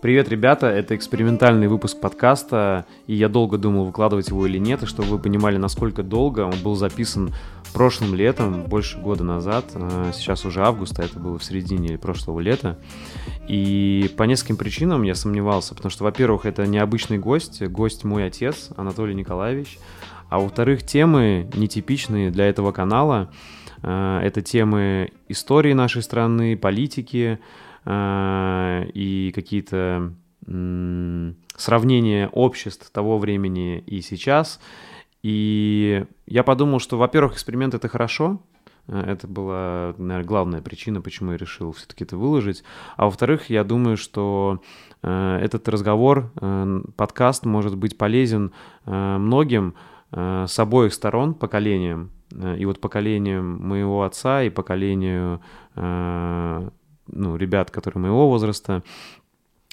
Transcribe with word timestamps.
Привет, 0.00 0.28
ребята, 0.28 0.68
это 0.68 0.94
экспериментальный 0.94 1.66
выпуск 1.66 1.98
подкаста, 1.98 2.86
и 3.08 3.16
я 3.16 3.28
долго 3.28 3.58
думал, 3.58 3.84
выкладывать 3.84 4.28
его 4.28 4.46
или 4.46 4.56
нет, 4.56 4.84
и 4.84 4.86
чтобы 4.86 5.08
вы 5.08 5.18
понимали, 5.18 5.56
насколько 5.56 6.04
долго 6.04 6.42
он 6.42 6.54
был 6.62 6.76
записан 6.76 7.34
прошлым 7.72 8.14
летом, 8.14 8.62
больше 8.62 9.00
года 9.00 9.24
назад, 9.24 9.64
э, 9.74 10.12
сейчас 10.14 10.44
уже 10.44 10.62
август, 10.62 11.00
а 11.00 11.02
это 11.02 11.18
было 11.18 11.36
в 11.36 11.42
середине 11.42 11.98
прошлого 11.98 12.38
лета, 12.38 12.78
и 13.48 14.08
по 14.16 14.22
нескольким 14.22 14.56
причинам 14.56 15.02
я 15.02 15.16
сомневался, 15.16 15.74
потому 15.74 15.90
что, 15.90 16.04
во-первых, 16.04 16.46
это 16.46 16.64
необычный 16.64 17.18
гость, 17.18 17.60
гость 17.62 18.04
мой 18.04 18.24
отец, 18.24 18.68
Анатолий 18.76 19.16
Николаевич, 19.16 19.80
а 20.28 20.38
во-вторых, 20.38 20.84
темы 20.84 21.50
нетипичные 21.54 22.30
для 22.30 22.46
этого 22.46 22.70
канала, 22.70 23.32
э, 23.82 24.20
это 24.22 24.42
темы 24.42 25.10
истории 25.26 25.72
нашей 25.72 26.02
страны, 26.02 26.56
политики, 26.56 27.40
Э, 27.40 27.67
и 27.88 29.32
какие-то 29.34 30.12
сравнения 31.58 32.28
обществ 32.28 32.90
того 32.90 33.18
времени 33.18 33.82
и 33.86 34.00
сейчас. 34.00 34.60
И 35.22 36.04
я 36.26 36.44
подумал, 36.44 36.78
что, 36.78 36.96
во-первых, 36.96 37.34
эксперимент 37.34 37.74
это 37.74 37.88
хорошо, 37.88 38.40
э, 38.86 39.00
это 39.00 39.26
была, 39.26 39.94
наверное, 39.98 40.24
главная 40.24 40.62
причина, 40.62 41.00
почему 41.02 41.32
я 41.32 41.36
решил 41.36 41.72
все-таки 41.72 42.04
это 42.04 42.16
выложить. 42.16 42.62
А 42.96 43.06
во-вторых, 43.06 43.50
я 43.50 43.64
думаю, 43.64 43.96
что 43.96 44.62
э, 45.02 45.38
этот 45.42 45.68
разговор, 45.68 46.32
э, 46.40 46.80
подкаст 46.96 47.44
может 47.44 47.76
быть 47.76 47.98
полезен 47.98 48.52
э, 48.86 49.18
многим 49.18 49.74
э, 50.12 50.46
с 50.48 50.58
обоих 50.60 50.94
сторон 50.94 51.34
поколениям. 51.34 52.12
Э, 52.32 52.56
и 52.56 52.64
вот 52.64 52.80
поколением 52.80 53.60
моего 53.60 54.04
отца 54.04 54.44
и 54.44 54.50
поколению 54.50 55.40
э, 55.74 56.70
ну, 57.10 57.36
ребят, 57.36 57.70
которые 57.70 58.00
моего 58.02 58.28
возраста, 58.28 58.82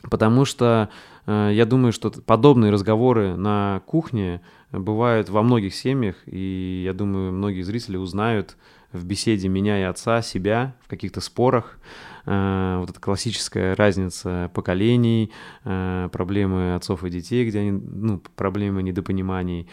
потому 0.10 0.46
что 0.46 0.90
э, 1.26 1.52
я 1.54 1.66
думаю, 1.66 1.92
что 1.92 2.12
подобные 2.12 2.72
разговоры 2.72 3.36
на 3.36 3.82
кухне 3.86 4.42
бывают 4.72 5.30
во 5.30 5.42
многих 5.44 5.74
семьях, 5.74 6.16
и 6.26 6.84
я 6.86 6.94
думаю, 6.94 7.32
многие 7.32 7.62
зрители 7.62 7.98
узнают 7.98 8.58
в 8.92 9.06
беседе 9.06 9.48
меня 9.48 9.80
и 9.80 9.84
отца 9.84 10.22
себя 10.22 10.76
в 10.82 10.88
каких-то 10.88 11.22
спорах, 11.22 11.78
э, 12.26 12.78
вот 12.80 12.90
эта 12.90 13.00
классическая 13.00 13.76
разница 13.76 14.50
поколений, 14.54 15.32
э, 15.64 16.10
проблемы 16.12 16.76
отцов 16.76 17.04
и 17.04 17.10
детей, 17.10 17.48
где 17.48 17.60
они, 17.60 17.72
ну, 17.72 18.22
проблемы 18.36 18.84
недопониманий. 18.84 19.68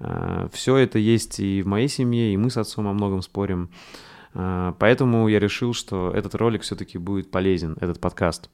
Э, 0.00 0.48
все 0.52 0.76
это 0.76 0.98
есть 0.98 1.40
и 1.40 1.62
в 1.62 1.66
моей 1.66 1.88
семье, 1.88 2.32
и 2.32 2.36
мы 2.36 2.50
с 2.50 2.56
отцом 2.56 2.86
о 2.88 2.92
многом 2.92 3.22
спорим. 3.22 3.70
А, 3.70 4.07
поэтому 4.32 5.28
я 5.28 5.38
решил, 5.38 5.74
что 5.74 6.10
этот 6.14 6.34
ролик 6.34 6.62
все-таки 6.62 6.98
будет 6.98 7.30
полезен, 7.30 7.76
этот 7.80 8.00
подкаст. 8.00 8.50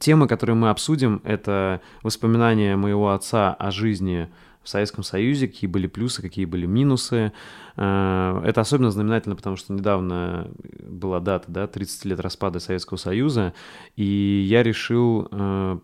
Темы, 0.00 0.26
которые 0.26 0.56
мы 0.56 0.70
обсудим, 0.70 1.20
это 1.24 1.80
воспоминания 2.02 2.76
моего 2.76 3.10
отца 3.10 3.54
о 3.54 3.70
жизни 3.70 4.28
в 4.66 4.68
Советском 4.68 5.04
Союзе, 5.04 5.46
какие 5.46 5.70
были 5.70 5.86
плюсы, 5.86 6.20
какие 6.20 6.44
были 6.44 6.66
минусы. 6.66 7.32
А, 7.76 8.42
это 8.44 8.60
особенно 8.60 8.90
знаменательно, 8.90 9.36
потому 9.36 9.54
что 9.54 9.72
недавно 9.72 10.50
была 10.82 11.20
дата, 11.20 11.44
да, 11.48 11.68
30 11.68 12.04
лет 12.06 12.18
распада 12.18 12.58
Советского 12.58 12.96
Союза, 12.96 13.54
и 13.94 14.44
я 14.48 14.64
решил 14.64 15.28
а, 15.30 15.78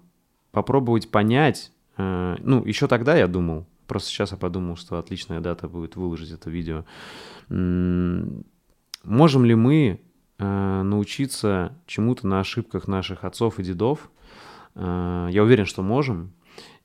попробовать 0.50 1.10
понять, 1.10 1.72
ну, 1.96 2.64
еще 2.64 2.88
тогда 2.88 3.16
я 3.16 3.26
думал, 3.28 3.66
просто 3.86 4.08
сейчас 4.08 4.32
я 4.32 4.38
подумал, 4.38 4.76
что 4.76 4.98
отличная 4.98 5.40
дата 5.40 5.68
будет 5.68 5.94
выложить 5.94 6.30
это 6.30 6.48
видео, 6.50 6.84
Можем 9.04 9.44
ли 9.44 9.54
мы 9.54 10.00
э, 10.38 10.82
научиться 10.82 11.76
чему-то 11.86 12.26
на 12.26 12.40
ошибках 12.40 12.88
наших 12.88 13.24
отцов 13.24 13.58
и 13.58 13.62
дедов? 13.62 14.10
Э, 14.74 15.28
я 15.30 15.42
уверен, 15.42 15.66
что 15.66 15.82
можем. 15.82 16.32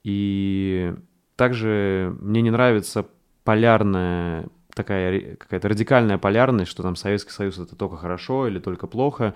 И 0.04 0.94
также 1.36 2.16
мне 2.22 2.42
не 2.42 2.52
нравится 2.52 3.08
полярная 3.44 4.48
такая 4.78 5.36
какая-то 5.36 5.70
радикальная 5.70 6.18
полярность, 6.18 6.70
что 6.70 6.84
там 6.84 6.96
Советский 6.96 7.32
Союз 7.32 7.58
это 7.58 7.76
только 7.76 7.98
хорошо 7.98 8.48
или 8.48 8.60
только 8.60 8.88
плохо. 8.88 9.34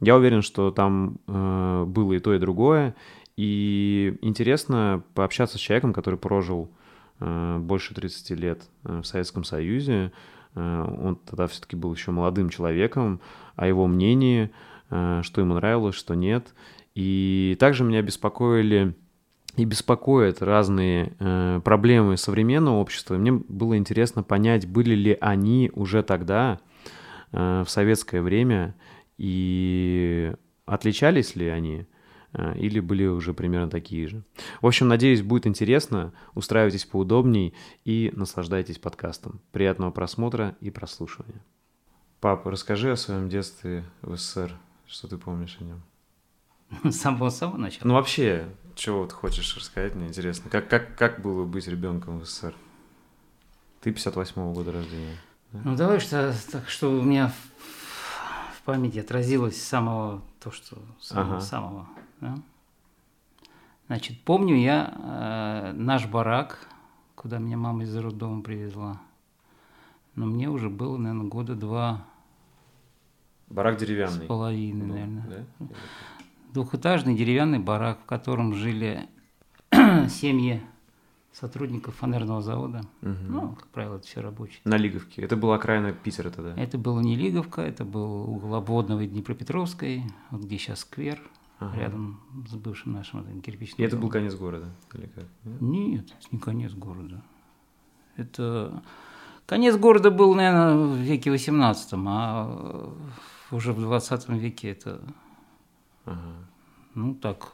Я 0.00 0.16
уверен, 0.16 0.42
что 0.42 0.70
там 0.70 1.18
э, 1.26 1.84
было 1.86 2.14
и 2.14 2.18
то, 2.18 2.34
и 2.34 2.38
другое. 2.38 2.94
И 3.36 4.16
интересно 4.22 5.02
пообщаться 5.14 5.58
с 5.58 5.60
человеком, 5.60 5.92
который 5.92 6.18
прожил 6.18 6.70
э, 7.20 7.58
больше 7.60 7.94
30 7.94 8.30
лет 8.30 8.62
э, 8.84 9.00
в 9.00 9.04
Советском 9.06 9.44
Союзе, 9.44 10.12
он 10.54 11.16
тогда 11.24 11.46
все-таки 11.46 11.76
был 11.76 11.94
еще 11.94 12.10
молодым 12.10 12.50
человеком, 12.50 13.20
о 13.56 13.66
его 13.66 13.86
мнении, 13.86 14.50
э, 14.90 15.20
что 15.22 15.40
ему 15.40 15.54
нравилось, 15.54 15.94
что 15.94 16.14
нет. 16.14 16.54
И 16.94 17.56
также 17.60 17.84
меня 17.84 18.02
беспокоили 18.02 18.94
и 19.56 19.64
беспокоят 19.64 20.42
разные 20.42 21.14
э, 21.18 21.60
проблемы 21.64 22.16
современного 22.16 22.76
общества. 22.76 23.16
Мне 23.16 23.32
было 23.32 23.76
интересно 23.76 24.22
понять, 24.22 24.66
были 24.66 24.94
ли 24.94 25.18
они 25.20 25.70
уже 25.74 26.02
тогда, 26.02 26.60
в 27.30 27.66
советское 27.66 28.22
время, 28.22 28.74
и 29.18 30.32
отличались 30.64 31.36
ли 31.36 31.48
они. 31.48 31.86
Э, 32.32 32.56
или 32.56 32.80
были 32.80 33.06
уже 33.06 33.32
примерно 33.32 33.70
такие 33.70 34.06
же. 34.08 34.22
В 34.60 34.66
общем, 34.66 34.88
надеюсь, 34.88 35.22
будет 35.22 35.46
интересно. 35.46 36.12
Устраивайтесь 36.34 36.84
поудобней 36.84 37.54
и 37.84 38.12
наслаждайтесь 38.14 38.78
подкастом. 38.78 39.40
Приятного 39.52 39.90
просмотра 39.90 40.56
и 40.60 40.70
прослушивания. 40.70 41.42
Папа, 42.20 42.50
расскажи 42.50 42.90
о 42.90 42.96
своем 42.96 43.28
детстве 43.28 43.84
в 44.02 44.16
СССР. 44.16 44.52
Что 44.86 45.08
ты 45.08 45.18
помнишь 45.18 45.56
о 45.60 45.64
нем? 45.64 45.82
С 46.84 46.96
самого 47.00 47.30
самого 47.30 47.56
начала? 47.56 47.88
Ну, 47.88 47.94
вообще, 47.94 48.48
чего 48.74 49.00
вот 49.00 49.12
хочешь 49.12 49.56
рассказать, 49.56 49.94
мне 49.94 50.08
интересно. 50.08 50.50
Как, 50.50 50.68
как, 50.68 50.96
как 50.96 51.22
было 51.22 51.44
быть 51.44 51.68
ребенком 51.68 52.20
в 52.20 52.26
СССР? 52.26 52.54
Ты 53.80 53.90
58-го 53.90 54.52
года 54.52 54.72
рождения. 54.72 55.16
Да? 55.52 55.60
Ну, 55.64 55.76
давай 55.76 56.00
что, 56.00 56.34
так, 56.50 56.68
что 56.68 56.90
у 56.90 57.02
меня 57.02 57.28
в, 57.28 58.58
в 58.58 58.62
памяти 58.64 58.98
отразилось 58.98 59.62
самого, 59.62 60.22
то, 60.40 60.50
что 60.50 60.76
самого, 61.00 61.36
ага. 61.36 61.40
самого 61.40 61.88
да? 62.20 62.36
Значит, 63.88 64.20
помню 64.24 64.54
я 64.56 64.92
э, 64.94 65.72
наш 65.72 66.06
барак, 66.06 66.68
куда 67.14 67.38
меня 67.38 67.56
мама 67.56 67.84
из 67.84 67.96
роддома 67.96 68.42
привезла. 68.42 69.00
Но 70.14 70.26
мне 70.26 70.50
уже 70.50 70.68
было, 70.68 70.96
наверное, 70.98 71.26
года 71.26 71.54
два. 71.54 72.04
Барак 73.48 73.78
деревянный. 73.78 74.24
С 74.24 74.28
половиной, 74.28 74.80
Дом, 74.80 74.90
наверное. 74.90 75.46
Да? 75.58 75.66
Двухэтажный 76.52 77.14
деревянный 77.14 77.58
барак, 77.60 78.00
в 78.00 78.04
котором 78.04 78.52
жили 78.52 79.08
семьи 80.08 80.60
сотрудников 81.32 81.94
фанерного 81.96 82.42
завода. 82.42 82.82
Угу. 83.00 83.16
Ну, 83.28 83.52
как 83.52 83.68
правило, 83.68 83.96
это 83.96 84.06
все 84.06 84.20
рабочие. 84.20 84.60
На 84.64 84.76
Лиговке. 84.76 85.22
Это 85.22 85.36
была 85.36 85.54
окраина 85.54 85.92
Питера 85.92 86.30
тогда? 86.30 86.54
Это 86.60 86.76
было 86.76 87.00
не 87.00 87.16
Лиговка, 87.16 87.62
это 87.62 87.84
был 87.84 88.28
угол 88.28 88.54
Обводного 88.54 89.06
Днепропетровской, 89.06 90.02
вот 90.30 90.42
где 90.42 90.58
сейчас 90.58 90.80
сквер 90.80 91.20
ага. 91.58 91.76
рядом 91.76 92.20
с 92.48 92.54
бывшим 92.54 92.92
нашим 92.92 93.40
кирпичным. 93.40 93.84
И 93.84 93.86
это 93.86 93.96
был 93.96 94.08
конец 94.08 94.34
города? 94.34 94.70
Или 94.94 95.06
как? 95.06 95.24
Нет, 95.60 96.06
это 96.06 96.28
не 96.30 96.38
конец 96.38 96.72
города. 96.72 97.22
Это 98.16 98.82
конец 99.46 99.76
города 99.76 100.10
был, 100.10 100.34
наверное, 100.34 100.76
в 100.76 100.96
веке 100.96 101.30
18 101.30 101.92
а 101.94 102.92
уже 103.50 103.72
в 103.72 103.80
20 103.80 104.28
веке 104.30 104.70
это, 104.70 105.00
ага. 106.04 106.18
ну 106.94 107.14
так, 107.14 107.52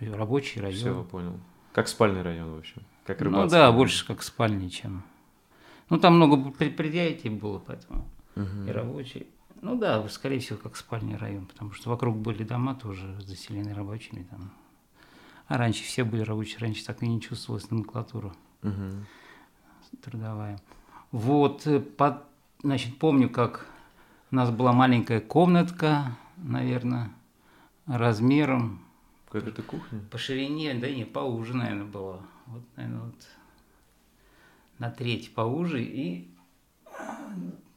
рабочий 0.00 0.60
район. 0.60 0.76
Все, 0.76 1.04
понял. 1.04 1.40
Как 1.72 1.88
спальный 1.88 2.22
район, 2.22 2.54
в 2.54 2.58
общем. 2.58 2.82
Как 3.04 3.20
ну 3.20 3.46
да, 3.46 3.70
больше 3.70 4.06
как 4.06 4.22
спальный, 4.22 4.68
чем... 4.68 5.04
Ну 5.88 5.98
там 5.98 6.16
много 6.16 6.50
предприятий 6.50 7.28
было, 7.28 7.60
поэтому 7.60 8.08
угу. 8.34 8.66
и 8.66 8.70
рабочий. 8.70 9.26
Ну 9.62 9.76
да, 9.76 10.06
скорее 10.08 10.38
всего, 10.38 10.58
как 10.58 10.76
спальный 10.76 11.16
район, 11.16 11.46
потому 11.46 11.72
что 11.72 11.90
вокруг 11.90 12.16
были 12.16 12.44
дома 12.44 12.74
тоже 12.74 13.18
заселены 13.20 13.74
рабочими 13.74 14.22
там. 14.24 14.52
А 15.48 15.56
раньше 15.56 15.84
все 15.84 16.04
были 16.04 16.22
рабочие, 16.22 16.58
раньше 16.58 16.84
так 16.84 17.02
и 17.02 17.08
не 17.08 17.20
чувствовалась 17.20 17.70
номенклатура 17.70 18.34
угу. 18.62 19.06
трудовая. 20.02 20.60
Вот, 21.12 21.66
э, 21.66 21.80
под, 21.80 22.24
значит, 22.62 22.98
помню, 22.98 23.30
как 23.30 23.66
у 24.30 24.36
нас 24.36 24.50
была 24.50 24.72
маленькая 24.72 25.20
комнатка, 25.20 26.16
наверное, 26.36 27.12
размером. 27.86 28.80
Как 29.30 29.46
это 29.46 29.62
кухня? 29.62 30.00
По 30.10 30.18
ширине, 30.18 30.74
да 30.74 30.90
не, 30.90 31.04
поуже, 31.04 31.54
наверное, 31.54 31.86
была. 31.86 32.20
Вот, 32.46 32.62
наверное, 32.76 33.02
вот 33.02 33.28
на 34.78 34.90
треть 34.90 35.32
поуже 35.34 35.82
и 35.82 36.28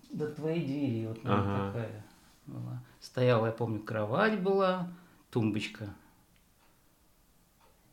до 0.09 0.33
твоей 0.33 0.65
двери 0.65 1.07
вот 1.07 1.19
ага. 1.23 1.67
такая 1.67 2.05
была. 2.45 2.81
Стояла, 2.99 3.47
я 3.47 3.51
помню, 3.51 3.79
кровать 3.79 4.41
была, 4.41 4.87
тумбочка. 5.29 5.93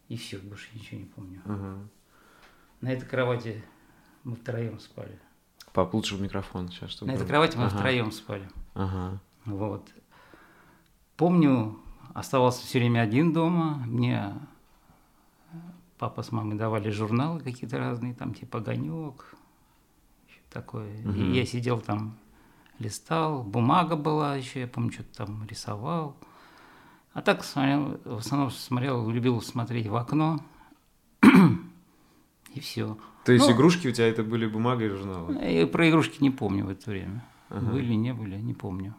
И 0.09 0.17
все, 0.17 0.39
больше 0.39 0.69
ничего 0.75 1.01
не 1.01 1.07
помню. 1.07 1.41
Ага. 1.45 1.79
На 2.81 2.93
этой 2.93 3.07
кровати 3.07 3.65
мы 4.25 4.37
втроем 4.37 4.79
спали. 4.81 5.19
Пап, 5.73 5.93
лучше 5.95 6.17
в 6.17 6.21
микрофон 6.21 6.69
сейчас. 6.69 6.91
Чтобы... 6.91 7.11
На 7.11 7.17
этой 7.17 7.27
кровати 7.27 7.57
мы 7.57 7.67
ага. 7.67 7.77
втроем 7.77 8.13
спали. 8.13 8.49
Ага. 8.75 9.21
Вот. 9.45 9.89
Помню 11.17 11.79
оставался 12.15 12.65
все 12.65 12.79
время 12.79 13.01
один 13.01 13.33
дома. 13.33 13.83
Мне 13.87 14.35
папа 15.99 16.23
с 16.23 16.33
мамой 16.33 16.57
давали 16.57 16.91
журналы 16.91 17.41
какие-то 17.41 17.79
разные, 17.79 18.15
там 18.15 18.35
типа 18.35 18.59
«Огонек», 18.59 19.35
такое. 20.57 20.99
Угу. 21.05 21.13
И 21.13 21.37
я 21.37 21.45
сидел 21.45 21.81
там, 21.81 22.17
листал, 22.79 23.43
бумага 23.43 23.97
была 23.97 24.37
еще, 24.37 24.61
я 24.61 24.67
помню, 24.67 24.93
что-то 24.93 25.19
там 25.19 25.47
рисовал. 25.47 26.17
А 27.13 27.23
так 27.23 27.45
смотрел, 27.45 28.01
в 28.05 28.19
основном 28.19 28.51
смотрел, 28.51 29.09
любил 29.11 29.41
смотреть 29.43 29.87
в 29.87 29.97
окно. 29.97 30.41
и 32.55 32.61
все. 32.61 32.97
То 33.25 33.33
есть 33.33 33.47
ну, 33.47 33.55
игрушки 33.55 33.89
у 33.89 33.93
тебя 33.93 34.09
это 34.09 34.23
были 34.23 34.47
бумага 34.47 34.85
и 34.85 34.89
журналы? 34.89 35.35
Я 35.43 35.67
про 35.67 35.89
игрушки 35.89 36.23
не 36.23 36.31
помню 36.31 36.65
в 36.65 36.71
это 36.71 36.91
время. 36.91 37.25
Ага. 37.49 37.73
Были, 37.73 37.95
не 37.95 38.13
были, 38.13 38.37
не 38.37 38.55
помню. 38.55 38.95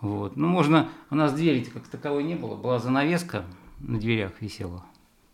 Вот. 0.00 0.36
Ну, 0.36 0.48
можно... 0.48 0.88
У 1.10 1.14
нас 1.14 1.32
двери 1.32 1.62
как 1.64 1.86
таковой 1.88 2.24
не 2.24 2.34
было. 2.34 2.56
Была 2.56 2.78
занавеска 2.78 3.44
на 3.80 3.98
дверях 3.98 4.40
висела. 4.40 4.84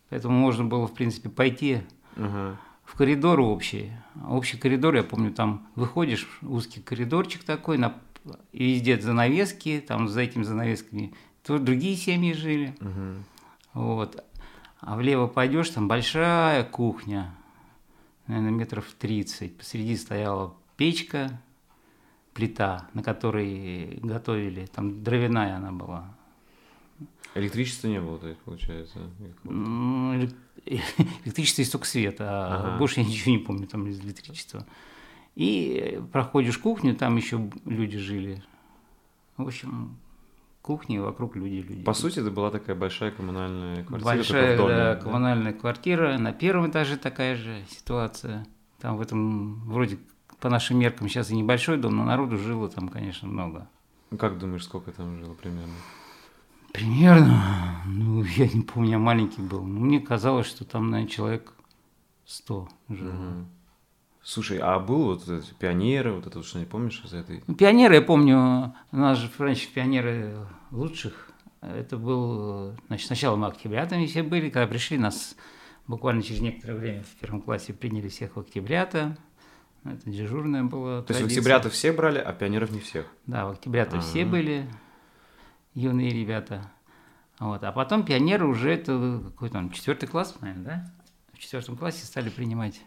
Поэтому 0.09 0.37
можно 0.37 0.65
было, 0.65 0.87
в 0.87 0.93
принципе, 0.93 1.29
пойти 1.29 1.81
ага. 2.15 2.57
В 2.87 2.95
коридор 2.95 3.41
общий. 3.41 3.91
Общий 4.27 4.57
коридор, 4.57 4.95
я 4.95 5.03
помню, 5.03 5.31
там 5.33 5.67
выходишь, 5.75 6.27
узкий 6.41 6.81
коридорчик 6.81 7.43
такой, 7.43 7.77
на... 7.77 7.97
и 8.53 8.73
везде 8.73 8.99
занавески, 8.99 9.83
там 9.85 10.07
за 10.07 10.21
этими 10.21 10.43
занавесками 10.43 11.13
Тут 11.43 11.63
другие 11.63 11.95
семьи 11.95 12.33
жили. 12.33 12.75
Угу. 12.81 13.23
Вот. 13.73 14.23
А 14.81 14.97
влево 14.97 15.27
пойдешь, 15.27 15.69
там 15.69 15.87
большая 15.87 16.63
кухня, 16.65 17.33
наверное, 18.27 18.51
метров 18.51 18.85
30. 18.99 19.57
Посреди 19.57 19.95
стояла 19.95 20.53
печка, 20.75 21.41
плита, 22.33 22.89
на 22.93 23.01
которой 23.01 23.99
готовили. 24.03 24.65
Там 24.65 25.03
дровяная 25.03 25.55
она 25.55 25.71
была. 25.71 26.16
Электричества 27.35 27.87
не 27.87 28.01
было, 28.01 28.17
то 28.17 28.27
есть, 28.27 28.39
получается? 28.41 28.99
Электричество 30.65 31.61
есть 31.61 31.71
только 31.71 31.85
свет, 31.85 32.17
а 32.19 32.71
ага. 32.71 32.77
больше 32.77 33.01
я 33.01 33.05
ничего 33.05 33.31
не 33.31 33.37
помню 33.37 33.67
там 33.67 33.87
из 33.87 33.99
электричества. 33.99 34.65
И 35.35 36.01
проходишь 36.11 36.57
кухню, 36.57 36.95
там 36.95 37.15
еще 37.15 37.49
люди 37.65 37.97
жили. 37.99 38.43
В 39.37 39.45
общем, 39.45 39.97
кухни, 40.63 40.97
вокруг 40.97 41.35
люди, 41.35 41.65
люди. 41.67 41.83
По 41.83 41.93
сути, 41.93 42.19
это 42.19 42.31
была 42.31 42.49
такая 42.49 42.75
большая 42.75 43.11
коммунальная 43.11 43.83
квартира. 43.83 44.15
Большая 44.15 44.57
доме, 44.57 44.75
да, 44.75 44.95
да? 44.95 45.01
коммунальная 45.01 45.53
квартира. 45.53 46.17
На 46.17 46.33
первом 46.33 46.71
этаже 46.71 46.97
такая 46.97 47.35
же 47.35 47.63
ситуация. 47.69 48.47
Там 48.79 48.97
в 48.97 49.01
этом 49.01 49.61
вроде 49.69 49.99
по 50.39 50.49
нашим 50.49 50.79
меркам 50.79 51.07
сейчас 51.07 51.29
и 51.29 51.35
небольшой 51.35 51.77
дом, 51.77 51.95
но 51.95 52.03
народу 52.03 52.37
жило 52.37 52.67
там, 52.67 52.89
конечно, 52.89 53.27
много. 53.27 53.67
Как 54.17 54.37
думаешь, 54.39 54.63
сколько 54.65 54.91
там 54.91 55.17
жило 55.19 55.33
примерно? 55.33 55.73
Примерно, 56.77 57.81
ну, 57.87 58.23
я 58.23 58.47
не 58.47 58.61
помню, 58.61 58.91
я 58.91 58.99
маленький 58.99 59.41
был. 59.41 59.63
Но 59.63 59.79
мне 59.79 59.99
казалось, 59.99 60.45
что 60.45 60.63
там, 60.63 60.91
наверное, 60.91 61.11
человек 61.11 61.53
100 62.25 62.69
жило. 62.89 63.09
Угу. 63.09 63.45
Слушай, 64.21 64.59
а 64.59 64.77
был 64.79 65.05
вот 65.05 65.23
пионеры, 65.57 66.11
вот 66.13 66.27
это 66.27 66.37
вот 66.37 66.45
что-нибудь 66.45 66.69
помнишь 66.69 67.01
из 67.03 67.13
этой? 67.13 67.43
Ну, 67.47 67.55
пионеры, 67.55 67.95
я 67.95 68.01
помню, 68.03 68.75
у 68.91 68.97
нас 68.97 69.17
же 69.17 69.31
раньше 69.39 69.73
пионеры 69.73 70.35
лучших. 70.69 71.31
Это 71.61 71.97
был, 71.97 72.75
значит, 72.87 73.07
сначала 73.07 73.35
мы 73.35 73.47
октябрятами 73.47 74.05
все 74.05 74.21
были, 74.21 74.51
когда 74.51 74.67
пришли, 74.67 74.99
нас 74.99 75.35
буквально 75.87 76.21
через 76.21 76.41
некоторое 76.41 76.75
время 76.75 77.03
в 77.03 77.19
первом 77.19 77.41
классе 77.41 77.73
приняли 77.73 78.09
всех 78.09 78.35
в 78.35 78.39
октябрята. 78.39 79.17
Это 79.83 80.09
дежурная 80.09 80.63
была 80.63 81.01
То 81.01 81.07
традиция. 81.07 81.23
есть 81.23 81.35
в 81.35 81.39
октябрята 81.39 81.69
все 81.71 81.91
брали, 81.91 82.19
а 82.19 82.33
пионеров 82.33 82.69
не 82.69 82.81
всех? 82.81 83.07
Да, 83.25 83.47
в 83.47 83.51
октябрята 83.51 83.95
А-а-а. 83.95 84.01
все 84.01 84.25
были, 84.25 84.67
юные 85.77 86.09
ребята. 86.09 86.71
Вот. 87.39 87.63
А 87.63 87.71
потом 87.71 88.03
пионеры 88.03 88.47
уже, 88.47 88.73
это 88.73 89.21
какой 89.23 89.49
там, 89.49 89.69
четвертый 89.69 90.07
класс, 90.07 90.35
наверное, 90.41 90.63
да? 90.63 90.91
В 91.33 91.39
четвертом 91.39 91.77
классе 91.77 92.05
стали 92.05 92.29
принимать 92.29 92.81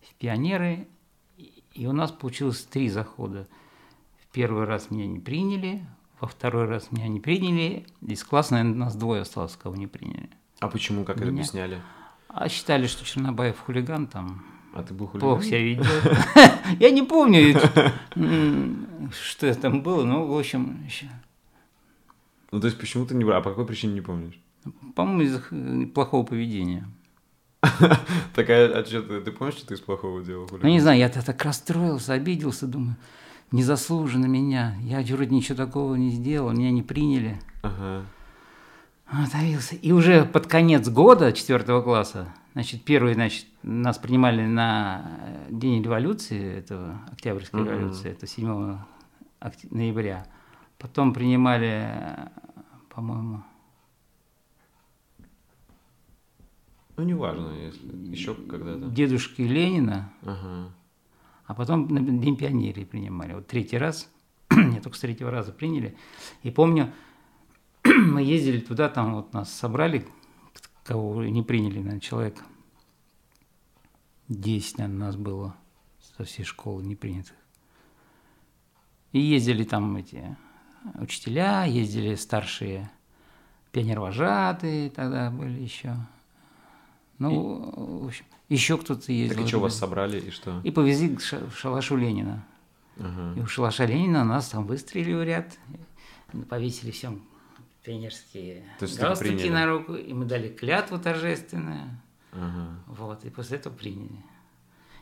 в 0.00 0.14
пионеры, 0.14 0.88
и 1.36 1.86
у 1.86 1.92
нас 1.92 2.10
получилось 2.10 2.64
три 2.64 2.88
захода. 2.88 3.46
В 4.22 4.32
первый 4.32 4.64
раз 4.64 4.90
меня 4.90 5.06
не 5.06 5.20
приняли, 5.20 5.84
во 6.18 6.28
второй 6.28 6.66
раз 6.66 6.90
меня 6.90 7.08
не 7.08 7.20
приняли, 7.20 7.86
из 8.00 8.24
класса, 8.24 8.54
наверное, 8.54 8.86
нас 8.86 8.96
двое 8.96 9.22
осталось, 9.22 9.56
кого 9.56 9.76
не 9.76 9.86
приняли. 9.86 10.30
А 10.60 10.68
почему, 10.68 11.04
как 11.04 11.16
меня? 11.16 11.26
это 11.26 11.34
объясняли? 11.34 11.82
А 12.28 12.48
считали, 12.48 12.86
что 12.86 13.04
Чернобаев 13.04 13.58
хулиган 13.58 14.06
там. 14.06 14.44
А 14.74 14.82
ты 14.82 14.94
был 14.94 15.08
хулиган? 15.08 15.28
Плохо 15.28 15.44
себя 15.44 15.62
ведет. 15.62 15.86
Я 16.80 16.90
не 16.90 17.02
помню, 17.02 17.60
что 19.12 19.54
там 19.56 19.82
было, 19.82 20.04
но, 20.04 20.26
в 20.26 20.38
общем... 20.38 20.88
Ну, 22.50 22.60
то 22.60 22.66
есть, 22.66 22.78
почему 22.78 23.04
ты 23.06 23.14
не 23.14 23.24
брал? 23.24 23.40
А 23.40 23.42
по 23.42 23.50
какой 23.50 23.66
причине 23.66 23.94
не 23.94 24.00
помнишь? 24.00 24.40
По-моему, 24.94 25.22
из 25.22 25.92
плохого 25.92 26.24
поведения. 26.24 26.88
Так, 28.34 28.50
а, 28.50 28.78
а 28.78 28.84
что 28.84 29.02
ты, 29.02 29.20
ты 29.20 29.32
помнишь, 29.32 29.54
что 29.54 29.66
ты 29.66 29.74
из 29.74 29.80
плохого 29.80 30.22
делал? 30.22 30.48
Ну, 30.50 30.68
не 30.68 30.80
знаю, 30.80 30.98
я 30.98 31.08
так 31.08 31.44
расстроился, 31.44 32.12
обиделся, 32.12 32.66
думаю, 32.66 32.96
незаслуженно 33.50 34.26
меня. 34.26 34.76
Я 34.82 35.00
вроде 35.14 35.34
ничего 35.34 35.56
такого 35.56 35.96
не 35.96 36.10
сделал, 36.10 36.52
меня 36.52 36.70
не 36.70 36.82
приняли. 36.82 37.40
Ага. 37.62 38.04
Отавился. 39.06 39.74
И 39.74 39.90
уже 39.90 40.24
под 40.24 40.46
конец 40.46 40.88
года, 40.88 41.32
четвертого 41.32 41.82
класса, 41.82 42.32
значит, 42.52 42.84
первый, 42.84 43.14
значит, 43.14 43.46
нас 43.62 43.98
принимали 43.98 44.46
на 44.46 45.46
День 45.48 45.82
революции, 45.82 46.58
этого 46.58 47.00
Октябрьской 47.10 47.64
революции, 47.64 48.10
это 48.10 48.26
7 48.26 48.78
ноября. 49.70 50.26
Потом 50.78 51.12
принимали, 51.12 52.30
по-моему, 52.88 53.42
Ну, 56.98 57.04
неважно, 57.04 57.52
если 57.52 57.94
еще 58.10 58.34
когда-то. 58.34 58.88
Дедушки 58.88 59.42
Ленина, 59.42 60.12
ага. 60.22 60.72
а 61.46 61.54
потом 61.54 61.86
на 61.86 62.00
День 62.00 62.36
пионерии 62.36 62.84
принимали. 62.84 63.34
Вот 63.34 63.46
третий 63.46 63.78
раз, 63.78 64.10
я 64.50 64.80
только 64.80 64.96
с 64.96 65.00
третьего 65.00 65.30
раза 65.30 65.52
приняли. 65.52 65.96
И 66.42 66.50
помню, 66.50 66.92
мы 67.84 68.20
ездили 68.24 68.58
туда, 68.58 68.88
там 68.88 69.14
вот 69.14 69.32
нас 69.32 69.52
собрали, 69.52 70.08
кого 70.82 71.22
не 71.22 71.44
приняли, 71.44 71.78
наверное, 71.78 72.00
человек 72.00 72.42
10, 74.26 74.78
наверное, 74.78 75.06
нас 75.06 75.14
было 75.14 75.54
со 76.16 76.24
всей 76.24 76.42
школы 76.42 76.82
не 76.82 76.96
принятых. 76.96 77.36
И 79.12 79.20
ездили 79.20 79.62
там 79.62 79.96
эти 79.96 80.36
учителя, 80.94 81.64
ездили 81.64 82.14
старшие 82.14 82.90
пионервожатые 83.72 84.90
тогда 84.90 85.30
были 85.30 85.60
еще. 85.60 85.96
Ну, 87.18 87.30
и... 87.30 88.04
в 88.04 88.06
общем, 88.06 88.24
еще 88.48 88.78
кто-то 88.78 89.12
ездил. 89.12 89.36
Так 89.36 89.46
и 89.46 89.48
что, 89.48 89.60
вас 89.60 89.76
собрали 89.76 90.20
и 90.20 90.30
что? 90.30 90.60
И 90.64 90.70
повезли 90.70 91.16
к 91.16 91.20
шалашу 91.20 91.96
Ленина. 91.96 92.44
Ага. 92.98 93.34
И 93.38 93.42
у 93.42 93.46
шалаша 93.46 93.84
Ленина 93.84 94.24
нас 94.24 94.48
там 94.48 94.66
выстрелили 94.66 95.14
в 95.14 95.22
ряд, 95.22 95.58
повесили 96.48 96.90
всем 96.90 97.22
пионерские 97.84 98.64
галстуки 98.80 99.48
на 99.48 99.66
руку, 99.66 99.94
и 99.94 100.12
мы 100.12 100.24
дали 100.24 100.48
клятву 100.48 100.98
торжественную. 100.98 101.90
Ага. 102.32 102.68
Вот, 102.86 103.24
и 103.24 103.30
после 103.30 103.58
этого 103.58 103.72
приняли. 103.72 104.24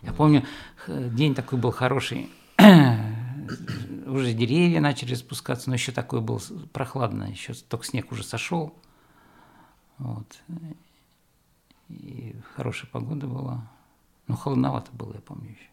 Я 0.03 0.13
помню, 0.13 0.45
день 0.87 1.35
такой 1.35 1.59
был 1.59 1.71
хороший. 1.71 2.31
Уже 4.07 4.33
деревья 4.33 4.81
начали 4.81 5.15
спускаться, 5.15 5.69
но 5.69 5.75
еще 5.75 5.93
такой 5.93 6.21
был 6.21 6.41
прохладно, 6.73 7.25
еще 7.25 7.55
только 7.55 7.85
снег 7.87 8.13
уже 8.13 8.23
сошел. 8.25 8.75
Вот. 9.99 10.27
И 11.89 12.35
хорошая 12.55 12.91
погода 12.91 13.27
была. 13.27 13.69
Но 14.27 14.37
холодновато 14.37 14.91
было, 14.93 15.15
я 15.15 15.21
помню 15.21 15.51
еще. 15.51 15.69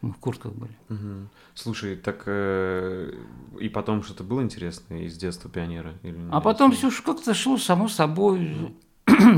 Мы 0.00 0.12
в 0.12 0.18
куртках 0.18 0.52
были. 0.52 0.76
Угу. 0.90 1.28
Слушай, 1.54 1.96
так 1.96 2.22
э, 2.26 3.12
и 3.60 3.68
потом 3.68 4.04
что-то 4.04 4.22
было 4.22 4.42
интересное 4.42 5.02
из 5.02 5.16
детства 5.16 5.50
пионера? 5.50 5.94
Или 6.02 6.16
а 6.30 6.40
потом 6.40 6.72
все 6.72 6.90
как-то 7.04 7.34
шло 7.34 7.56
само 7.56 7.88
собой. 7.88 8.76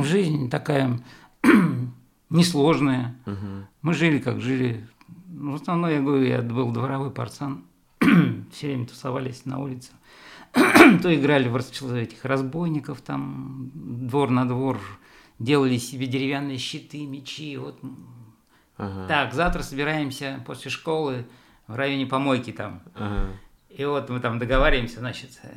Жизнь 0.02 0.50
такая 0.50 1.00
несложная. 2.30 3.16
Угу. 3.24 3.66
Мы 3.82 3.94
жили, 3.94 4.18
как 4.18 4.40
жили. 4.40 4.86
Ну, 5.40 5.52
в 5.52 5.54
основном, 5.54 5.90
я 5.90 6.02
говорю, 6.02 6.22
я 6.22 6.42
был 6.42 6.70
дворовой 6.70 7.10
пацан. 7.10 7.64
Все 8.52 8.66
время 8.66 8.86
тусовались 8.86 9.46
на 9.46 9.58
улице. 9.58 9.90
То 10.52 11.14
играли 11.14 11.48
в 11.48 11.56
этих 11.94 12.26
разбойников, 12.26 13.00
там, 13.00 13.70
двор 13.72 14.28
на 14.28 14.46
двор, 14.46 14.78
делали 15.38 15.78
себе 15.78 16.06
деревянные 16.06 16.58
щиты, 16.58 17.06
мечи. 17.06 17.56
Вот. 17.56 17.80
Ага. 18.76 19.06
Так, 19.06 19.32
завтра 19.32 19.62
собираемся 19.62 20.44
после 20.46 20.70
школы 20.70 21.26
в 21.66 21.74
районе 21.74 22.04
помойки 22.04 22.52
там. 22.52 22.82
Ага. 22.94 23.28
И 23.70 23.82
вот 23.86 24.10
мы 24.10 24.20
там 24.20 24.38
договариваемся, 24.38 24.98
значит, 24.98 25.40
э, 25.42 25.48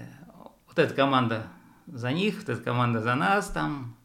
вот 0.66 0.80
эта 0.80 0.94
команда 0.94 1.48
за 1.88 2.14
них, 2.14 2.38
вот 2.38 2.48
эта 2.48 2.62
команда 2.62 3.02
за 3.02 3.16
нас 3.16 3.48
там. 3.48 3.98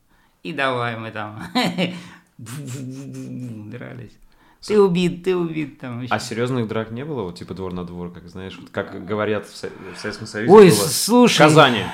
И 0.42 0.52
давай 0.52 0.98
мы 0.98 1.12
там 1.12 1.40
дрались. 2.36 4.18
Ты 4.66 4.80
убит, 4.80 5.22
ты 5.22 5.36
убит 5.36 5.78
там. 5.78 6.04
А 6.10 6.18
серьезных 6.18 6.66
драк 6.66 6.90
не 6.90 7.04
было? 7.04 7.22
Вот 7.22 7.36
типа 7.38 7.54
двор 7.54 7.72
на 7.72 7.84
двор, 7.84 8.12
как 8.12 8.28
знаешь, 8.28 8.58
вот 8.58 8.70
как 8.70 9.04
говорят 9.06 9.46
в, 9.46 9.56
Со- 9.56 9.70
в 9.94 9.98
Советском 9.98 10.26
Союзе 10.26 10.52
Ой, 10.52 10.68
было 10.70 10.74
слушай. 10.74 11.36
в 11.36 11.38
Казани. 11.38 11.84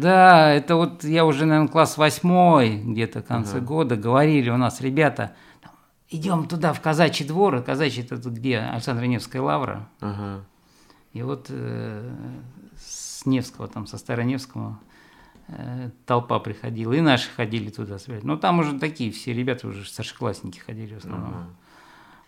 Да, 0.00 0.50
это 0.50 0.76
вот 0.76 1.04
я 1.04 1.24
уже, 1.24 1.44
наверное, 1.46 1.68
класс 1.68 1.96
восьмой, 1.98 2.78
где-то 2.78 3.20
в 3.20 3.26
конце 3.26 3.58
Ага. 3.58 3.66
года, 3.66 3.96
говорили 3.96 4.50
у 4.50 4.56
нас, 4.56 4.80
ребята, 4.80 5.34
идем 6.10 6.46
туда, 6.48 6.72
в 6.72 6.80
казачий 6.80 7.26
двор, 7.26 7.56
а 7.56 7.62
казачий 7.62 8.02
это 8.02 8.16
тут 8.20 8.34
где, 8.34 8.58
Александра 8.58 9.04
Невская 9.04 9.42
лавра. 9.42 9.88
Ага. 10.00 10.44
И 11.12 11.22
вот 11.22 11.46
э, 11.50 12.14
с 12.76 13.24
Невского, 13.26 13.68
там, 13.68 13.86
со 13.86 13.98
Староневского 13.98 14.78
э, 15.48 15.90
толпа 16.06 16.38
приходила, 16.40 16.92
и 16.92 17.00
наши 17.00 17.30
ходили 17.30 17.70
туда 17.70 17.98
собирать. 17.98 18.24
Но 18.24 18.36
там 18.36 18.58
уже 18.58 18.78
такие 18.78 19.10
все 19.12 19.32
ребята, 19.32 19.68
уже 19.68 19.84
старшеклассники 19.86 20.58
ходили 20.58 20.94
в 20.94 20.98
основном. 20.98 21.30
Ага. 21.30 21.46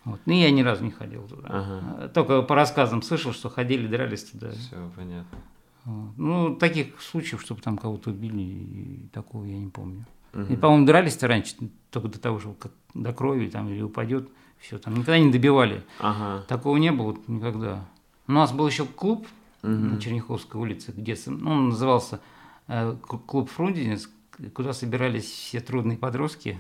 Вот. 0.06 0.20
Ну, 0.25 0.32
я 0.32 0.50
ни 0.52 0.62
разу 0.62 0.84
не 0.84 0.92
ходил 0.92 1.26
туда. 1.26 1.48
Ага. 1.50 2.08
Только 2.08 2.42
по 2.42 2.54
рассказам 2.54 3.02
слышал, 3.02 3.32
что 3.32 3.50
ходили, 3.50 3.88
дрались 3.88 4.22
туда. 4.25 4.52
Все 4.52 4.90
понятно. 4.94 5.38
Вот. 5.84 6.16
Ну, 6.16 6.54
таких 6.56 7.02
случаев, 7.02 7.42
чтобы 7.42 7.60
там 7.60 7.76
кого-то 7.76 8.10
убили, 8.10 8.40
и 8.40 9.08
такого 9.12 9.44
я 9.44 9.58
не 9.58 9.68
помню. 9.68 10.06
Мгм. 10.32 10.52
И, 10.52 10.56
по-моему, 10.56 10.86
дрались-то 10.86 11.26
раньше 11.26 11.56
только 11.90 12.06
до 12.06 12.20
того, 12.20 12.38
что 12.38 12.52
как 12.52 12.70
до 12.94 13.12
крови 13.12 13.48
там 13.48 13.68
или 13.68 13.82
упадет, 13.82 14.28
все 14.58 14.78
там. 14.78 14.94
Никогда 14.94 15.18
не 15.18 15.32
добивали. 15.32 15.82
Ага. 15.98 16.44
Такого 16.46 16.76
не 16.76 16.92
было 16.92 17.06
вот 17.06 17.26
никогда. 17.28 17.84
У 18.28 18.32
нас 18.32 18.52
был 18.52 18.66
еще 18.68 18.86
клуб 18.86 19.26
Мгм. 19.62 19.94
на 19.94 20.00
Черняховской 20.00 20.60
улице, 20.60 20.92
где 20.96 21.16
ну, 21.26 21.50
он 21.50 21.68
назывался 21.70 22.20
э, 22.68 22.94
клуб 23.26 23.50
Фрунзенец, 23.50 24.08
куда 24.54 24.72
собирались 24.72 25.25
все 25.25 25.58
трудные 25.60 25.98
подростки 25.98 26.58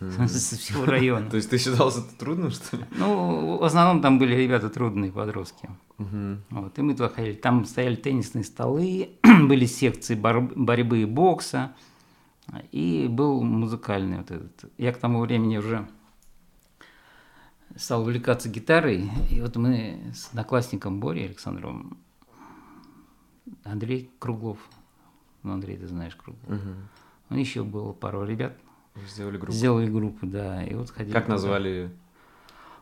со 0.28 0.56
всего 0.56 0.84
района. 0.84 1.28
То 1.28 1.36
есть 1.36 1.50
ты 1.50 1.58
считался 1.58 2.00
это 2.00 2.18
трудным, 2.18 2.50
что 2.50 2.76
ли? 2.76 2.84
Ну, 2.96 3.58
в 3.58 3.64
основном 3.64 4.00
там 4.00 4.18
были 4.18 4.34
ребята 4.34 4.68
трудные 4.70 5.10
подростки. 5.12 5.68
Вот, 6.50 6.78
и 6.78 6.82
мы 6.82 6.92
туда 6.94 7.08
ходили. 7.08 7.34
Там 7.34 7.64
стояли 7.64 7.96
теннисные 7.96 8.44
столы, 8.44 9.10
были 9.22 9.66
секции 9.66 10.14
бор- 10.14 10.52
борьбы 10.54 11.02
и 11.02 11.04
бокса, 11.04 11.74
и 12.70 13.08
был 13.10 13.42
музыкальный 13.42 14.18
вот 14.18 14.30
этот. 14.30 14.72
Я 14.78 14.92
к 14.92 14.98
тому 14.98 15.20
времени 15.20 15.56
уже 15.58 15.88
стал 17.76 18.02
увлекаться 18.02 18.48
гитарой, 18.48 19.10
и 19.30 19.40
вот 19.40 19.56
мы 19.56 20.12
с 20.14 20.28
одноклассником 20.28 21.00
Борей 21.00 21.26
Александровым, 21.26 21.98
Андрей 23.64 24.10
Круглов, 24.18 24.58
ну, 25.42 25.52
Андрей, 25.52 25.76
ты 25.76 25.86
знаешь 25.88 26.14
Круглов, 26.16 26.60
он 27.30 27.36
еще 27.36 27.62
был, 27.64 27.92
пару 27.92 28.24
ребят, 28.24 28.56
Сделали 29.08 29.36
группу. 29.36 29.52
сделали 29.52 29.88
группу, 29.90 30.26
да, 30.26 30.62
и 30.64 30.74
вот 30.74 30.90
ходили. 30.90 31.12
Как 31.12 31.24
туда. 31.24 31.34
назвали 31.34 31.68
ее? 31.68 31.90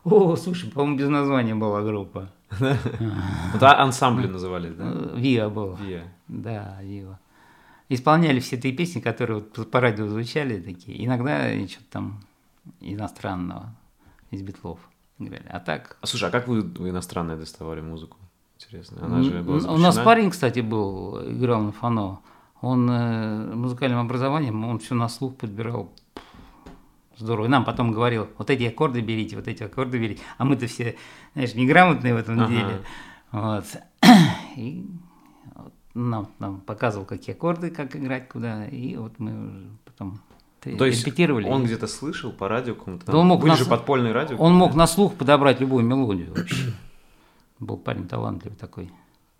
О, 0.03 0.35
слушай, 0.35 0.71
по-моему, 0.71 0.97
без 0.97 1.09
названия 1.09 1.55
была 1.55 1.81
группа. 1.81 2.29
Вот 2.59 3.63
а- 3.63 3.81
ансамбли 3.83 4.27
назывались, 4.27 4.73
да? 4.73 4.83
Э, 4.85 5.13
Виа 5.17 5.49
был. 5.49 5.75
Виа. 5.75 6.03
Да, 6.27 6.77
Вива. 6.81 7.19
Исполняли 7.89 8.39
все 8.39 8.55
эти 8.55 8.71
песни, 8.71 8.99
которые 8.99 9.41
по- 9.41 9.79
радио 9.81 10.07
звучали 10.07 10.59
такие. 10.61 11.05
Иногда 11.05 11.49
что-то 11.67 11.85
там 11.91 12.19
иностранного 12.81 13.75
из 14.31 14.41
битлов 14.41 14.79
играли. 15.19 15.45
А 15.49 15.59
так... 15.59 15.97
А 16.01 16.07
слушай, 16.07 16.29
а 16.29 16.31
как 16.31 16.47
вы 16.47 16.59
иностранные 16.59 17.37
доставали 17.37 17.81
музыку? 17.81 18.17
Интересно. 18.57 19.05
Она 19.05 19.23
же 19.23 19.41
была 19.41 19.71
у 19.73 19.77
нас 19.77 19.97
парень, 19.97 20.31
кстати, 20.31 20.61
был, 20.61 21.19
играл 21.31 21.61
на 21.61 21.71
фано. 21.71 22.19
Он 22.61 22.89
э, 22.89 23.53
музыкальным 23.55 23.99
образованием, 23.99 24.65
он 24.65 24.79
все 24.79 24.95
на 24.95 25.09
слух 25.09 25.35
подбирал. 25.35 25.91
Здорово. 27.17 27.45
И 27.45 27.49
нам 27.49 27.65
потом 27.65 27.91
говорил, 27.91 28.27
вот 28.37 28.49
эти 28.49 28.63
аккорды 28.63 29.01
берите, 29.01 29.35
вот 29.35 29.47
эти 29.47 29.63
аккорды 29.63 29.97
берите. 29.99 30.21
А 30.37 30.45
мы-то 30.45 30.67
все, 30.67 30.95
знаешь, 31.33 31.55
неграмотные 31.55 32.13
в 32.13 32.17
этом 32.17 32.39
Ага. 32.39 32.47
деле. 32.49 32.81
Вот. 33.31 33.65
И 34.55 34.85
вот 35.55 35.73
нам, 35.95 36.29
нам 36.39 36.61
показывал, 36.61 37.05
какие 37.05 37.35
аккорды, 37.35 37.71
как 37.71 37.95
играть, 37.95 38.29
куда. 38.29 38.65
И 38.67 38.95
вот 38.97 39.17
мы 39.19 39.47
уже 39.47 39.67
потом 39.85 40.19
То 40.61 40.85
есть 40.85 41.05
репетировали. 41.05 41.47
он 41.47 41.63
где-то 41.65 41.87
слышал 41.87 42.31
по 42.31 42.47
радио 42.47 42.75
какому-то? 42.75 43.11
Да 43.11 43.17
он 43.17 43.27
мог 43.27 43.39
Были 43.41 43.51
нас- 43.51 43.59
же 43.59 43.65
подпольные 43.65 44.13
радио? 44.13 44.37
Он 44.37 44.53
мог 44.53 44.75
на 44.75 44.85
слух 44.87 45.15
подобрать 45.15 45.59
любую 45.59 45.83
мелодию 45.85 46.33
вообще. 46.35 46.73
Был 47.59 47.77
парень 47.77 48.07
талантливый 48.07 48.57
такой. 48.57 48.91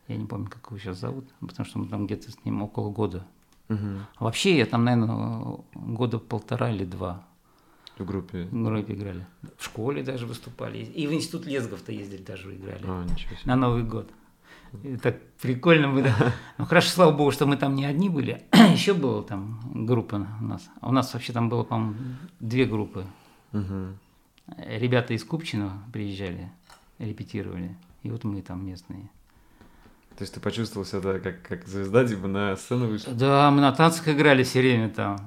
Я 0.08 0.16
не 0.18 0.26
помню, 0.26 0.48
как 0.50 0.66
его 0.70 0.80
сейчас 0.80 0.98
зовут, 1.00 1.26
потому 1.40 1.66
что 1.68 1.80
мы 1.80 1.88
там 1.88 2.06
где-то 2.08 2.32
с 2.32 2.44
ним 2.46 2.62
около 2.64 2.90
года. 2.90 3.28
А 3.70 4.24
вообще 4.24 4.58
я 4.58 4.66
там, 4.66 4.86
наверное, 4.86 5.58
года 5.76 6.18
полтора 6.20 6.72
или 6.72 6.86
два 6.86 7.27
В 7.98 8.06
группе. 8.06 8.44
в 8.52 8.64
группе 8.64 8.94
играли. 8.94 9.26
В 9.58 9.64
школе 9.66 10.04
даже 10.04 10.26
выступали. 10.26 10.80
И 10.80 11.08
в 11.08 11.14
институт 11.14 11.46
Лезгов-то 11.46 11.92
ездили 11.92 12.22
даже 12.22 12.54
играли. 12.56 12.82
А, 12.84 13.04
ничего 13.04 13.36
себе. 13.36 13.42
На 13.46 13.56
Новый 13.56 13.84
год. 13.84 14.10
И 14.84 14.98
так 14.98 15.18
прикольно 15.42 15.88
мы. 15.88 16.04
да. 16.04 16.34
Ну 16.58 16.66
хорошо, 16.66 16.90
слава 16.90 17.12
богу, 17.12 17.32
что 17.32 17.46
мы 17.46 17.58
там 17.58 17.76
не 17.76 17.86
одни 17.86 18.10
были. 18.10 18.44
Еще 18.72 18.94
была 18.94 19.24
там 19.24 19.60
группа 19.86 20.16
у 20.42 20.44
нас. 20.44 20.70
А 20.82 20.90
у 20.90 20.92
нас 20.92 21.14
вообще 21.14 21.34
там 21.34 21.50
было, 21.50 21.64
по-моему, 21.64 21.96
две 22.40 22.66
группы. 22.66 23.06
Ребята 24.58 25.14
из 25.14 25.24
Купчино 25.24 25.84
приезжали, 25.92 26.52
репетировали. 27.00 27.76
И 28.04 28.10
вот 28.10 28.24
мы 28.24 28.42
там 28.42 28.66
местные. 28.66 29.10
То 30.18 30.24
есть 30.24 30.34
ты 30.34 30.40
почувствовал 30.40 30.86
себя 30.86 31.20
как, 31.20 31.42
как 31.44 31.68
звезда, 31.68 32.06
типа 32.08 32.28
на 32.28 32.56
сцену 32.56 32.88
вышел? 32.88 33.14
Да, 33.14 33.52
мы 33.52 33.62
на 33.62 33.72
танцах 33.72 34.08
играли 34.08 34.44
все 34.44 34.62
время 34.62 34.90
там. 34.90 35.18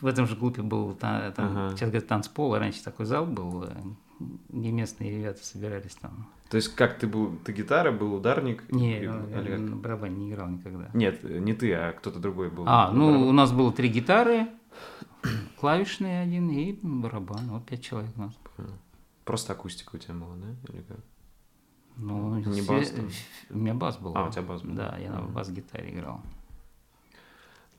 В 0.00 0.06
этом 0.06 0.26
же 0.26 0.36
клубе 0.36 0.62
был, 0.62 0.94
та- 0.94 1.30
там, 1.32 1.46
Ага. 1.56 1.70
сейчас 1.76 1.88
говорят, 1.90 2.06
танцпол, 2.08 2.54
а 2.54 2.58
раньше 2.58 2.82
такой 2.84 3.06
зал 3.06 3.26
был, 3.26 3.64
э, 3.64 3.72
где 4.50 4.70
местные 4.70 5.10
ребята 5.18 5.44
собирались 5.44 5.94
там. 5.96 6.26
То 6.50 6.56
есть 6.56 6.74
как 6.74 6.98
ты 6.98 7.06
был, 7.06 7.36
ты 7.44 7.52
гитара, 7.52 7.90
был 7.90 8.14
ударник? 8.14 8.70
Не, 8.70 8.98
Или- 8.98 9.06
ну, 9.08 9.40
или 9.40 9.56
на 9.56 9.76
барабане 9.76 10.16
не 10.16 10.30
играл 10.30 10.48
никогда. 10.48 10.88
Нет, 10.94 11.24
не 11.24 11.52
ты, 11.54 11.72
а 11.74 11.92
кто-то 11.92 12.18
другой 12.20 12.50
был. 12.50 12.64
А, 12.66 12.90
ну, 12.92 13.06
барабане. 13.06 13.28
у 13.30 13.32
нас 13.32 13.52
было 13.52 13.72
три 13.72 13.88
гитары, 13.88 14.46
клавишный 15.60 16.22
один 16.22 16.50
и 16.50 16.78
барабан. 16.82 17.48
Вот 17.48 17.64
пять 17.66 17.82
человек 17.82 18.10
у 18.16 18.20
нас. 18.22 18.32
Просто 19.24 19.54
акустика 19.54 19.96
у 19.96 19.98
тебя 19.98 20.14
была, 20.14 20.34
да? 20.36 20.72
Или 20.72 20.82
как? 20.82 20.98
Ну, 21.96 22.36
Не 22.38 22.60
бас 22.62 22.90
там? 22.90 23.08
У 23.50 23.58
меня 23.58 23.74
бас 23.74 23.96
был. 23.96 24.12
А, 24.16 24.28
у 24.28 24.30
тебя 24.30 24.42
бас 24.42 24.62
был. 24.62 24.74
Да, 24.74 24.96
я 24.98 25.10
на 25.12 25.22
Мгм. 25.22 25.32
бас-гитаре 25.32 25.90
играл. 25.94 26.20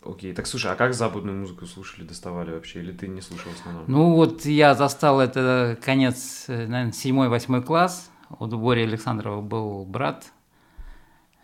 Окей, 0.05 0.33
так 0.33 0.45
слушай, 0.47 0.71
а 0.71 0.75
как 0.75 0.93
западную 0.93 1.37
музыку 1.37 1.65
слушали, 1.65 2.05
доставали 2.05 2.51
вообще? 2.51 2.79
Или 2.79 2.91
ты 2.91 3.07
не 3.07 3.21
слушал 3.21 3.51
в 3.51 3.55
основном? 3.59 3.85
Ну 3.87 4.13
вот 4.15 4.45
я 4.45 4.75
застал 4.75 5.19
это 5.19 5.77
конец, 5.83 6.45
э, 6.47 6.67
наверное, 6.67 6.91
седьмой-восьмой 6.91 7.63
класс. 7.63 8.09
Вот 8.29 8.53
у 8.53 8.59
Бори 8.59 8.83
Александрова 8.83 9.41
был 9.41 9.85
брат. 9.85 10.25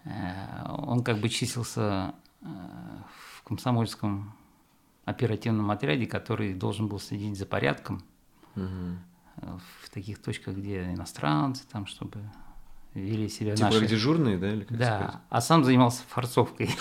Э, 0.05 0.11
Он 0.67 1.03
как 1.03 1.17
бы 1.19 1.29
числился 1.29 2.13
э, 2.41 2.45
в 3.35 3.43
комсомольском 3.43 4.33
оперативном 5.05 5.71
отряде, 5.71 6.05
который 6.05 6.53
должен 6.53 6.87
был 6.87 6.99
следить 6.99 7.37
за 7.37 7.45
порядком 7.45 8.03
э, 8.55 8.61
в 9.83 9.89
таких 9.89 10.21
точках, 10.21 10.55
где 10.55 10.83
иностранцы, 10.93 11.63
там, 11.71 11.85
чтобы 11.87 12.19
вели 12.93 13.27
себя 13.29 13.55
Типа 13.55 13.69
наши. 13.71 13.87
дежурные, 13.87 14.37
да? 14.37 14.51
Или 14.51 14.63
как 14.65 14.77
Да, 14.77 14.85
сказать? 14.99 15.15
а 15.29 15.41
сам 15.41 15.63
занимался 15.63 16.03
форцовкой. 16.09 16.69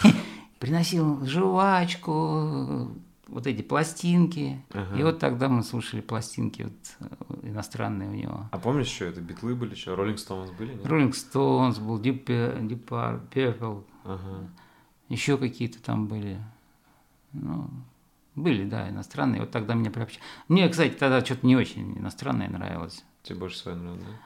Приносил 0.61 1.25
жвачку, 1.27 2.91
вот 3.29 3.47
эти 3.47 3.63
пластинки. 3.63 4.63
Ага. 4.73 4.97
И 4.99 5.03
вот 5.03 5.19
тогда 5.19 5.49
мы 5.49 5.63
слушали 5.63 6.01
пластинки 6.03 6.63
вот, 6.63 6.73
э, 7.43 7.49
иностранные 7.49 8.09
у 8.11 8.13
него. 8.13 8.47
А 8.53 8.59
помнишь, 8.59 8.89
что 8.89 9.07
это? 9.07 9.21
Битлы 9.21 9.55
были, 9.55 9.75
что? 9.75 9.97
Роллинг 9.97 10.19
Стоунс 10.19 10.51
были? 10.51 10.75
Rolling 10.85 11.13
Stones 11.13 11.81
был, 11.81 11.99
Deep, 12.01 12.25
Deep 12.27 12.85
Pur- 12.85 13.21
Purple, 13.31 13.85
Ага. 14.05 14.49
еще 15.09 15.39
какие-то 15.39 15.83
там 15.83 16.07
были. 16.09 16.39
Ну, 17.33 17.69
были, 18.35 18.69
да, 18.69 18.89
иностранные. 18.91 19.41
Вот 19.41 19.51
тогда 19.51 19.75
меня 19.75 19.91
приобщали. 19.91 20.23
Мне, 20.49 20.69
кстати, 20.69 20.93
тогда 20.93 21.25
что-то 21.25 21.47
не 21.47 21.57
очень 21.57 21.97
иностранное 21.99 22.49
нравилось. 22.49 23.05
Тебе 23.23 23.39
больше 23.39 23.57
своя 23.59 23.77
нравится, 23.79 24.07
да? 24.07 24.17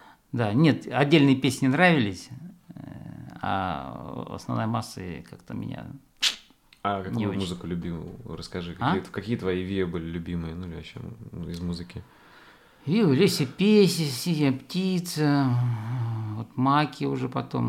Да, 0.47 0.53
нет, 0.53 0.88
отдельные 0.91 1.37
песни 1.37 1.69
нравились, 1.69 2.29
э, 2.75 3.24
а 3.47 4.27
основная 4.35 4.67
масса 4.67 5.01
как-то 5.29 5.53
меня 5.55 5.87
А 6.83 7.03
какую 7.03 7.19
Не 7.19 7.27
очень. 7.27 7.41
музыку 7.41 7.67
любил? 7.67 8.09
Расскажи, 8.27 8.77
А? 8.81 8.93
какие, 8.95 9.11
какие 9.13 9.37
твои 9.37 9.63
виа 9.63 9.87
были 9.87 10.05
любимые, 10.05 10.55
ну 10.55 10.67
или 10.67 10.75
вообще 10.77 11.01
ну, 11.33 11.49
из 11.49 11.61
музыки? 11.61 12.03
И 12.87 13.03
в 13.03 13.13
лесе 13.15 13.47
песни, 13.47 14.05
синяя 14.05 14.53
птица, 14.53 15.49
вот 16.37 16.55
маки 16.57 17.05
уже 17.05 17.29
потом 17.31 17.65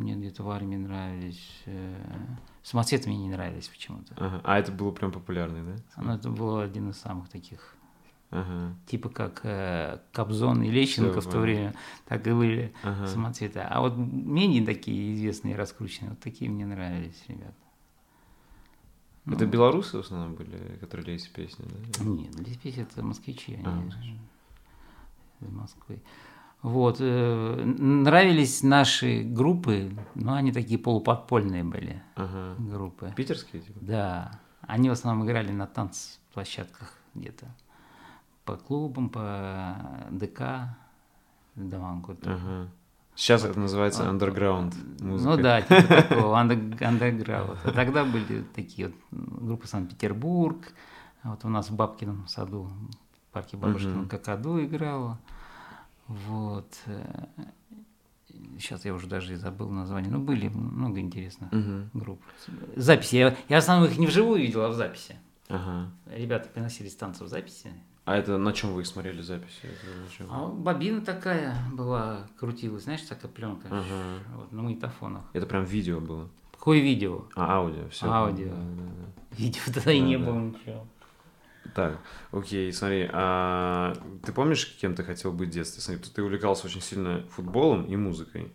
мне 0.00 0.14
где-то 0.14 0.42
в 0.42 0.50
армии 0.50 0.76
нравились. 0.76 1.62
э, 1.66 1.96
Самоцветы 2.62 3.08
мне 3.08 3.16
не 3.18 3.30
нравились 3.30 3.68
почему-то. 3.68 4.12
Ага. 4.18 4.40
А 4.44 4.58
это 4.58 4.70
было 4.72 4.90
прям 4.90 5.10
популярный, 5.12 5.62
да? 5.62 6.02
Но 6.02 6.14
это 6.14 6.28
был 6.28 6.58
один 6.58 6.90
из 6.90 6.98
самых 6.98 7.30
таких, 7.30 7.74
Ага. 8.30 8.74
типа 8.86 9.08
как 9.08 9.40
э, 9.44 9.98
Кобзон 10.12 10.62
и 10.62 10.70
Лещенко 10.70 11.20
в 11.22 11.26
то 11.30 11.38
время, 11.40 11.74
так 12.06 12.26
и 12.26 12.32
были 12.32 12.72
Ага. 12.82 13.06
самоцветы. 13.06 13.60
А 13.60 13.80
вот 13.80 13.96
менее 13.96 14.64
такие 14.66 15.14
известные, 15.14 15.56
раскрученные, 15.56 16.10
вот 16.10 16.20
такие 16.20 16.50
мне 16.50 16.66
нравились, 16.66 17.22
ребят. 17.28 17.54
Это 19.26 19.44
Ну, 19.44 19.50
белорусы 19.50 19.96
в 19.98 20.00
основном 20.00 20.34
были, 20.34 20.76
которые 20.80 21.06
лезли 21.06 21.30
песни, 21.30 21.64
да? 21.98 22.04
Нет, 22.04 22.32
здесь 22.34 22.56
песни 22.56 22.82
это 22.82 23.02
москвичи. 23.04 23.54
они- 23.54 23.64
А, 23.66 23.70
москвичи. 23.70 24.18
из 25.40 25.48
Москвы. 25.50 26.02
Вот. 26.62 26.96
э, 27.00 27.64
Нравились 27.78 28.62
наши 28.62 29.22
группы, 29.22 29.90
но 30.14 30.34
они 30.34 30.50
такие 30.52 30.78
полуподпольные 30.78 31.62
были 31.62 32.02
Ага. 32.16 32.56
группы. 32.58 33.12
Питерские, 33.16 33.62
типа? 33.62 33.78
Да. 33.80 34.40
Они 34.62 34.88
в 34.88 34.92
основном 34.92 35.24
играли 35.26 35.52
на 35.52 35.66
танцплощадках 35.66 36.94
где-то. 37.14 37.46
По 38.48 38.56
клубам, 38.56 39.10
по 39.10 39.76
ДК, 40.10 40.74
домам 41.54 42.00
культуры. 42.02 42.34
Ага. 42.36 42.68
Сейчас 43.14 43.44
это 43.44 43.60
называется 43.60 44.04
Вот. 44.10 44.14
underground 44.22 44.74
музыка. 45.04 45.36
Ну 45.36 45.42
да, 45.42 45.60
типа 45.60 45.82
такого, 46.02 46.40
андерграунд. 46.40 47.58
А 47.62 47.72
тогда 47.72 48.06
были 48.06 48.42
такие 48.56 48.88
вот 48.88 48.96
группы 49.10 49.66
Санкт-Петербург, 49.66 50.72
а 51.22 51.32
вот 51.32 51.44
у 51.44 51.48
нас 51.50 51.68
в 51.68 51.76
Бабкином 51.76 52.26
саду, 52.26 52.70
в 53.28 53.32
парке 53.34 53.58
Мгм. 53.58 54.08
Какаду 54.08 54.64
играла. 54.64 55.18
Вот. 56.06 56.72
Сейчас 58.58 58.86
я 58.86 58.94
уже 58.94 59.08
даже 59.08 59.34
и 59.34 59.36
забыл 59.36 59.68
название. 59.68 60.10
Ну, 60.10 60.20
были 60.20 60.48
много 60.48 61.00
интересных 61.00 61.52
Мгм. 61.52 61.90
групп. 61.92 62.22
Записи. 62.76 63.16
Я, 63.16 63.36
я 63.50 63.56
в 63.56 63.58
основном 63.58 63.90
их 63.90 63.98
не 63.98 64.06
вживую 64.06 64.40
видел, 64.40 64.62
а 64.64 64.70
в 64.70 64.74
записи. 64.74 65.16
Ага. 65.50 65.90
Ребята 66.06 66.48
приносили 66.48 66.88
станцию 66.88 67.26
в 67.26 67.30
записи. 67.30 67.70
А 68.08 68.16
это 68.16 68.38
на 68.38 68.54
чем 68.54 68.72
вы 68.72 68.80
их 68.80 68.86
смотрели 68.86 69.20
записи? 69.20 69.60
Это? 69.64 70.24
А 70.30 70.46
бобина 70.46 71.02
такая 71.02 71.54
была, 71.74 72.26
крутилась, 72.38 72.84
знаешь, 72.84 73.02
такая 73.02 73.30
пленка. 73.30 73.68
Ага. 73.70 73.84
Вот, 74.34 74.50
на 74.50 74.62
магнитофонах. 74.62 75.24
Это 75.34 75.44
прям 75.44 75.64
видео 75.64 76.00
было. 76.00 76.30
Какое 76.52 76.80
видео? 76.80 77.26
А, 77.36 77.56
аудио, 77.58 77.86
все. 77.90 78.06
Аудио. 78.06 78.54
Видео 79.36 79.60
тогда 79.74 79.92
и 79.92 80.00
не 80.00 80.16
да. 80.16 80.24
было 80.24 80.38
ничего. 80.38 80.86
Так, 81.74 81.98
окей, 82.32 82.72
смотри, 82.72 83.10
а 83.12 83.92
ты 84.24 84.32
помнишь, 84.32 84.78
кем 84.80 84.94
ты 84.94 85.04
хотел 85.04 85.30
быть 85.30 85.50
в 85.50 85.52
детстве? 85.52 85.82
Смотри, 85.82 86.02
ты 86.10 86.22
увлекался 86.22 86.66
очень 86.66 86.80
сильно 86.80 87.26
футболом 87.28 87.84
и 87.84 87.94
музыкой. 87.96 88.50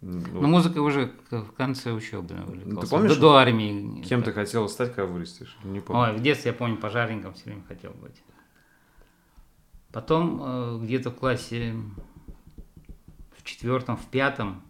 Ну, 0.00 0.22
Ну, 0.40 0.48
музыкой 0.48 0.80
уже 0.80 1.12
в 1.30 1.52
конце 1.52 1.92
учебы 1.92 2.34
увлекался. 2.46 2.90
помнишь, 2.90 3.16
До, 3.16 3.20
до 3.20 3.36
армии. 3.36 4.02
кем 4.04 4.22
ты 4.22 4.32
хотел 4.32 4.70
стать, 4.70 4.94
когда 4.94 5.12
вырастешь? 5.12 5.54
Не 5.64 5.80
помню. 5.80 6.00
Ой, 6.02 6.16
в 6.16 6.22
детстве, 6.22 6.52
я 6.52 6.56
помню, 6.56 6.78
пожарником 6.78 7.34
все 7.34 7.44
время 7.44 7.62
хотел 7.68 7.90
быть. 7.92 8.22
Потом 9.96 10.42
э, 10.42 10.78
где-то 10.82 11.10
в 11.10 11.14
классе 11.14 11.74
в 13.34 13.42
четвертом, 13.44 13.96
в 13.96 14.04
пятом 14.04 14.60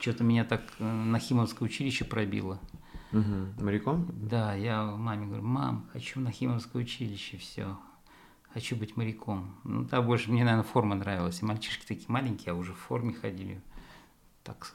что-то 0.00 0.24
меня 0.24 0.44
так 0.44 0.62
э, 0.80 0.84
на 0.84 1.20
Химовское 1.20 1.64
училище 1.68 2.04
пробило. 2.04 2.58
Мгм. 3.12 3.54
Моряком? 3.60 4.08
Да, 4.12 4.52
я 4.54 4.86
маме 4.86 5.26
говорю, 5.26 5.44
мам, 5.44 5.86
хочу 5.92 6.18
на 6.18 6.32
Химовское 6.32 6.82
училище, 6.82 7.36
все. 7.36 7.78
Хочу 8.52 8.74
быть 8.74 8.96
моряком. 8.96 9.54
Ну, 9.62 9.84
да, 9.84 10.02
больше 10.02 10.32
мне, 10.32 10.42
наверное, 10.42 10.64
форма 10.64 10.96
нравилась. 10.96 11.40
И 11.40 11.44
мальчишки 11.44 11.86
такие 11.86 12.06
маленькие, 12.08 12.54
а 12.54 12.56
уже 12.56 12.72
в 12.72 12.78
форме 12.78 13.12
ходили. 13.12 13.60
Так 14.42 14.74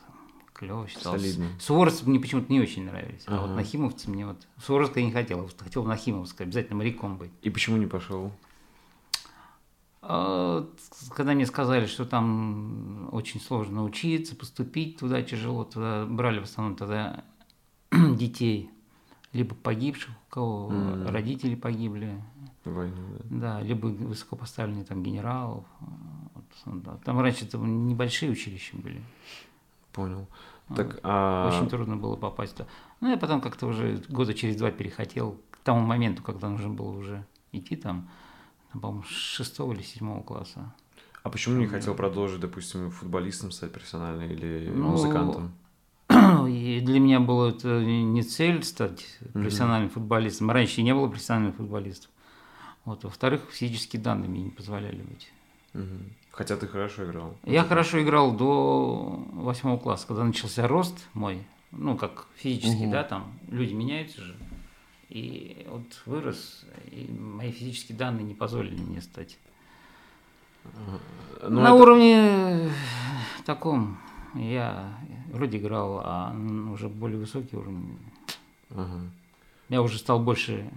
клево 0.54 0.88
считалось. 0.88 1.22
Солидно. 1.22 1.50
Суворовцы 1.60 2.06
мне 2.06 2.22
почему-то 2.22 2.50
не 2.50 2.62
очень 2.62 2.86
нравились. 2.86 3.26
А 3.28 3.42
вот 3.42 3.48
Ага. 3.48 3.56
нахимовцы 3.56 4.10
мне 4.10 4.26
вот... 4.26 4.48
Суворовское 4.64 5.04
я 5.04 5.10
не 5.10 5.14
хотел, 5.14 5.50
хотел 5.58 5.84
нахимовское, 5.84 6.48
обязательно 6.48 6.78
моряком 6.78 7.18
быть. 7.18 7.32
И 7.42 7.50
почему 7.50 7.76
не 7.76 7.88
пошел? 7.88 8.32
А, 10.02 10.62
вот 10.62 10.80
когда 11.14 11.34
мне 11.34 11.46
сказали, 11.46 11.86
что 11.86 12.06
там 12.06 13.10
очень 13.12 13.42
сложно 13.42 13.84
учиться, 13.84 14.36
поступить 14.36 14.98
туда 14.98 15.22
тяжело, 15.22 15.66
туда 15.66 16.06
брали 16.06 16.40
в 16.40 16.44
основном 16.44 16.76
тогда 16.76 17.24
детей, 17.92 18.72
либо 19.34 19.56
погибших, 19.56 20.12
у 20.12 20.34
кого 20.34 20.70
М. 20.72 21.08
родители 21.08 21.56
погибли, 21.56 22.22
войну, 22.66 22.96
да. 23.30 23.58
да, 23.60 23.62
либо 23.62 23.88
высокопоставленные 23.88 24.86
там 24.86 25.04
генералов. 25.04 25.66
Вот, 25.80 26.84
да. 26.84 26.98
Там 27.04 27.20
раньше 27.20 27.46
там 27.46 27.88
небольшие 27.88 28.32
училища 28.32 28.78
были. 28.78 29.02
Понял. 29.92 30.28
Так, 30.76 31.00
а... 31.04 31.50
Очень 31.50 31.68
трудно 31.68 31.98
было 31.98 32.16
попасть 32.16 32.56
туда. 32.56 32.70
Ну, 33.02 33.10
я 33.10 33.18
потом 33.18 33.42
как-то 33.42 33.66
уже 33.66 34.04
года 34.10 34.34
через 34.34 34.56
два 34.56 34.72
перехотел 34.72 35.38
к 35.50 35.58
тому 35.58 35.82
моменту, 35.82 36.22
когда 36.22 36.48
нужно 36.48 36.70
было 36.70 36.92
уже 36.92 37.26
идти 37.52 37.76
там, 37.76 38.08
по-моему, 38.74 39.04
с 39.04 39.10
шестого 39.10 39.74
или 39.74 39.82
седьмого 39.82 40.22
класса. 40.22 40.74
А 41.24 41.30
почему 41.30 41.58
не 41.60 41.68
хотел 41.68 41.96
продолжить, 41.96 42.40
допустим, 42.40 42.92
футболистом 42.92 43.52
стать 43.52 43.72
профессионально 43.74 44.24
или 44.24 44.70
Ну, 44.74 44.92
музыкантом? 44.92 45.52
И 46.50 46.80
для 46.82 47.00
меня 47.00 47.20
было 47.20 47.50
это 47.50 47.84
не 47.84 48.24
цель 48.24 48.64
стать 48.64 49.06
профессиональным 49.34 49.90
футболистом. 49.90 50.50
Раньше 50.52 50.82
не 50.82 50.94
было 50.94 51.08
профессиональных 51.08 51.56
футболистов. 51.56 52.10
Вот. 52.86 53.04
Во-вторых, 53.04 53.42
физические 53.52 54.02
данные 54.02 54.30
мне 54.30 54.44
не 54.44 54.50
позволяли 54.50 55.02
быть. 55.02 55.32
Мгм. 55.74 56.14
Хотя 56.32 56.56
ты 56.56 56.68
хорошо 56.68 57.06
играл. 57.06 57.38
Я 57.44 57.64
хорошо 57.64 58.02
играл 58.02 58.32
до 58.36 59.24
восьмого 59.34 59.78
класса, 59.78 60.08
когда 60.08 60.24
начался 60.24 60.68
рост 60.68 61.08
мой, 61.14 61.46
ну, 61.72 61.98
как 61.98 62.28
физический, 62.38 62.84
Мгм. 62.84 62.92
да, 62.92 63.04
там 63.04 63.38
люди 63.50 63.74
меняются 63.74 64.22
же. 64.22 64.36
И 65.10 65.66
вот 65.70 65.84
вырос, 66.06 66.66
и 66.92 67.12
мои 67.12 67.52
физические 67.52 67.98
данные 67.98 68.24
не 68.24 68.36
позволили 68.36 68.80
мне 68.80 69.02
стать. 69.02 69.38
Ну, 71.42 71.50
На 71.62 71.66
это- 71.70 71.74
уровне 71.74 72.72
таком 73.46 73.98
я 74.36 74.94
вроде 75.32 75.58
играл, 75.58 76.02
а 76.04 76.36
уже 76.72 76.90
более 76.90 77.18
высокий 77.18 77.56
уровень. 77.56 77.98
Ага. 78.70 79.02
Я 79.70 79.82
уже 79.82 79.98
стал 79.98 80.20
больше 80.20 80.70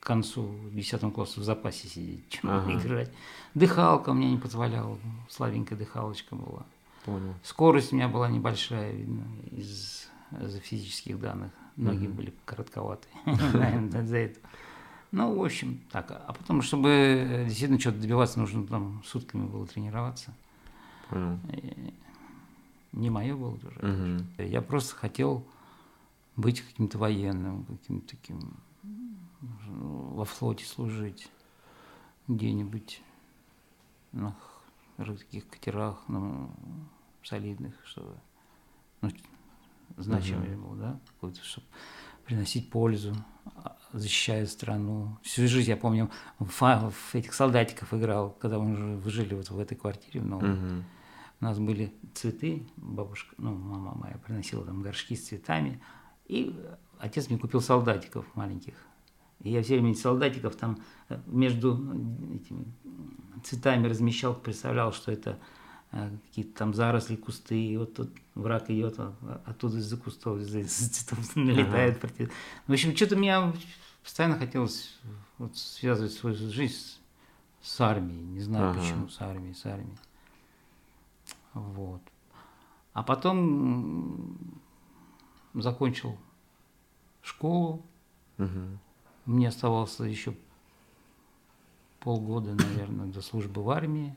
к 0.00 0.06
концу 0.06 0.42
в 0.42 0.74
10 0.74 1.10
класса 1.12 1.40
в 1.40 1.44
запасе 1.44 1.88
сидеть, 1.88 2.28
чем 2.28 2.50
Ага. 2.50 2.72
играть. 2.74 3.10
Дыхалка 3.54 4.12
меня 4.12 4.30
не 4.30 4.38
позволяла, 4.38 4.98
слабенькая 5.30 5.78
дыхалочка 5.78 6.34
была. 6.34 6.64
Понял. 7.04 7.34
Скорость 7.42 7.92
у 7.92 7.96
меня 7.96 8.08
была 8.08 8.28
небольшая, 8.28 8.92
видно, 8.92 9.24
из, 9.52 10.08
из 10.40 10.56
физических 10.60 11.18
данных. 11.20 11.52
Ноги 11.76 12.06
Мгм. 12.06 12.16
были 12.16 12.32
коротковатые, 12.44 13.12
наверное, 13.24 14.02
из-за 14.04 14.16
этого. 14.16 14.48
Ну, 15.12 15.34
в 15.38 15.44
общем, 15.44 15.80
так. 15.90 16.10
А 16.10 16.32
потом, 16.32 16.62
чтобы 16.62 16.88
э, 16.88 17.44
действительно 17.46 17.78
что-то 17.78 17.98
добиваться, 17.98 18.38
нужно 18.38 18.66
там 18.66 19.02
сутками 19.04 19.46
было 19.46 19.66
тренироваться. 19.66 20.34
Понял. 21.08 21.38
Не 22.92 23.10
мое 23.10 23.36
было 23.36 23.56
тоже. 23.58 23.78
Мгм. 23.80 24.26
Я 24.38 24.62
просто 24.62 24.96
хотел 24.96 25.46
быть 26.34 26.60
каким-то 26.60 26.98
военным, 26.98 27.64
каким-то 27.64 28.08
таким, 28.16 28.40
во 29.40 30.24
флоте 30.24 30.64
служить, 30.64 31.28
где-нибудь 32.26 33.02
на 34.12 34.34
таких 34.96 35.46
катерах, 35.48 36.02
ну, 36.08 36.50
солидных, 37.22 37.74
чтобы 37.84 38.16
ну, 39.02 39.10
значимый 39.96 40.50
Мгм. 40.50 40.62
был, 40.62 40.74
да, 40.74 41.00
какой-то, 41.06 41.42
чтобы 41.42 41.66
приносить 42.24 42.70
пользу, 42.70 43.14
а, 43.56 43.76
защищая 43.92 44.46
страну. 44.46 45.16
Всю 45.22 45.46
жизнь, 45.46 45.70
я 45.70 45.76
помню, 45.76 46.10
в, 46.38 46.60
в 46.60 47.14
этих 47.14 47.32
солдатиков 47.34 47.94
играл, 47.94 48.30
когда 48.30 48.58
мы 48.58 48.96
уже 48.98 49.10
жили 49.10 49.34
вот 49.34 49.50
в 49.50 49.58
этой 49.58 49.76
квартире 49.76 50.20
в 50.20 50.26
новой. 50.26 50.50
Мгм. 50.50 50.84
У 51.40 51.44
нас 51.44 51.58
были 51.58 51.92
цветы, 52.14 52.66
бабушка, 52.76 53.34
ну, 53.38 53.54
мама 53.54 53.94
моя 53.94 54.16
приносила 54.18 54.64
там 54.64 54.82
горшки 54.82 55.14
с 55.14 55.28
цветами, 55.28 55.80
и 56.26 56.58
отец 56.98 57.28
мне 57.28 57.38
купил 57.38 57.60
солдатиков 57.60 58.24
маленьких. 58.34 58.74
И 59.40 59.50
я 59.50 59.62
все 59.62 59.74
время 59.74 59.92
этих 59.92 60.00
солдатиков 60.00 60.56
там 60.56 60.78
э, 61.08 61.20
между 61.26 61.74
этими 62.34 62.64
цветами 63.44 63.86
размещал, 63.86 64.34
представлял, 64.34 64.92
что 64.92 65.12
это 65.12 65.38
какие-то 66.28 66.58
там 66.58 66.74
заросли, 66.74 67.16
кусты, 67.16 67.58
и 67.66 67.76
вот 67.76 67.94
тут 67.94 68.10
враг 68.34 68.70
идет, 68.70 68.98
а 68.98 69.14
оттуда 69.46 69.78
из-за 69.78 69.96
кустов, 69.96 70.38
из-за 70.40 70.64
цветов 70.64 71.36
налетает. 71.36 72.00
партизан. 72.00 72.32
В 72.66 72.72
общем, 72.72 72.94
что-то 72.96 73.16
меня 73.16 73.52
постоянно 74.02 74.38
хотелось 74.38 74.98
вот 75.38 75.56
связывать 75.56 76.12
свою 76.12 76.36
жизнь 76.36 76.74
с, 76.74 76.98
с 77.62 77.80
армией. 77.80 78.20
Не 78.24 78.40
знаю 78.40 78.70
Ага. 78.70 78.80
почему, 78.80 79.08
с 79.08 79.20
армией, 79.20 79.54
с 79.54 79.64
армией. 79.66 79.96
Вот. 81.54 82.02
А 82.92 83.02
потом 83.02 84.38
закончил 85.54 86.16
школу. 87.22 87.82
Мгм. 88.38 88.78
Мне 89.24 89.48
оставалось 89.48 89.98
еще 90.00 90.34
полгода, 92.00 92.54
наверное, 92.54 93.06
до 93.06 93.20
службы 93.22 93.62
в 93.62 93.70
армии. 93.70 94.14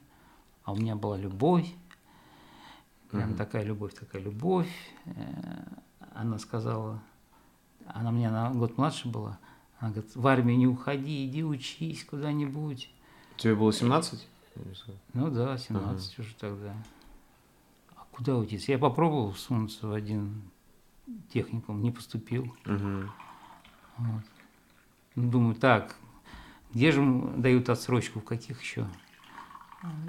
А 0.69 0.71
у 0.71 0.75
меня 0.75 0.95
была 0.95 1.17
любовь. 1.17 1.67
Прям 3.10 3.29
Мгм. 3.29 3.38
такая 3.38 3.63
любовь, 3.63 3.95
такая 3.95 4.21
любовь. 4.21 4.69
Э, 5.05 5.63
Она 6.13 6.38
сказала, 6.38 7.01
она 7.88 8.12
мне 8.12 8.29
на 8.29 8.51
год 8.51 8.77
младше 8.77 9.08
была, 9.08 9.39
она 9.79 9.91
говорит, 9.91 10.15
в 10.15 10.27
армию 10.27 10.58
не 10.60 10.67
уходи, 10.67 11.25
иди 11.25 11.43
учись 11.43 12.03
куда-нибудь. 12.03 12.91
Тебе 13.38 13.55
было 13.55 13.73
17? 13.73 14.27
Ну 15.13 15.32
да, 15.32 15.58
17 15.58 16.19
уже 16.19 16.36
тогда. 16.36 16.75
А 17.95 18.05
куда 18.12 18.36
учиться? 18.38 18.71
Я 18.71 18.77
попробовал 18.77 19.34
сунуться 19.34 19.88
в 19.88 19.93
один 19.93 20.43
техникум, 21.34 21.82
не 21.82 21.91
поступил. 21.91 22.53
Мгм. 22.65 23.12
Вот. 23.97 24.23
Ну, 25.15 25.32
Думаю, 25.32 25.55
так, 25.55 25.95
где 26.73 26.91
же 26.91 27.01
дают 27.38 27.69
отсрочку, 27.69 28.19
в 28.19 28.25
каких 28.25 28.62
еще 28.62 28.88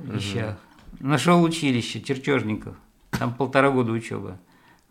вещах. 0.03 0.59
Нашел 0.99 1.43
училище 1.43 2.01
чертежников. 2.03 2.77
Там 3.11 3.35
полтора 3.35 3.71
года 3.71 3.93
учебы. 3.93 4.39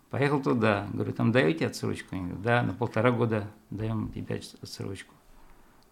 Поехал 0.09 0.41
туда. 0.41 0.87
Говорю, 0.91 1.13
там 1.13 1.31
даете 1.31 1.67
отсрочку? 1.67 2.15
Они 2.15 2.23
говорят, 2.23 2.41
да, 2.41 2.63
на 2.63 2.73
полтора 2.73 3.11
года 3.11 3.49
даем 3.69 4.11
тебе 4.11 4.41
отсрочку. 4.61 5.13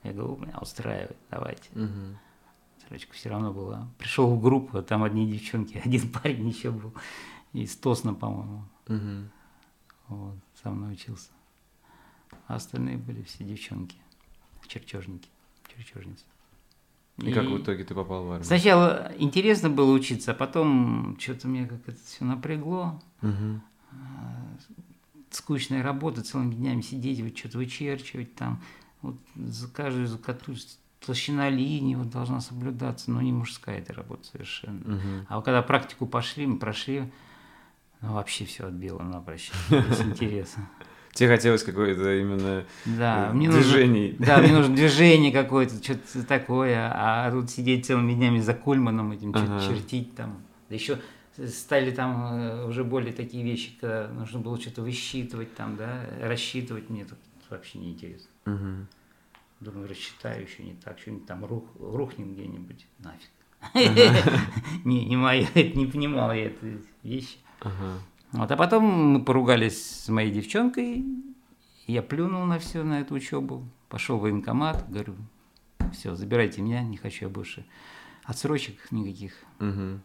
Я 0.03 0.13
говорю, 0.13 0.37
меня 0.37 0.57
устраивает, 0.59 1.17
давайте. 1.29 1.69
Мгм. 1.73 2.17
Отсрочка 2.77 3.13
все 3.13 3.29
равно 3.29 3.53
была. 3.53 3.87
Пришел 3.97 4.33
в 4.33 4.41
группу, 4.41 4.77
а 4.77 4.81
там 4.81 5.03
одни 5.03 5.29
девчонки, 5.29 5.81
один 5.85 6.09
парень 6.11 6.47
еще 6.47 6.71
был. 6.71 6.93
Из 7.53 7.75
Тосна, 7.75 8.13
по-моему. 8.13 8.65
Мгм. 8.87 9.29
Вот, 10.07 10.35
сам 10.63 10.81
научился. 10.81 11.29
А 12.47 12.55
остальные 12.55 12.97
были 12.97 13.21
все 13.23 13.43
девчонки, 13.43 13.97
чертежники, 14.67 15.29
чертежницы. 15.75 16.23
И 17.17 17.31
как 17.31 17.45
в 17.45 17.57
итоге 17.57 17.83
ты 17.83 17.95
попал 17.95 18.25
в 18.25 18.31
армию? 18.31 18.45
Сначала 18.45 19.11
интересно 19.17 19.69
было 19.69 19.91
учиться, 19.91 20.31
а 20.31 20.35
потом 20.35 21.17
что-то 21.19 21.47
мне 21.47 21.65
как 21.65 21.79
это 21.87 21.97
все 22.05 22.25
напрягло. 22.25 23.01
Мгм. 23.21 23.61
Скучная 25.31 25.83
работа, 25.83 26.23
целыми 26.23 26.53
днями 26.53 26.81
сидеть, 26.81 27.21
вот 27.21 27.37
что-то 27.37 27.57
вычерчивать 27.57 28.35
там. 28.35 28.61
Вот 29.01 29.15
за 29.35 29.67
каждую 29.67 30.07
закату 30.07 30.53
толщина 31.05 31.49
линии 31.49 31.95
вот 31.95 32.09
должна 32.09 32.39
соблюдаться, 32.39 33.11
но 33.11 33.21
не 33.21 33.31
мужская 33.31 33.79
эта 33.79 33.93
работа 33.93 34.25
совершенно. 34.25 34.79
Мгм. 34.79 35.25
А 35.27 35.35
вот 35.37 35.45
когда 35.45 35.61
практику 35.61 36.05
пошли, 36.05 36.45
мы 36.45 36.57
прошли, 36.57 37.11
ну, 38.01 38.13
вообще 38.13 38.45
все 38.45 38.67
отбило 38.67 39.01
напрочь. 39.01 39.51
Без 39.69 40.01
интереса. 40.01 40.59
Тебе 41.17 41.29
хотелось 41.29 41.63
какое-то 41.63 42.13
именно 42.15 42.63
Да, 42.85 43.29
э, 43.31 43.33
мне 43.33 43.49
нужно, 43.49 44.13
да, 44.19 44.37
мне 44.37 44.53
нужно 44.53 44.75
движение 44.75 45.31
какое-то, 45.31 45.83
что-то 45.83 46.23
такое, 46.27 46.91
а 46.93 47.31
тут 47.31 47.49
сидеть 47.49 47.87
целыми 47.87 48.13
днями 48.13 48.39
за 48.39 48.53
Кульманом 48.53 49.11
этим, 49.13 49.33
что-то 49.33 49.57
Ага. 49.57 49.67
чертить 49.67 50.15
там. 50.15 50.37
Да 50.69 50.75
еще 50.75 50.99
стали 51.47 51.89
там 51.89 52.33
э, 52.33 52.65
уже 52.67 52.83
более 52.83 53.13
такие 53.13 53.43
вещи, 53.43 53.71
когда 53.81 54.09
нужно 54.09 54.41
было 54.41 54.61
что-то 54.61 54.83
высчитывать 54.83 55.55
там, 55.55 55.75
да, 55.75 56.05
рассчитывать, 56.21 56.91
мне 56.91 57.03
тут 57.03 57.17
вообще 57.49 57.79
не 57.79 57.93
интересно. 57.93 58.29
Мгм. 58.45 58.87
Думаю, 59.59 59.89
рассчитаю 59.89 60.43
еще 60.43 60.61
не 60.61 60.75
так, 60.75 60.99
что-нибудь 60.99 61.25
там 61.25 61.43
рух, 61.45 61.63
рухнем 61.79 62.35
где-нибудь, 62.35 62.85
нафиг. 62.99 63.29
Не, 64.85 65.03
не 65.05 65.15
моя, 65.17 65.47
не 65.55 65.87
понимал 65.87 66.31
я 66.31 66.45
этой 66.45 66.77
вещи. 67.01 67.37
Ага. 67.61 67.99
Вот, 68.31 68.51
а 68.51 68.57
потом 68.57 68.83
мы 68.85 69.23
поругались 69.23 70.03
с 70.03 70.09
моей 70.09 70.31
девчонкой, 70.31 71.05
я 71.87 72.01
плюнул 72.01 72.45
на 72.45 72.59
все, 72.59 72.83
на 72.83 72.99
эту 72.99 73.15
учебу, 73.15 73.63
пошел 73.89 74.17
в 74.17 74.21
военкомат, 74.21 74.89
говорю, 74.89 75.15
все, 75.93 76.15
забирайте 76.15 76.61
меня, 76.61 76.81
не 76.83 76.97
хочу 76.97 77.25
я 77.25 77.29
больше 77.29 77.65
отсрочек 78.25 78.91
никаких. 78.91 79.33
Мгм. 79.59 80.01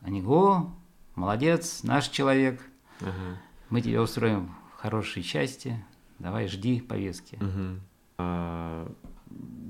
Они, 0.00 0.22
о, 0.22 0.74
молодец, 1.14 1.82
наш 1.82 2.08
человек, 2.08 2.62
Ага. 3.00 3.38
мы 3.68 3.82
тебя 3.82 4.00
устроим 4.00 4.54
в 4.72 4.80
хорошей 4.80 5.22
части, 5.22 5.84
давай 6.18 6.48
жди 6.48 6.80
повестки. 6.80 7.36
Мгм. 7.36 7.80
А, 8.16 8.90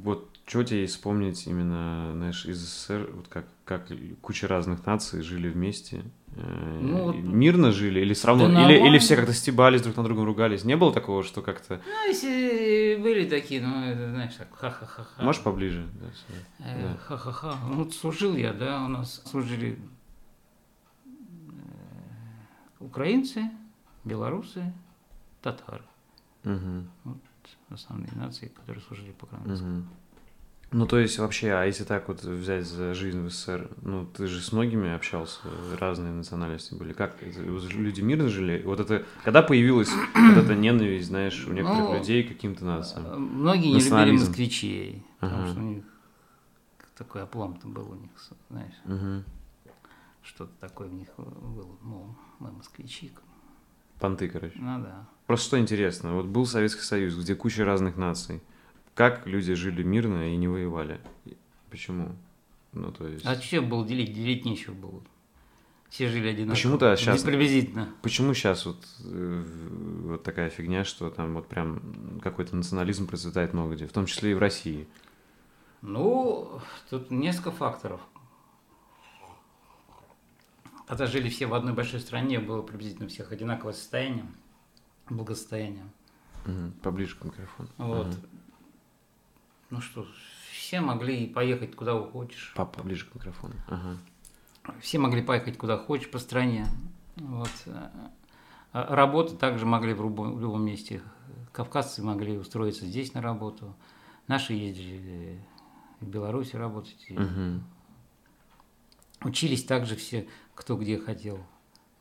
вот 0.02 0.30
что 0.46 0.62
тебе 0.62 0.86
вспомнить 0.86 1.46
именно, 1.46 2.12
знаешь, 2.14 2.44
из 2.46 2.58
СССР, 2.58 3.10
вот 3.12 3.28
как, 3.28 3.46
как 3.64 3.88
куча 4.20 4.46
разных 4.46 4.84
наций 4.86 5.22
жили 5.22 5.48
вместе? 5.48 6.02
Э, 6.36 6.78
Ну, 6.82 7.04
вот- 7.04 7.16
мирно 7.16 7.72
жили 7.72 8.00
или 8.00 8.12
все 8.14 8.26
равно? 8.28 8.48
Да 8.48 8.68
или, 8.70 8.86
или 8.88 8.98
все 8.98 9.16
как-то 9.16 9.32
стебались, 9.32 9.82
друг 9.82 9.96
на 9.96 10.02
друга 10.04 10.24
ругались? 10.24 10.64
Не 10.64 10.76
было 10.76 10.92
такого, 10.92 11.22
что 11.24 11.42
как-то... 11.42 11.80
Ну, 11.86 12.08
если 12.08 12.98
были 13.02 13.28
такие, 13.28 13.60
ну, 13.66 13.84
это, 13.84 14.10
знаешь, 14.10 14.34
так, 14.34 14.48
ха-ха-ха-ха. 14.54 15.22
Можешь 15.22 15.42
поближе? 15.42 15.86
Да? 16.00 16.06
Э, 16.66 16.82
Да. 16.82 16.96
Ха-ха-ха. 16.98 17.56
Ну, 17.68 17.84
вот 17.84 17.94
служил 17.94 18.36
я, 18.36 18.52
да, 18.52 18.84
у 18.84 18.88
нас 18.88 19.22
служили 19.24 19.78
э, 21.06 21.08
украинцы, 22.80 23.50
белорусы, 24.04 24.72
татары. 25.42 25.82
Мгм. 26.42 26.90
Вот 27.04 27.16
основные 27.70 28.12
нации, 28.14 28.48
которые 28.48 28.82
служили 28.82 29.12
по 29.12 29.26
границе. 29.26 29.62
Мгм. 29.64 29.88
Ну, 30.74 30.88
то 30.88 30.98
есть 30.98 31.20
вообще, 31.20 31.52
а 31.52 31.64
если 31.66 31.84
так 31.84 32.08
вот 32.08 32.24
взять 32.24 32.66
за 32.66 32.94
жизнь 32.94 33.24
в 33.24 33.30
СССР, 33.30 33.70
ну, 33.82 34.06
ты 34.06 34.26
же 34.26 34.40
с 34.40 34.50
многими 34.50 34.92
общался, 34.92 35.38
разные 35.78 36.12
национальности 36.12 36.74
были. 36.74 36.92
Как 36.92 37.22
это? 37.22 37.40
люди 37.42 38.00
мирно 38.00 38.28
жили? 38.28 38.60
Вот 38.66 38.80
это, 38.80 39.04
когда 39.22 39.42
появилась 39.42 39.88
вот 39.88 40.36
эта 40.36 40.56
ненависть, 40.56 41.06
знаешь, 41.06 41.46
у 41.46 41.52
некоторых 41.52 41.84
Ну, 41.86 41.94
людей 41.94 42.24
каким-то 42.24 42.64
нациям? 42.64 43.06
Э, 43.06 43.16
Многие 43.16 43.68
не 43.68 43.80
любили 43.82 44.10
москвичей, 44.18 45.06
потому 45.20 45.42
Ага. 45.42 45.50
что 45.52 45.60
у 45.60 45.62
них 45.62 45.84
такой 46.98 47.22
оплом-то 47.22 47.68
был 47.68 47.92
у 47.92 47.94
них, 47.94 48.10
знаешь, 48.50 48.74
Мгм. 48.84 49.22
что-то 50.24 50.52
такое 50.58 50.88
в 50.88 50.94
них 50.94 51.06
было. 51.16 51.78
Мол, 51.82 52.16
мы 52.40 52.50
москвичи. 52.50 53.12
Понты, 54.00 54.28
короче. 54.28 54.54
Ну 54.58 54.82
да. 54.82 55.06
Просто 55.28 55.46
что 55.46 55.60
интересно, 55.60 56.14
вот 56.14 56.26
был 56.26 56.46
Советский 56.46 56.82
Союз, 56.82 57.14
где 57.14 57.36
куча 57.36 57.64
разных 57.64 57.96
наций. 57.96 58.42
Как 58.94 59.26
люди 59.26 59.54
жили 59.54 59.82
мирно 59.82 60.32
и 60.32 60.36
не 60.36 60.46
воевали? 60.48 61.00
Почему? 61.70 62.14
Ну, 62.72 62.92
то 62.92 63.06
есть... 63.08 63.24
А 63.26 63.34
что 63.40 63.60
было 63.62 63.86
делить? 63.86 64.12
Делить 64.14 64.44
нечего 64.44 64.74
было. 64.74 65.02
Все 65.88 66.08
жили 66.08 66.28
одинаково. 66.28 66.54
Почему-то 66.54 66.96
щас- 66.96 67.22
Приблизительно. 67.22 67.88
Почему 68.02 68.34
сейчас 68.34 68.66
вот, 68.66 68.84
э, 69.04 69.44
вот 70.04 70.22
такая 70.24 70.50
фигня, 70.50 70.84
что 70.84 71.08
там 71.10 71.34
вот 71.34 71.46
прям 71.48 72.18
какой-то 72.22 72.56
национализм 72.56 73.06
процветает 73.06 73.52
много 73.52 73.74
где, 73.74 73.86
в 73.86 73.92
том 73.92 74.06
числе 74.06 74.32
и 74.32 74.34
в 74.34 74.38
России? 74.38 74.88
Ну, 75.82 76.60
тут 76.90 77.10
несколько 77.10 77.50
факторов. 77.52 78.00
Когда 80.86 81.06
жили 81.06 81.28
все 81.28 81.46
в 81.46 81.54
одной 81.54 81.72
большой 81.74 82.00
стране, 82.00 82.40
было 82.40 82.62
приблизительно 82.62 83.06
у 83.06 83.08
всех 83.08 83.32
одинаковое 83.32 83.72
состояние, 83.72 84.26
благосостояние. 85.08 85.86
Мгм. 86.44 86.72
Поближе 86.82 87.16
к 87.16 87.24
микрофону. 87.24 87.68
Вот. 87.78 88.06
Мгм. 88.08 88.16
Ну 89.74 89.80
что, 89.80 90.06
все 90.52 90.80
могли 90.80 91.26
поехать 91.26 91.74
куда 91.74 92.00
хочешь. 92.00 92.52
Пап, 92.54 92.76
поближе 92.76 93.06
к 93.06 93.14
микрофону. 93.16 93.54
Ага. 93.66 93.98
Все 94.80 95.00
могли 95.00 95.20
поехать 95.20 95.58
куда 95.58 95.76
хочешь 95.76 96.08
по 96.08 96.20
стране. 96.20 96.64
Вот. 97.16 97.50
А 98.72 98.94
Работы 98.94 99.34
также 99.34 99.66
могли 99.66 99.92
в 99.92 100.00
любом, 100.00 100.36
в 100.36 100.40
любом 100.40 100.64
месте. 100.64 101.02
Кавказцы 101.50 102.04
могли 102.04 102.38
устроиться 102.38 102.86
здесь 102.86 103.14
на 103.14 103.20
работу. 103.20 103.74
Наши 104.28 104.52
ездили 104.52 105.40
в 106.00 106.06
Беларуси 106.06 106.54
работать. 106.54 107.06
Мгм. 107.10 107.64
Учились 109.22 109.64
также 109.64 109.96
все, 109.96 110.28
кто 110.54 110.76
где 110.76 110.98
хотел. 110.98 111.44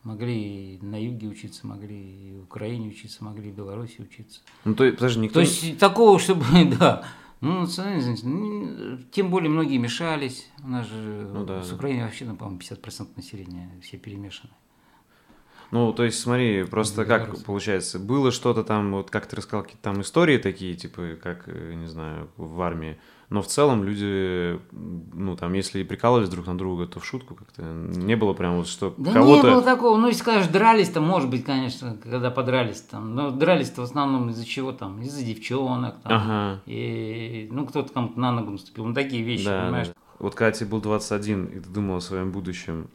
Могли 0.04 0.76
и 0.76 0.86
на 0.86 1.02
юге 1.02 1.28
учиться, 1.28 1.66
могли 1.66 1.96
и 1.96 2.34
в 2.34 2.44
Украине 2.44 2.90
учиться, 2.90 3.24
могли 3.24 3.50
и 3.50 3.52
в 3.52 3.56
Беларуси 3.56 4.00
учиться. 4.00 4.42
Ну, 4.64 4.76
то 4.76 4.84
есть, 4.84 4.98
подожди, 4.98 5.22
никто... 5.22 5.36
То 5.36 5.40
есть 5.40 5.80
такого, 5.80 6.20
чтобы, 6.20 6.46
да, 6.80 7.06
ну, 7.44 7.62
национализм, 7.62 8.30
ну, 8.30 8.98
тем 9.12 9.30
более 9.30 9.50
многие 9.50 9.78
мешались. 9.78 10.50
У 10.64 10.68
нас 10.70 10.88
же 10.88 11.30
Ну 11.34 11.44
да, 11.46 11.62
с 11.62 11.70
да. 11.70 11.76
Украины 11.76 12.04
вообще, 12.04 12.26
ну, 12.26 12.36
по-моему, 12.36 12.60
50% 12.60 13.10
населения 13.16 13.70
все 13.82 13.98
перемешаны. 13.98 14.54
Ну, 15.74 15.92
то 15.92 16.04
есть, 16.04 16.20
смотри, 16.20 16.66
просто 16.66 17.04
как 17.04 17.44
получается, 17.46 17.98
было 17.98 18.32
что-то 18.32 18.64
там, 18.64 18.92
вот 18.92 19.10
как 19.10 19.26
ты 19.26 19.38
рассказал, 19.38 19.64
какие-то 19.64 19.82
там 19.82 20.02
истории 20.02 20.38
такие, 20.38 20.76
типа, 20.76 21.18
как, 21.20 21.46
э, 21.48 21.74
не 21.74 21.88
знаю, 21.88 22.30
в 22.38 22.62
армии, 22.62 23.00
но 23.30 23.42
в 23.42 23.48
целом 23.48 23.84
люди, 23.84 24.60
ну, 24.72 25.36
там, 25.36 25.54
если 25.54 25.80
и 25.80 25.84
прикалывались 25.84 26.30
друг 26.30 26.46
на 26.46 26.56
друга, 26.56 26.86
то 26.86 27.00
в 27.00 27.06
шутку 27.08 27.34
как-то 27.34 27.64
не 27.64 28.16
было 28.16 28.34
прям 28.34 28.58
вот, 28.58 28.68
что 28.68 28.94
Да 28.98 29.10
не 29.10 29.16
кого-то... 29.16 29.50
было 29.50 29.62
такого. 29.64 29.98
Ну, 29.98 30.10
если 30.10 30.20
скажешь, 30.20 30.48
дрались-то, 30.52 31.02
может 31.02 31.32
быть, 31.32 31.44
конечно, 31.44 31.98
когда 32.04 32.30
подрались 32.30 32.82
там. 32.82 33.16
Но 33.16 33.32
дрались-то 33.32 33.82
в 33.82 33.86
основном 33.86 34.30
из-за 34.30 34.46
чего 34.46 34.74
там? 34.74 35.02
Из-за 35.02 35.24
девчонок 35.26 35.96
там. 36.04 36.12
Ага. 36.14 36.62
И, 36.68 37.50
ну, 37.52 37.66
кто-то 37.66 37.92
кому-то 37.92 38.20
на 38.20 38.32
ногу 38.32 38.52
наступил. 38.52 38.86
Ну, 38.86 38.94
такие 38.94 39.24
вещи, 39.24 39.46
Да, 39.46 39.64
понимаешь? 39.64 39.88
да. 39.88 39.94
Вот 40.20 40.36
когда 40.36 40.52
тебе 40.52 40.70
был 40.70 40.82
21, 40.82 41.46
и 41.46 41.60
ты 41.60 41.68
думал 41.70 41.96
о 41.96 42.02
своем 42.02 42.32
будущем, 42.32 42.88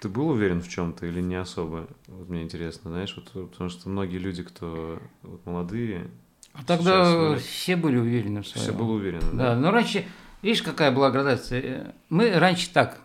ты 0.00 0.08
был 0.08 0.28
уверен 0.28 0.60
в 0.60 0.68
чем-то 0.68 1.06
или 1.06 1.20
не 1.20 1.36
особо? 1.36 1.86
Вот 2.08 2.28
мне 2.28 2.42
интересно, 2.42 2.90
знаешь, 2.90 3.14
вот, 3.16 3.50
потому 3.50 3.70
что 3.70 3.88
многие 3.88 4.18
люди, 4.18 4.42
кто 4.42 5.00
вот, 5.22 5.44
молодые, 5.46 6.08
А 6.52 6.64
Тогда 6.64 7.04
Сейчас, 7.04 7.14
ну, 7.14 7.36
все 7.38 7.76
были 7.76 7.96
уверены 7.98 8.42
в 8.42 8.48
своем. 8.48 8.64
все 8.66 8.72
было 8.76 8.92
уверено, 8.92 9.30
Да, 9.32 9.54
да? 9.54 9.56
но 9.56 9.70
раньше, 9.70 10.04
видишь, 10.42 10.62
какая 10.62 10.90
была 10.90 11.10
градация. 11.10 11.60
Э, 11.62 11.92
Мы 12.08 12.30
раньше 12.30 12.70
так. 12.72 13.00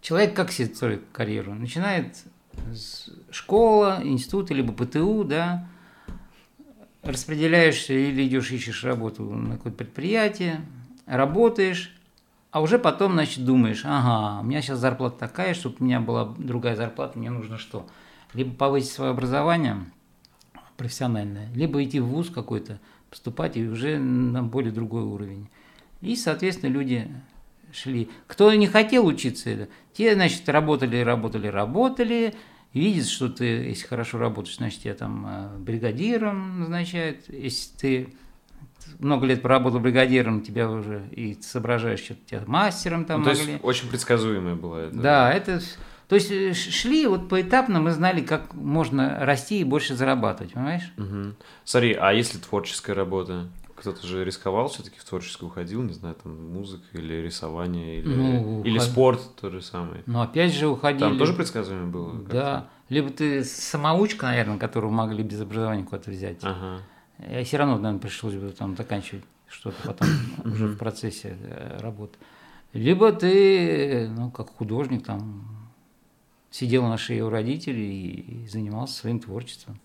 Человек 0.00 0.34
как 0.34 0.50
себе 0.52 0.74
строит 0.74 1.02
карьеру? 1.12 1.54
Начинает 1.54 2.16
с 2.72 3.10
школа, 3.30 4.00
института, 4.02 4.54
либо 4.54 4.72
ПТУ, 4.72 5.24
да, 5.24 5.68
распределяешься 7.02 7.92
или 7.94 8.26
идешь 8.26 8.50
ищешь 8.50 8.84
работу 8.84 9.24
на 9.24 9.56
какое-то 9.56 9.78
предприятие, 9.78 10.60
работаешь, 11.06 11.94
а 12.50 12.60
уже 12.60 12.78
потом, 12.78 13.12
значит, 13.12 13.44
думаешь, 13.44 13.82
ага, 13.84 14.40
у 14.40 14.44
меня 14.44 14.60
сейчас 14.60 14.78
зарплата 14.78 15.18
такая, 15.18 15.54
чтобы 15.54 15.76
у 15.80 15.84
меня 15.84 16.00
была 16.00 16.24
другая 16.36 16.74
зарплата, 16.74 17.18
мне 17.18 17.30
нужно 17.30 17.58
что? 17.58 17.86
Либо 18.34 18.54
повысить 18.54 18.90
свое 18.90 19.12
образование 19.12 19.84
профессиональное, 20.76 21.48
либо 21.54 21.82
идти 21.84 22.00
в 22.00 22.06
ВУЗ 22.06 22.30
какой-то, 22.30 22.80
поступать 23.08 23.56
и 23.56 23.68
уже 23.68 23.98
на 23.98 24.42
более 24.42 24.72
другой 24.72 25.02
уровень. 25.02 25.48
И, 26.00 26.16
соответственно, 26.16 26.70
люди 26.70 27.08
шли. 27.72 28.08
Кто 28.26 28.52
не 28.54 28.66
хотел 28.66 29.06
учиться, 29.06 29.68
те, 29.92 30.14
значит, 30.14 30.48
работали, 30.48 30.98
работали, 31.00 31.46
работали, 31.46 32.34
видят, 32.72 33.06
что 33.06 33.28
ты, 33.28 33.44
если 33.44 33.86
хорошо 33.86 34.18
работаешь, 34.18 34.56
значит, 34.56 34.80
тебя 34.80 34.94
там 34.94 35.26
э, 35.28 35.58
бригадиром 35.58 36.60
назначают. 36.60 37.28
Если 37.28 37.76
ты 37.76 38.14
много 38.98 39.26
лет 39.26 39.42
поработал 39.42 39.80
бригадиром, 39.80 40.42
тебя 40.42 40.70
уже 40.70 41.06
и 41.12 41.38
соображаешь, 41.40 42.00
что 42.00 42.14
тебя 42.14 42.42
мастером 42.46 43.04
там 43.04 43.20
Ну, 43.20 43.24
то 43.24 43.30
могли. 43.36 43.52
есть 43.52 43.64
очень 43.64 43.88
предсказуемое 43.88 44.54
было 44.54 44.76
это. 44.88 44.96
Да, 44.98 45.32
это... 45.32 45.60
То 46.08 46.16
есть 46.16 46.30
э, 46.32 46.52
шли 46.54 47.06
вот 47.06 47.28
поэтапно, 47.28 47.80
мы 47.80 47.92
знали, 47.92 48.20
как 48.20 48.52
можно 48.54 49.18
расти 49.24 49.60
и 49.60 49.64
больше 49.64 49.94
зарабатывать, 49.94 50.54
понимаешь? 50.54 50.92
Мгм. 50.96 51.36
Смотри, 51.64 51.92
а 51.94 52.12
если 52.12 52.38
творческая 52.38 52.94
работа? 52.94 53.46
Кто-то 53.76 54.06
же 54.06 54.24
рисковал, 54.24 54.68
все-таки 54.68 54.98
в 54.98 55.04
творческую 55.04 55.48
уходил, 55.48 55.82
не 55.82 55.94
знаю, 55.94 56.14
там 56.22 56.52
музыка 56.52 56.84
или 56.92 57.14
рисование, 57.14 58.00
или, 58.00 58.12
Ну, 58.14 58.62
или 58.62 58.76
уход- 58.76 58.82
спорт 58.90 59.20
тот 59.40 59.52
же 59.52 59.62
самый. 59.62 60.00
Но 60.04 60.20
опять 60.22 60.52
же 60.52 60.66
уходили... 60.66 61.00
Там 61.00 61.16
тоже 61.16 61.32
предсказуемо 61.32 61.86
было? 61.86 62.12
Да. 62.30 62.68
Либо 62.90 63.08
ты 63.10 63.42
самоучка, 63.44 64.26
наверное, 64.26 64.58
которую 64.58 64.92
могли 64.92 65.22
без 65.22 65.40
образования 65.40 65.84
куда-то 65.84 66.10
взять. 66.10 66.40
Ага. 66.42 66.82
И 67.28 67.44
все 67.44 67.58
равно, 67.58 67.76
наверное, 67.76 68.00
пришлось 68.00 68.34
бы 68.34 68.50
там 68.50 68.76
заканчивать 68.76 69.24
что-то 69.48 69.76
потом 69.84 70.08
уже 70.44 70.68
в 70.68 70.76
процессе 70.76 71.36
э, 71.40 71.78
работы. 71.80 72.18
Либо 72.72 73.12
ты, 73.12 74.08
ну, 74.16 74.30
как 74.30 74.50
художник, 74.50 75.04
там, 75.04 75.44
сидел 76.50 76.86
на 76.86 76.96
шее 76.96 77.24
у 77.24 77.30
родителей 77.30 78.10
и 78.10 78.46
занимался 78.46 78.94
своим 78.94 79.18
творчеством. 79.18 79.80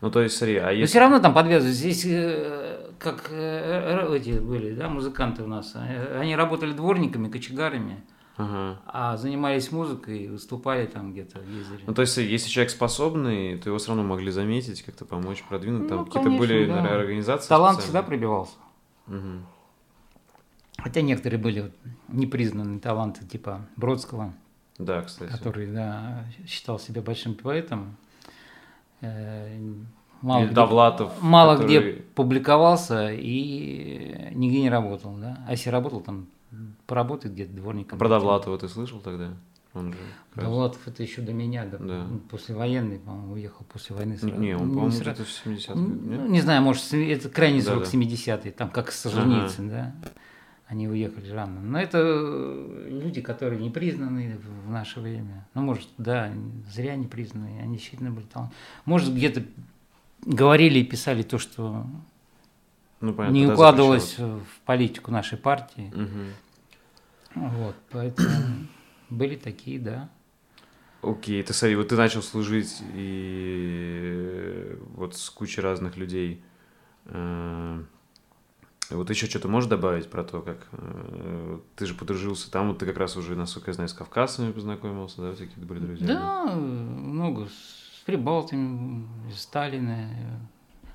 Ну, 0.00 0.10
то 0.10 0.22
есть, 0.22 0.36
смотри, 0.36 0.56
а 0.56 0.66
Но 0.66 0.70
если... 0.70 0.86
все 0.86 1.00
равно 1.00 1.20
там 1.20 1.34
подвязывают. 1.34 1.76
Здесь 1.76 2.04
э, 2.06 2.90
как 2.98 3.28
э, 3.30 4.16
эти 4.16 4.38
были, 4.38 4.74
да, 4.74 4.88
музыканты 4.88 5.42
у 5.42 5.46
нас. 5.46 5.76
Они 6.14 6.34
работали 6.34 6.72
дворниками, 6.72 7.28
кочегарами, 7.28 8.02
Ага. 8.44 8.80
а 8.86 9.16
занимались 9.16 9.70
музыкой, 9.72 10.28
выступали 10.28 10.86
там 10.86 11.12
где-то, 11.12 11.40
ездили. 11.40 11.82
Ну, 11.86 11.94
то 11.94 12.02
есть, 12.02 12.16
если 12.16 12.48
человек 12.48 12.70
способный, 12.70 13.58
то 13.58 13.68
его 13.70 13.78
все 13.78 13.88
равно 13.88 14.02
могли 14.02 14.30
заметить, 14.30 14.82
как-то 14.82 15.04
помочь, 15.04 15.42
продвинуть. 15.48 15.88
Там 15.88 15.98
Ну, 15.98 16.04
какие-то 16.06 16.28
конечно, 16.28 16.46
были, 16.46 16.66
да. 16.66 16.76
наверное, 16.76 16.98
организации 17.00 17.48
Талант 17.48 17.78
всегда 17.80 18.00
специальные? 18.00 18.08
пробивался. 18.18 18.52
Мгм. 19.06 19.46
Хотя 20.78 21.00
некоторые 21.02 21.38
были 21.40 21.72
непризнанные 22.08 22.80
таланты, 22.80 23.24
типа 23.24 23.66
Бродского, 23.76 24.32
Да, 24.78 25.02
кстати. 25.02 25.30
который 25.30 25.66
да, 25.70 26.24
считал 26.46 26.78
себя 26.78 27.02
большим 27.02 27.34
поэтом. 27.34 27.96
Э, 29.00 29.58
Мало, 30.22 30.44
где, 30.46 30.54
Довлатов, 30.54 31.12
мало 31.20 31.56
который- 31.56 31.92
где 31.94 32.02
публиковался 32.14 33.10
и 33.12 34.28
нигде 34.32 34.60
не 34.62 34.70
работал. 34.70 35.16
Да? 35.16 35.38
А 35.48 35.50
если 35.50 35.68
работал, 35.70 36.00
там 36.00 36.28
поработает 36.92 37.32
где-то 37.32 37.54
дворником. 37.54 37.98
Про 37.98 38.10
Довлатова 38.10 38.58
ты 38.58 38.68
слышал 38.68 39.00
тогда? 39.00 39.30
Он 39.72 39.94
же... 39.94 39.98
Довлатов 40.34 40.86
это 40.86 41.02
еще 41.02 41.22
до 41.22 41.32
меня, 41.32 41.64
да. 41.64 41.78
Да. 41.78 42.06
послевоенный, 42.30 42.98
по-моему, 42.98 43.32
уехал 43.32 43.64
после 43.72 43.96
войны 43.96 44.18
сразу. 44.18 44.34
Не, 44.34 44.54
он, 44.54 44.68
Не 44.68 44.74
по-моему, 44.74 45.00
где-то 45.00 45.24
в 45.24 45.28
70-х. 45.46 45.74
Ну, 45.74 45.88
нет? 45.88 46.28
не 46.28 46.42
знаю, 46.42 46.60
может, 46.60 46.92
это 46.92 47.30
крайний 47.30 47.62
срок 47.62 47.84
Да-да. 47.84 47.96
70-е, 47.96 48.52
там 48.52 48.68
как 48.68 48.92
Солженицын, 48.92 49.70
да, 49.70 49.94
они 50.66 50.86
уехали 50.86 51.30
рано. 51.30 51.62
Но 51.62 51.80
это 51.80 51.96
э, 52.02 52.88
люди, 52.90 53.22
которые 53.22 53.58
не 53.58 53.70
признаны 53.70 54.38
в 54.66 54.70
наше 54.70 55.00
время. 55.00 55.48
Ну, 55.54 55.62
может, 55.62 55.88
да, 55.96 56.30
зря 56.70 56.94
не 56.96 57.06
признаны, 57.06 57.58
они 57.62 57.78
действительно 57.78 58.10
были 58.10 58.26
там. 58.26 58.50
Может, 58.84 59.14
где-то 59.14 59.42
говорили 60.26 60.80
и 60.80 60.84
писали 60.84 61.22
то, 61.22 61.38
что 61.38 61.86
Ну, 63.00 63.14
понятно, 63.14 63.34
не 63.34 63.46
да, 63.46 63.54
укладывалось 63.54 64.18
в 64.18 64.60
политику 64.66 65.10
нашей 65.10 65.38
партии. 65.38 65.90
запрещалось. 65.94 66.34
Вот, 67.34 67.76
поэтому 67.90 68.28
были 69.10 69.36
такие, 69.36 69.78
да. 69.78 70.08
Окей, 71.02 71.42
ты 71.42 71.52
смотри, 71.52 71.74
вот 71.76 71.88
ты 71.88 71.96
начал 71.96 72.22
служить 72.22 72.80
и 72.94 74.76
вот 74.94 75.16
с 75.16 75.30
кучей 75.30 75.60
разных 75.60 75.96
людей. 75.96 76.42
Э, 77.06 77.82
Вот 78.90 79.10
еще 79.10 79.26
что-то 79.26 79.48
можешь 79.48 79.68
добавить 79.70 80.08
про 80.10 80.22
то, 80.22 80.42
как 80.42 80.68
э, 80.72 81.58
ты 81.76 81.86
же 81.86 81.94
подружился 81.94 82.50
там, 82.52 82.68
вот 82.68 82.78
ты 82.78 82.86
как 82.86 82.98
раз 82.98 83.16
уже, 83.16 83.34
насколько 83.34 83.70
я 83.70 83.74
знаю, 83.74 83.88
с 83.88 83.94
кавказцами 83.94 84.52
познакомился, 84.52 85.22
да, 85.22 85.28
вот 85.30 85.38
какие-то 85.38 85.66
были 85.66 85.78
друзья? 85.80 86.06
Да, 86.06 86.54
много 86.54 87.46
с 87.48 88.02
прибалтами, 88.06 89.08
из 89.28 89.40
Сталина. 89.40 90.08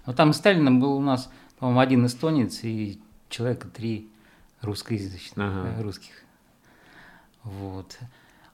Но 0.05 0.13
там 0.13 0.31
Сталина 0.31 0.71
был 0.71 0.93
у 0.93 1.01
нас, 1.01 1.29
по-моему, 1.59 1.79
один 1.81 2.05
эстонец 2.05 2.63
и 2.63 3.01
человека 3.29 3.67
три 3.67 4.09
русскоязычных, 4.61 5.37
Ага. 5.37 5.81
русских. 5.83 6.11
Вот. 7.47 7.97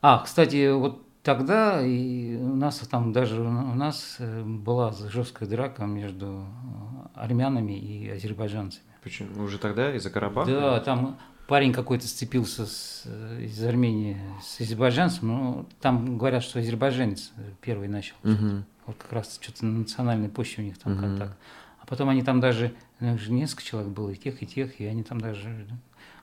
А, 0.02 0.20
кстати, 0.20 0.72
вот 0.72 1.02
тогда 1.24 1.82
и 1.82 2.36
у 2.36 2.56
нас 2.56 2.80
там 2.80 3.14
даже 3.14 3.42
у 3.42 3.76
нас 3.76 4.18
э, 4.20 4.44
была 4.44 4.92
жесткая 4.92 5.48
драка 5.50 5.86
между 5.86 6.26
э, 6.26 7.08
армянами 7.16 7.74
и 7.74 8.10
азербайджанцами. 8.10 8.84
Почему? 9.02 9.44
Уже 9.44 9.58
тогда 9.58 9.94
из-за 9.96 10.10
Карабаха? 10.10 10.50
Да, 10.52 10.80
там 10.80 11.18
парень 11.48 11.74
какой-то 11.74 12.08
сцепился 12.08 12.66
с, 12.66 13.04
э, 13.06 13.44
из 13.44 13.64
Армении 13.64 14.18
с 14.44 14.62
азербайджанцем, 14.62 15.28
но 15.28 15.66
там 15.82 16.18
говорят, 16.18 16.44
что 16.44 16.60
азербайджанец 16.60 17.32
первый 17.62 17.88
начал. 17.88 18.16
Мгм. 18.24 18.66
Вот 18.86 18.98
как 18.98 19.14
раз 19.14 19.40
что-то 19.42 19.66
на 19.66 19.80
национальной 19.80 20.30
почве 20.30 20.64
у 20.64 20.68
них 20.68 20.78
там 20.78 20.94
Мгм. 20.94 21.02
контакт. 21.02 21.38
А 21.82 21.86
потом 21.86 22.10
они 22.10 22.22
там 22.22 22.40
даже, 22.40 22.74
ну, 23.00 23.18
же 23.18 23.32
несколько 23.32 23.64
человек 23.64 23.92
было, 23.92 24.10
и 24.10 24.16
тех, 24.16 24.42
и 24.42 24.46
тех, 24.46 24.80
и 24.80 24.86
они 24.86 25.04
там 25.04 25.20
даже 25.20 25.68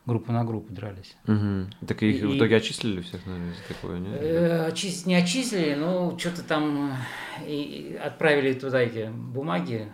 группа 0.07 0.33
на 0.33 0.45
группу 0.45 0.73
дрались. 0.73 1.17
Мгм. 1.27 1.71
Так 1.87 2.03
их 2.03 2.23
в 2.23 2.33
И- 2.33 2.37
итоге 2.37 2.57
отчислили 2.57 3.01
всех, 3.03 3.25
наверное, 3.27 3.53
из-за 3.53 3.63
такое, 3.69 3.99
нет? 3.99 4.19
Э, 4.21 4.73
не 5.07 5.15
отчислили, 5.15 5.75
но 5.75 6.19
что-то 6.19 6.43
там 6.43 6.97
э, 7.41 7.47
и 7.47 7.95
отправили 8.03 8.55
туда 8.55 8.81
эти 8.81 9.09
бумаги 9.11 9.93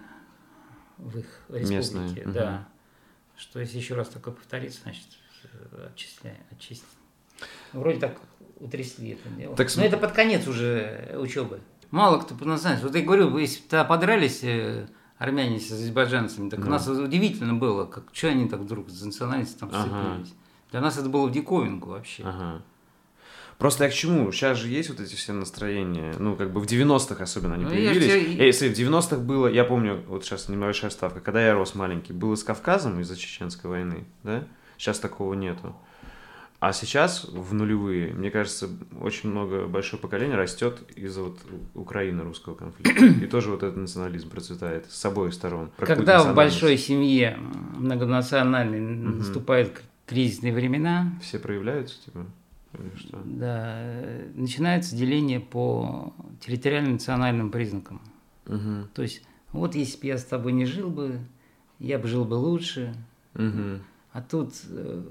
в 0.98 1.18
их 1.18 1.26
республике. 1.48 1.74
Местные. 1.74 2.24
Да. 2.26 2.68
Что 3.36 3.60
если 3.60 3.76
еще 3.78 3.94
раз 3.94 4.08
такое 4.08 4.32
повторится, 4.32 4.80
значит, 4.82 5.06
э, 5.44 5.88
отчисляем, 5.92 6.38
отчислим. 6.50 6.86
Ну, 7.72 7.80
Вроде 7.80 7.98
так 8.00 8.18
утрясли 8.60 9.10
это 9.10 9.28
дело. 9.30 9.56
Так 9.56 9.68
Но 9.76 9.84
это 9.84 9.96
под 9.98 10.12
конец 10.12 10.46
уже 10.46 11.14
учебы. 11.18 11.60
Мало 11.90 12.20
кто 12.20 12.34
знает. 12.56 12.82
Вот 12.82 12.94
я 12.94 13.02
говорю, 13.02 13.36
если 13.38 13.62
подрались 13.84 14.40
э, 14.42 14.86
армяне 15.18 15.58
с 15.60 15.70
азербайджанцами, 15.72 16.48
так 16.50 16.60
Да. 16.60 16.66
у 16.66 16.70
нас 16.70 16.86
удивительно 16.88 17.54
было, 17.54 17.86
как 17.86 18.04
что 18.12 18.28
они 18.28 18.48
так 18.48 18.60
вдруг 18.60 18.88
за 18.90 19.06
национальность 19.06 19.58
там 19.58 19.70
Ага. 19.72 19.82
сцепились. 19.82 20.34
Для 20.70 20.80
нас 20.80 20.98
это 20.98 21.08
было 21.08 21.26
в 21.26 21.32
диковинку 21.32 21.90
вообще. 21.90 22.22
Ага. 22.24 22.62
Просто 23.58 23.84
я 23.84 23.90
к 23.90 23.94
чему? 23.94 24.30
Сейчас 24.32 24.58
же 24.58 24.68
есть 24.68 24.90
вот 24.90 25.00
эти 25.00 25.14
все 25.14 25.32
настроения, 25.32 26.14
ну, 26.18 26.36
как 26.36 26.52
бы 26.52 26.60
в 26.60 26.66
90-х 26.66 27.22
особенно 27.24 27.54
они 27.54 27.64
Ну, 27.64 27.70
я 27.70 27.90
появились. 27.90 28.04
тебе- 28.34 28.44
Э, 28.44 28.46
Если 28.46 28.68
в 28.68 28.74
90-х 28.74 29.22
было, 29.22 29.46
я 29.46 29.64
помню, 29.64 30.02
вот 30.08 30.24
сейчас 30.26 30.50
небольшая 30.50 30.90
ставка, 30.90 31.20
когда 31.20 31.40
я 31.46 31.54
рос 31.54 31.74
маленький, 31.74 32.12
было 32.12 32.34
с 32.34 32.44
Кавказом 32.44 33.00
из-за 33.00 33.16
Чеченской 33.16 33.70
войны, 33.70 34.04
да? 34.24 34.44
Сейчас 34.76 34.98
такого 34.98 35.32
нету. 35.32 35.74
А 36.66 36.72
сейчас, 36.72 37.24
в 37.30 37.54
нулевые, 37.54 38.12
мне 38.12 38.28
кажется, 38.28 38.68
очень 39.00 39.30
много, 39.30 39.68
большое 39.68 40.02
поколение 40.02 40.36
растет 40.36 40.82
из-за 40.96 41.22
вот 41.22 41.38
Украины 41.76 42.24
русского 42.24 42.56
конфликта. 42.56 43.04
И 43.24 43.26
тоже 43.28 43.52
вот 43.52 43.62
этот 43.62 43.76
национализм 43.76 44.30
процветает 44.30 44.90
с 44.90 45.04
обоих 45.04 45.32
сторон. 45.32 45.70
Когда 45.78 46.24
в 46.24 46.34
большой 46.34 46.76
семье 46.76 47.38
многонациональной 47.76 48.80
наступают 48.80 49.74
к- 49.74 49.82
кризисные 50.06 50.52
времена, 50.52 51.12
Все 51.22 51.38
проявляются, 51.38 52.04
типа, 52.04 52.26
что? 52.96 53.22
да, 53.24 53.80
начинается 54.34 54.96
деление 54.96 55.38
по 55.38 56.12
территориальным 56.44 56.94
национальным 56.94 57.52
признакам. 57.52 58.00
Мгм. 58.46 58.88
То 58.92 59.02
есть, 59.02 59.22
вот 59.52 59.76
если 59.76 60.00
бы 60.00 60.06
я 60.08 60.18
с 60.18 60.24
тобой 60.24 60.50
не 60.50 60.66
жил 60.66 60.90
бы, 60.90 61.20
я 61.78 62.00
бы 62.00 62.08
жил 62.08 62.24
бы 62.24 62.34
лучше. 62.34 62.92
Мгм. 63.34 63.82
А 64.16 64.22
тут, 64.22 64.54
э, 64.70 65.02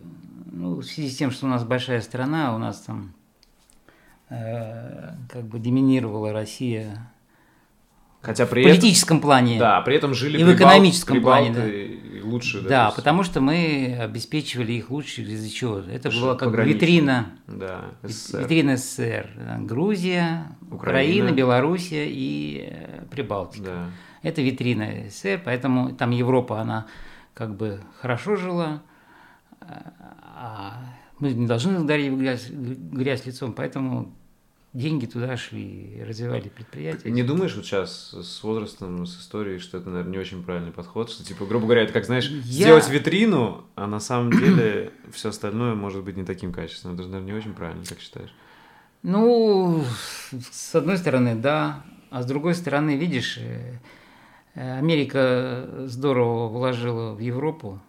ну, 0.51 0.77
в 0.77 0.83
связи 0.83 1.09
с 1.11 1.15
тем, 1.17 1.29
что 1.29 1.45
у 1.45 1.49
нас 1.49 1.63
большая 1.63 2.01
страна, 2.01 2.55
у 2.55 2.57
нас 2.57 2.79
там 2.81 3.13
э, 4.31 5.11
как 5.29 5.43
бы 5.43 5.59
доминировала 5.59 6.33
Россия 6.33 7.11
Хотя 8.23 8.47
в 8.47 8.49
при 8.49 8.63
этом... 8.63 8.71
политическом 8.75 9.21
плане. 9.21 9.59
Да, 9.59 9.79
при 9.81 9.95
этом 9.95 10.15
жили 10.15 10.39
И 10.39 10.43
в 10.43 10.51
экономическом 10.55 11.21
плане, 11.21 11.49
прибалты 11.51 11.85
и 12.17 12.21
лучше. 12.21 12.61
Да, 12.61 12.85
есть- 12.85 12.95
потому 12.95 13.21
что 13.21 13.41
мы 13.41 13.95
обеспечивали 14.01 14.73
их 14.73 14.89
лучше 14.89 15.21
из-за 15.21 15.51
чего? 15.53 15.77
Это 15.81 16.09
Ш- 16.09 16.19
была 16.19 16.35
как 16.35 16.49
бы 16.49 16.63
витрина, 16.63 17.27
Да, 17.45 17.81
СССР. 18.01 18.39
витрина 18.39 18.77
СССР. 18.77 19.29
Да, 19.37 19.57
Грузия, 19.59 20.47
Украина. 20.71 20.75
Украина, 20.75 21.31
Белоруссия 21.31 22.07
и 22.09 22.69
э, 22.71 23.03
Прибалтика. 23.11 23.63
Да. 23.65 23.85
Это 24.23 24.41
витрина 24.41 25.07
СССР, 25.11 25.41
поэтому 25.45 25.93
там 25.93 26.09
Европа, 26.09 26.59
она 26.59 26.87
как 27.35 27.55
бы 27.55 27.81
хорошо 28.01 28.35
жила, 28.35 28.81
а 29.67 30.95
мы 31.19 31.31
не 31.33 31.47
должны 31.47 31.79
ударить 31.79 32.11
в 32.11 32.17
грязь, 32.17 32.49
грязь 32.49 33.25
лицом, 33.25 33.53
поэтому 33.53 34.13
деньги 34.73 35.05
туда 35.05 35.37
шли, 35.37 36.03
развивали 36.05 36.49
предприятия. 36.49 37.09
Не 37.09 37.23
думаешь 37.23 37.55
вот 37.55 37.65
сейчас 37.65 38.13
с 38.13 38.43
возрастом, 38.43 39.05
с 39.05 39.17
историей, 39.21 39.59
что 39.59 39.77
это, 39.77 39.89
наверное, 39.89 40.11
не 40.11 40.17
очень 40.17 40.43
правильный 40.43 40.73
подход, 40.73 41.09
что, 41.09 41.23
типа, 41.23 41.45
грубо 41.45 41.65
говоря, 41.65 41.83
это 41.83 41.93
как, 41.93 42.05
знаешь, 42.05 42.29
Я- 42.29 42.41
сделать 42.41 42.89
витрину, 42.89 43.63
а 43.75 43.87
на 43.87 44.01
самом 44.01 44.31
деле 44.31 44.91
все 45.13 45.29
остальное 45.29 45.75
может 45.75 46.03
быть 46.03 46.17
не 46.17 46.25
таким 46.25 46.51
качественным. 46.51 46.95
Это 46.95 47.03
же, 47.03 47.09
наверное, 47.09 47.33
не 47.33 47.37
очень 47.39 47.53
правильно, 47.53 47.85
как 47.85 47.99
считаешь? 47.99 48.33
Ну, 49.01 49.83
с 50.51 50.75
одной 50.75 50.97
стороны, 50.97 51.35
да, 51.35 51.83
а 52.09 52.23
с 52.23 52.25
другой 52.25 52.53
стороны, 52.55 52.97
видишь, 52.97 53.37
э, 53.39 53.79
Америка 54.55 55.69
здорово 55.85 56.47
вложила 56.49 57.13
в 57.13 57.19
Европу, 57.19 57.79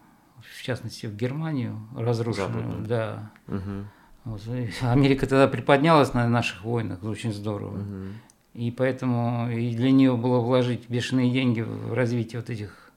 частности 0.67 1.07
в 1.07 1.17
Германию, 1.17 1.79
разрушенную, 1.97 2.85
да. 2.87 3.31
Мгм. 3.47 3.89
Вот, 4.25 4.43
Америка 4.83 5.27
тогда 5.27 5.47
приподнялась 5.47 6.13
на 6.13 6.29
наших 6.29 6.65
войнах, 6.65 7.03
очень 7.05 7.33
здорово. 7.33 7.77
Мгм. 7.77 8.15
И 8.55 8.71
поэтому 8.73 9.49
и 9.51 9.75
для 9.77 9.91
нее 9.93 10.17
было 10.17 10.41
вложить 10.41 10.89
бешеные 10.89 11.31
деньги 11.31 11.61
в 11.61 11.93
развитие 11.93 12.41
вот 12.41 12.51
этих 12.51 12.91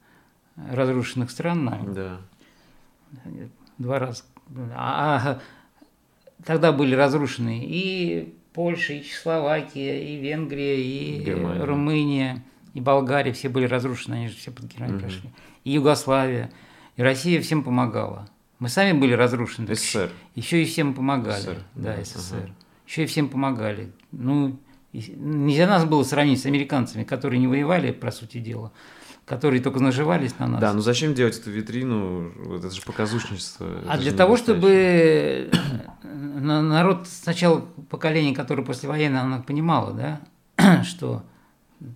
разрушенных 0.71 1.29
стран 1.29 1.65
нами. 1.65 1.93
Да. 1.93 2.17
Два 3.77 3.99
раза. 3.99 4.23
А 4.75 5.39
а 5.39 5.39
тогда 6.43 6.71
были 6.71 6.95
разрушены 6.95 7.61
и 7.63 8.33
Польша, 8.53 8.93
и 8.93 9.03
Чехословакия, 9.03 9.99
и 10.01 10.19
Венгрия, 10.19 10.81
и 10.81 11.23
Германия. 11.23 11.63
Румыния, 11.63 12.43
и 12.73 12.81
Болгария. 12.81 13.33
Все 13.33 13.49
были 13.49 13.65
разрушены, 13.65 14.15
они 14.15 14.27
же 14.29 14.35
все 14.35 14.51
под 14.51 14.65
Германию 14.65 14.97
Мгм. 14.97 15.03
прошли. 15.07 15.29
И 15.65 15.71
Югославия. 15.71 16.51
И 16.99 17.01
Россия 17.01 17.41
всем 17.41 17.63
помогала. 17.63 18.27
Мы 18.59 18.67
сами 18.67 18.91
были 18.91 19.13
разрушены. 19.13 19.73
СССР. 19.73 20.09
Еще 20.35 20.63
и 20.63 20.65
всем 20.65 20.93
помогали. 20.93 21.39
СССР, 21.39 21.57
да, 21.75 21.95
да, 21.95 22.03
СССР. 22.03 22.35
ага. 22.41 22.49
Еще 22.85 23.03
и 23.03 23.05
всем 23.05 23.29
помогали. 23.29 23.93
Ну, 24.11 24.59
нельзя 24.91 25.65
нас 25.65 25.85
было 25.85 26.03
сравнить 26.03 26.41
с 26.41 26.45
американцами, 26.45 27.05
которые 27.05 27.39
не 27.39 27.47
воевали, 27.47 27.91
по 27.93 28.11
сути 28.11 28.39
дела, 28.39 28.73
которые 29.23 29.61
только 29.61 29.79
наживались 29.79 30.37
на 30.39 30.47
нас. 30.47 30.59
Да, 30.59 30.73
ну 30.73 30.81
зачем 30.81 31.13
делать 31.13 31.39
эту 31.39 31.51
витрину? 31.51 32.33
Вот 32.35 32.65
это 32.65 32.75
же 32.75 32.81
показушничество. 32.81 33.65
А 33.87 33.93
Это 33.93 34.01
для 34.01 34.11
же 34.11 34.17
того, 34.17 34.35
чтобы 34.35 34.69
э, 34.69 35.51
на- 36.03 36.61
народ 36.61 37.07
сначала 37.07 37.61
поколение, 37.89 38.35
которое 38.35 38.63
послевоенное, 38.63 39.21
оно 39.21 39.41
понимало, 39.41 39.93
да, 39.93 40.83
что 40.83 41.23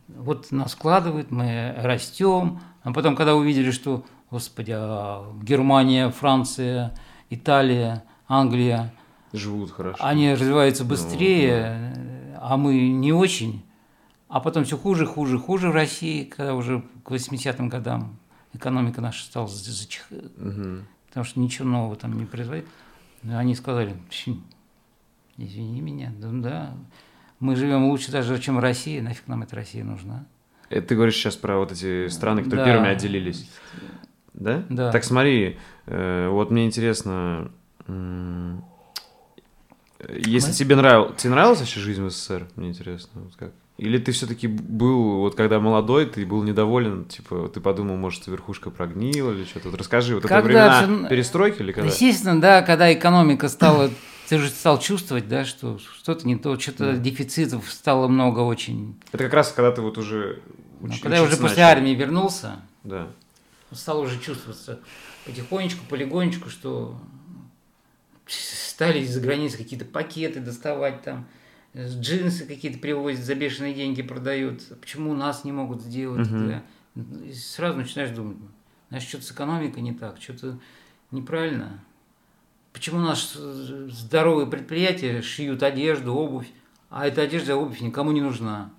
вот 0.07 0.49
нас 0.53 0.71
складывают, 0.71 1.29
мы 1.29 1.75
растем, 1.77 2.61
а 2.83 2.93
потом, 2.93 3.17
когда 3.17 3.35
увидели, 3.35 3.71
что, 3.71 4.05
господи, 4.37 4.71
а 4.75 5.31
Германия, 5.43 6.09
Франция, 6.09 6.91
Италия, 7.29 8.03
Англия, 8.27 8.91
Живут 9.31 9.71
хорошо. 9.71 9.97
они 10.03 10.33
развиваются 10.33 10.83
быстрее, 10.83 11.93
а 12.41 12.57
мы 12.57 12.89
не 12.89 13.13
очень. 13.13 13.63
А 14.29 14.39
потом 14.39 14.63
все 14.63 14.75
хуже, 14.75 15.05
хуже, 15.05 15.37
хуже 15.37 15.69
в 15.69 15.73
России, 15.75 16.23
когда 16.23 16.55
уже 16.55 16.83
к 17.03 17.11
80-м 17.11 17.69
годам 17.69 18.17
экономика 18.53 19.01
наша 19.01 19.23
стала 19.23 19.47
за- 19.47 19.71
зачих- 19.71 20.09
Мгм. 20.37 20.87
потому 21.09 21.23
что 21.25 21.39
ничего 21.39 21.67
нового 21.67 21.95
там 21.95 22.17
не 22.17 22.25
производит. 22.25 22.65
Они 23.23 23.53
сказали, 23.53 23.95
«Фу, 24.09 24.37
извини 25.37 25.79
меня, 25.81 26.11
да, 26.17 26.29
да, 26.31 26.73
мы 27.39 27.55
живем 27.55 27.85
лучше 27.89 28.11
даже, 28.11 28.39
чем 28.39 28.57
Россия, 28.57 29.03
нафиг 29.03 29.27
нам 29.27 29.43
эта 29.43 29.55
Россия 29.55 29.83
нужна. 29.83 30.25
Это 30.69 30.87
ты 30.87 30.95
говоришь 30.95 31.15
сейчас 31.17 31.35
про 31.35 31.57
вот 31.59 31.71
эти 31.71 32.07
страны, 32.07 32.41
которые 32.43 32.65
Да. 32.65 32.71
первыми 32.71 32.89
отделились. 32.91 33.47
Да? 34.33 34.63
Да. 34.69 34.91
Так 34.91 35.03
смотри, 35.03 35.57
э, 35.85 36.27
вот 36.29 36.49
мне 36.51 36.65
интересно, 36.65 37.51
если 40.09 40.49
Мы- 40.49 40.53
тебе 40.53 40.75
нравилось, 40.75 41.15
тебе 41.17 41.31
нравилась 41.31 41.59
вообще 41.59 41.79
жизнь 41.79 42.03
в 42.03 42.09
СССР, 42.09 42.47
мне 42.55 42.69
интересно, 42.69 43.21
вот 43.21 43.35
как? 43.35 43.51
Или 43.77 43.97
ты 43.97 44.11
все-таки 44.11 44.47
был, 44.47 45.17
вот 45.19 45.35
когда 45.35 45.59
молодой, 45.59 46.05
ты 46.05 46.25
был 46.25 46.43
недоволен, 46.43 47.05
типа, 47.05 47.49
ты 47.53 47.59
подумал, 47.59 47.95
может, 47.97 48.27
верхушка 48.27 48.69
прогнила 48.69 49.31
или 49.31 49.45
что-то? 49.45 49.69
Вот 49.69 49.79
расскажи, 49.79 50.13
вот 50.13 50.19
это 50.25 50.27
Когда 50.27 50.45
времена 50.47 50.81
всё- 50.83 51.09
перестройки 51.09 51.61
или 51.61 51.71
когда? 51.71 51.89
Естественно, 51.89 52.39
да, 52.39 52.61
когда 52.61 52.93
экономика 52.93 53.49
стала, 53.49 53.89
ты 54.29 54.37
же 54.37 54.49
стал 54.49 54.79
чувствовать, 54.79 55.27
да, 55.27 55.43
что 55.43 55.79
что-то 55.79 56.27
не 56.27 56.35
то, 56.35 56.59
что-то 56.59 56.91
Да. 56.93 56.97
дефицитов 56.97 57.69
стало 57.71 58.07
много 58.07 58.41
очень. 58.41 58.95
Это 59.11 59.23
как 59.23 59.33
раз 59.33 59.51
когда 59.51 59.71
ты 59.71 59.81
вот 59.81 59.97
уже 59.97 60.39
уч- 60.81 60.99
когда 61.01 61.17
я 61.17 61.23
уже 61.23 61.37
после 61.37 61.63
армии 61.63 61.91
вернулся, 61.95 62.57
Да. 62.83 63.07
Стало 63.75 64.01
уже 64.01 64.19
чувствоваться 64.19 64.79
потихонечку, 65.25 65.85
полигонечку, 65.89 66.49
что 66.49 66.99
стали 68.27 68.99
из-за 68.99 69.21
границы 69.21 69.57
какие-то 69.57 69.85
пакеты 69.85 70.39
доставать 70.39 71.01
там, 71.03 71.27
джинсы 71.75 72.45
какие-то 72.45 72.79
привозят, 72.79 73.23
за 73.23 73.35
бешеные 73.35 73.73
деньги 73.73 74.01
продают. 74.01 74.61
Почему 74.79 75.11
у 75.11 75.15
нас 75.15 75.43
не 75.43 75.51
могут 75.51 75.81
сделать? 75.81 76.27
Это? 76.27 76.63
И 77.25 77.33
сразу 77.33 77.77
начинаешь 77.77 78.11
думать, 78.11 78.37
значит, 78.89 79.09
что-то 79.09 79.25
с 79.25 79.31
экономикой 79.31 79.81
не 79.81 79.93
так, 79.93 80.21
что-то 80.21 80.59
неправильно. 81.09 81.83
Почему 82.71 82.99
наши 82.99 83.27
э, 83.37 83.89
здоровые 83.91 84.47
предприятия 84.47 85.21
шьют 85.21 85.63
одежду, 85.63 86.13
обувь, 86.13 86.47
а 86.89 87.07
эта 87.07 87.21
одежда, 87.21 87.55
обувь 87.55 87.81
никому 87.81 88.11
не 88.11 88.21
нужна? 88.21 88.71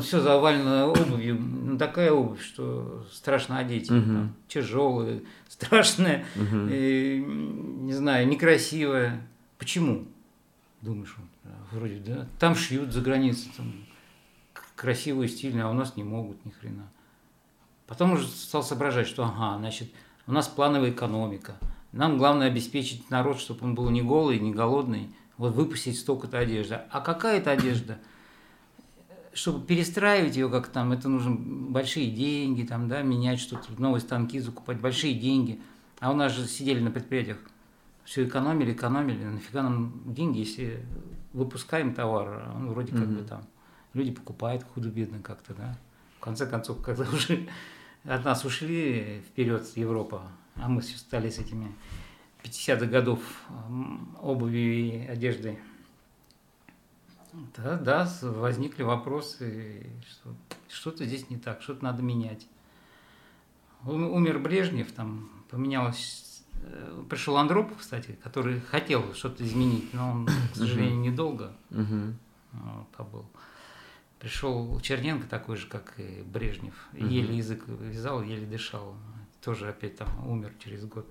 Все 0.00 0.20
завалено 0.20 0.86
обувью, 0.86 1.36
ну, 1.40 1.78
такая 1.78 2.12
обувь, 2.12 2.42
что 2.42 3.04
страшно 3.12 3.58
одеть. 3.58 3.90
Мгм. 3.90 4.34
Тяжелая, 4.48 5.20
страшная, 5.48 6.24
Мгм. 6.34 6.68
э, 6.70 7.16
не 7.18 7.92
знаю, 7.92 8.26
некрасивая. 8.28 9.26
Почему? 9.58 10.06
Думаешь, 10.80 11.14
вроде, 11.72 11.96
да, 11.98 12.26
там 12.38 12.54
шьют 12.54 12.92
за 12.92 13.00
границей, 13.00 13.50
там, 13.56 13.72
красиво 14.76 15.22
и 15.24 15.28
стильно, 15.28 15.66
а 15.66 15.70
у 15.70 15.74
нас 15.74 15.96
не 15.96 16.04
могут 16.04 16.44
ни 16.44 16.50
хрена. 16.50 16.88
Потом 17.86 18.12
уже 18.12 18.26
стал 18.28 18.62
соображать, 18.62 19.06
что 19.08 19.24
ага, 19.24 19.58
значит, 19.58 19.90
у 20.26 20.32
нас 20.32 20.46
плановая 20.46 20.90
экономика. 20.90 21.54
Нам 21.92 22.18
главное 22.18 22.46
обеспечить 22.48 23.10
народ, 23.10 23.40
чтобы 23.40 23.64
он 23.64 23.74
был 23.74 23.88
не 23.90 24.02
голый, 24.02 24.38
не 24.38 24.52
голодный, 24.52 25.08
вот 25.36 25.54
выпустить 25.54 25.98
столько-то 25.98 26.38
одежды. 26.38 26.80
А 26.90 27.00
какая 27.00 27.38
это 27.38 27.50
одежда? 27.50 27.98
Чтобы 29.38 29.64
перестраивать 29.64 30.34
ее 30.34 30.48
как 30.50 30.66
там, 30.66 30.90
это 30.90 31.08
нужно 31.08 31.36
большие 31.36 32.10
деньги, 32.10 32.64
там, 32.64 32.88
да, 32.88 33.02
менять 33.02 33.38
что-то, 33.38 33.70
новые 33.80 34.00
станки 34.00 34.40
закупать, 34.40 34.80
большие 34.80 35.14
деньги. 35.14 35.60
А 36.00 36.10
у 36.10 36.16
нас 36.16 36.32
же 36.32 36.48
сидели 36.48 36.80
на 36.80 36.90
предприятиях, 36.90 37.38
все 38.04 38.24
экономили, 38.24 38.72
экономили. 38.72 39.22
Нафига 39.22 39.62
нам 39.62 39.92
деньги, 40.06 40.40
если 40.40 40.84
выпускаем 41.32 41.94
товар, 41.94 42.42
а 42.46 42.52
он 42.56 42.70
вроде 42.70 42.90
как 42.90 43.06
бы 43.06 43.20
Мгм. 43.20 43.26
там, 43.26 43.42
люди 43.94 44.10
покупают 44.10 44.64
худо-бедно 44.74 45.20
как-то, 45.20 45.54
да. 45.54 45.78
В 46.18 46.20
конце 46.24 46.44
концов, 46.44 46.82
когда 46.82 47.04
уже 47.12 47.48
от 48.02 48.24
нас 48.24 48.44
ушли 48.44 49.22
вперед 49.28 49.64
Европа, 49.76 50.22
а 50.56 50.68
мы 50.68 50.80
все 50.80 50.98
стали 50.98 51.30
с 51.30 51.38
этими 51.38 51.72
50-х 52.42 52.86
годов 52.86 53.20
м, 53.68 54.16
обувью 54.20 54.74
и 54.74 55.06
одеждой. 55.06 55.60
Да, 57.56 57.76
да, 57.76 58.10
возникли 58.22 58.82
вопросы, 58.82 59.86
что 60.08 60.34
что-то 60.68 61.04
здесь 61.04 61.28
не 61.30 61.36
так, 61.36 61.62
что-то 61.62 61.84
надо 61.84 62.02
менять. 62.02 62.46
Ум- 63.84 64.10
Умер 64.12 64.38
Брежнев, 64.40 64.90
там 64.92 65.30
поменялось, 65.50 66.42
э, 66.62 67.04
пришел 67.08 67.36
Андропов, 67.36 67.78
кстати, 67.78 68.18
который 68.22 68.60
хотел 68.60 69.14
что-то 69.14 69.44
изменить, 69.44 69.92
но 69.94 70.10
он, 70.12 70.26
к 70.26 70.56
сожалению, 70.56 70.98
недолго 71.00 71.52
а, 72.52 72.84
побыл. 72.96 73.26
Пришел 74.18 74.80
Черненко 74.80 75.28
такой 75.28 75.56
же, 75.56 75.68
как 75.68 75.94
и 75.98 76.22
Брежнев. 76.22 76.74
Еле 76.92 77.36
язык 77.36 77.64
вязал, 77.68 78.22
еле 78.22 78.46
дышал. 78.46 78.96
Тоже 79.44 79.68
опять 79.68 79.96
там 79.96 80.08
умер 80.28 80.52
через 80.58 80.84
год. 80.84 81.06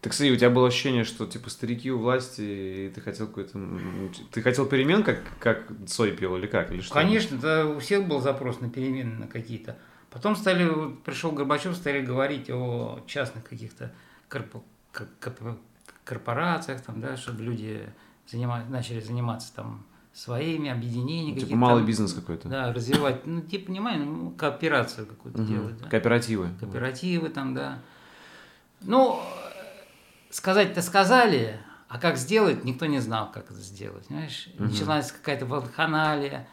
Так, 0.00 0.12
кстати, 0.12 0.30
у 0.30 0.36
тебя 0.36 0.50
было 0.50 0.68
ощущение, 0.68 1.02
что 1.02 1.26
типа 1.26 1.50
старики 1.50 1.90
у 1.90 1.98
власти, 1.98 2.40
и 2.40 2.92
ты 2.94 3.00
хотел 3.00 3.26
какой-то... 3.26 3.58
Ты 4.30 4.42
хотел 4.42 4.66
перемен, 4.66 5.02
как, 5.02 5.20
как 5.40 5.66
Цой 5.88 6.12
пел, 6.12 6.36
или 6.36 6.46
как? 6.46 6.70
Или 6.70 6.80
что? 6.80 6.94
Конечно, 6.94 7.36
да, 7.36 7.66
у 7.66 7.80
всех 7.80 8.06
был 8.06 8.20
запрос 8.20 8.60
на 8.60 8.70
перемены 8.70 9.14
на 9.18 9.26
какие-то. 9.26 9.76
Потом 10.10 10.36
стали, 10.36 10.68
вот 10.68 11.02
пришел 11.02 11.32
Горбачев, 11.32 11.74
стали 11.76 12.00
говорить 12.00 12.48
о 12.48 13.00
частных 13.06 13.44
каких-то 13.44 13.92
корпо- 14.30 14.62
кор- 14.92 15.08
корпо- 15.20 15.58
корпорациях, 16.04 16.80
там, 16.82 17.00
да, 17.00 17.16
чтобы 17.16 17.42
люди 17.42 17.82
занима- 18.32 18.68
начали 18.70 19.00
заниматься 19.00 19.52
там 19.54 19.84
своими 20.14 20.70
объединениями. 20.70 21.34
Типа 21.34 21.40
какие-то 21.42 21.60
малый 21.60 21.80
там, 21.80 21.86
бизнес 21.86 22.12
какой-то. 22.14 22.48
Да, 22.48 22.72
развивать, 22.72 23.26
ну, 23.26 23.40
типа, 23.42 23.66
понимаешь, 23.66 24.00
ну, 24.04 24.30
кооперацию 24.30 25.06
какую-то 25.06 25.42
Мгм. 25.42 25.50
делать. 25.52 25.78
Да. 25.82 25.88
Кооперативы. 25.88 26.48
Кооперативы 26.60 27.28
там, 27.28 27.54
да. 27.54 27.80
Ну, 28.80 29.20
сказать-то 30.30 30.82
сказали, 30.82 31.58
а 31.88 31.98
как 31.98 32.16
сделать, 32.16 32.64
никто 32.64 32.86
не 32.86 33.00
знал, 33.00 33.30
как 33.32 33.50
это 33.50 33.60
сделать. 33.60 34.06
Знаешь, 34.06 34.48
Мгм. 34.54 34.68
началась 34.70 35.10
какая-то 35.12 35.46
вакханалия, 35.46 36.46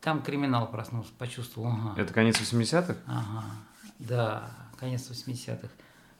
там 0.00 0.22
криминал 0.22 0.70
проснулся, 0.70 1.10
почувствовал, 1.18 1.68
ага, 1.68 1.94
Это 2.00 2.12
конец 2.12 2.38
80-х? 2.40 2.96
ага, 3.06 3.44
да, 3.98 4.50
конец 4.78 5.08
80-х. 5.10 5.68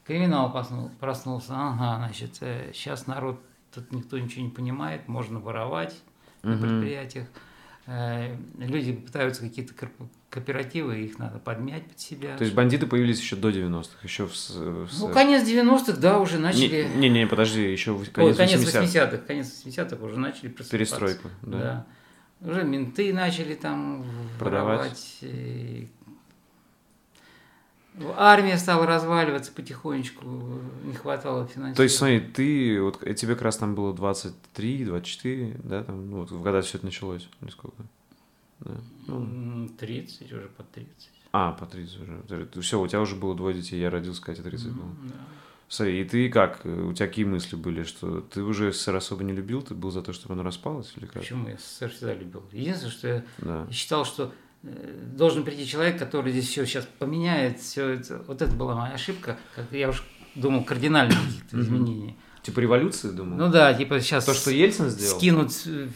Криминал 0.05 0.51
проснул- 0.53 0.89
проснулся, 0.99 1.53
ага, 1.55 1.97
значит, 1.97 2.35
сейчас 2.73 3.07
народ, 3.07 3.41
тут 3.73 3.91
никто 3.91 4.17
ничего 4.17 4.43
не 4.45 4.51
понимает, 4.51 5.07
можно 5.07 5.39
воровать, 5.39 5.95
на 6.43 6.51
Мгм. 6.55 6.61
предприятиях. 6.61 7.27
Э, 7.87 8.35
Люди 8.57 8.93
пытаются 8.93 9.41
какие-то 9.41 9.73
кооперативы, 10.35 10.99
их 10.99 11.17
надо 11.17 11.39
подмять 11.39 11.87
под 11.87 11.97
себя. 11.97 12.35
То 12.37 12.43
есть 12.43 12.53
бандиты 12.53 12.87
появились 12.87 13.21
еще 13.21 13.37
до 13.37 13.49
90-х, 13.49 13.99
еще 14.03 14.27
в... 14.27 14.33
в 14.33 14.99
Ну, 14.99 15.09
конец 15.09 15.47
90-х, 15.47 15.93
да, 15.93 16.19
уже 16.19 16.37
начали... 16.37 16.87
Не-не, 16.95 17.25
подожди, 17.25 17.71
еще 17.71 17.93
в 17.93 18.01
Ой, 18.01 18.07
конец, 18.07 18.35
конец 18.35 18.59
80-х. 18.59 18.83
80-х, 18.83 19.17
конец 19.19 19.63
80-х 19.65 20.05
уже 20.05 20.19
начали. 20.19 20.49
Перестройку, 20.49 21.29
да. 21.41 21.85
Да. 22.41 22.51
Уже 22.51 22.63
менты 22.63 23.13
начали 23.13 23.55
там 23.55 24.05
Продавать. 24.37 25.19
и 25.21 25.87
Армия 28.17 28.57
стала 28.57 28.85
разваливаться 28.85 29.53
потихонечку, 29.53 30.25
не 30.83 30.95
хватало 30.95 31.45
финансирования. 31.45 31.75
То 31.75 31.83
есть, 31.83 31.95
смотри, 31.95 32.19
ты, 32.19 32.81
вот 32.81 33.01
э, 33.01 33.13
тебе 33.13 33.35
как 33.35 33.43
раз 33.43 33.55
там 33.55 33.73
было 33.73 33.93
23, 33.93 34.83
24, 34.83 35.57
да, 35.63 35.81
там, 35.81 36.11
ну, 36.11 36.25
вот, 36.25 36.29
когда 36.43 36.59
все 36.61 36.77
это 36.77 36.87
началось, 36.87 37.29
или 37.41 37.49
сколько? 37.49 37.85
Да. 38.61 38.71
Ну, 39.07 39.15
М, 39.21 39.69
30, 39.77 40.31
уже 40.31 40.47
по 40.47 40.63
30. 40.63 41.09
а, 41.31 41.51
по 41.51 41.65
30 41.65 41.99
уже. 42.01 42.47
Все, 42.61 42.79
у 42.81 42.87
тебя 42.87 43.01
уже 43.01 43.15
было 43.15 43.35
двое 43.35 43.53
детей, 43.55 43.79
я 43.79 43.89
родился, 43.89 44.21
Катя 44.21 44.43
30 44.43 44.71
было. 44.71 44.87
Да. 45.03 45.15
Смотри, 45.67 46.01
и 46.01 46.05
ты 46.05 46.29
как? 46.29 46.63
У 46.65 46.93
тебя 46.93 47.07
какие 47.07 47.25
мысли 47.25 47.55
были, 47.55 47.83
что 47.83 48.21
ты 48.21 48.43
уже 48.43 48.71
СССР 48.71 48.95
особо 48.95 49.23
не 49.23 49.33
любил, 49.33 49.61
ты 49.63 49.73
был 49.73 49.89
за 49.91 50.01
то, 50.03 50.13
чтобы 50.13 50.35
оно 50.35 50.43
распалось, 50.43 50.93
или 50.95 51.05
как? 51.05 51.21
Почему 51.23 51.49
я 51.49 51.57
СССР 51.57 51.89
всегда 51.89 52.13
любил? 52.13 52.43
Единственное, 52.51 52.91
что 52.91 53.07
я 53.07 53.23
Да. 53.39 53.67
считал, 53.71 54.05
что 54.05 54.31
э, 54.63 55.11
должен 55.17 55.43
прийти 55.43 55.65
человек, 55.67 55.97
который 55.99 56.31
здесь 56.31 56.47
все 56.47 56.65
сейчас 56.65 56.87
поменяет, 56.99 57.59
все 57.59 57.89
это. 57.89 58.23
Вот 58.27 58.41
это 58.41 58.51
была 58.55 58.75
моя 58.75 58.93
ошибка, 58.93 59.37
как 59.55 59.71
я 59.71 59.89
уж 59.89 60.03
думал, 60.35 60.63
кардинальных 60.63 61.17
каких-то 61.17 61.57
Мгм. 61.57 61.65
изменений. 61.65 62.15
Типа 62.43 62.59
революции, 62.59 63.09
думал? 63.11 63.37
Ну 63.37 63.49
да, 63.51 63.73
типа 63.73 63.99
сейчас 63.99 64.25
То, 64.25 64.33
что 64.35 64.51
Ельцин 64.51 64.89
сделал? 64.89 65.17
скинут 65.17 65.51
э, 65.65 65.89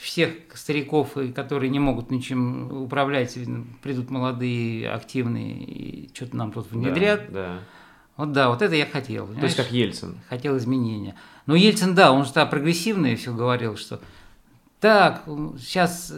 всех 0.00 0.32
стариков, 0.54 1.16
и 1.16 1.32
которые 1.32 1.70
не 1.70 1.78
могут 1.78 2.10
ничем 2.10 2.82
управлять, 2.82 3.36
и 3.36 3.46
придут 3.82 4.10
молодые, 4.10 4.90
активные, 4.90 5.54
и 5.54 6.10
что-то 6.14 6.36
нам 6.36 6.52
тут 6.52 6.68
Да, 6.70 6.78
внедрят. 6.78 7.32
Да. 7.32 7.60
Вот 8.16 8.32
да, 8.32 8.48
вот 8.50 8.62
это 8.62 8.74
я 8.74 8.86
хотел. 8.86 9.26
То 9.28 9.44
есть 9.44 9.56
как 9.56 9.70
Ельцин. 9.72 10.18
хотел 10.28 10.56
изменения. 10.58 11.14
Но 11.46 11.54
Ельцин, 11.54 11.94
да, 11.94 12.12
он 12.12 12.24
же 12.24 12.32
тогда 12.32 12.46
прогрессивный 12.46 13.16
все 13.16 13.32
говорил, 13.32 13.76
что 13.76 14.00
так, 14.78 15.24
сейчас 15.58 16.12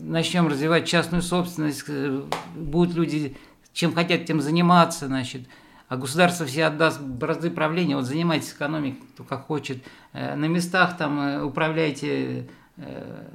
начнем 0.00 0.48
развивать 0.48 0.86
частную 0.86 1.22
собственность, 1.22 1.84
э, 1.88 2.22
будут 2.56 2.94
люди 2.94 3.36
чем 3.72 3.94
хотят, 3.94 4.24
тем 4.24 4.40
заниматься, 4.40 5.06
значит, 5.06 5.42
а 5.88 5.96
государство 5.96 6.44
все 6.44 6.64
отдаст 6.64 7.00
бразды 7.00 7.50
правления, 7.50 7.94
вот 7.94 8.06
занимайтесь 8.06 8.52
экономикой, 8.52 9.04
кто 9.14 9.22
как 9.22 9.46
хочет, 9.46 9.78
Э, 10.12 10.34
на 10.34 10.46
местах 10.46 10.96
там 10.96 11.20
э, 11.20 11.42
управляйте 11.42 12.40
э, 12.40 12.44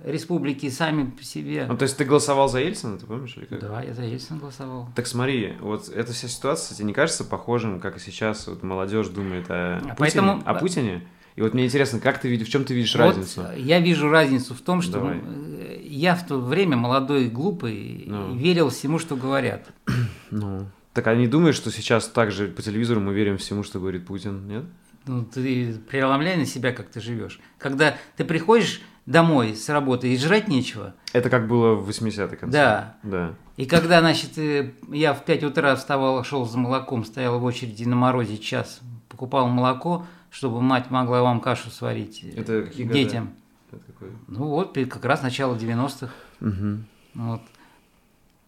республики 0.06 0.70
сами 0.70 1.10
по 1.10 1.24
себе. 1.24 1.66
Ну, 1.68 1.78
то 1.78 1.84
есть 1.84 1.98
ты 1.98 2.06
голосовал 2.06 2.48
за 2.50 2.60
Ельцина, 2.60 2.98
ты 2.98 3.06
помнишь? 3.06 3.36
Или 3.38 3.46
как? 3.46 3.60
Да, 3.60 3.82
я 3.82 3.94
за 3.94 4.04
Ельцина 4.04 4.40
голосовал. 4.40 4.90
Так 4.96 5.08
смотри, 5.08 5.54
вот 5.60 5.90
эта 5.90 6.14
вся 6.14 6.28
ситуация 6.28 6.76
тебе 6.76 6.88
не 6.88 6.94
кажется 6.94 7.24
похожим, 7.24 7.80
как 7.80 7.98
и 7.98 8.00
сейчас 8.00 8.48
вот 8.48 8.64
молодежь 8.64 9.08
думает 9.08 9.46
о, 9.50 9.78
А 9.78 9.80
Путине, 9.80 9.96
поэтому- 9.98 10.42
о 10.46 10.54
Путине? 10.56 11.08
И 11.36 11.42
вот 11.42 11.56
мне 11.56 11.66
интересно, 11.66 12.00
как 12.00 12.20
ты 12.22 12.28
видишь, 12.30 12.48
в 12.48 12.52
чем 12.52 12.64
ты 12.64 12.76
видишь 12.76 12.94
Вот, 12.96 13.02
разницу? 13.02 13.42
э, 13.42 13.60
я 13.60 13.80
вижу 13.80 14.08
разницу 14.08 14.54
в 14.54 14.62
том, 14.62 14.84
что 14.84 14.94
Давай. 15.00 15.18
э, 15.20 15.80
я 15.84 16.16
в 16.16 16.28
то 16.28 16.40
время 16.40 16.78
молодой 16.78 17.28
глупый 17.28 18.04
Ну. 18.06 18.36
верил 18.36 18.70
всему, 18.70 19.00
что 19.00 19.16
говорят. 19.16 19.68
Ну, 20.30 20.68
так 20.94 21.08
они 21.08 21.28
думают, 21.28 21.56
что 21.56 21.72
сейчас 21.72 22.08
также 22.08 22.48
по 22.48 22.62
телевизору 22.62 23.00
мы 23.02 23.14
верим 23.16 23.38
всему, 23.40 23.64
что 23.64 23.80
говорит 23.80 24.06
Путин, 24.06 24.48
нет? 24.48 24.64
Ну, 25.08 25.26
ты 25.26 25.76
преломляй 25.90 26.38
на 26.38 26.46
себя, 26.46 26.72
как 26.72 26.88
ты 26.90 27.02
живешь. 27.02 27.40
Когда 27.58 27.98
ты 28.16 28.24
приходишь 28.26 28.82
домой 29.06 29.56
с 29.56 29.68
работы 29.70 30.14
и 30.14 30.18
жрать 30.18 30.48
нечего, 30.48 30.94
Это 31.12 31.30
как 31.30 31.48
было 31.48 31.76
в 31.76 31.90
80-е 31.90 32.38
конце. 32.38 32.52
Да. 32.58 32.96
Да. 33.04 33.34
и 33.58 33.66
когда, 33.66 34.00
значит, 34.00 34.38
э, 34.38 34.72
я 34.90 35.14
в 35.14 35.24
5 35.26 35.44
утра 35.44 35.76
вставал, 35.76 36.24
шел 36.24 36.46
за 36.46 36.58
молоком, 36.58 37.04
стоял 37.06 37.40
в 37.40 37.44
очереди 37.44 37.84
на 37.84 37.96
морозе 37.96 38.38
час, 38.38 38.80
покупал 39.10 39.48
молоко, 39.48 40.06
чтобы 40.32 40.62
мать 40.62 40.90
могла 40.90 41.22
вам 41.22 41.42
кашу 41.42 41.70
сварить 41.70 42.24
э, 42.24 42.40
Это 42.40 42.64
какие 42.64 42.86
года? 42.86 42.94
детям. 42.98 43.34
Это 43.72 43.82
какой? 43.92 44.10
Ну 44.28 44.46
вот, 44.48 44.74
как 44.76 45.04
раз 45.06 45.22
начало 45.22 45.56
90-х. 45.56 46.12
Мгм. 46.40 46.86
Вот. 47.16 47.42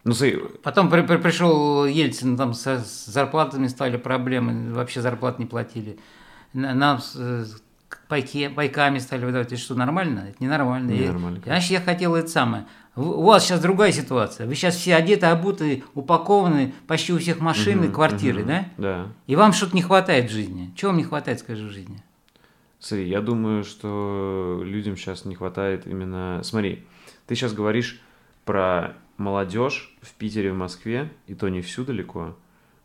Ну, 0.04 0.14
смотри, 0.14 0.40
Потом 0.64 0.90
при- 0.90 1.02
при- 1.02 1.18
пришел 1.18 1.86
Ельцин, 1.86 2.38
там 2.38 2.54
со- 2.54 2.80
с 2.84 3.06
зарплатами 3.08 3.68
стали 3.68 3.98
проблемы, 3.98 4.72
вообще 4.74 5.02
зарплат 5.02 5.40
не 5.40 5.46
платили. 5.48 5.98
На- 6.54 6.74
Нам 6.76 7.00
э, 7.16 7.46
пайки, 8.08 8.48
пайками 8.50 9.00
стали 9.00 9.26
выдавать. 9.26 9.48
Это 9.52 9.58
что, 9.62 9.76
нормально? 9.76 10.28
Это 10.30 10.44
ненормально. 10.44 10.92
И- 10.92 11.00
Ненормально, 11.00 11.42
Значит, 11.44 11.72
я 11.72 11.82
хотел 11.82 12.16
это 12.16 12.28
самое. 12.28 12.66
У 12.96 13.24
вас 13.24 13.44
сейчас 13.44 13.60
другая 13.60 13.92
ситуация. 13.92 14.48
Вы 14.48 14.56
сейчас 14.56 14.76
все 14.76 14.96
одеты, 14.96 15.26
обуты, 15.26 15.84
упакованы, 15.96 16.74
почти 16.88 17.12
у 17.14 17.18
всех 17.20 17.40
машины, 17.42 17.84
Мгм, 17.88 17.94
квартиры, 17.94 18.40
мгм, 18.40 18.48
да? 18.48 18.66
Да. 18.78 19.08
И 19.28 19.36
вам 19.36 19.52
что-то 19.52 19.76
не 19.76 19.82
хватает 19.82 20.30
в 20.30 20.34
жизни. 20.34 20.72
Чего 20.78 20.92
вам 20.92 20.98
не 20.98 21.04
хватает, 21.04 21.40
скажи, 21.40 21.66
в 21.68 21.72
жизни? 21.72 22.02
Смотри, 22.80 23.10
я 23.10 23.20
думаю, 23.22 23.64
что 23.64 24.62
людям 24.64 24.96
сейчас 24.96 25.26
не 25.26 25.36
хватает 25.36 25.88
именно... 25.88 26.40
Смотри, 26.44 26.86
ты 27.28 27.36
сейчас 27.36 27.54
говоришь 27.54 28.00
про 28.46 28.94
молодежь 29.18 29.96
в 30.02 30.14
Питере, 30.14 30.52
в 30.54 30.56
Москве, 30.58 31.12
и 31.28 31.34
то 31.36 31.50
не 31.50 31.62
всю 31.62 31.84
далеко, 31.84 32.38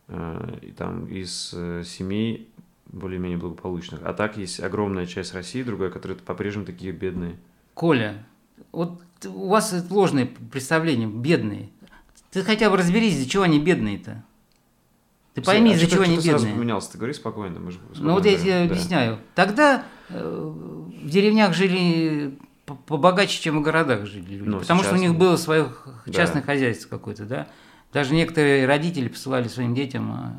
э, 0.07 0.57
и 0.61 0.71
там 0.71 1.05
из 1.05 1.51
э, 1.53 1.83
семей 1.85 2.49
более-менее 2.91 3.37
благополучных. 3.37 4.01
А 4.03 4.13
так 4.13 4.37
есть 4.37 4.59
огромная 4.59 5.05
часть 5.05 5.33
России, 5.33 5.63
другая, 5.63 5.89
которые 5.89 6.17
по-прежнему 6.17 6.65
такие 6.65 6.91
бедные. 6.91 7.37
Коля, 7.73 8.23
вот 8.71 9.01
у 9.25 9.47
вас 9.47 9.73
это 9.73 9.93
ложные 9.93 10.25
представления, 10.25 11.07
бедные. 11.07 11.69
Ты 12.31 12.43
хотя 12.43 12.69
бы 12.69 12.77
разберись, 12.77 13.13
из-за 13.15 13.29
чего 13.29 13.43
они 13.43 13.59
бедные-то. 13.59 14.23
Ты 15.33 15.41
пойми, 15.41 15.71
А 15.71 15.75
из-за 15.75 15.87
чего 15.87 16.03
они 16.03 16.17
ты 16.17 16.23
сразу 16.23 16.45
бедные. 16.45 16.59
поменялся? 16.59 16.91
Ты 16.91 16.97
говори 16.97 17.13
спокойно. 17.13 17.59
Мы 17.59 17.71
же 17.71 17.79
Ну 17.99 18.13
вот 18.13 18.25
я 18.25 18.31
спокойно 18.31 18.37
тебе 18.39 18.51
да. 18.67 18.73
объясняю. 18.73 19.19
Тогда 19.35 19.83
э, 20.09 20.53
в 21.03 21.09
деревнях 21.09 21.53
жили 21.53 22.37
по- 22.65 22.75
побогаче, 22.75 23.41
чем 23.41 23.59
в 23.59 23.61
городах 23.61 24.05
жили 24.05 24.35
люди. 24.35 24.49
Ну, 24.49 24.59
потому 24.59 24.83
что 24.83 24.93
у 24.95 24.97
них 24.97 25.13
да. 25.13 25.17
было 25.17 25.35
свое 25.37 25.69
Да. 26.05 26.11
частное 26.13 26.41
хозяйство 26.41 26.89
какое-то, 26.89 27.25
да. 27.25 27.47
Даже 27.93 28.13
некоторые 28.13 28.65
родители 28.65 29.07
посылали 29.07 29.47
своим 29.47 29.73
детям 29.73 30.11
а, 30.11 30.33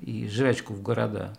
и 0.00 0.28
жрачку 0.28 0.74
в 0.74 0.82
города. 0.82 1.36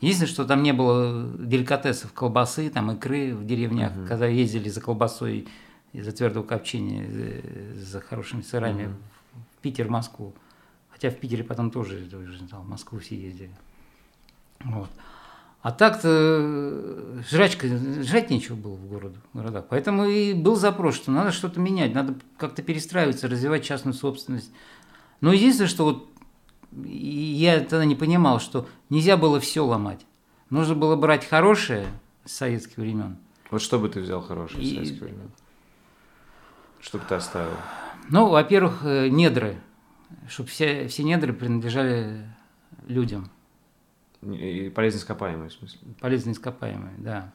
Единственное, 0.00 0.30
что 0.30 0.44
там 0.44 0.62
не 0.62 0.72
было 0.72 1.28
деликатесов, 1.38 2.12
колбасы, 2.12 2.70
там 2.70 2.90
икры 2.92 3.34
в 3.34 3.44
деревнях, 3.44 3.94
Мгм. 3.96 4.06
когда 4.06 4.26
ездили 4.26 4.68
за 4.68 4.80
колбасой 4.80 5.48
из-за 5.92 6.12
твердого 6.12 6.44
копчения, 6.44 7.04
э, 7.08 7.74
за 7.76 8.00
хорошими 8.00 8.42
сырами 8.42 8.84
Мгм. 8.84 8.96
в 9.56 9.62
Питер, 9.62 9.88
Москву. 9.88 10.34
Хотя 10.90 11.10
в 11.10 11.16
Питере 11.16 11.42
потом 11.44 11.70
тоже, 11.70 12.06
тоже 12.10 12.38
там, 12.48 12.62
в 12.62 12.68
Москву 12.68 12.98
все 13.00 13.16
ездили. 13.16 13.50
Вот. 14.64 14.90
А 15.62 15.72
так-то 15.72 16.08
э, 16.10 17.22
жрачка, 17.28 17.66
жрать 18.02 18.30
нечего 18.30 18.54
было 18.54 18.74
в 18.74 18.86
городу, 18.88 19.16
в 19.32 19.38
городах. 19.38 19.64
Поэтому 19.68 20.04
и 20.04 20.32
был 20.32 20.54
запрос, 20.54 20.94
что 20.94 21.10
надо 21.10 21.32
что-то 21.32 21.58
менять, 21.58 21.92
надо 21.94 22.14
как-то 22.36 22.62
перестраиваться, 22.62 23.26
развивать 23.28 23.64
частную 23.64 23.94
собственность. 23.94 24.52
Но 25.20 25.32
единственное, 25.32 25.68
что 25.68 25.84
вот 25.84 26.08
и 26.84 26.96
я 26.96 27.60
тогда 27.60 27.84
не 27.84 27.94
понимал, 27.94 28.40
что 28.40 28.66
нельзя 28.90 29.16
было 29.16 29.40
все 29.40 29.64
ломать. 29.64 30.04
Нужно 30.50 30.74
было 30.74 30.96
брать 30.96 31.26
хорошее 31.26 31.86
с 32.24 32.32
советских 32.32 32.76
времен. 32.78 33.16
Вот 33.50 33.62
что 33.62 33.78
бы 33.78 33.88
ты 33.88 34.00
взял 34.00 34.20
хорошее 34.20 34.62
И- 34.62 34.74
советских 34.74 35.00
времен? 35.00 35.30
Что 36.80 36.98
бы 36.98 37.04
ты 37.08 37.14
оставил? 37.16 37.56
Ну, 38.10 38.28
во-первых, 38.28 38.80
э, 38.84 39.08
недры, 39.08 39.56
чтобы 40.28 40.48
все, 40.48 40.86
все 40.88 41.02
недры 41.02 41.32
принадлежали 41.32 42.24
людям. 42.86 43.28
И 44.22 44.70
полезно 44.74 44.98
ископаемые, 44.98 45.48
в 45.48 45.52
смысле. 45.52 45.80
Полезно 46.00 46.30
ископаемые, 46.32 46.94
да. 46.98 47.32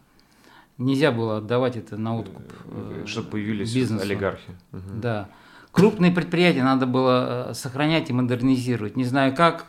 Нельзя 0.77 1.11
было 1.11 1.37
отдавать 1.37 1.75
это 1.77 1.97
на 1.97 2.17
откуп. 2.17 2.41
э, 2.65 3.03
Чтобы 3.05 3.29
появились 3.31 3.73
бизнесу. 3.73 4.03
олигархи. 4.03 4.51
Мгм. 4.71 5.01
Да. 5.01 5.29
Крупные 5.73 6.11
предприятия 6.11 6.63
надо 6.63 6.85
было 6.85 7.49
э, 7.49 7.53
сохранять 7.55 8.11
и 8.11 8.13
модернизировать. 8.13 8.95
Не 8.95 9.05
знаю 9.05 9.35
как, 9.35 9.65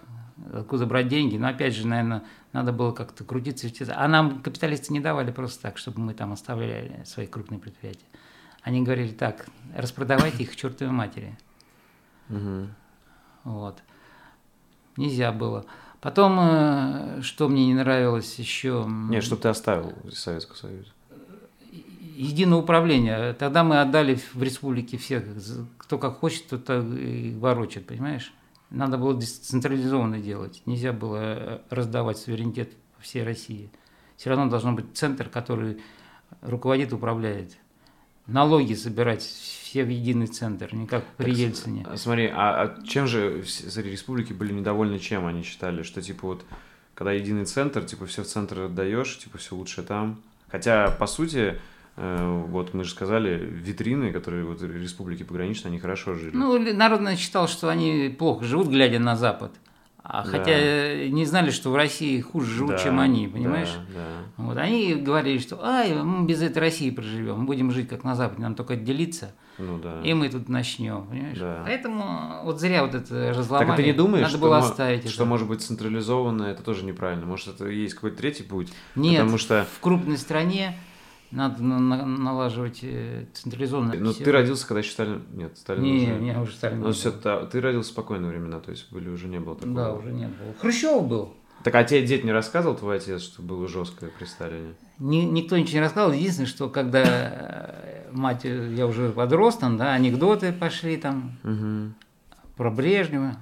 откуда 0.52 0.84
брать 0.84 1.08
деньги, 1.08 1.38
но 1.38 1.48
опять 1.48 1.74
же, 1.74 1.86
наверное, 1.86 2.24
надо 2.52 2.72
было 2.72 2.92
как-то 2.92 3.24
крутиться. 3.24 3.68
А 3.96 4.06
нам 4.06 4.42
капиталисты 4.42 4.92
не 4.92 5.00
давали 5.00 5.32
просто 5.32 5.62
так, 5.62 5.78
чтобы 5.78 6.00
мы 6.00 6.12
там 6.12 6.32
оставляли 6.34 7.02
свои 7.06 7.26
крупные 7.26 7.58
предприятия. 7.58 8.04
Они 8.60 8.82
говорили 8.82 9.12
так, 9.12 9.46
распродавайте 9.74 10.42
их 10.42 10.52
к 10.52 10.56
чертовой 10.56 10.92
матери. 10.92 11.38
Мгм. 12.28 12.74
Вот. 13.44 13.78
Нельзя 14.98 15.32
было. 15.32 15.64
Потом, 16.02 16.38
э, 16.38 17.20
что 17.22 17.48
мне 17.48 17.64
не 17.64 17.74
нравилось 17.74 18.38
еще... 18.38 18.82
м, 18.84 19.08
Нет, 19.10 19.24
чтобы 19.24 19.40
ты 19.40 19.48
оставил 19.48 19.94
из 20.04 20.18
Советского 20.18 20.56
Союза. 20.56 20.90
единое 22.14 22.58
управление. 22.58 23.32
Тогда 23.32 23.64
мы 23.64 23.80
отдали 23.80 24.20
в 24.34 24.42
республике 24.42 24.98
всех, 24.98 25.24
кто 25.84 25.98
как 25.98 26.18
хочет, 26.18 26.48
тот 26.48 26.64
так 26.64 26.82
и 26.84 27.34
ворочает, 27.38 27.86
понимаешь? 27.86 28.32
Надо 28.70 28.96
было 28.96 29.14
децентрализованно 29.14 30.18
делать. 30.18 30.62
Нельзя 30.64 30.92
было 30.92 31.18
э, 31.20 31.58
раздавать 31.68 32.16
суверенитет 32.16 32.72
всей 33.00 33.22
России. 33.22 33.70
Все 34.16 34.30
равно 34.30 34.48
должен 34.48 34.74
быть 34.74 34.86
центр, 34.94 35.28
который 35.28 35.82
руководит, 36.40 36.92
управляет. 36.92 37.56
налоги 38.26 38.72
собирать 38.72 39.22
все 39.22 39.84
в 39.84 39.90
единый 39.90 40.26
центр, 40.26 40.74
не 40.74 40.86
как 40.86 41.04
при 41.16 41.30
Так, 41.30 41.38
Ельцине. 41.38 41.86
А, 41.86 41.96
Смотри, 41.98 42.28
а, 42.28 42.62
а 42.62 42.82
чем 42.86 43.06
же 43.06 43.44
смотри, 43.46 43.92
республики 43.92 44.32
были 44.32 44.54
недовольны 44.54 44.98
чем? 44.98 45.26
Они 45.26 45.42
считали, 45.42 45.82
что 45.82 46.00
типа 46.00 46.28
вот 46.28 46.44
когда 46.94 47.12
единый 47.12 47.44
центр, 47.44 47.84
типа 47.84 48.06
все 48.06 48.22
в 48.22 48.26
центр 48.26 48.62
отдаешь, 48.62 49.18
типа 49.18 49.36
все 49.36 49.54
лучше 49.54 49.82
там. 49.82 50.22
Хотя, 50.48 50.90
по 50.90 51.06
сути, 51.06 51.60
вот 51.96 52.74
мы 52.74 52.84
же 52.84 52.90
сказали, 52.90 53.36
витрины, 53.38 54.12
которые 54.12 54.44
вот 54.44 54.62
республики 54.62 55.22
пограничные, 55.22 55.70
они 55.70 55.78
хорошо 55.78 56.14
жили. 56.14 56.34
Ну, 56.34 56.58
народ 56.74 57.00
считал, 57.16 57.46
что 57.48 57.68
они 57.68 58.14
плохо 58.18 58.44
живут, 58.44 58.68
глядя 58.68 58.98
на 58.98 59.16
Запад. 59.16 59.52
А 60.06 60.22
Да. 60.22 60.30
хотя 60.32 60.52
э, 60.52 61.08
не 61.08 61.24
знали, 61.24 61.50
что 61.50 61.70
в 61.70 61.76
России 61.76 62.20
хуже 62.20 62.50
живут, 62.50 62.72
Да, 62.72 62.78
чем 62.78 63.00
они, 63.00 63.26
да, 63.26 63.32
понимаешь? 63.32 63.70
Да, 63.94 64.44
Вот, 64.44 64.58
они 64.58 64.96
говорили, 64.96 65.38
что 65.38 65.64
ай, 65.64 65.94
мы 65.94 66.26
без 66.26 66.42
этой 66.42 66.58
России 66.58 66.90
проживем, 66.90 67.38
мы 67.38 67.44
будем 67.46 67.70
жить 67.70 67.88
как 67.88 68.04
на 68.04 68.14
Западе, 68.14 68.42
нам 68.42 68.54
только 68.54 68.74
отделиться, 68.74 69.32
Ну 69.56 69.78
да. 69.78 70.02
и 70.02 70.12
мы 70.12 70.28
тут 70.28 70.50
начнем, 70.50 71.06
понимаешь? 71.06 71.38
Да. 71.38 71.62
Поэтому 71.64 72.42
вот 72.44 72.60
зря 72.60 72.84
вот 72.84 72.94
это 72.94 73.32
разломали. 73.34 73.66
Так 73.68 73.76
ты 73.76 73.82
не 73.84 73.94
думаешь, 73.94 74.24
Надо 74.24 74.36
что, 74.36 74.38
было 74.44 74.58
оставить 74.58 75.08
что 75.08 75.22
это. 75.22 75.24
может 75.24 75.48
быть 75.48 75.62
централизованно, 75.62 76.42
это 76.42 76.62
тоже 76.62 76.84
неправильно. 76.84 77.24
Может, 77.24 77.54
это 77.54 77.66
есть 77.68 77.94
какой-то 77.94 78.18
третий 78.18 78.42
путь? 78.42 78.70
Нет, 78.96 79.20
Потому 79.20 79.38
что 79.38 79.66
в 79.74 79.80
крупной 79.80 80.18
стране 80.18 80.76
надо 81.34 81.62
на- 81.62 81.78
на- 81.78 82.06
налаживать 82.06 82.80
э, 82.82 83.26
централизованно. 83.34 83.94
ну, 83.98 84.12
ты 84.12 84.30
родился, 84.30 84.66
когда 84.66 84.80
еще 84.80 84.92
Сталин... 84.92 85.22
Нет, 85.32 85.58
Сталин 85.58 85.82
Не, 85.82 86.02
уже... 86.04 86.18
меня 86.20 86.40
уже 86.40 86.52
Сталин 86.52 86.80
Ну, 86.80 86.86
не 86.88 86.92
все, 86.92 87.10
был. 87.12 87.46
ты 87.48 87.60
родился 87.60 87.90
в 87.90 87.92
спокойные 87.92 88.30
времена, 88.30 88.60
то 88.60 88.70
есть 88.70 88.90
были 88.92 89.08
уже 89.08 89.28
не 89.28 89.40
было 89.40 89.54
такого. 89.56 89.74
Да, 89.74 89.92
уже 89.94 90.12
нет 90.12 90.30
было. 90.30 90.54
Хрущев 90.60 91.06
был. 91.06 91.34
Так, 91.62 91.74
а 91.76 91.84
тебе 91.84 92.06
дед 92.06 92.24
не 92.24 92.32
рассказывал, 92.32 92.76
твой 92.76 92.96
отец, 92.96 93.22
что 93.22 93.40
было 93.42 93.66
жесткое 93.68 94.10
при 94.10 94.24
Сталине? 94.26 94.74
Ни- 94.98 95.24
никто 95.24 95.56
ничего 95.56 95.74
не 95.76 95.80
рассказывал. 95.80 96.12
Единственное, 96.14 96.46
что 96.48 96.68
когда 96.68 97.02
э, 97.04 98.10
мать, 98.12 98.44
э, 98.44 98.74
я 98.76 98.86
уже 98.86 99.10
подрос, 99.10 99.56
там, 99.56 99.76
да, 99.78 99.92
анекдоты 99.94 100.52
пошли 100.52 100.96
там 100.98 101.38
Угу. 101.42 101.94
про 102.56 102.70
Брежнева. 102.70 103.36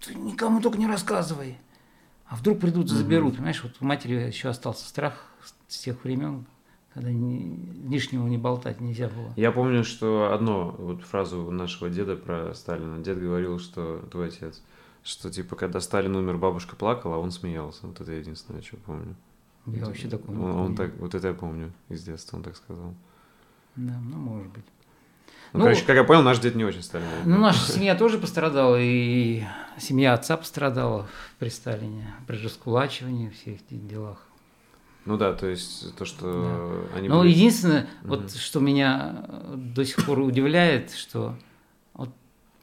Ты 0.00 0.14
никому 0.14 0.60
только 0.60 0.78
не 0.78 0.86
рассказывай. 0.86 1.58
А 2.28 2.36
вдруг 2.36 2.60
придут 2.60 2.86
и 2.86 2.94
заберут. 2.94 3.34
Понимаешь, 3.36 3.62
вот 3.62 3.72
у 3.80 3.84
матери 3.84 4.14
еще 4.28 4.48
остался 4.50 4.86
страх 4.86 5.24
с 5.66 5.78
тех 5.78 6.04
времен, 6.04 6.44
когда 6.98 7.12
ни- 7.12 7.88
лишнего 7.88 8.26
не 8.26 8.38
болтать 8.38 8.80
нельзя 8.80 9.08
было. 9.08 9.32
Я 9.36 9.52
помню, 9.52 9.84
что 9.84 10.32
одну 10.32 10.70
вот 10.78 11.02
фразу 11.02 11.50
нашего 11.50 11.88
деда 11.88 12.16
про 12.16 12.52
Сталина. 12.54 12.98
Дед 13.02 13.20
говорил, 13.20 13.58
что 13.58 13.98
твой 14.10 14.28
отец, 14.28 14.62
что 15.04 15.30
типа 15.30 15.54
когда 15.56 15.80
Сталин 15.80 16.16
умер, 16.16 16.38
бабушка 16.38 16.74
плакала, 16.76 17.16
а 17.16 17.18
он 17.18 17.30
смеялся. 17.30 17.86
Вот 17.86 18.00
это 18.00 18.10
единственное, 18.12 18.62
что 18.62 18.76
помню. 18.78 19.14
Я 19.66 19.84
вообще 19.84 20.08
такого 20.08 20.34
не 20.34 20.42
он, 20.42 20.50
он 20.50 20.56
помню. 20.56 20.76
так, 20.76 20.96
вот 20.98 21.14
это 21.14 21.28
я 21.28 21.34
помню 21.34 21.72
из 21.88 22.02
детства, 22.02 22.36
он 22.36 22.42
так 22.42 22.56
сказал. 22.56 22.94
Да, 23.76 23.94
ну, 24.10 24.16
может 24.16 24.48
быть. 24.52 24.64
Ну, 25.52 25.60
Ну, 25.60 25.64
короче, 25.64 25.84
как 25.84 25.96
я 25.96 26.04
понял, 26.04 26.22
наш 26.22 26.38
дед 26.40 26.54
не 26.56 26.64
очень 26.64 26.82
Сталин. 26.82 27.06
Ну, 27.24 27.38
наша 27.38 27.70
семья 27.70 27.94
тоже 27.94 28.18
пострадала, 28.18 28.76
и 28.80 29.42
семья 29.78 30.14
отца 30.14 30.36
пострадала 30.36 31.06
при 31.38 31.48
Сталине, 31.48 32.06
при 32.26 32.36
раскулачивании, 32.42 33.30
всех 33.30 33.60
этих 33.62 33.86
делах. 33.86 34.26
Ну 35.08 35.16
да, 35.16 35.32
то 35.32 35.46
есть 35.46 35.96
то, 35.96 36.04
что 36.04 36.86
они 36.94 37.08
Но 37.08 37.20
были- 37.20 37.30
единственное, 37.30 37.88
Мгм. 38.02 38.10
вот 38.10 38.32
что 38.34 38.60
меня 38.60 39.24
э, 39.26 39.54
до 39.56 39.82
сих 39.86 40.04
пор 40.04 40.18
удивляет, 40.18 40.92
что 40.92 41.34
вот 41.94 42.10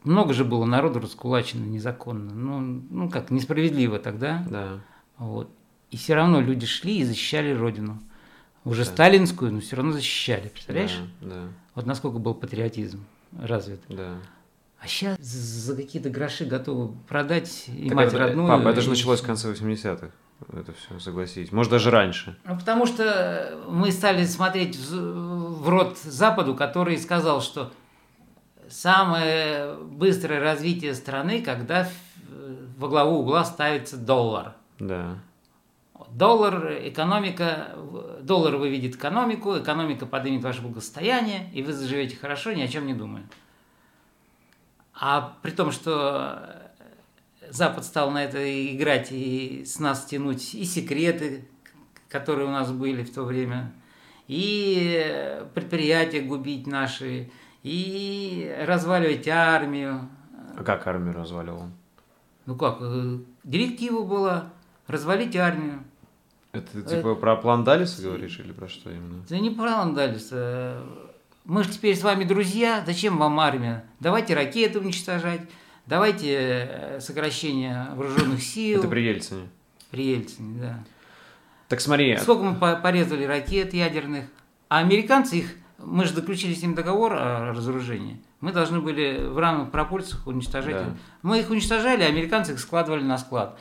много 0.04 0.32
же 0.36 0.46
было 0.46 0.64
народу 0.66 1.00
раскулачено 1.00 1.66
незаконно, 1.66 2.32
ну, 2.36 2.84
ну 2.92 3.10
как, 3.10 3.32
несправедливо 3.32 3.98
тогда, 3.98 4.46
Да. 4.48 4.80
вот. 5.18 5.50
И 5.90 5.98
все 5.98 6.14
равно 6.14 6.40
люди 6.40 6.68
шли 6.68 7.00
и 7.00 7.04
защищали 7.04 7.52
Родину. 7.52 8.00
Уже 8.64 8.86
Да. 8.86 8.92
сталинскую, 8.92 9.52
но 9.52 9.60
все 9.60 9.76
равно 9.78 9.92
защищали, 9.94 10.48
представляешь? 10.50 11.00
Да, 11.22 11.28
да, 11.30 11.42
Вот 11.74 11.88
насколько 11.88 12.20
был 12.20 12.36
патриотизм 12.36 13.04
развит. 13.42 13.80
да. 13.90 14.18
А 14.80 14.88
сейчас 14.88 15.18
за 15.20 15.76
какие-то 15.76 16.12
гроши 16.12 16.46
готовы 16.46 16.94
продать 17.08 17.66
и 17.70 17.88
Так 17.88 17.96
мать 17.96 18.08
это- 18.10 18.20
родную. 18.20 18.48
Папа, 18.50 18.68
это 18.68 18.82
же 18.82 18.88
и 18.88 18.90
началось 18.92 19.18
в 19.20 19.24
всё. 19.24 19.28
конце 19.28 19.50
80-х. 19.50 20.12
Это 20.52 20.74
все, 20.74 21.00
согласись. 21.00 21.52
Может, 21.52 21.72
даже 21.72 21.90
раньше. 21.92 22.38
Ну, 22.44 22.58
потому 22.58 22.86
что 22.86 23.58
мы 23.70 23.92
стали 23.92 24.26
смотреть 24.26 24.76
в, 24.78 25.62
в 25.64 25.70
рот 25.70 25.98
Западу, 25.98 26.56
который 26.56 26.98
сказал, 26.98 27.42
что 27.42 27.72
самое 28.70 29.76
быстрое 29.76 30.40
развитие 30.40 30.94
страны, 30.94 31.42
когда 31.42 31.86
в- 31.86 32.80
во 32.80 32.88
главу 32.90 33.20
угла 33.20 33.46
ставится 33.46 33.98
доллар. 33.98 34.54
Да. 34.80 35.18
Доллар, 36.12 36.74
экономика, 36.88 37.70
доллар 38.22 38.58
выведет 38.58 38.96
экономику, 38.96 39.58
экономика 39.58 40.06
поднимет 40.06 40.44
ваше 40.44 40.62
благосостояние, 40.62 41.50
и 41.54 41.64
вы 41.64 41.74
заживете 41.74 42.18
хорошо, 42.18 42.52
ни 42.54 42.62
о 42.62 42.68
чем 42.68 42.86
не 42.88 42.94
думая. 42.94 43.24
А 44.94 45.34
при 45.42 45.52
том, 45.52 45.72
что 45.72 46.55
Запад 47.50 47.84
стал 47.86 48.12
на 48.12 48.24
это 48.24 48.40
играть 48.76 49.12
и 49.12 49.64
с 49.66 49.80
нас 49.80 50.06
тянуть 50.06 50.54
и 50.56 50.66
секреты, 50.66 51.46
которые 52.10 52.48
у 52.48 52.52
нас 52.52 52.72
были 52.72 53.04
в 53.04 53.14
то 53.14 53.24
время, 53.24 53.72
и 54.28 55.42
предприятия 55.54 56.22
губить 56.22 56.68
наши, 56.68 57.30
и 57.64 58.56
разваливать 58.66 59.28
армию. 59.28 60.10
А 60.58 60.64
как 60.64 60.86
армию 60.88 61.14
разваливал? 61.14 61.70
Ну 62.46 62.56
как, 62.56 62.78
э, 62.82 63.18
директива 63.44 64.04
была 64.04 64.54
развалить 64.88 65.36
армию. 65.36 65.84
Это 66.52 66.82
типа 66.82 67.16
про 67.16 67.36
план 67.36 67.64
Далиса 67.64 68.02
говоришь 68.02 68.40
или 68.40 68.54
про 68.54 68.68
что 68.70 68.90
именно? 68.90 69.24
Да 69.30 69.40
не 69.40 69.50
про 69.50 69.80
Андалис. 69.82 70.30
э, 70.32 70.82
Мы 71.44 71.64
же 71.64 71.70
теперь 71.72 71.98
с 71.98 72.04
вами 72.04 72.24
друзья. 72.24 72.82
Зачем 72.86 73.18
вам 73.18 73.40
армия? 73.40 73.84
Давайте 74.00 74.36
ракеты 74.36 74.80
уничтожать. 74.80 75.42
Давайте 75.88 76.34
э, 76.36 77.00
сокращение 77.00 77.88
вооруженных 77.96 78.42
сил. 78.42 78.80
Это 78.80 78.88
при 78.88 79.02
Ельцине. 79.02 79.50
При 79.92 80.06
Ельцине, 80.16 80.60
да. 80.60 80.84
Так 81.68 81.80
смотри, 81.80 82.18
Сколько 82.18 82.44
мы 82.44 82.56
по- 82.56 82.76
порезали 82.76 83.24
ракет 83.24 83.74
ядерных. 83.74 84.26
А 84.70 84.80
американцы 84.80 85.38
их... 85.38 85.56
Мы 85.78 86.06
же 86.06 86.14
заключили 86.14 86.54
с 86.54 86.62
ним 86.62 86.74
договор 86.74 87.14
о 87.14 87.52
разоружении. 87.52 88.22
Мы 88.40 88.52
должны 88.52 88.80
были 88.82 89.28
в 89.28 89.38
равных 89.38 89.72
пропорциях 89.72 90.26
уничтожать. 90.26 90.74
Да. 90.76 90.96
Мы 91.22 91.40
их 91.40 91.50
уничтожали, 91.50 92.04
а 92.04 92.08
американцы 92.08 92.54
их 92.54 92.60
складывали 92.60 93.04
на 93.04 93.18
склад. 93.18 93.60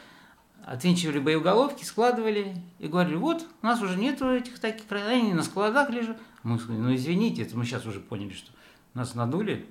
Отвинчивали 0.65 1.19
боеголовки, 1.19 1.85
складывали 1.85 2.57
и 2.79 2.89
говорили, 2.89 3.17
вот, 3.17 3.45
у 3.61 3.67
нас 3.67 3.83
уже 3.83 3.99
нету 3.99 4.31
этих 4.31 4.59
таких, 4.59 4.85
они 4.91 5.35
на 5.35 5.43
складах 5.43 5.91
лежат. 5.91 6.17
Мы 6.43 6.59
сказали, 6.59 6.81
ну 6.81 6.95
извините, 6.95 7.43
это 7.43 7.57
мы 7.59 7.67
сейчас 7.67 7.85
уже 7.85 8.01
поняли, 8.01 8.33
что 8.33 8.51
нас 8.95 9.15
надули. 9.15 9.67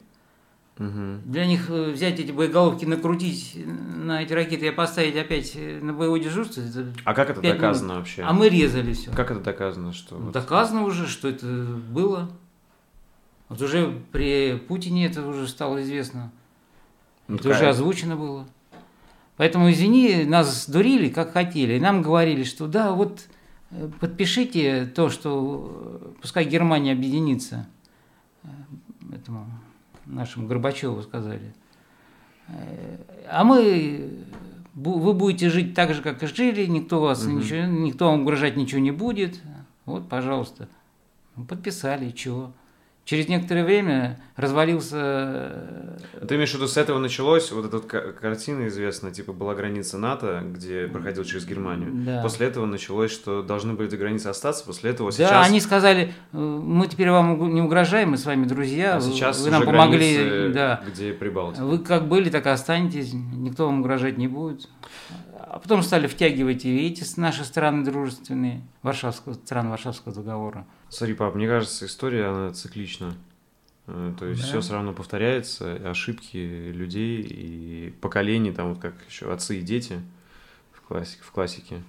Для 0.78 1.46
них 1.46 1.70
э, 1.70 1.92
взять 1.92 2.20
эти 2.20 2.32
боеголовки, 2.32 2.86
накрутить 2.86 3.56
на 3.66 4.24
эти 4.24 4.34
ракеты 4.34 4.68
и 4.68 4.72
поставить 4.72 5.16
опять 5.16 5.52
э, 5.56 5.80
на 5.80 5.94
боевое 5.94 6.20
дежурство, 6.20 6.62
это 6.62 6.92
а 7.04 7.14
как 7.14 7.30
это 7.30 7.42
доказано 7.42 7.90
минут. 7.90 7.98
вообще? 8.00 8.24
а 8.24 8.34
мы 8.34 8.50
резали 8.50 8.94
все. 8.94 9.12
Как 9.12 9.30
это 9.30 9.40
доказано, 9.40 9.94
что... 9.94 10.16
вот- 10.16 10.34
Доказано 10.34 10.84
уже, 10.84 11.08
что 11.08 11.28
это 11.28 11.46
было. 11.46 12.32
Вот 13.50 13.62
уже 13.62 14.02
при 14.12 14.58
Путине 14.68 15.06
это 15.06 15.24
уже 15.28 15.48
стало 15.48 15.84
известно. 15.84 16.32
Ну, 17.28 17.36
это 17.36 17.50
уже 17.50 17.70
озвучено 17.70 18.16
было. 18.16 18.48
Поэтому, 19.38 19.70
извини, 19.72 20.24
нас 20.26 20.68
дурили, 20.68 21.10
как 21.10 21.34
хотели. 21.34 21.74
И 21.74 21.80
нам 21.80 22.02
говорили, 22.02 22.44
что 22.44 22.66
да, 22.68 22.94
вот 22.94 23.28
э, 23.70 23.90
подпишите 24.00 24.86
то, 24.88 25.10
что 25.10 26.16
пускай 26.20 26.46
Германия 26.46 26.94
объединится. 26.94 27.68
Этому 29.14 29.46
нашему 30.06 30.48
Горбачеву 30.48 31.02
сказали. 31.02 31.54
Э, 32.48 32.98
А 33.30 33.44
мы, 33.44 34.10
вы 34.74 35.14
будете 35.14 35.50
жить 35.50 35.74
так 35.74 35.94
же, 35.94 36.02
как 36.02 36.22
и 36.24 36.28
жили, 36.28 36.66
никто 36.66 37.02
вас 37.02 37.26
Мгм. 37.26 37.40
ничего, 37.40 37.62
никто 37.66 38.12
вам 38.12 38.22
угрожать 38.22 38.58
ничего 38.58 38.82
не 38.82 38.92
будет. 38.92 39.42
Вот, 39.86 40.10
пожалуйста. 40.10 40.68
Подписали, 41.48 42.12
чего? 42.12 42.54
Через 43.06 43.28
некоторое 43.28 43.66
время 43.66 44.18
развалился 44.38 44.98
э, 45.02 46.26
Ты 46.26 46.36
имеешь 46.36 46.52
в 46.52 46.56
виду, 46.56 46.70
с 46.70 46.78
этого 46.78 47.00
началось, 47.00 47.52
вот 47.52 47.66
эта 47.66 47.80
картина 47.80 48.70
известная, 48.70 49.12
типа 49.12 49.34
была 49.34 49.56
граница 49.56 49.98
НАТО, 49.98 50.42
где 50.46 50.88
проходил 50.88 51.26
через 51.26 51.46
Германию. 51.46 51.92
Да. 51.94 52.22
После 52.22 52.48
этого 52.48 52.66
началось, 52.66 53.12
что 53.12 53.44
должны 53.44 53.74
были 53.74 53.90
эти 53.90 53.98
границы 53.98 54.28
остаться, 54.28 54.64
после 54.64 54.92
этого 54.92 55.12
Да, 55.12 55.18
сейчас... 55.18 55.48
они 55.48 55.60
сказали, 55.60 56.14
э, 56.32 56.38
мы 56.38 56.88
теперь 56.88 57.10
вам 57.10 57.54
не 57.54 57.62
угражаем, 57.62 58.12
мы 58.12 58.18
с 58.18 58.26
вами 58.26 58.46
друзья, 58.46 58.96
а 58.96 59.02
сейчас 59.02 59.38
вы 59.40 59.44
уже 59.44 59.52
нам 59.52 59.66
помогли, 59.66 60.16
границы, 60.16 60.54
да. 60.54 60.82
где 60.88 61.12
Прибалтика. 61.12 61.66
Вы 61.66 61.80
как 61.80 62.08
были, 62.08 62.30
так 62.30 62.46
и 62.46 62.50
останетесь, 62.50 63.12
никто 63.14 63.66
вам 63.66 63.82
угрожать 63.82 64.18
не 64.18 64.30
будет. 64.30 64.70
А 65.36 65.60
потом 65.60 65.84
стали 65.84 66.08
втягивать 66.08 66.64
и 66.64 66.88
эти 66.88 67.04
наши 67.20 67.44
страны 67.44 67.84
дружественные, 67.84 68.62
Варшавского, 68.82 69.34
страны 69.34 69.72
Варшавского 69.72 70.16
договора. 70.16 70.66
Смотри, 70.94 71.16
пап, 71.16 71.34
мне 71.34 71.48
кажется, 71.48 71.86
история, 71.86 72.26
она 72.26 72.54
циклична. 72.54 73.16
Э, 73.88 74.14
То 74.18 74.28
есть 74.28 74.42
Да. 74.42 74.48
все 74.48 74.62
все 74.62 74.74
равно 74.74 74.94
повторяется, 74.94 75.74
ошибки 75.90 76.38
людей 76.72 77.22
и 77.22 77.94
поколений, 78.00 78.52
там 78.52 78.74
вот 78.74 78.80
как 78.82 78.94
еще 79.10 79.32
отцы 79.34 79.60
и 79.60 79.62
дети 79.62 80.00
в 80.72 80.82
классике. 80.82 81.24
В 81.24 81.32
классике. 81.32 81.82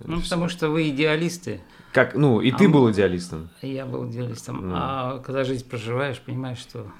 Ну, 0.00 0.20
потому 0.20 0.48
что 0.48 0.68
вы 0.70 0.88
идеалисты. 0.88 1.60
Как, 1.92 2.14
ну, 2.14 2.40
и 2.40 2.50
А 2.50 2.56
ты 2.56 2.68
был 2.68 2.90
идеалистом. 2.90 3.50
Я 3.62 3.86
был 3.86 4.08
идеалистом. 4.10 4.68
Ну. 4.68 4.74
А 4.74 5.18
когда 5.20 5.44
жизнь 5.44 5.68
проживаешь, 5.68 6.18
понимаешь, 6.20 6.58
что... 6.58 6.90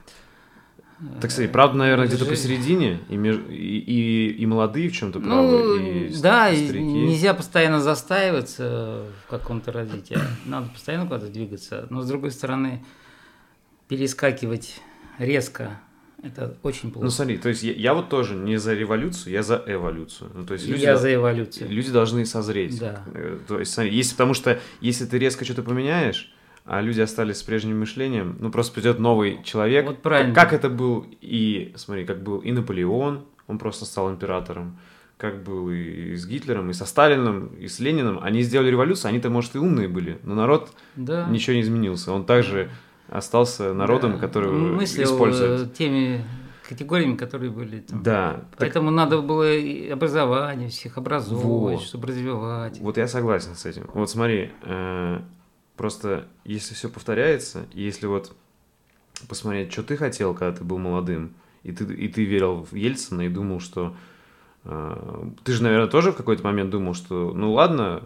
Так, 1.21 1.31
кстати, 1.31 1.49
правда, 1.49 1.79
наверное, 1.79 2.07
где-то 2.07 2.27
посередине, 2.27 3.01
и, 3.09 3.15
и, 3.15 3.79
и, 3.79 4.31
и 4.43 4.47
молодые 4.47 4.91
в 4.91 4.93
чем-то 4.93 5.19
Ну, 5.19 5.25
правы, 5.27 5.89
и 6.07 6.09
с- 6.11 6.21
да, 6.21 6.51
и 6.51 6.67
и 6.67 6.83
нельзя 6.83 7.33
постоянно 7.33 7.81
застаиваться 7.81 9.05
в 9.27 9.31
каком-то 9.31 9.73
развитии. 9.73 10.19
Надо 10.45 10.69
постоянно 10.69 11.05
куда-то 11.07 11.29
двигаться. 11.29 11.87
Но, 11.91 12.03
с 12.03 12.07
другой 12.09 12.31
стороны, 12.31 12.85
перескакивать 13.89 14.81
резко– 15.19 15.81
это 16.23 16.57
очень 16.63 16.91
плохо. 16.91 17.05
Ну, 17.07 17.11
смотри, 17.11 17.39
то 17.39 17.49
есть 17.49 17.63
я, 17.63 17.73
я 17.73 17.95
вот 17.95 18.09
тоже 18.09 18.35
не 18.35 18.59
за 18.59 18.75
революцию, 18.75 19.33
я 19.33 19.43
за 19.43 19.63
эволюцию. 19.67 20.31
Ну, 20.35 20.45
то 20.47 20.53
есть 20.55 20.67
И 20.67 20.73
люди, 20.73 20.83
я 20.83 20.97
за 20.97 21.15
эволюцию. 21.15 21.71
люди 21.71 21.91
должны 21.91 22.27
созреть. 22.27 22.79
Да. 22.79 23.03
Э, 23.15 23.39
То 23.49 23.59
есть, 23.59 23.73
смотри, 23.73 23.95
если, 23.95 24.13
потому 24.13 24.35
что 24.35 24.61
если 24.83 25.07
ты 25.07 25.19
резко 25.19 25.45
что-то 25.45 25.63
поменяешь, 25.63 26.31
а 26.73 26.81
люди 26.83 27.01
остались 27.01 27.39
с 27.39 27.43
прежним 27.43 27.81
мышлением, 27.81 28.37
ну, 28.39 28.53
просто 28.53 28.73
придет 28.75 29.01
новый 29.01 29.43
человек. 29.43 29.87
Вот 29.87 30.03
правильно. 30.03 30.33
Как, 30.33 30.51
как 30.51 30.59
это 30.61 30.69
был 30.71 31.05
и, 31.21 31.73
смотри, 31.75 32.05
как 32.05 32.23
был 32.23 32.39
и 32.39 32.53
Наполеон, 32.53 33.25
он 33.49 33.59
просто 33.59 33.85
стал 33.87 34.09
императором, 34.13 34.79
как 35.17 35.43
был 35.43 35.69
и 35.69 36.15
с 36.15 36.25
Гитлером, 36.27 36.71
и 36.71 36.73
со 36.73 36.87
Сталином, 36.87 37.47
и 37.59 37.67
с 37.67 37.81
Лениным. 37.81 38.21
Они 38.23 38.43
сделали 38.43 38.71
революцию, 38.71 39.09
они-то, 39.09 39.31
может, 39.31 39.57
и 39.57 39.59
умные 39.59 39.89
были, 39.89 40.21
но 40.23 40.37
народ 40.37 40.71
Да. 40.95 41.27
ничего 41.29 41.55
не 41.57 41.63
изменился. 41.63 42.13
Он 42.13 42.25
также 42.25 42.71
остался 43.09 43.75
народом, 43.75 44.13
Да. 44.13 44.19
который 44.19 44.53
Мыслил 44.53 45.07
использует. 45.07 45.61
э, 45.63 45.71
теми 45.77 46.25
категориями, 46.69 47.17
которые 47.17 47.51
были 47.51 47.81
там. 47.81 48.01
Да, 48.05 48.45
так 48.53 48.61
Поэтому 48.61 48.93
надо 48.93 49.21
было 49.23 49.53
и 49.57 49.89
образование 49.89 50.69
всех 50.69 50.99
образовывать, 50.99 51.79
Вот. 51.81 51.85
чтобы 51.85 52.07
развивать. 52.07 52.79
Вот 52.79 52.97
я 52.97 53.09
согласен 53.09 53.57
с 53.57 53.67
этим. 53.67 53.91
Вот 53.93 54.09
смотри, 54.09 54.53
э, 54.63 55.21
просто 55.81 56.29
если 56.45 56.75
все 56.75 56.91
повторяется, 56.91 57.65
если 57.73 58.05
вот 58.05 58.37
посмотреть, 59.31 59.73
что 59.73 59.83
ты 59.83 59.97
хотел, 59.97 60.35
когда 60.35 60.59
ты 60.59 60.63
был 60.63 60.77
молодым, 60.77 61.33
и 61.63 61.73
ты, 61.73 61.85
и 61.95 62.07
ты 62.07 62.23
верил 62.27 62.67
в 62.71 62.75
Ельцина 62.75 63.23
и 63.23 63.31
думал, 63.31 63.61
что... 63.61 63.97
э, 64.65 65.31
ты 65.43 65.53
же, 65.53 65.63
наверное, 65.63 65.89
тоже 65.89 66.13
в 66.13 66.17
какой-то 66.17 66.45
момент 66.45 66.69
думал, 66.69 66.93
что, 66.93 67.33
ну 67.33 67.55
ладно, 67.55 68.03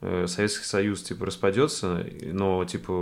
Советский 0.00 0.64
Союз, 0.64 1.02
типа, 1.02 1.26
распадется, 1.26 2.06
но, 2.22 2.64
типа, 2.64 2.92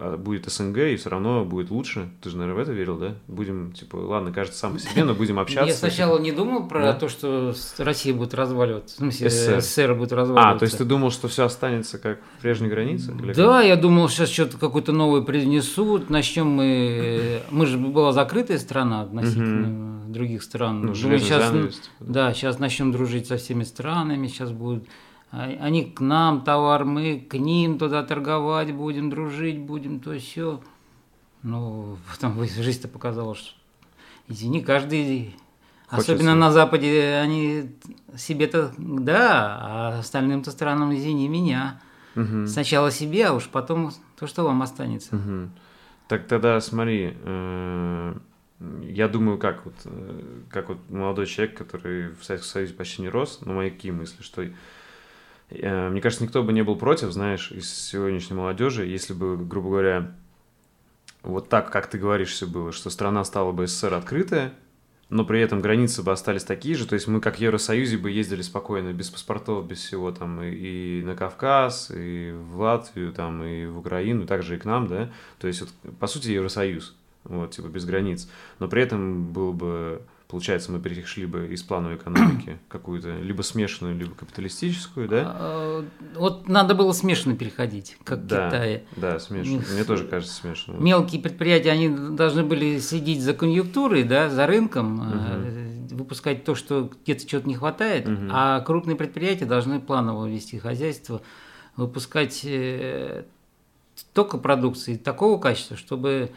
а, 0.00 0.16
будет 0.16 0.50
СНГ, 0.50 0.76
и 0.78 0.96
все 0.96 1.10
равно 1.10 1.44
будет 1.44 1.70
лучше. 1.70 2.08
Ты 2.20 2.30
же, 2.30 2.36
наверное, 2.36 2.58
в 2.58 2.62
это 2.62 2.72
верил, 2.72 2.98
да? 2.98 3.14
Будем, 3.28 3.70
типа, 3.72 3.94
ладно, 3.94 4.32
кажется, 4.32 4.58
сам 4.58 4.72
по 4.72 4.80
себе, 4.80 5.04
но 5.04 5.14
будем 5.14 5.38
общаться. 5.38 5.68
Я 5.68 5.74
сначала 5.74 6.18
не 6.18 6.32
думал 6.32 6.66
про 6.66 6.80
Да. 6.80 6.92
то, 6.94 7.08
что 7.08 7.54
Россия 7.78 8.12
будет 8.12 8.34
разваливаться, 8.34 8.96
в 8.96 8.98
смысле, 8.98 9.30
СССР. 9.30 9.60
СССР 9.60 9.94
будет 9.94 10.12
разваливаться. 10.12 10.56
А, 10.56 10.58
то 10.58 10.64
есть 10.64 10.78
ты 10.78 10.84
думал, 10.84 11.12
что 11.12 11.28
все 11.28 11.44
останется 11.44 11.98
как 11.98 12.18
в 12.38 12.42
прежней 12.42 12.68
границе? 12.68 13.12
Как? 13.12 13.36
Да, 13.36 13.62
я 13.62 13.76
думал, 13.76 14.08
сейчас 14.08 14.28
что-то 14.28 14.58
какое-то 14.58 14.90
новое 14.90 15.20
принесут, 15.22 16.10
начнем 16.10 16.48
мы... 16.48 17.40
Мы 17.50 17.66
же 17.66 17.78
была 17.78 18.10
закрытая 18.12 18.58
страна 18.58 19.02
относительно 19.02 20.02
других 20.08 20.42
стран. 20.42 20.86
Ну, 20.86 20.94
занавес, 20.94 21.22
типа, 21.22 21.88
да. 22.00 22.28
Да, 22.28 22.34
сейчас 22.34 22.58
начнем 22.58 22.90
дружить 22.90 23.28
со 23.28 23.36
всеми 23.36 23.62
странами, 23.62 24.26
сейчас 24.26 24.50
будут... 24.50 24.88
а, 25.32 25.44
Они 25.60 25.84
к 25.84 26.00
нам 26.00 26.42
товар, 26.42 26.84
мы 26.84 27.18
к 27.18 27.36
ним 27.36 27.78
туда 27.78 28.02
торговать 28.02 28.72
будем, 28.74 29.10
дружить 29.10 29.58
будем, 29.58 29.98
то 29.98 30.16
все. 30.18 30.60
Ну, 31.42 31.96
потом 32.10 32.38
жизнь-то 32.44 32.86
показала, 32.86 33.34
что, 33.34 33.50
извини, 34.28 34.60
каждый, 34.60 35.34
Хочется. 35.88 36.12
особенно 36.12 36.36
на 36.36 36.52
Западе, 36.52 37.16
они 37.16 37.70
себе-то, 38.16 38.72
да, 38.78 39.58
а 39.60 39.98
остальным-то 39.98 40.52
странам, 40.52 40.94
извини 40.94 41.28
меня. 41.28 41.80
Мгм. 42.14 42.46
Сначала 42.46 42.90
себе, 42.90 43.26
а 43.26 43.32
уж 43.32 43.48
потом 43.48 43.90
то, 44.18 44.26
что 44.26 44.44
вам 44.44 44.62
останется. 44.62 45.16
Мгм. 45.16 45.50
Так 46.08 46.26
тогда 46.26 46.60
смотри, 46.60 47.16
э, 47.18 48.14
я 48.82 49.08
думаю, 49.08 49.38
как 49.38 49.64
вот, 49.64 49.74
э, 49.84 50.20
как 50.50 50.68
вот 50.68 50.78
молодой 50.90 51.26
человек, 51.26 51.56
который 51.56 52.10
в 52.10 52.22
Советском 52.22 52.50
Союзе 52.52 52.74
почти 52.74 53.02
не 53.02 53.08
рос, 53.08 53.40
но 53.44 53.54
мои 53.54 53.70
какие 53.70 53.92
мысли, 53.92 54.22
что 54.22 54.44
мне 55.54 56.00
кажется, 56.00 56.24
никто 56.24 56.42
бы 56.42 56.52
не 56.52 56.62
был 56.62 56.76
против, 56.76 57.12
знаешь, 57.12 57.52
из 57.52 57.72
сегодняшней 57.72 58.36
молодежи, 58.36 58.86
если 58.86 59.12
бы, 59.12 59.36
грубо 59.36 59.70
говоря, 59.70 60.14
вот 61.22 61.48
так, 61.48 61.70
как 61.70 61.86
ты 61.86 61.98
говоришь, 61.98 62.30
все 62.32 62.46
было, 62.46 62.72
что 62.72 62.90
страна 62.90 63.24
стала 63.24 63.52
бы 63.52 63.66
СССР 63.66 63.94
открытая, 63.94 64.52
но 65.08 65.24
при 65.24 65.40
этом 65.40 65.60
границы 65.60 66.02
бы 66.02 66.10
остались 66.10 66.42
такие 66.42 66.74
же, 66.74 66.86
то 66.86 66.94
есть 66.94 67.06
мы 67.06 67.20
как 67.20 67.36
в 67.36 67.38
Евросоюзе 67.38 67.98
бы 67.98 68.10
ездили 68.10 68.42
спокойно, 68.42 68.92
без 68.92 69.10
паспортов, 69.10 69.66
без 69.66 69.78
всего 69.78 70.10
там, 70.10 70.42
и, 70.42 71.00
и 71.00 71.02
на 71.04 71.14
Кавказ, 71.14 71.92
и 71.94 72.32
в 72.32 72.58
Латвию, 72.60 73.12
там, 73.12 73.42
и 73.44 73.66
в 73.66 73.78
Украину, 73.78 74.26
также 74.26 74.56
и 74.56 74.58
к 74.58 74.64
нам, 74.64 74.86
да, 74.86 75.10
то 75.38 75.48
есть 75.48 75.60
вот, 75.60 75.70
по 75.98 76.06
сути 76.06 76.30
Евросоюз, 76.30 76.96
вот, 77.24 77.50
типа 77.50 77.66
без 77.66 77.84
границ, 77.84 78.28
но 78.58 78.68
при 78.68 78.82
этом 78.82 79.32
было 79.32 79.52
бы, 79.52 80.02
получается, 80.32 80.72
мы 80.72 80.80
перешли 80.80 81.26
бы 81.26 81.46
из 81.48 81.62
плановой 81.62 81.96
экономики 81.96 82.58
какую-то, 82.68 83.18
либо 83.20 83.42
смешанную, 83.42 83.96
либо 83.96 84.14
капиталистическую, 84.14 85.06
да, 85.06 85.22
А, 85.38 85.84
Вот 86.16 86.48
надо 86.48 86.74
было 86.74 86.92
смешанно 86.92 87.36
переходить, 87.36 87.98
как 88.02 88.20
в 88.20 88.26
да, 88.26 88.46
Китае. 88.48 88.84
да, 88.96 89.18
смешно, 89.20 89.60
мне 89.74 89.84
тоже 89.84 90.04
кажется 90.06 90.34
смешно. 90.34 90.74
Мелкие 90.78 91.20
предприятия, 91.20 91.70
они 91.70 91.90
должны 92.16 92.42
были 92.44 92.78
следить 92.78 93.20
за 93.22 93.34
конъюнктурой, 93.34 94.04
да, 94.04 94.30
за 94.30 94.46
рынком, 94.46 95.02
э, 95.04 95.94
выпускать 95.94 96.44
то, 96.44 96.54
что 96.54 96.90
где-то 97.04 97.26
чего-то 97.26 97.46
не 97.46 97.54
хватает, 97.54 98.08
Мгм. 98.08 98.30
а 98.32 98.60
крупные 98.60 98.96
предприятия 98.96 99.44
должны 99.44 99.80
планово 99.80 100.26
вести 100.26 100.58
хозяйство, 100.58 101.20
выпускать 101.76 102.40
э, 102.44 103.24
столько 103.94 104.38
продукции 104.38 104.96
такого 104.96 105.38
качества, 105.38 105.76
чтобы 105.76 106.30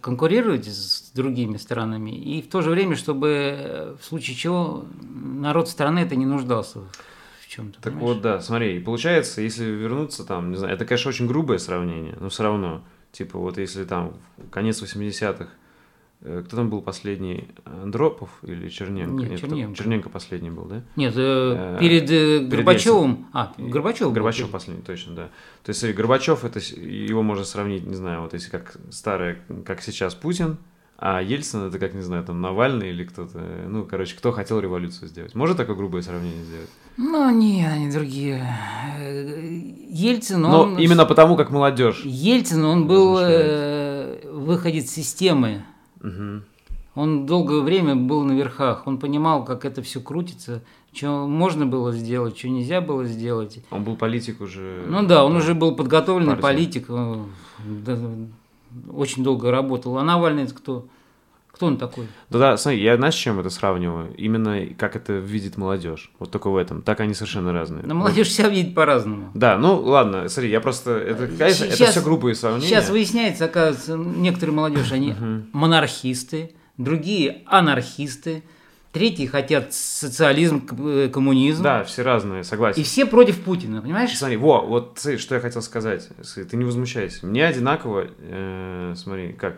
конкурировать 0.00 0.66
с 0.66 1.10
другими 1.14 1.56
странами, 1.56 2.10
и 2.10 2.42
в 2.42 2.48
то 2.48 2.60
же 2.60 2.70
время, 2.70 2.94
чтобы 2.94 3.28
э, 3.28 3.96
в 3.98 4.04
случае 4.04 4.36
чего 4.36 4.84
народ 5.00 5.68
страны 5.68 6.00
это 6.00 6.14
не 6.14 6.26
нуждался 6.26 6.80
в 7.40 7.48
чем-то. 7.48 7.80
Так 7.80 7.94
вот, 7.94 8.20
да, 8.20 8.40
смотри, 8.40 8.80
получается, 8.80 9.40
если 9.40 9.64
вернуться 9.64 10.24
там, 10.24 10.50
не 10.50 10.56
знаю, 10.56 10.74
это, 10.74 10.84
конечно, 10.84 11.08
очень 11.08 11.26
грубое 11.26 11.58
сравнение, 11.58 12.16
но 12.20 12.28
все 12.28 12.42
равно, 12.42 12.82
типа, 13.12 13.38
вот 13.38 13.56
если 13.56 13.84
там 13.84 14.14
конец 14.50 14.82
80-х, 14.82 15.44
э, 15.44 15.48
кто 16.22 16.56
там 16.56 16.70
был 16.70 16.82
последний, 16.82 17.48
Андропов 17.64 18.30
или 18.42 18.68
Черненко? 18.68 19.24
Нет, 19.24 19.38
кто- 19.38 19.48
Черненко. 19.48 19.76
Черненко 19.76 20.08
последний 20.08 20.50
был, 20.50 20.64
да? 20.64 20.82
Нет, 20.96 21.14
э, 21.16 21.76
Э, 21.76 21.78
перед, 21.80 22.04
э, 22.10 22.38
перед 22.38 22.48
Горбачевым. 22.48 23.26
А, 23.32 23.52
Горбачев. 23.58 24.06
был 24.06 24.12
Горбачев 24.12 24.42
перед. 24.46 24.52
последний, 24.52 24.82
точно, 24.84 25.14
да. 25.14 25.28
То 25.64 25.70
есть, 25.70 25.84
Горбачев, 25.94 26.44
это, 26.44 26.60
его 26.60 27.22
можно 27.22 27.44
сравнить, 27.44 27.86
не 27.86 27.94
знаю, 27.96 28.22
вот 28.22 28.32
если 28.34 28.50
как 28.50 28.76
старый, 28.90 29.36
как 29.64 29.82
сейчас 29.82 30.14
Путин, 30.14 30.58
а 31.04 31.20
Ельцин 31.20 31.66
это 31.66 31.80
как, 31.80 31.94
не 31.94 32.02
знаю, 32.02 32.22
там 32.22 32.40
Навальный 32.40 32.90
или 32.90 33.02
кто-то, 33.02 33.38
ну, 33.66 33.84
короче, 33.84 34.16
кто 34.16 34.30
хотел 34.30 34.60
революцию 34.60 35.08
сделать. 35.08 35.34
Может 35.34 35.56
такое 35.56 35.74
грубое 35.74 36.02
сравнение 36.02 36.44
сделать? 36.44 36.70
Ну, 36.96 37.28
не, 37.30 37.66
они 37.66 37.90
другие. 37.90 38.46
Э, 39.00 39.40
Ельцин, 39.88 40.42
Но 40.42 40.62
он... 40.62 40.78
именно 40.78 41.04
потому, 41.04 41.36
как 41.36 41.50
молодежь. 41.50 42.02
Ельцин, 42.04 42.64
он 42.64 42.86
был 42.86 43.18
э, 43.20 44.20
выходец 44.30 44.90
системы. 44.90 45.64
Мгм. 46.02 46.44
Он 46.94 47.24
долгое 47.24 47.60
время 47.60 47.96
был 47.96 48.22
на 48.22 48.32
верхах. 48.32 48.86
Он 48.86 48.98
понимал, 48.98 49.44
как 49.44 49.64
это 49.64 49.80
все 49.80 50.00
крутится, 50.00 50.62
что 50.92 51.26
можно 51.26 51.64
было 51.64 51.92
сделать, 51.92 52.36
что 52.36 52.48
нельзя 52.50 52.82
было 52.82 53.06
сделать. 53.06 53.64
Он 53.70 53.82
был 53.82 53.96
политик 53.96 54.42
уже. 54.42 54.84
Ну 54.86 55.06
да, 55.06 55.24
он 55.24 55.34
уже 55.36 55.54
был 55.54 55.74
подготовленный 55.74 56.36
партия. 56.36 56.42
политик, 56.42 56.86
э, 56.90 57.16
да, 57.86 57.98
очень 58.92 59.24
долго 59.24 59.50
работал. 59.50 59.96
А 59.96 60.02
Навальный 60.02 60.42
это 60.42 60.54
кто? 60.54 60.86
Кто 61.52 61.66
он 61.66 61.76
такой? 61.76 62.06
Да, 62.30 62.38
да, 62.38 62.56
смотри, 62.56 62.82
я 62.82 62.96
знаешь, 62.96 63.14
с 63.14 63.18
чем 63.18 63.38
это 63.38 63.50
сравниваю? 63.50 64.14
Именно 64.16 64.74
как 64.78 64.96
это 64.96 65.12
видит 65.12 65.56
молодежь. 65.58 66.10
Вот 66.18 66.30
только 66.30 66.48
в 66.48 66.56
этом. 66.56 66.82
Так 66.82 67.00
они 67.00 67.12
совершенно 67.14 67.52
разные. 67.52 67.84
Но 67.84 67.94
молодежь 67.94 68.30
себя 68.30 68.48
видит 68.48 68.74
по-разному. 68.74 69.30
Да, 69.34 69.58
ну 69.58 69.78
ладно, 69.80 70.28
смотри, 70.28 70.50
я 70.50 70.60
просто. 70.60 70.92
Это, 70.96 71.26
конечно, 71.28 71.64
это 71.66 71.76
Сейчас- 71.76 71.90
все 71.90 72.02
грубые 72.02 72.34
сравнения. 72.34 72.66
Сейчас 72.68 72.88
выясняется, 72.90 73.44
оказывается, 73.44 73.96
некоторые 73.96 74.54
молодежь, 74.56 74.90
они 74.92 75.14
монархисты, 75.52 76.52
другие 76.78 77.42
анархисты, 77.46 78.42
третьи 78.92 79.26
хотят 79.26 79.72
социализм, 79.74 80.66
э, 80.78 81.10
коммунизм. 81.12 81.62
Да, 81.62 81.84
все 81.84 82.02
разные, 82.02 82.44
согласен. 82.44 82.80
И 82.80 82.84
все 82.84 83.06
против 83.06 83.40
Путина, 83.40 83.82
понимаешь? 83.82 84.16
Смотри, 84.16 84.36
во, 84.38 84.62
вот 84.62 84.94
смотри, 84.96 85.18
что 85.18 85.34
я 85.34 85.40
хотел 85.40 85.62
сказать. 85.62 86.08
Ты 86.50 86.56
не 86.56 86.64
возмущайся. 86.64 87.26
Мне 87.26 87.46
одинаково, 87.46 88.06
э, 88.18 88.94
смотри, 88.96 89.32
как, 89.34 89.56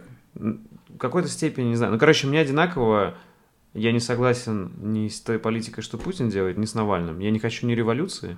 в 0.94 0.98
какой-то 0.98 1.28
степени, 1.28 1.68
не 1.68 1.76
знаю. 1.76 1.92
Ну, 1.92 1.98
короче, 1.98 2.26
мне 2.26 2.40
одинаково, 2.40 3.14
я 3.74 3.92
не 3.92 4.00
согласен 4.00 4.72
ни 4.78 5.08
с 5.08 5.20
той 5.20 5.38
политикой, 5.38 5.82
что 5.82 5.98
Путин 5.98 6.28
делает, 6.30 6.56
ни 6.58 6.64
с 6.64 6.74
Навальным. 6.74 7.18
Я 7.18 7.30
не 7.30 7.38
хочу 7.38 7.66
ни 7.66 7.72
революции, 7.72 8.36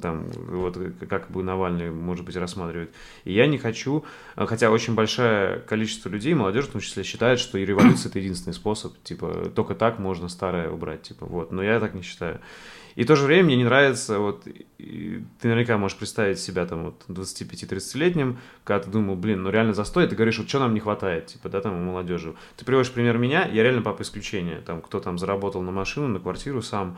там, 0.00 0.30
вот 0.30 0.78
как 1.08 1.30
бы 1.30 1.42
Навальный, 1.42 1.90
может 1.90 2.24
быть, 2.24 2.36
рассматривает. 2.36 2.92
И 3.24 3.32
я 3.32 3.46
не 3.46 3.58
хочу, 3.58 4.04
хотя 4.36 4.70
очень 4.70 4.94
большое 4.94 5.60
количество 5.60 6.08
людей, 6.08 6.34
молодежь 6.34 6.66
в 6.66 6.72
том 6.72 6.80
числе, 6.80 7.02
считает, 7.02 7.38
что 7.38 7.58
и 7.58 7.64
революция 7.64 8.10
это 8.10 8.18
единственный 8.18 8.54
способ, 8.54 8.94
типа, 9.02 9.50
только 9.54 9.74
так 9.74 9.98
можно 9.98 10.28
старое 10.28 10.70
убрать, 10.70 11.02
типа, 11.02 11.26
вот, 11.26 11.52
но 11.52 11.62
я 11.62 11.80
так 11.80 11.94
не 11.94 12.02
считаю. 12.02 12.40
И 12.96 13.04
в 13.04 13.06
то 13.06 13.16
же 13.16 13.26
время 13.26 13.44
мне 13.44 13.56
не 13.56 13.64
нравится, 13.64 14.18
вот, 14.18 14.44
ты 14.44 15.24
наверняка 15.42 15.76
можешь 15.78 15.96
представить 15.98 16.38
себя 16.38 16.64
там 16.64 16.84
вот 16.84 17.04
25-30-летним, 17.08 18.38
когда 18.62 18.84
ты 18.84 18.90
думал, 18.90 19.16
блин, 19.16 19.42
ну 19.42 19.50
реально 19.50 19.74
застой, 19.74 20.06
ты 20.06 20.14
говоришь, 20.14 20.38
вот 20.38 20.48
что 20.48 20.60
нам 20.60 20.74
не 20.74 20.80
хватает, 20.80 21.26
типа, 21.26 21.48
да, 21.48 21.60
там, 21.60 21.74
у 21.74 21.84
молодежи. 21.84 22.34
Ты 22.56 22.64
приводишь 22.64 22.92
пример 22.92 23.18
меня, 23.18 23.46
я 23.46 23.62
реально 23.62 23.82
папа 23.82 24.02
исключение, 24.02 24.60
там, 24.60 24.80
кто 24.80 25.00
там 25.00 25.18
заработал 25.18 25.62
на 25.62 25.72
машину, 25.72 26.08
на 26.08 26.20
квартиру 26.20 26.62
сам, 26.62 26.96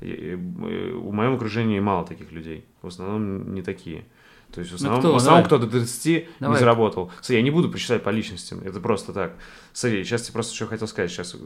и, 0.00 0.10
и, 0.10 0.34
в 0.34 1.12
моем 1.12 1.34
окружении 1.34 1.78
мало 1.78 2.04
таких 2.04 2.32
людей, 2.32 2.64
в 2.82 2.88
основном 2.88 3.54
не 3.54 3.62
такие. 3.62 4.04
То 4.52 4.60
есть 4.60 4.72
в 4.72 4.76
основном, 4.76 5.02
ну, 5.02 5.08
кто? 5.08 5.12
в 5.12 5.16
основном 5.16 5.44
кто 5.44 5.58
до 5.58 5.66
30 5.68 6.28
Давай. 6.40 6.54
не 6.54 6.60
заработал. 6.60 7.10
Смотри, 7.16 7.36
я 7.36 7.42
не 7.42 7.50
буду 7.50 7.68
причислять 7.68 8.02
по 8.02 8.10
личностям, 8.10 8.60
это 8.60 8.80
просто 8.80 9.12
так. 9.12 9.36
Смотри, 9.72 10.04
сейчас 10.04 10.26
я 10.26 10.32
просто 10.32 10.54
что 10.54 10.66
хотел 10.66 10.86
сказать, 10.86 11.10
сейчас 11.10 11.36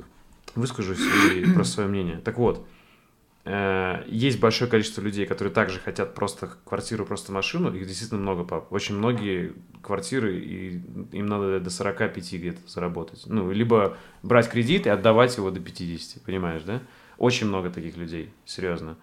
выскажусь 0.54 1.00
и 1.34 1.44
просто 1.52 1.74
свое 1.74 1.88
мнение. 1.88 2.18
Так 2.18 2.38
вот, 2.38 2.66
есть 3.44 4.38
большое 4.38 4.70
количество 4.70 5.00
людей, 5.00 5.24
которые 5.24 5.52
также 5.52 5.80
хотят 5.80 6.14
просто 6.14 6.50
квартиру, 6.64 7.06
просто 7.06 7.32
машину. 7.32 7.74
Их 7.74 7.86
действительно 7.86 8.20
много, 8.20 8.44
пап. 8.44 8.70
Очень 8.70 8.96
многие 8.96 9.54
квартиры, 9.82 10.38
и 10.38 10.82
им 11.12 11.26
надо 11.26 11.58
до 11.58 11.70
45 11.70 12.32
где-то 12.34 12.60
заработать. 12.66 13.22
Ну, 13.26 13.50
либо 13.50 13.96
брать 14.22 14.50
кредит 14.50 14.86
и 14.86 14.90
отдавать 14.90 15.36
его 15.38 15.50
до 15.50 15.58
50, 15.58 16.22
понимаешь, 16.22 16.62
да? 16.64 16.82
Очень 17.16 17.46
много 17.46 17.70
таких 17.70 17.96
людей, 17.96 18.30
серьезно. 18.44 18.96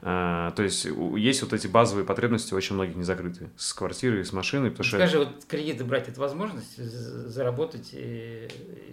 А, 0.00 0.52
то 0.52 0.62
есть 0.62 0.86
есть 1.16 1.42
вот 1.42 1.52
эти 1.52 1.66
базовые 1.66 2.04
потребности 2.04 2.54
очень 2.54 2.76
многих 2.76 2.94
не 2.94 3.02
закрыты 3.02 3.50
с 3.56 3.72
квартирой, 3.72 4.24
с 4.24 4.32
машиной. 4.32 4.70
Потому 4.70 4.86
Скажи, 4.86 5.08
что... 5.08 5.18
вот 5.18 5.44
кредиты 5.46 5.84
брать 5.84 6.08
это 6.08 6.20
возможность 6.20 6.76
заработать, 6.76 7.90
и 7.92 8.48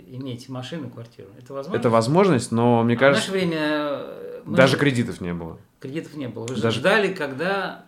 иметь 0.07 0.49
машину, 0.49 0.89
квартиру? 0.89 1.29
Это 1.37 1.53
возможность? 1.53 1.79
Это 1.79 1.89
возможность, 1.89 2.51
но 2.51 2.83
мне 2.83 2.95
а 2.95 2.97
кажется. 2.97 3.31
В 3.31 3.35
наше 3.35 3.45
время 3.45 4.34
мы... 4.45 4.55
даже 4.55 4.77
кредитов 4.77 5.21
не 5.21 5.33
было. 5.33 5.59
Кредитов 5.79 6.15
не 6.15 6.27
было. 6.27 6.45
Вы 6.45 6.55
даже... 6.55 6.79
ждали, 6.79 7.13
когда 7.13 7.85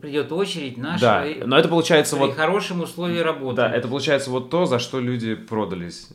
придет 0.00 0.32
очередь 0.32 0.76
наша. 0.78 1.00
Да, 1.00 1.46
но 1.46 1.58
это 1.58 1.68
получается 1.68 2.16
вот... 2.16 2.34
хорошим 2.34 2.80
условиям 2.80 3.24
работы. 3.24 3.56
Да, 3.56 3.70
это 3.70 3.88
получается 3.88 4.30
вот 4.30 4.50
то, 4.50 4.66
за 4.66 4.78
что 4.78 5.00
люди 5.00 5.34
продались. 5.34 6.08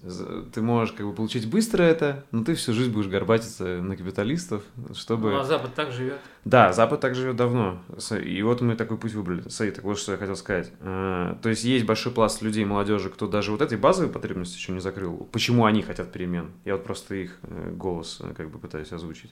Ты 0.54 0.62
можешь 0.62 0.94
как 0.94 1.06
бы 1.06 1.14
получить 1.14 1.50
быстро 1.50 1.84
это, 1.84 2.26
но 2.32 2.44
ты 2.44 2.56
всю 2.56 2.74
жизнь 2.74 2.92
будешь 2.92 3.08
горбатиться 3.08 3.64
на 3.82 3.96
капиталистов, 3.96 4.64
чтобы... 4.94 5.32
Ну, 5.32 5.40
а 5.40 5.44
Запад 5.46 5.74
так 5.74 5.92
живет. 5.92 6.20
Да, 6.44 6.74
Запад 6.74 7.00
так 7.00 7.16
живет 7.16 7.36
давно. 7.36 7.82
И 8.24 8.42
вот 8.42 8.62
мы 8.62 8.76
такой 8.76 8.98
путь 8.98 9.14
выбрали. 9.14 9.48
Смотри, 9.48 9.74
так 9.74 9.86
вот 9.86 9.98
что 9.98 10.12
я 10.12 10.18
хотел 10.18 10.36
сказать. 10.36 10.72
А, 10.82 11.38
то 11.42 11.50
есть 11.50 11.64
есть 11.64 11.86
большой 11.86 12.12
пласт 12.12 12.42
людей, 12.42 12.66
молодежи, 12.66 13.10
кто 13.10 13.28
даже 13.28 13.52
вот 13.52 13.62
этой 13.62 13.78
базовой 13.78 14.12
потребности 14.12 14.58
еще 14.58 14.74
не 14.74 14.80
закрыл. 14.80 15.30
Почему 15.32 15.66
они 15.66 15.82
хотят 15.82 16.12
перемен? 16.12 16.52
Я 16.66 16.74
вот 16.74 16.84
просто 16.84 17.16
их 17.16 17.38
э, 17.44 17.72
голос 17.72 18.20
э, 18.22 18.34
как 18.36 18.50
бы 18.50 18.60
пытаюсь 18.60 18.92
озвучить. 18.92 19.32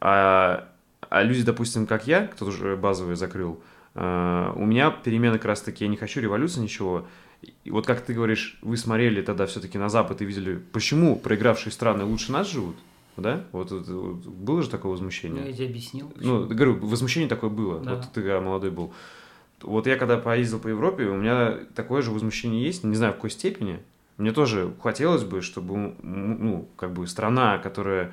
А 0.00 0.68
а 1.08 1.22
люди, 1.22 1.42
допустим, 1.42 1.86
как 1.86 2.06
я, 2.06 2.26
кто 2.26 2.46
уже 2.46 2.76
базовый 2.76 3.16
закрыл, 3.16 3.60
э, 3.94 4.52
у 4.54 4.64
меня 4.64 4.90
перемены 4.90 5.36
как 5.36 5.46
раз 5.46 5.60
таки, 5.60 5.84
я 5.84 5.90
не 5.90 5.96
хочу 5.96 6.20
революции, 6.20 6.60
ничего. 6.60 7.06
И 7.64 7.70
вот 7.70 7.86
как 7.86 8.00
ты 8.00 8.14
говоришь, 8.14 8.58
вы 8.62 8.76
смотрели 8.76 9.22
тогда 9.22 9.46
все-таки 9.46 9.78
на 9.78 9.88
Запад 9.88 10.20
и 10.22 10.24
видели, 10.24 10.56
почему 10.72 11.16
проигравшие 11.16 11.72
страны 11.72 12.04
лучше 12.04 12.32
нас 12.32 12.50
живут, 12.50 12.76
да? 13.16 13.44
Вот, 13.52 13.70
вот, 13.70 13.86
вот 13.88 14.26
было 14.26 14.62
же 14.62 14.70
такое 14.70 14.92
возмущение. 14.92 15.42
Ну, 15.42 15.48
я 15.48 15.52
тебе 15.52 15.66
объяснил. 15.66 16.08
Почему. 16.08 16.40
Ну, 16.40 16.46
говорю, 16.46 16.78
возмущение 16.86 17.28
такое 17.28 17.50
было. 17.50 17.80
Да. 17.80 17.94
Вот 17.94 18.12
ты 18.12 18.22
когда 18.22 18.40
молодой 18.40 18.70
был. 18.70 18.92
Вот 19.62 19.86
я 19.86 19.96
когда 19.96 20.18
поездил 20.18 20.58
по 20.58 20.68
Европе, 20.68 21.04
у 21.04 21.16
меня 21.16 21.58
такое 21.74 22.02
же 22.02 22.10
возмущение 22.10 22.64
есть, 22.64 22.84
не 22.84 22.96
знаю 22.96 23.12
в 23.12 23.16
какой 23.16 23.30
степени. 23.30 23.80
Мне 24.18 24.32
тоже 24.32 24.72
хотелось 24.82 25.24
бы, 25.24 25.42
чтобы, 25.42 25.94
ну, 26.02 26.68
как 26.76 26.92
бы 26.92 27.06
страна, 27.06 27.58
которая 27.58 28.12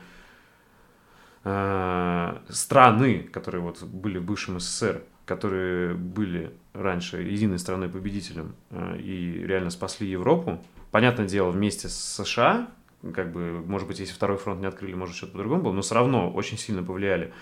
Э, 1.46 2.38
страны, 2.50 3.20
которые 3.20 3.62
вот 3.62 3.84
были 3.84 4.18
в 4.18 4.24
бывшем 4.24 4.62
СССР, 4.62 5.04
которые 5.26 5.94
были 5.94 6.54
раньше 6.72 7.18
единой 7.22 7.60
страной 7.60 7.90
победителем 7.90 8.56
э, 8.70 8.98
и 9.00 9.44
реально 9.46 9.70
спасли 9.70 10.08
Европу. 10.08 10.64
Понятное 10.92 11.28
дело, 11.28 11.50
вместе 11.50 11.90
с 11.90 11.96
США, 11.96 12.70
как 13.14 13.34
бы, 13.34 13.62
может 13.66 13.90
быть, 13.90 14.00
если 14.00 14.14
второй 14.14 14.38
фронт 14.38 14.62
не 14.62 14.68
открыли, 14.68 14.94
может, 14.94 15.16
что-то 15.16 15.34
по-другому 15.34 15.64
было, 15.64 15.74
но 15.74 15.82
все 15.82 15.96
равно 15.96 16.32
очень 16.32 16.58
сильно 16.58 16.82
повлияли. 16.82 17.34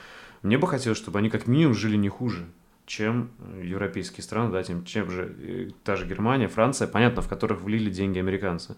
Мне 0.41 0.57
бы 0.57 0.67
хотелось, 0.67 0.97
чтобы 0.97 1.19
они 1.19 1.29
как 1.29 1.45
минимум 1.45 1.75
жили 1.75 1.95
не 1.95 2.09
хуже, 2.09 2.47
чем 2.87 3.29
европейские 3.61 4.23
страны, 4.23 4.51
да, 4.51 4.63
тем, 4.63 4.83
чем 4.83 5.11
же 5.11 5.35
э, 5.39 5.69
та 5.83 5.95
же 5.95 6.07
Германия, 6.07 6.47
Франция, 6.47 6.87
понятно, 6.87 7.21
в 7.21 7.27
которых 7.27 7.61
влили 7.61 7.91
деньги 7.91 8.17
американцы. 8.17 8.75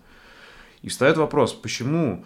И 0.81 0.89
встает 0.89 1.15
вопрос, 1.15 1.53
почему 1.53 2.25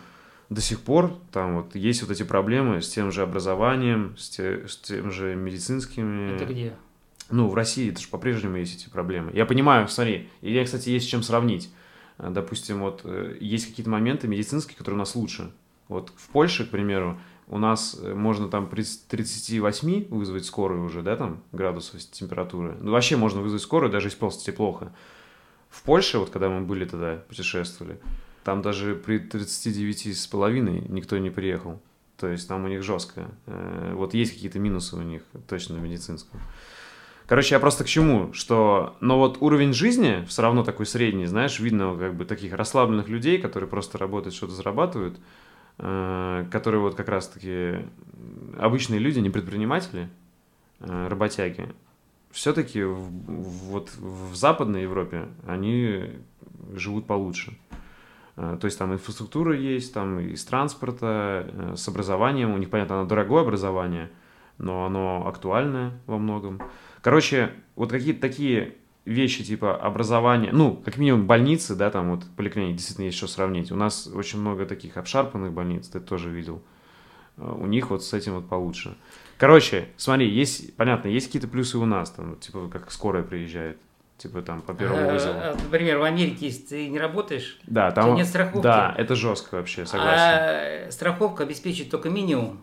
до 0.49 0.61
сих 0.61 0.81
пор 0.81 1.13
там 1.31 1.57
вот 1.57 1.75
есть 1.75 2.01
вот 2.01 2.11
эти 2.11 2.23
проблемы 2.23 2.81
с 2.81 2.89
тем 2.89 3.11
же 3.11 3.21
образованием, 3.21 4.15
с, 4.17 4.29
те, 4.29 4.67
с 4.67 4.77
тем 4.77 5.11
же 5.11 5.35
медицинскими. 5.35 6.35
Это 6.35 6.45
где? 6.45 6.73
Ну, 7.29 7.49
в 7.49 7.55
России 7.55 7.91
это 7.91 7.99
же 7.99 8.07
по-прежнему 8.07 8.55
есть 8.57 8.81
эти 8.81 8.89
проблемы. 8.89 9.31
Я 9.33 9.45
понимаю, 9.45 9.87
смотри, 9.89 10.29
и 10.41 10.53
я, 10.53 10.63
кстати, 10.63 10.89
есть 10.89 11.07
с 11.07 11.09
чем 11.09 11.23
сравнить. 11.23 11.69
Э, 12.17 12.29
допустим, 12.29 12.79
вот 12.79 13.01
э, 13.03 13.37
есть 13.41 13.67
какие-то 13.67 13.89
моменты 13.89 14.27
медицинские, 14.27 14.77
которые 14.77 14.95
у 14.95 14.99
нас 14.99 15.15
лучше. 15.15 15.51
Вот 15.89 16.11
в 16.15 16.29
Польше, 16.29 16.65
к 16.65 16.69
примеру, 16.69 17.19
у 17.47 17.57
нас 17.57 17.97
э, 18.01 18.13
можно 18.13 18.47
там 18.47 18.67
при 18.67 18.83
38 18.83 20.07
вызвать 20.09 20.45
скорую 20.45 20.85
уже, 20.85 21.01
да, 21.01 21.17
там, 21.17 21.43
градусов 21.51 21.99
температуры. 22.11 22.77
Ну, 22.79 22.91
вообще 22.91 23.17
можно 23.17 23.41
вызвать 23.41 23.61
скорую, 23.61 23.91
даже 23.91 24.07
если 24.07 24.19
просто 24.19 24.45
тебе 24.45 24.55
плохо. 24.55 24.93
В 25.69 25.81
Польше, 25.83 26.19
вот 26.19 26.29
когда 26.29 26.49
мы 26.49 26.61
были 26.61 26.85
тогда, 26.85 27.23
путешествовали, 27.27 27.99
там 28.47 28.61
даже 28.61 28.95
при 28.95 29.17
39 29.17 30.17
с 30.17 30.25
половиной 30.25 30.81
никто 30.87 31.17
не 31.17 31.29
приехал. 31.29 31.81
То 32.15 32.29
есть 32.29 32.47
там 32.47 32.63
у 32.63 32.69
них 32.69 32.81
жестко. 32.81 33.25
Э, 33.45 33.91
вот 33.93 34.13
есть 34.13 34.31
какие-то 34.31 34.57
минусы 34.57 34.95
у 34.95 35.01
них, 35.01 35.21
точно 35.49 35.75
медицинском. 35.75 36.39
Короче, 37.25 37.55
я 37.55 37.59
просто 37.59 37.83
к 37.83 37.87
чему, 37.87 38.31
что, 38.31 38.95
но 39.01 39.19
вот 39.19 39.39
уровень 39.41 39.73
жизни 39.73 40.23
все 40.29 40.43
равно 40.43 40.63
такой 40.63 40.85
средний, 40.85 41.25
знаешь, 41.25 41.59
видно 41.59 41.93
как 41.99 42.15
бы 42.15 42.23
таких 42.23 42.53
расслабленных 42.53 43.09
людей, 43.09 43.37
которые 43.37 43.69
просто 43.69 43.97
работают, 43.97 44.33
что-то 44.33 44.53
зарабатывают, 44.53 45.19
э, 45.79 46.45
которые 46.49 46.79
вот 46.79 46.95
как 46.95 47.09
раз-таки 47.09 47.85
обычные 48.57 49.01
люди, 49.01 49.19
не 49.19 49.29
предприниматели, 49.29 50.07
э, 50.79 51.07
работяги, 51.09 51.67
все-таки 52.31 52.81
вот 52.81 53.89
в 53.97 54.33
Западной 54.35 54.83
Европе 54.83 55.27
они 55.45 56.11
живут 56.75 57.07
получше. 57.07 57.57
Э, 58.38 58.57
то 58.59 58.65
есть 58.65 58.79
там 58.79 58.93
инфраструктура 58.93 59.55
есть, 59.55 59.93
там 59.93 60.19
из 60.19 60.45
транспорта, 60.45 61.49
э, 61.51 61.73
с 61.75 61.88
образованием. 61.88 62.53
У 62.53 62.57
них, 62.57 62.69
понятно, 62.69 62.99
оно 62.99 63.07
дорогое 63.07 63.41
образование, 63.41 64.09
но 64.57 64.85
оно 64.85 65.27
актуальное 65.27 65.99
во 66.05 66.17
многом. 66.17 66.61
Короче, 67.01 67.51
вот 67.75 67.91
какие-то 67.91 68.21
такие 68.21 68.75
вещи 69.05 69.43
типа 69.43 69.75
образования, 69.75 70.49
ну, 70.51 70.75
как 70.83 70.97
минимум 70.97 71.25
больницы, 71.25 71.75
да, 71.75 71.89
там 71.89 72.11
вот 72.11 72.25
поликлиники, 72.35 72.77
действительно 72.77 73.05
есть 73.05 73.17
что 73.17 73.27
сравнить. 73.27 73.71
У 73.71 73.75
нас 73.75 74.07
очень 74.07 74.39
много 74.39 74.65
таких 74.65 74.97
обшарпанных 74.97 75.51
больниц, 75.51 75.88
ты 75.88 75.99
тоже 75.99 76.29
видел. 76.29 76.61
Э, 77.38 77.55
у 77.59 77.65
них 77.65 77.89
вот 77.89 78.03
с 78.03 78.13
этим 78.13 78.35
вот 78.35 78.47
получше. 78.47 78.95
Короче, 79.38 79.89
смотри, 79.97 80.29
есть, 80.29 80.75
понятно, 80.75 81.09
есть 81.09 81.27
какие-то 81.27 81.47
плюсы 81.47 81.77
у 81.77 81.85
нас, 81.85 82.11
там, 82.11 82.35
типа, 82.38 82.69
как 82.69 82.91
скорая 82.91 83.23
приезжает. 83.23 83.77
Типа 84.18 84.41
там 84.41 84.63
по 84.63 84.74
первому 84.74 85.01
э, 85.01 85.13
вызову. 85.13 85.39
Э, 85.39 85.53
например, 85.53 85.99
в 85.99 86.03
Америке, 86.03 86.47
если 86.47 86.63
ты 86.63 86.88
не 86.88 86.97
работаешь, 86.97 87.59
да, 87.68 87.91
там 87.91 88.15
нет 88.15 88.26
страховки. 88.26 88.63
Да, 88.63 88.93
это 88.97 89.15
жестко 89.15 89.55
вообще, 89.55 89.86
согласен. 89.86 90.88
А 90.88 90.88
страховка 90.89 91.43
обеспечит 91.43 91.91
только 91.91 92.09
минимум 92.09 92.61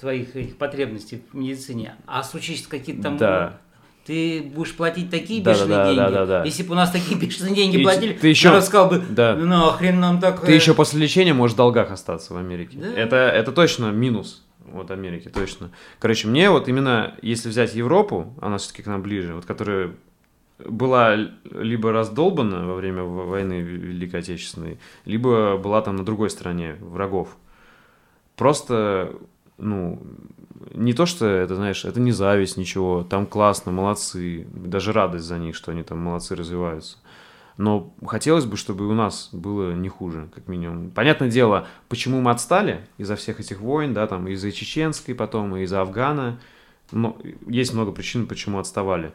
твоих 0.00 0.34
этих 0.34 0.56
потребностей 0.56 1.22
в 1.30 1.36
медицине. 1.36 1.96
А 2.06 2.22
случится 2.22 2.70
какие-то 2.70 3.02
там 3.02 3.18
да. 3.18 3.58
ты 4.06 4.40
будешь 4.42 4.74
платить 4.74 5.10
такие 5.10 5.42
да, 5.42 5.52
бешеные 5.52 5.68
да, 5.68 5.84
деньги. 5.84 5.98
Да, 5.98 6.10
да, 6.10 6.26
да. 6.26 6.44
Если 6.44 6.62
бы 6.62 6.72
у 6.72 6.76
нас 6.76 6.90
такие 6.90 7.16
бешеные 7.20 7.54
деньги 7.54 7.76
и 7.76 7.82
платили, 7.82 8.14
ты 8.14 8.28
еще 8.28 8.48
я 8.48 8.62
сказал 8.62 8.88
бы, 8.88 9.02
да. 9.10 9.36
ну 9.36 9.44
нахрен 9.44 10.00
нам 10.00 10.18
так. 10.18 10.40
Ты 10.40 10.52
еще 10.52 10.72
после 10.72 10.98
лечения 10.98 11.34
можешь 11.34 11.52
в 11.52 11.58
долгах 11.58 11.90
остаться 11.90 12.32
в 12.32 12.38
Америке. 12.38 12.78
Да. 12.80 12.90
Это, 12.98 13.16
это 13.16 13.52
точно 13.52 13.90
минус 13.90 14.46
вот 14.64 14.90
Америки, 14.90 15.28
точно. 15.28 15.70
Короче, 15.98 16.28
мне 16.28 16.48
вот 16.48 16.68
именно, 16.68 17.14
если 17.22 17.48
взять 17.48 17.74
Европу, 17.74 18.34
она 18.40 18.58
все-таки 18.58 18.82
к 18.82 18.86
нам 18.86 19.02
ближе, 19.02 19.34
вот 19.34 19.44
которая 19.44 19.94
была 20.66 21.14
либо 21.14 21.92
раздолбана 21.92 22.66
во 22.66 22.74
время 22.74 23.02
войны 23.02 23.60
Великой 23.60 24.20
Отечественной, 24.20 24.78
либо 25.04 25.56
была 25.56 25.82
там 25.82 25.96
на 25.96 26.04
другой 26.04 26.30
стороне 26.30 26.76
врагов. 26.80 27.36
Просто, 28.36 29.14
ну, 29.58 30.02
не 30.74 30.92
то, 30.92 31.06
что 31.06 31.26
это, 31.26 31.56
знаешь, 31.56 31.84
это 31.84 32.00
не 32.00 32.12
зависть, 32.12 32.56
ничего, 32.56 33.02
там 33.02 33.26
классно, 33.26 33.72
молодцы, 33.72 34.46
даже 34.52 34.92
радость 34.92 35.24
за 35.24 35.38
них, 35.38 35.54
что 35.54 35.72
они 35.72 35.82
там 35.82 35.98
молодцы 35.98 36.34
развиваются. 36.34 36.98
Но 37.56 37.92
хотелось 38.06 38.46
бы, 38.46 38.56
чтобы 38.56 38.88
у 38.88 38.94
нас 38.94 39.28
было 39.32 39.72
не 39.72 39.90
хуже, 39.90 40.30
как 40.34 40.48
минимум. 40.48 40.90
Понятное 40.90 41.30
дело, 41.30 41.66
почему 41.88 42.20
мы 42.22 42.30
отстали 42.30 42.86
из-за 42.96 43.16
всех 43.16 43.40
этих 43.40 43.60
войн, 43.60 43.92
да, 43.92 44.06
там, 44.06 44.28
из-за 44.28 44.50
чеченской 44.50 45.14
потом, 45.14 45.54
из-за 45.56 45.82
Афгана, 45.82 46.40
но 46.92 47.18
есть 47.46 47.74
много 47.74 47.92
причин, 47.92 48.26
почему 48.26 48.58
отставали. 48.58 49.12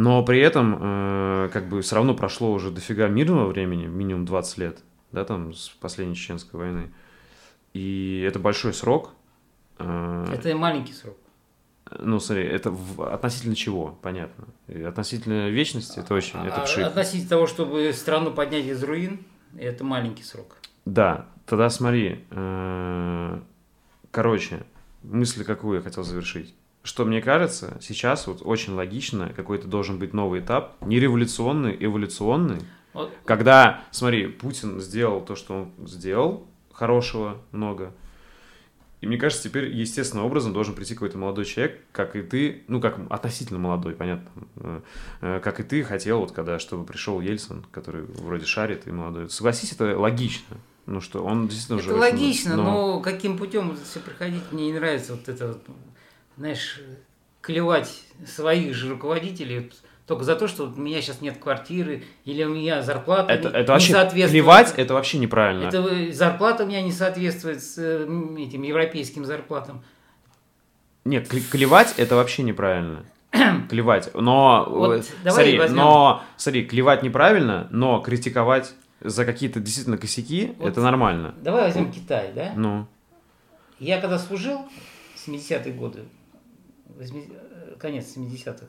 Но 0.00 0.24
при 0.24 0.40
этом, 0.40 0.78
э, 0.80 1.50
как 1.52 1.68
бы, 1.68 1.82
все 1.82 1.96
равно 1.96 2.14
прошло 2.14 2.52
уже 2.52 2.70
дофига 2.70 3.08
мирного 3.08 3.48
времени, 3.48 3.84
минимум 3.84 4.24
20 4.24 4.56
лет, 4.56 4.78
да, 5.12 5.26
там, 5.26 5.52
с 5.52 5.68
последней 5.68 6.14
Чеченской 6.14 6.58
войны. 6.58 6.90
И 7.74 8.24
это 8.26 8.38
большой 8.38 8.72
срок. 8.72 9.10
Э, 9.78 10.24
это 10.32 10.56
маленький 10.56 10.94
срок. 10.94 11.18
Ну, 11.98 12.18
смотри, 12.18 12.44
это 12.44 12.70
в, 12.70 13.12
относительно 13.12 13.54
чего, 13.54 13.98
понятно. 14.00 14.46
И 14.68 14.80
относительно 14.80 15.50
вечности 15.50 15.98
это 15.98 16.14
очень, 16.14 16.38
а, 16.38 16.46
это 16.46 16.64
вшит. 16.64 16.86
Относительно 16.86 17.28
того, 17.28 17.46
чтобы 17.46 17.92
страну 17.92 18.30
поднять 18.30 18.64
из 18.64 18.82
руин, 18.82 19.22
это 19.58 19.84
маленький 19.84 20.22
срок. 20.22 20.56
Да, 20.86 21.26
тогда 21.44 21.68
смотри, 21.68 22.24
э, 22.30 23.40
короче, 24.10 24.62
мысль 25.02 25.44
какую 25.44 25.76
я 25.76 25.82
хотел 25.82 26.04
завершить. 26.04 26.54
Что 26.82 27.04
мне 27.04 27.20
кажется, 27.20 27.76
сейчас 27.80 28.26
вот 28.26 28.40
очень 28.42 28.72
логично, 28.72 29.32
какой-то 29.34 29.68
должен 29.68 29.98
быть 29.98 30.14
новый 30.14 30.40
этап, 30.40 30.76
не 30.80 30.98
революционный, 30.98 31.76
эволюционный, 31.78 32.60
вот. 32.94 33.12
когда, 33.24 33.84
смотри, 33.90 34.26
Путин 34.26 34.80
сделал 34.80 35.20
то, 35.20 35.36
что 35.36 35.54
он 35.78 35.86
сделал, 35.86 36.46
хорошего 36.72 37.36
много, 37.52 37.92
и 39.00 39.06
мне 39.06 39.16
кажется, 39.16 39.48
теперь 39.48 39.72
естественным 39.72 40.26
образом 40.26 40.52
должен 40.52 40.74
прийти 40.74 40.94
какой-то 40.94 41.16
молодой 41.16 41.46
человек, 41.46 41.80
как 41.90 42.16
и 42.16 42.22
ты, 42.22 42.64
ну, 42.68 42.80
как 42.80 42.98
относительно 43.08 43.58
молодой, 43.58 43.94
понятно, 43.94 44.30
э, 44.56 44.80
э, 45.22 45.40
как 45.42 45.58
и 45.60 45.62
ты 45.62 45.82
хотел, 45.82 46.20
вот 46.20 46.32
когда, 46.32 46.58
чтобы 46.58 46.84
пришел 46.84 47.20
Ельцин, 47.20 47.64
который 47.72 48.02
вроде 48.02 48.44
шарит 48.44 48.86
и 48.86 48.90
молодой. 48.90 49.30
Согласись, 49.30 49.72
это 49.72 49.98
логично. 49.98 50.58
Ну 50.84 51.00
что, 51.00 51.24
он 51.24 51.48
действительно 51.48 51.78
это 51.78 51.90
уже... 51.90 51.98
логично, 51.98 52.56
но... 52.56 52.62
но 52.64 53.00
каким 53.00 53.38
путем 53.38 53.70
это 53.70 53.82
все 53.84 54.00
проходить, 54.00 54.42
мне 54.50 54.66
не 54.66 54.72
нравится 54.74 55.14
вот 55.14 55.28
это, 55.28 55.58
знаешь, 56.40 56.80
клевать 57.42 58.02
своих 58.26 58.74
же 58.74 58.88
руководителей 58.88 59.70
только 60.06 60.24
за 60.24 60.36
то, 60.36 60.48
что 60.48 60.64
у 60.64 60.80
меня 60.80 61.02
сейчас 61.02 61.20
нет 61.20 61.36
квартиры, 61.38 62.02
или 62.24 62.42
у 62.44 62.48
меня 62.48 62.82
зарплата 62.82 63.30
это, 63.30 63.50
не, 63.50 63.56
это 63.58 63.72
вообще, 63.72 63.88
не 63.88 63.92
соответствует. 63.92 64.30
Плевать, 64.30 64.74
это 64.78 64.94
вообще 64.94 65.18
неправильно. 65.18 65.68
Это 65.68 66.12
зарплата 66.12 66.64
у 66.64 66.66
меня 66.66 66.80
не 66.80 66.92
соответствует 66.92 67.62
с 67.62 67.76
этим 67.78 68.62
европейским 68.62 69.26
зарплатам. 69.26 69.84
Нет, 71.04 71.28
клевать 71.28 71.94
это 71.98 72.16
вообще 72.16 72.42
неправильно. 72.42 73.04
клевать. 73.68 74.10
Но, 74.14 74.66
вот, 74.66 75.04
смотри, 75.22 75.60
но, 75.68 76.22
смотри, 76.38 76.64
клевать 76.64 77.02
неправильно, 77.02 77.68
но 77.70 78.00
критиковать 78.00 78.72
за 79.02 79.26
какие-то 79.26 79.60
действительно 79.60 79.98
косяки, 79.98 80.54
вот, 80.58 80.70
это 80.70 80.80
нормально. 80.80 81.34
Давай 81.42 81.64
возьмем 81.64 81.92
Китай, 81.92 82.32
да? 82.34 82.52
Ну. 82.56 82.86
Я 83.78 84.00
когда 84.00 84.18
служил, 84.18 84.62
70-е 85.26 85.72
годы, 85.72 86.00
80, 86.02 86.19
конец 87.78 88.16
70-х, 88.16 88.66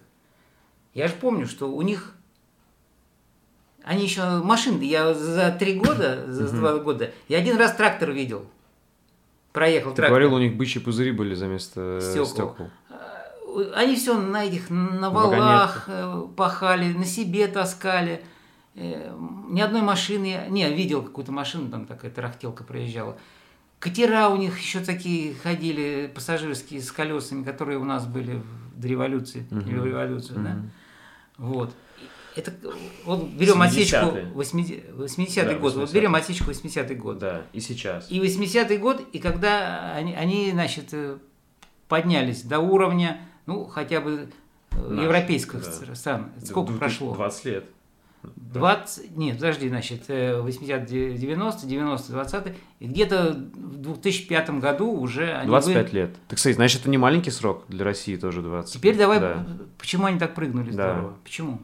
я 0.94 1.08
же 1.08 1.14
помню, 1.14 1.48
что 1.48 1.72
у 1.72 1.82
них 1.82 2.16
они 3.84 4.04
еще 4.04 4.24
машины, 4.44 4.84
я 4.84 5.14
за 5.14 5.52
три 5.52 5.80
года, 5.80 6.32
за 6.32 6.52
два 6.52 6.78
года, 6.78 7.12
я 7.28 7.40
один 7.40 7.58
раз 7.58 7.76
трактор 7.76 8.12
видел. 8.12 8.46
Проехал 9.54 9.92
Ты 9.92 9.98
трактор. 9.98 10.12
говорил, 10.12 10.34
у 10.36 10.40
них 10.40 10.56
бычьи 10.56 10.82
пузыри 10.82 11.12
были 11.12 11.34
за 11.34 11.48
место 11.48 12.00
стекол. 12.02 12.26
стекол. 12.26 12.70
А, 12.90 13.72
они 13.76 13.96
все 13.96 14.18
на 14.18 14.46
этих, 14.46 14.70
на 14.70 15.10
валах 15.10 15.86
э, 15.88 16.24
пахали, 16.38 16.94
на 16.94 17.04
себе 17.04 17.48
таскали. 17.48 18.24
Э, 18.76 19.14
ни 19.50 19.60
одной 19.60 19.82
машины, 19.82 20.46
не, 20.48 20.72
видел 20.72 21.04
какую-то 21.04 21.34
машину, 21.34 21.70
там 21.70 21.86
такая 21.86 22.12
тарахтелка 22.12 22.64
проезжала. 22.64 23.18
Катера 23.82 24.30
у 24.30 24.38
них 24.38 24.60
еще 24.60 24.80
такие 24.80 25.34
ходили, 25.34 26.10
пассажирские, 26.14 26.82
с 26.82 26.92
колесами, 26.92 27.44
которые 27.44 27.80
у 27.80 27.84
нас 27.84 28.06
были 28.06 28.44
до 28.76 28.88
революции, 28.88 29.48
uh-huh. 29.50 29.84
революцию, 29.84 30.38
uh-huh. 30.38 30.44
да. 30.44 30.58
Вот. 31.40 31.74
Это 32.36 32.54
вот 33.06 33.28
берем 33.30 33.60
отсечку 33.60 34.18
80-й 34.36 34.94
80 34.94 35.46
да, 35.48 35.56
год, 35.56 35.74
вот 35.74 35.92
берем 35.92 36.14
отсечку 36.14 36.52
80-й 36.52 36.94
год. 36.94 37.18
Да, 37.18 37.42
и 37.54 37.60
сейчас. 37.60 38.12
И 38.12 38.20
80-й 38.20 38.78
год, 38.78 39.02
и 39.14 39.18
когда 39.18 39.96
они, 39.96 40.14
они, 40.14 40.52
значит, 40.52 40.90
э, 40.92 41.18
поднялись 41.88 42.44
до 42.44 42.60
уровня, 42.60 43.20
ну, 43.48 43.66
хотя 43.66 44.00
бы 44.00 44.30
э, 44.74 44.90
Наш, 44.90 45.06
европейских 45.06 45.66
да. 45.66 45.96
стран. 45.96 46.32
Сколько 46.46 46.74
20, 46.74 46.80
прошло? 46.80 47.16
20 47.16 47.46
лет. 47.46 47.66
20, 48.24 49.17
нет, 49.17 49.36
подожди, 49.38 49.69
значит, 49.69 50.03
80 50.07 50.86
90 50.86 51.67
90 51.67 52.11
20 52.11 52.53
и 52.80 52.88
где-то 52.88 53.34
в 53.53 53.78
2005 53.78 54.49
году 54.59 54.91
уже 54.91 55.32
они 55.34 55.47
25 55.47 55.91
вы... 55.91 55.97
лет. 55.97 56.15
Так, 56.28 56.38
кстати, 56.38 56.55
значит, 56.55 56.82
это 56.82 56.89
не 56.89 56.97
маленький 56.97 57.32
срок 57.32 57.65
для 57.67 57.86
России 57.86 58.15
тоже 58.15 58.41
20. 58.41 58.74
Теперь 58.74 58.97
давай, 58.97 59.19
да. 59.19 59.45
почему 59.78 60.05
они 60.05 60.19
так 60.19 60.36
прыгнули 60.36 60.72
да. 60.72 60.93
здорово? 60.93 61.17
Почему? 61.24 61.61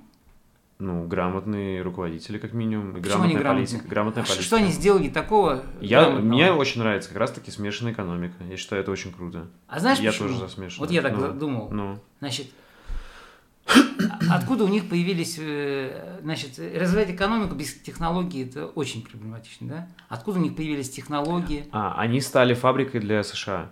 Ну, 0.79 1.07
грамотные 1.07 1.81
руководители, 1.81 2.37
как 2.37 2.53
минимум, 2.53 2.95
и 2.97 2.99
грамотная 2.99 3.41
политика. 3.41 3.87
Грамотная 3.87 4.23
а 4.23 4.27
политика. 4.27 4.43
Что 4.43 4.57
они 4.57 4.71
сделали 4.71 5.09
такого? 5.09 5.63
Я, 5.81 6.09
мне 6.11 6.51
очень 6.51 6.81
нравится 6.81 7.09
как 7.09 7.17
раз-таки 7.17 7.49
смешанная 7.49 7.93
экономика. 7.93 8.35
Я 8.47 8.57
считаю, 8.57 8.83
это 8.83 8.91
очень 8.91 9.11
круто. 9.11 9.47
А 9.67 9.79
знаешь, 9.79 9.97
я 9.97 10.11
почему? 10.11 10.27
тоже 10.27 10.39
за 10.39 10.47
смешанную. 10.49 10.79
Вот 10.79 10.91
я 10.91 11.01
так 11.01 11.17
ну, 11.17 11.33
думал. 11.33 11.69
Ну. 11.71 11.99
Значит, 12.19 12.47
Откуда 14.29 14.65
у 14.65 14.67
них 14.67 14.89
появились, 14.89 15.37
э, 15.39 16.19
значит, 16.21 16.59
развивать 16.59 17.11
экономику 17.11 17.55
без 17.55 17.73
технологий 17.73 18.45
это 18.45 18.67
очень 18.67 19.01
проблематично, 19.03 19.67
да? 19.67 19.87
Откуда 20.09 20.39
у 20.39 20.41
них 20.41 20.55
появились 20.55 20.89
технологии? 20.89 21.65
А, 21.71 21.95
они 21.97 22.21
стали 22.21 22.53
фабрикой 22.53 22.99
для 22.99 23.23
США. 23.23 23.69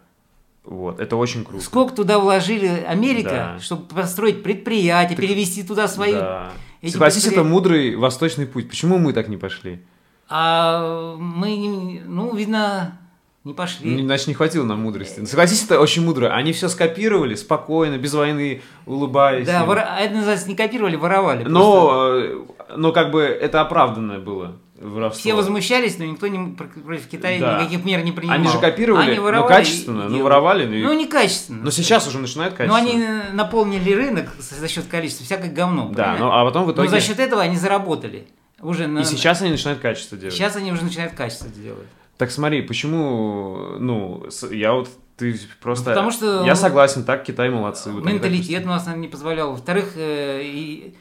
Вот, 0.63 0.99
это 0.99 1.15
очень 1.15 1.43
круто. 1.43 1.63
Сколько 1.63 1.95
туда 1.95 2.19
вложили 2.19 2.67
Америка, 2.67 3.53
да. 3.55 3.59
чтобы 3.59 3.85
построить 3.85 4.43
предприятие, 4.43 5.15
так, 5.15 5.25
перевести 5.25 5.63
туда 5.63 5.87
свои... 5.87 6.13
Да. 6.13 6.51
Согласись, 6.83 7.23
предпри... 7.23 7.41
это 7.41 7.49
мудрый 7.49 7.95
восточный 7.95 8.47
путь. 8.47 8.69
Почему 8.69 8.97
мы 8.97 9.13
так 9.13 9.27
не 9.27 9.37
пошли? 9.37 9.81
А 10.27 11.15
мы, 11.17 12.01
ну, 12.05 12.35
видно, 12.35 12.97
не 13.45 13.53
пошли. 13.53 14.01
Значит, 14.01 14.27
не 14.27 14.33
хватило 14.33 14.65
нам 14.65 14.81
мудрости. 14.81 15.19
Ну, 15.19 15.27
согласись, 15.27 15.63
это 15.63 15.79
очень 15.79 16.03
мудро. 16.03 16.33
Они 16.33 16.51
все 16.51 16.67
скопировали 16.67 17.35
спокойно, 17.35 17.97
без 17.97 18.13
войны, 18.13 18.63
улыбаясь. 18.87 19.45
Да, 19.45 19.65
вор... 19.65 19.77
это 19.77 20.15
называется 20.15 20.49
не 20.49 20.55
копировали, 20.55 20.95
воровали. 20.95 21.43
Но, 21.43 21.87
просто... 21.87 22.65
Э, 22.69 22.75
но 22.77 22.91
как 22.91 23.11
бы 23.11 23.21
это 23.21 23.61
оправданное 23.61 24.17
было. 24.17 24.57
Воровство. 24.79 25.19
Все 25.19 25.35
возмущались, 25.35 25.99
но 25.99 26.05
никто 26.05 26.27
не, 26.27 26.55
против 26.55 27.07
Китая 27.07 27.39
да. 27.39 27.61
никаких 27.61 27.85
мер 27.85 28.03
не 28.03 28.11
принимал. 28.11 28.39
Они 28.39 28.47
же 28.47 28.57
копировали, 28.57 29.11
Они 29.11 29.19
воровали 29.19 29.43
но 29.43 29.47
качественно, 29.47 30.03
и, 30.07 30.09
ну 30.09 30.23
воровали. 30.23 30.65
Ну, 30.65 30.87
ну 30.89 30.99
некачественно. 30.99 31.63
Но 31.63 31.69
сейчас 31.69 32.07
уже 32.07 32.17
начинают 32.17 32.55
качественно. 32.55 32.83
Но 32.83 32.89
они 32.91 33.33
наполнили 33.33 33.93
рынок 33.93 34.31
за 34.39 34.67
счет 34.67 34.85
количества, 34.87 35.23
всякое 35.23 35.51
говно. 35.51 35.91
Да, 35.93 36.17
ну, 36.19 36.31
а 36.31 36.43
потом 36.43 36.65
в 36.65 36.71
итоге... 36.71 36.89
Но 36.89 36.95
за 36.95 36.99
счет 36.99 37.19
этого 37.19 37.43
они 37.43 37.57
заработали. 37.57 38.27
Уже 38.59 38.87
на... 38.87 38.99
И 38.99 39.03
сейчас 39.03 39.41
они 39.41 39.51
начинают 39.51 39.79
качество 39.79 40.17
делать. 40.17 40.33
Сейчас 40.33 40.55
они 40.55 40.71
уже 40.71 40.83
начинают 40.83 41.13
качество 41.13 41.47
делать. 41.47 41.87
Так 42.17 42.31
смотри, 42.31 42.61
почему, 42.61 43.77
ну, 43.79 44.25
я 44.51 44.73
вот 44.73 44.89
ты 45.17 45.37
просто... 45.61 45.91
Потому 45.91 46.11
что... 46.11 46.45
Я 46.45 46.55
согласен, 46.55 47.03
так 47.03 47.23
Китай 47.23 47.49
молодцы. 47.49 47.91
Менталитет 47.91 48.65
у 48.65 48.69
нас 48.69 48.87
не 48.95 49.07
позволял. 49.07 49.51
Во-вторых, 49.51 49.93
э, 49.95 50.41
и 50.43 50.95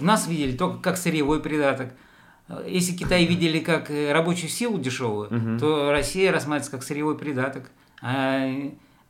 нас 0.00 0.28
видели 0.28 0.56
только 0.56 0.78
как 0.78 0.96
сырьевой 0.96 1.40
придаток. 1.40 1.92
Если 2.66 2.96
Китай 2.96 3.24
видели 3.26 3.60
как 3.60 3.90
э, 3.90 4.12
рабочую 4.12 4.50
силу 4.50 4.78
дешевую, 4.78 5.28
угу. 5.28 5.58
то 5.58 5.90
Россия 5.92 6.32
рассматривается 6.32 6.70
как 6.70 6.82
сырьевой 6.82 7.16
придаток. 7.16 7.70
А 8.02 8.48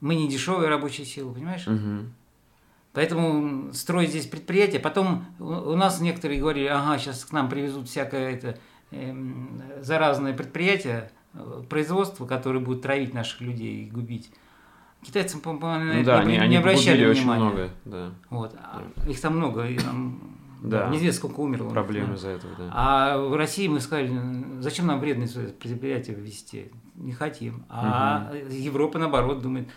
мы 0.00 0.14
не 0.14 0.28
дешевая 0.28 0.68
рабочая 0.68 1.04
сила, 1.04 1.32
понимаешь? 1.32 1.66
Угу. 1.66 2.10
Поэтому 2.92 3.72
строить 3.72 4.10
здесь 4.10 4.26
предприятие. 4.26 4.80
Потом 4.80 5.24
у 5.38 5.76
нас 5.76 6.00
некоторые 6.00 6.40
говорили, 6.40 6.66
ага, 6.66 6.98
сейчас 6.98 7.24
к 7.24 7.32
нам 7.32 7.48
привезут 7.48 7.88
всякое 7.88 8.34
это 8.34 8.58
э, 8.90 9.14
заразное 9.80 10.34
предприятие, 10.34 11.10
производство, 11.68 12.26
которое 12.26 12.60
будет 12.60 12.82
травить 12.82 13.14
наших 13.14 13.40
людей 13.40 13.84
и 13.84 13.90
губить. 13.90 14.30
Китайцы, 15.02 15.38
по-моему, 15.38 15.94
ну, 15.94 16.04
да, 16.04 16.24
не, 16.24 16.36
они, 16.36 16.50
не 16.50 16.56
обращали 16.56 17.10
внимания. 17.10 17.10
Очень 17.10 17.52
много, 17.52 17.70
да. 17.86 18.10
Вот. 18.28 18.54
А 18.56 18.82
их 19.08 19.20
там 19.20 19.36
много, 19.36 19.66
и 19.66 19.78
нам 19.78 20.20
да. 20.62 20.88
неизвестно, 20.88 21.18
сколько 21.18 21.40
умерло. 21.40 21.70
Проблемы 21.70 22.14
из-за 22.14 22.28
этого, 22.28 22.52
да. 22.58 22.70
А 22.72 23.18
в 23.18 23.34
России 23.34 23.66
мы 23.66 23.80
сказали, 23.80 24.12
зачем 24.60 24.86
нам 24.86 25.00
вредные 25.00 25.28
предприятия 25.28 26.12
ввести? 26.12 26.70
Не 26.96 27.12
хотим. 27.12 27.64
А 27.70 28.30
угу. 28.30 28.52
Европа, 28.52 28.98
наоборот, 28.98 29.40
думает, 29.40 29.68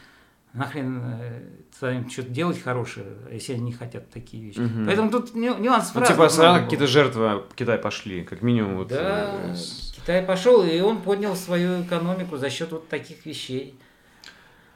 нахрен 0.53 1.01
э, 1.01 2.03
что-то 2.09 2.29
делать 2.29 2.61
хорошее, 2.61 3.07
если 3.31 3.53
они 3.53 3.63
не 3.63 3.71
хотят 3.71 4.09
такие 4.09 4.43
вещи. 4.43 4.59
Угу. 4.59 4.85
Поэтому 4.85 5.09
тут 5.09 5.33
нюанс 5.35 5.93
ну, 5.95 6.05
типа, 6.05 6.27
все 6.27 6.53
какие-то 6.55 6.87
жертвы 6.87 7.43
Китай 7.55 7.77
пошли, 7.77 8.23
как 8.23 8.41
минимум. 8.41 8.75
Вот, 8.75 8.89
да, 8.89 9.31
э, 9.41 9.55
Китай 10.03 10.21
пошел, 10.21 10.63
и 10.63 10.81
он 10.81 11.01
поднял 11.01 11.33
свою 11.33 11.81
экономику 11.83 12.35
за 12.35 12.49
счет 12.49 12.71
вот 12.73 12.89
таких 12.89 13.25
вещей. 13.25 13.79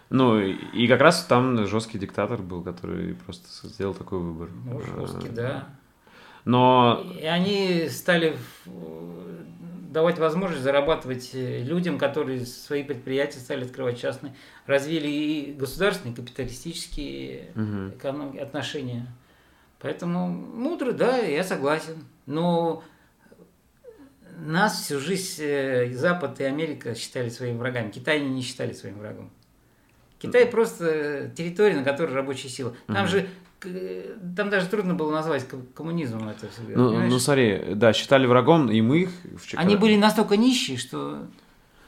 Ну, 0.10 0.40
и 0.40 0.88
как 0.88 1.02
раз 1.02 1.26
там 1.26 1.68
жесткий 1.68 2.00
диктатор 2.00 2.42
был, 2.42 2.64
который 2.64 3.14
просто 3.14 3.68
сделал 3.68 3.94
такой 3.94 4.20
выбор. 4.20 4.50
Ну, 4.66 4.82
жесткий, 4.82 5.28
да. 5.28 5.68
Но... 6.46 7.04
И 7.20 7.26
они 7.26 7.90
стали 7.90 8.38
давать 9.90 10.18
возможность 10.18 10.64
зарабатывать 10.64 11.32
э, 11.34 11.64
людям, 11.64 11.98
которые 11.98 12.46
свои 12.46 12.84
предприятия 12.84 13.40
стали 13.40 13.66
открывать 13.66 14.00
частные, 14.00 14.34
развили 14.66 15.08
и 15.08 15.54
государственные, 15.54 16.14
и 16.14 16.16
капиталистические 16.16 17.52
эконом- 17.54 18.40
отношения. 18.40 19.08
Поэтому 19.80 20.28
мудро, 20.30 20.92
да, 20.94 21.18
я 21.18 21.44
согласен. 21.44 22.06
Но 22.26 22.84
нас 24.40 24.82
всю 24.82 25.00
жизнь 25.00 25.42
э, 25.44 25.92
Запад 25.94 26.40
и 26.40 26.44
Америка 26.44 26.96
считали 26.96 27.30
своими 27.30 27.58
врагами. 27.58 27.90
Китай 27.92 28.22
не 28.22 28.42
считали 28.42 28.74
своим 28.74 29.00
врагом. 29.00 29.32
Китай 30.20 30.46
просто 30.48 31.32
территория, 31.36 31.76
на 31.76 31.84
которой 31.84 32.14
рабочая 32.14 32.50
сила. 32.50 32.76
Там 32.88 32.98
Мгм. 33.04 33.08
же 33.08 33.30
к- 33.60 33.68
там 34.36 34.50
даже 34.50 34.68
трудно 34.68 34.94
было 34.96 35.12
назвать 35.12 35.48
ко- 35.48 35.62
коммунизмом 35.76 36.30
это 36.30 36.48
все. 36.50 36.62
Ну, 36.76 36.90
понимаешь? 36.90 37.12
ну, 37.12 37.20
смотри, 37.20 37.62
да, 37.76 37.94
считали 37.94 38.26
врагом, 38.28 38.72
и 38.72 38.82
мы 38.82 39.02
их... 39.04 39.10
Они 39.56 39.76
были 39.76 39.96
настолько 39.96 40.38
нищие, 40.38 40.78
что 40.78 41.28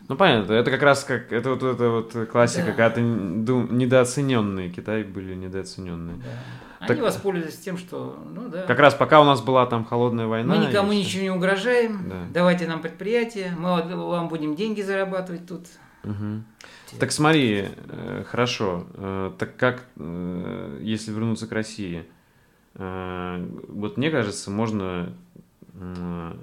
Ну, 0.10 0.16
понятно, 0.16 0.54
это 0.54 0.72
как 0.72 0.82
раз 0.82 1.04
как... 1.04 1.32
Это 1.32 1.52
вот, 1.52 1.62
это 1.64 1.90
вот 1.90 2.30
классика, 2.32 2.62
Да. 2.66 2.72
когда 2.72 2.90
ты 2.90 3.02
ду- 3.02 3.68
недооцененные. 3.70 4.70
Китай 4.72 5.04
были 5.04 5.36
недооцененные. 5.36 6.16
да, 6.18 6.88
Так- 6.88 6.90
они 6.98 7.02
воспользовались 7.02 7.60
тем, 7.60 7.78
что 7.78 8.18
ну 8.34 8.50
да. 8.50 8.64
Как 8.64 8.80
раз 8.80 8.96
пока 8.96 9.22
у 9.22 9.24
нас 9.24 9.40
была 9.42 9.68
там 9.68 9.86
холодная 9.86 10.26
война... 10.26 10.56
мы 10.56 10.66
никому 10.66 10.92
ничего 10.94 11.22
не 11.24 11.30
угрожаем. 11.30 12.10
Да. 12.10 12.16
Давайте 12.34 12.68
нам 12.68 12.82
предприятие, 12.82 13.54
мы 13.58 13.82
вам 13.84 14.30
будем 14.30 14.56
деньги 14.56 14.82
зарабатывать 14.82 15.46
тут. 15.48 15.68
Мгм. 16.04 16.44
Так 17.00 17.12
смотри, 17.12 17.68
э, 17.90 18.24
хорошо, 18.28 18.88
э, 18.96 19.32
так 19.38 19.58
как, 19.58 19.84
э, 19.98 20.80
если 20.82 21.12
вернуться 21.12 21.46
к 21.46 21.52
России, 21.52 22.04
э, 22.76 23.46
вот 23.68 23.98
мне 23.98 24.10
кажется, 24.10 24.50
можно 24.50 25.10
э, 25.29 25.29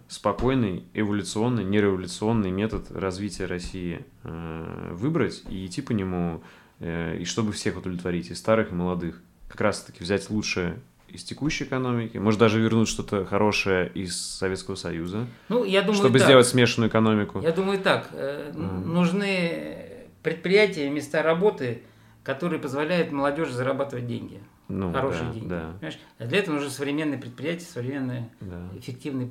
спокойный, 0.08 0.84
эволюционный, 0.94 1.64
нереволюционный 1.64 2.50
метод 2.50 2.90
развития 2.90 3.46
России 3.46 4.04
э, 4.24 4.92
выбрать 4.92 5.42
и 5.48 5.66
идти 5.66 5.82
по 5.82 5.92
нему, 5.92 6.42
э, 6.80 7.18
и 7.18 7.24
чтобы 7.24 7.52
всех 7.52 7.76
удовлетворить, 7.76 8.30
и 8.30 8.34
старых, 8.34 8.72
и 8.72 8.74
молодых. 8.74 9.20
Как 9.48 9.60
раз-таки 9.60 10.02
взять 10.02 10.30
лучшее 10.30 10.78
из 11.08 11.22
текущей 11.22 11.64
экономики, 11.64 12.18
может 12.18 12.40
даже 12.40 12.60
вернуть 12.60 12.88
что-то 12.88 13.24
хорошее 13.24 13.90
из 13.94 14.16
Советского 14.20 14.74
Союза, 14.74 15.26
Ну, 15.48 15.64
я 15.64 15.82
думаю, 15.82 15.96
чтобы 15.96 16.18
так. 16.18 16.26
сделать 16.26 16.46
смешанную 16.46 16.90
экономику. 16.90 17.40
Я 17.40 17.52
думаю 17.52 17.78
так. 17.78 18.10
Мгм. 18.12 18.92
Нужны 18.92 19.78
предприятия, 20.22 20.90
места 20.90 21.22
работы, 21.22 21.82
которые 22.24 22.60
позволяют 22.60 23.12
молодежи 23.12 23.52
зарабатывать 23.52 24.06
деньги. 24.08 24.40
Ну, 24.68 24.92
хорошие 24.92 25.24
да, 25.24 25.32
деньги. 25.32 25.48
Да, 25.48 25.72
Понимаешь? 25.78 25.98
А 26.18 26.24
для 26.26 26.38
этого 26.38 26.54
нужны 26.56 26.70
современные 26.70 27.18
предприятия, 27.18 27.64
современное 27.64 28.28
да. 28.40 28.68
эффективное 28.76 29.28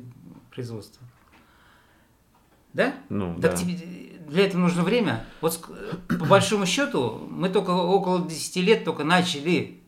производство. 0.52 1.06
Да? 2.74 2.94
Ну, 3.10 3.34
Так 3.42 3.52
да. 3.52 3.58
тебе 3.58 3.78
для 4.28 4.46
этого 4.46 4.62
нужно 4.62 4.84
время. 4.84 5.26
Вот 5.42 5.54
ск- 5.54 6.18
по 6.18 6.26
большому 6.26 6.66
счету 6.66 7.26
мы 7.30 7.50
только 7.50 7.72
около 7.72 8.28
10 8.28 8.58
лет 8.58 8.84
только 8.84 9.04
начали 9.04 9.80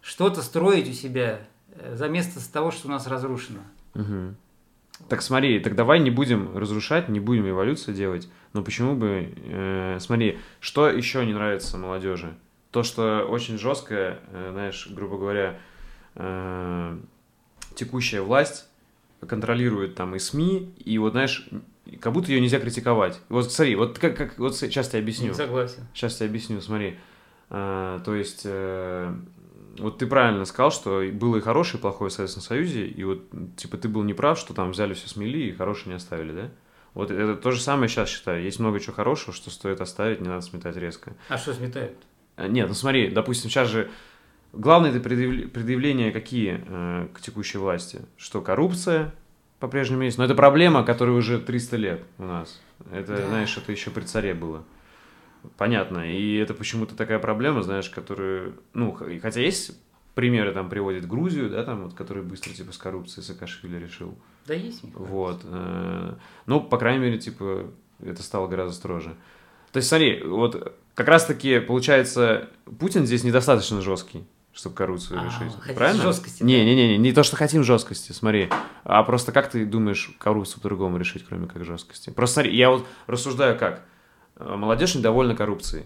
что-то 0.00 0.42
строить 0.42 0.88
у 0.88 0.92
себя 0.92 1.40
э, 1.72 1.94
за 1.96 2.08
место 2.08 2.40
того, 2.52 2.70
что 2.70 2.88
у 2.88 2.90
нас 2.90 3.06
разрушено. 3.06 3.60
Мгм. 3.94 4.36
Так 5.08 5.22
смотри, 5.22 5.58
так 5.60 5.74
давай 5.74 5.98
не 6.00 6.10
будем 6.10 6.56
разрушать, 6.56 7.08
не 7.08 7.18
будем 7.20 7.48
эволюцию 7.48 7.94
делать. 7.96 8.28
Но 8.52 8.62
почему 8.62 8.94
бы... 8.94 9.32
э, 9.36 9.98
смотри, 10.00 10.38
что 10.60 10.88
еще 10.88 11.24
не 11.26 11.32
нравится 11.32 11.78
молодежи? 11.78 12.34
То, 12.74 12.82
что 12.82 13.24
очень 13.28 13.56
жесткая, 13.56 14.18
э, 14.32 14.48
знаешь, 14.50 14.88
грубо 14.90 15.16
говоря, 15.16 15.60
э, 16.16 16.98
текущая 17.76 18.20
власть 18.20 18.66
контролирует 19.24 19.94
там 19.94 20.16
и 20.16 20.18
СМИ, 20.18 20.74
и 20.84 20.98
вот, 20.98 21.12
знаешь, 21.12 21.48
как 22.00 22.12
будто 22.12 22.32
ее 22.32 22.40
нельзя 22.40 22.58
критиковать. 22.58 23.20
Вот 23.28 23.52
смотри, 23.52 23.76
вот 23.76 24.00
как, 24.00 24.16
как 24.16 24.38
вот 24.40 24.56
сейчас 24.56 24.92
я 24.92 24.98
объясню. 24.98 25.28
Не 25.28 25.34
согласен. 25.34 25.86
Сейчас 25.94 26.20
я 26.20 26.26
объясню, 26.26 26.60
смотри. 26.60 26.98
А, 27.48 28.00
то 28.00 28.12
есть, 28.12 28.42
э, 28.44 29.14
вот 29.78 29.98
ты 29.98 30.08
правильно 30.08 30.44
сказал, 30.44 30.72
что 30.72 31.00
было 31.12 31.36
и 31.36 31.40
хорошее, 31.40 31.78
и 31.78 31.80
плохое 31.80 32.10
в 32.10 32.12
Советском 32.12 32.42
Союзе, 32.42 32.88
и 32.88 33.04
вот, 33.04 33.22
типа, 33.56 33.76
ты 33.76 33.88
был 33.88 34.02
неправ, 34.02 34.36
что 34.36 34.52
там 34.52 34.72
взяли 34.72 34.94
все 34.94 35.08
смели 35.08 35.38
и 35.38 35.52
хорошее 35.52 35.90
не 35.90 35.94
оставили, 35.94 36.32
да? 36.32 36.50
Вот 36.94 37.12
это 37.12 37.36
то 37.36 37.52
же 37.52 37.60
самое 37.60 37.88
сейчас 37.88 38.08
считаю. 38.08 38.42
Есть 38.42 38.58
много 38.58 38.80
чего 38.80 38.94
хорошего, 38.94 39.32
что 39.32 39.50
стоит 39.50 39.80
оставить, 39.80 40.20
не 40.20 40.26
надо 40.26 40.40
сметать 40.40 40.74
резко. 40.74 41.14
А 41.28 41.38
что 41.38 41.54
сметают? 41.54 41.98
А, 42.36 42.48
Нет, 42.48 42.68
ну 42.68 42.74
смотри, 42.74 43.08
допустим, 43.08 43.50
сейчас 43.50 43.68
же 43.68 43.90
главное 44.52 44.90
это 44.90 45.00
предъявления 45.00 46.10
какие 46.12 46.62
э, 46.66 47.08
к 47.14 47.20
текущей 47.20 47.58
власти? 47.58 48.02
Что 48.16 48.40
коррупция 48.40 49.14
по-прежнему 49.60 50.02
есть, 50.02 50.18
но 50.18 50.24
это 50.24 50.34
проблема, 50.34 50.84
которая 50.84 51.16
уже 51.16 51.38
300 51.38 51.76
лет 51.76 52.04
у 52.18 52.24
нас. 52.24 52.60
Это, 52.92 53.16
Да. 53.16 53.26
знаешь, 53.28 53.56
это 53.56 53.72
еще 53.72 53.90
при 53.90 54.02
царе 54.02 54.34
было. 54.34 54.64
Понятно. 55.56 56.10
И 56.10 56.36
это 56.36 56.54
почему-то 56.54 56.94
такая 56.96 57.18
проблема, 57.18 57.62
знаешь, 57.62 57.88
которую... 57.90 58.54
Ну, 58.72 58.92
хотя 59.22 59.40
есть 59.40 59.78
примеры, 60.14 60.52
там, 60.52 60.68
приводит 60.68 61.06
Грузию, 61.06 61.50
да, 61.50 61.64
там, 61.64 61.84
вот, 61.84 61.94
который 61.94 62.22
быстро, 62.22 62.52
типа, 62.52 62.72
с 62.72 62.78
коррупцией 62.78 63.24
Саакашвили 63.24 63.76
решил. 63.78 64.16
Да 64.46 64.54
есть. 64.54 64.84
Михаил. 64.84 65.04
Вот. 65.06 65.40
э, 65.44 66.14
Ну, 66.46 66.60
по 66.60 66.78
крайней 66.78 67.02
мере, 67.04 67.18
типа, 67.18 67.70
это 68.02 68.22
стало 68.22 68.48
гораздо 68.48 68.74
строже. 68.74 69.14
То 69.72 69.78
есть, 69.78 69.88
смотри, 69.88 70.22
вот 70.22 70.76
как 70.94 71.08
раз-таки, 71.08 71.60
получается, 71.60 72.48
Путин 72.78 73.06
здесь 73.06 73.24
недостаточно 73.24 73.80
жесткий, 73.82 74.24
чтобы 74.52 74.74
коррупцию 74.76 75.20
А, 75.20 75.24
решить. 75.24 75.54
хотите 75.58 75.74
Правильно? 75.74 76.02
жесткости? 76.02 76.42
Не, 76.42 76.64
не, 76.64 76.74
не, 76.74 76.88
не, 76.90 76.98
не 76.98 77.12
то, 77.12 77.22
что 77.22 77.36
хотим 77.36 77.64
жесткости, 77.64 78.12
смотри. 78.12 78.48
А 78.84 79.02
просто 79.02 79.32
как 79.32 79.50
ты 79.50 79.64
думаешь 79.66 80.10
коррупцию 80.18 80.60
по-другому 80.62 80.96
решить, 80.98 81.24
кроме 81.26 81.46
как 81.48 81.64
жесткости? 81.64 82.10
Просто 82.10 82.34
смотри, 82.34 82.56
я 82.56 82.70
вот 82.70 82.86
рассуждаю 83.06 83.58
как. 83.58 83.82
Э, 84.36 84.54
Молодежь 84.56 84.94
недовольна 84.94 85.34
коррупцией. 85.34 85.84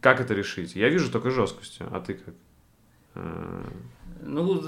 Как 0.00 0.20
это 0.20 0.34
решить? 0.34 0.74
Я 0.74 0.88
вижу 0.88 1.10
только 1.10 1.30
жесткостью, 1.30 1.86
а 1.90 2.00
ты 2.00 2.14
как? 2.14 2.34
Э, 3.14 3.64
Ну, 4.22 4.60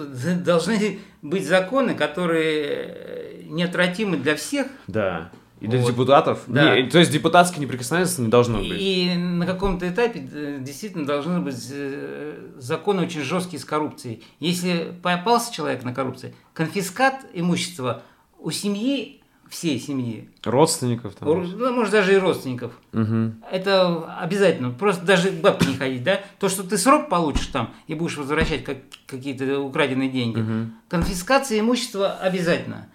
должны 0.45 0.99
быть 1.22 1.47
законы, 1.47 1.95
которые 1.95 3.45
неотвратимы 3.47 4.16
для 4.16 4.34
всех, 4.36 4.66
Да. 4.86 5.30
И 5.65 5.67
для 5.67 5.79
Вот. 5.81 5.89
депутатов. 5.91 6.41
Да. 6.47 6.77
Не, 6.77 6.89
то 6.91 6.99
есть 6.99 7.11
депутатской 7.11 7.61
неприкосновенности 7.61 8.21
не 8.21 8.29
должно 8.29 8.59
быть. 8.59 8.69
и 8.73 9.15
на 9.17 9.47
каком-то 9.47 9.89
этапе 9.89 10.29
э, 10.33 10.59
действительно 10.61 11.07
должны 11.07 11.41
быть 11.41 11.57
э, 11.73 12.51
законы 12.59 13.03
очень 13.03 13.23
жесткие 13.23 13.61
с 13.61 13.65
коррупцией. 13.65 14.23
Если 14.41 14.93
попался 15.03 15.53
человек 15.53 15.83
на 15.85 15.95
коррупции, 15.95 16.35
конфискат 16.53 17.25
имущества 17.33 18.03
у 18.39 18.51
семьи, 18.51 19.21
всей 19.49 19.79
семьи, 19.79 20.29
Родственников 20.43 21.15
там. 21.15 21.29
у- 21.29 21.35
ну, 21.43 21.73
может 21.73 21.93
даже 21.93 22.15
и 22.15 22.17
родственников, 22.17 22.73
Мгм. 22.93 23.43
это 23.53 24.05
обязательно. 24.19 24.71
Просто 24.71 25.05
даже 25.05 25.31
к 25.31 25.35
бабке 25.41 25.69
не 25.69 25.77
ходить, 25.77 26.03
да? 26.03 26.21
То, 26.41 26.49
что 26.49 26.62
ты 26.65 26.77
срок 26.77 27.09
получишь 27.09 27.47
там 27.49 27.73
и 27.87 27.95
будешь 27.95 28.17
возвращать 28.17 28.65
как, 28.65 28.79
какие-то 29.07 29.61
украденные 29.61 30.09
деньги. 30.11 30.39
Мгм. 30.41 30.75
Конфискация 30.89 31.61
имущества 31.61 32.12
обязательно. 32.15 32.89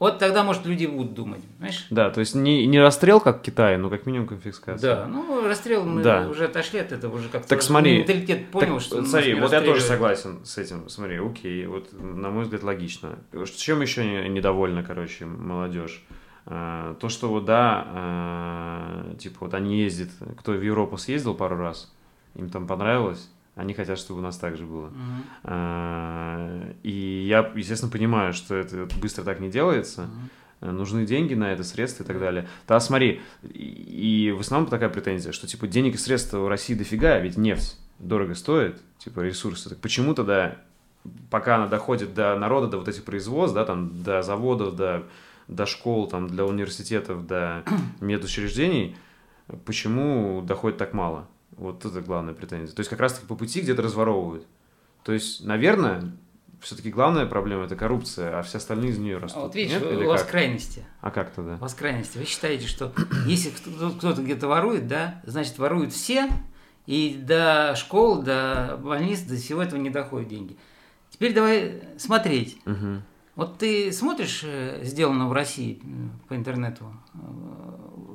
Вот 0.00 0.18
тогда, 0.18 0.42
может, 0.42 0.64
люди 0.64 0.86
будут 0.86 1.12
думать, 1.12 1.42
знаешь? 1.58 1.86
Да, 1.90 2.08
то 2.10 2.20
есть 2.20 2.34
не, 2.34 2.66
не 2.66 2.80
расстрел, 2.80 3.20
как 3.20 3.40
в 3.40 3.42
Китае, 3.42 3.76
но 3.76 3.90
как 3.90 4.06
минимум 4.06 4.26
конфискация. 4.26 4.96
Да, 4.96 5.06
ну 5.06 5.46
расстрел 5.46 5.84
мы 5.84 6.02
Да. 6.02 6.26
уже 6.26 6.46
отошли 6.46 6.80
от 6.80 6.90
этого, 6.90 7.14
уже 7.16 7.28
как-то 7.28 7.48
Так 7.50 7.60
смотри, 7.62 7.98
менталитет 7.98 8.48
понял, 8.50 8.76
Так, 8.76 8.82
что 8.82 9.04
смотри, 9.04 9.34
вот 9.34 9.52
я 9.52 9.60
тоже 9.60 9.82
согласен 9.82 10.40
с 10.44 10.56
этим. 10.56 10.88
Смотри, 10.88 11.18
окей, 11.18 11.66
вот 11.66 11.92
на 11.92 12.30
мой 12.30 12.44
взгляд 12.44 12.62
логично. 12.62 13.18
Чем 13.56 13.82
еще 13.82 14.04
не- 14.04 14.28
недовольна, 14.30 14.82
короче, 14.82 15.26
молодежь? 15.26 16.02
А, 16.46 16.94
То, 16.94 17.10
что 17.10 17.28
вот 17.28 17.44
да, 17.44 17.84
а, 17.86 19.14
типа 19.18 19.36
вот 19.40 19.54
они 19.54 19.80
ездят, 19.82 20.08
кто 20.38 20.52
в 20.52 20.62
Европу 20.62 20.96
съездил 20.96 21.34
пару 21.34 21.56
раз, 21.58 21.92
им 22.34 22.48
там 22.48 22.66
понравилось, 22.66 23.30
они 23.60 23.74
хотят, 23.74 23.98
чтобы 23.98 24.20
у 24.20 24.22
нас 24.22 24.38
так 24.38 24.56
же 24.56 24.64
было. 24.64 24.90
А, 25.44 26.72
И 26.82 27.26
я, 27.28 27.50
естественно, 27.54 27.92
понимаю, 27.92 28.32
что 28.32 28.54
это 28.54 28.88
быстро 29.00 29.22
так 29.22 29.40
не 29.40 29.50
делается. 29.50 30.08
Э, 30.60 30.70
нужны 30.70 31.06
деньги 31.06 31.34
на 31.34 31.52
это, 31.52 31.64
средства 31.64 32.04
и 32.04 32.06
так 32.06 32.18
далее. 32.18 32.48
Да, 32.66 32.80
смотри, 32.80 33.20
и, 33.42 34.28
и 34.28 34.32
в 34.32 34.40
основном 34.40 34.68
такая 34.68 34.88
претензия, 34.88 35.32
что, 35.32 35.46
типа, 35.46 35.66
денег 35.66 35.94
и 35.94 35.98
средств 35.98 36.34
у 36.34 36.48
России 36.48 36.74
дофига, 36.74 37.18
ведь 37.18 37.36
нефть 37.36 37.78
дорого 37.98 38.34
стоит, 38.34 38.80
типа, 38.98 39.20
ресурсы. 39.20 39.70
Так 39.70 39.78
почему 39.78 40.14
тогда, 40.14 40.56
пока 41.30 41.56
она 41.56 41.66
доходит 41.66 42.14
до 42.14 42.36
народа, 42.38 42.68
до 42.68 42.78
вот 42.78 42.88
этих 42.88 43.04
производств, 43.04 43.54
да, 43.54 43.64
там, 43.64 44.02
до 44.02 44.22
заводов, 44.22 44.76
до, 44.76 45.04
до 45.48 45.66
школ, 45.66 46.08
там, 46.08 46.28
для 46.28 46.44
университетов, 46.44 47.26
до 47.26 47.62
медучреждений, 48.00 48.96
почему 49.64 50.42
доходит 50.42 50.78
так 50.78 50.92
мало? 50.92 51.26
Вот 51.60 51.84
это 51.84 52.00
главная 52.00 52.32
претензия. 52.32 52.74
То 52.74 52.80
есть, 52.80 52.88
как 52.88 53.00
раз-таки 53.00 53.26
по 53.26 53.36
пути 53.36 53.60
где-то 53.60 53.82
разворовывают. 53.82 54.46
То 55.04 55.12
есть, 55.12 55.44
наверное, 55.44 56.12
все-таки 56.60 56.90
главная 56.90 57.26
проблема 57.26 57.64
это 57.64 57.76
коррупция, 57.76 58.38
а 58.38 58.42
все 58.42 58.56
остальные 58.58 58.90
из 58.92 58.98
нее 58.98 59.18
А 59.18 59.20
растут. 59.20 59.42
вот 59.42 59.54
видишь, 59.54 59.80
Нет? 59.80 59.82
у 59.98 60.06
вас 60.08 60.22
как? 60.22 60.30
крайности. 60.30 60.84
А 61.02 61.10
как 61.10 61.30
тогда? 61.32 61.54
У 61.54 61.58
вас 61.58 61.74
крайности. 61.74 62.16
Вы 62.18 62.24
считаете, 62.24 62.66
что 62.66 62.92
если 63.26 63.50
кто- 63.50 63.90
кто-то 63.90 64.22
где-то 64.22 64.48
ворует, 64.48 64.86
да, 64.88 65.20
значит 65.26 65.58
воруют 65.58 65.92
все, 65.92 66.28
и 66.86 67.20
до 67.22 67.74
школ, 67.76 68.22
до 68.22 68.80
больниц, 68.82 69.20
до 69.20 69.36
всего 69.36 69.62
этого 69.62 69.78
не 69.80 69.90
доходят 69.90 70.28
деньги. 70.28 70.56
Теперь 71.10 71.34
давай 71.34 71.82
смотреть. 71.98 72.58
Мгм. 72.64 73.02
Вот 73.36 73.58
ты 73.58 73.92
смотришь 73.92 74.42
э, 74.44 74.80
«Сделано 74.84 75.28
в 75.28 75.32
России» 75.32 75.80
по 76.28 76.34
интернету, 76.36 76.86
э, 77.14 77.18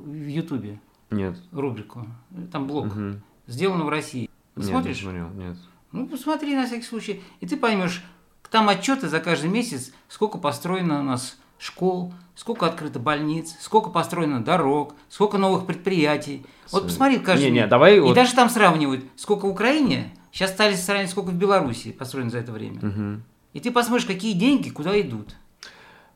в 0.05 0.27
Ютубе? 0.27 0.79
Нет. 1.11 1.37
Рубрику. 1.51 2.05
Там 2.51 2.67
блог. 2.67 2.87
Угу. 2.87 3.13
«Сделано 3.47 3.85
в 3.85 3.89
России». 3.89 4.29
Нет, 4.55 4.67
Смотришь? 4.67 4.97
не 4.97 5.01
смотрел, 5.03 5.29
нет. 5.29 5.57
Ну, 5.91 6.07
посмотри 6.07 6.55
на 6.55 6.65
всякий 6.65 6.83
случай. 6.85 7.21
И 7.41 7.47
ты 7.47 7.57
поймешь, 7.57 8.03
там 8.51 8.69
отчеты 8.69 9.09
за 9.09 9.19
каждый 9.19 9.49
месяц, 9.49 9.91
сколько 10.07 10.37
построено 10.37 10.99
у 10.99 11.03
нас 11.03 11.37
школ, 11.57 12.13
сколько 12.35 12.65
открыто 12.65 12.99
больниц, 12.99 13.55
сколько 13.59 13.89
построено 13.89 14.43
дорог, 14.43 14.93
сколько 15.09 15.37
новых 15.37 15.65
предприятий. 15.65 16.45
Вот 16.71 16.83
посмотри 16.83 17.19
каждый 17.19 17.45
Не, 17.51 17.61
не, 17.61 17.67
давай 17.67 17.97
И 17.97 17.99
вот- 17.99 18.13
даже 18.15 18.33
там 18.33 18.49
сравнивают, 18.49 19.05
сколько 19.15 19.45
в 19.45 19.49
Украине, 19.49 20.13
сейчас 20.31 20.51
стали 20.51 20.75
сравнивать, 20.75 21.11
сколько 21.11 21.29
в 21.29 21.35
Беларуси 21.35 21.91
построено 21.91 22.29
за 22.29 22.39
это 22.39 22.51
время. 22.51 22.79
Мгм. 22.81 23.23
И 23.53 23.59
ты 23.59 23.71
посмотришь, 23.71 24.05
какие 24.05 24.33
деньги 24.33 24.69
куда 24.69 24.99
идут. 24.99 25.35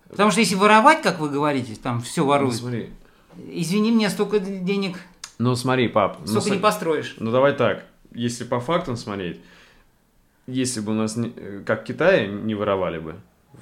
Потому 0.10 0.32
что 0.32 0.40
если 0.42 0.56
воровать, 0.56 1.02
как 1.02 1.20
вы 1.20 1.30
говорите, 1.30 1.76
там 1.76 2.02
все 2.02 2.22
Ну, 2.24 2.28
воруют, 2.30 2.56
смотри. 2.56 2.90
извини 3.48 3.92
меня, 3.92 4.10
столько 4.10 4.40
денег, 4.40 5.00
Ну, 5.40 5.56
смотри, 5.56 5.88
пап. 5.88 6.18
ну, 6.20 6.28
столько 6.28 6.50
со- 6.50 6.56
не 6.56 6.60
построишь. 6.62 7.16
Ну 7.20 7.32
давай 7.32 7.54
так, 7.54 7.86
если 8.14 8.44
по 8.44 8.60
фактам 8.60 8.98
смотреть, 8.98 9.40
если 10.48 10.82
бы 10.82 10.92
у 10.92 10.96
нас, 10.96 11.16
не- 11.16 11.32
э, 11.36 11.64
как 11.66 11.82
в 11.82 11.84
Китае, 11.86 12.28
не 12.28 12.56
воровали 12.56 13.00
бы, 13.00 13.16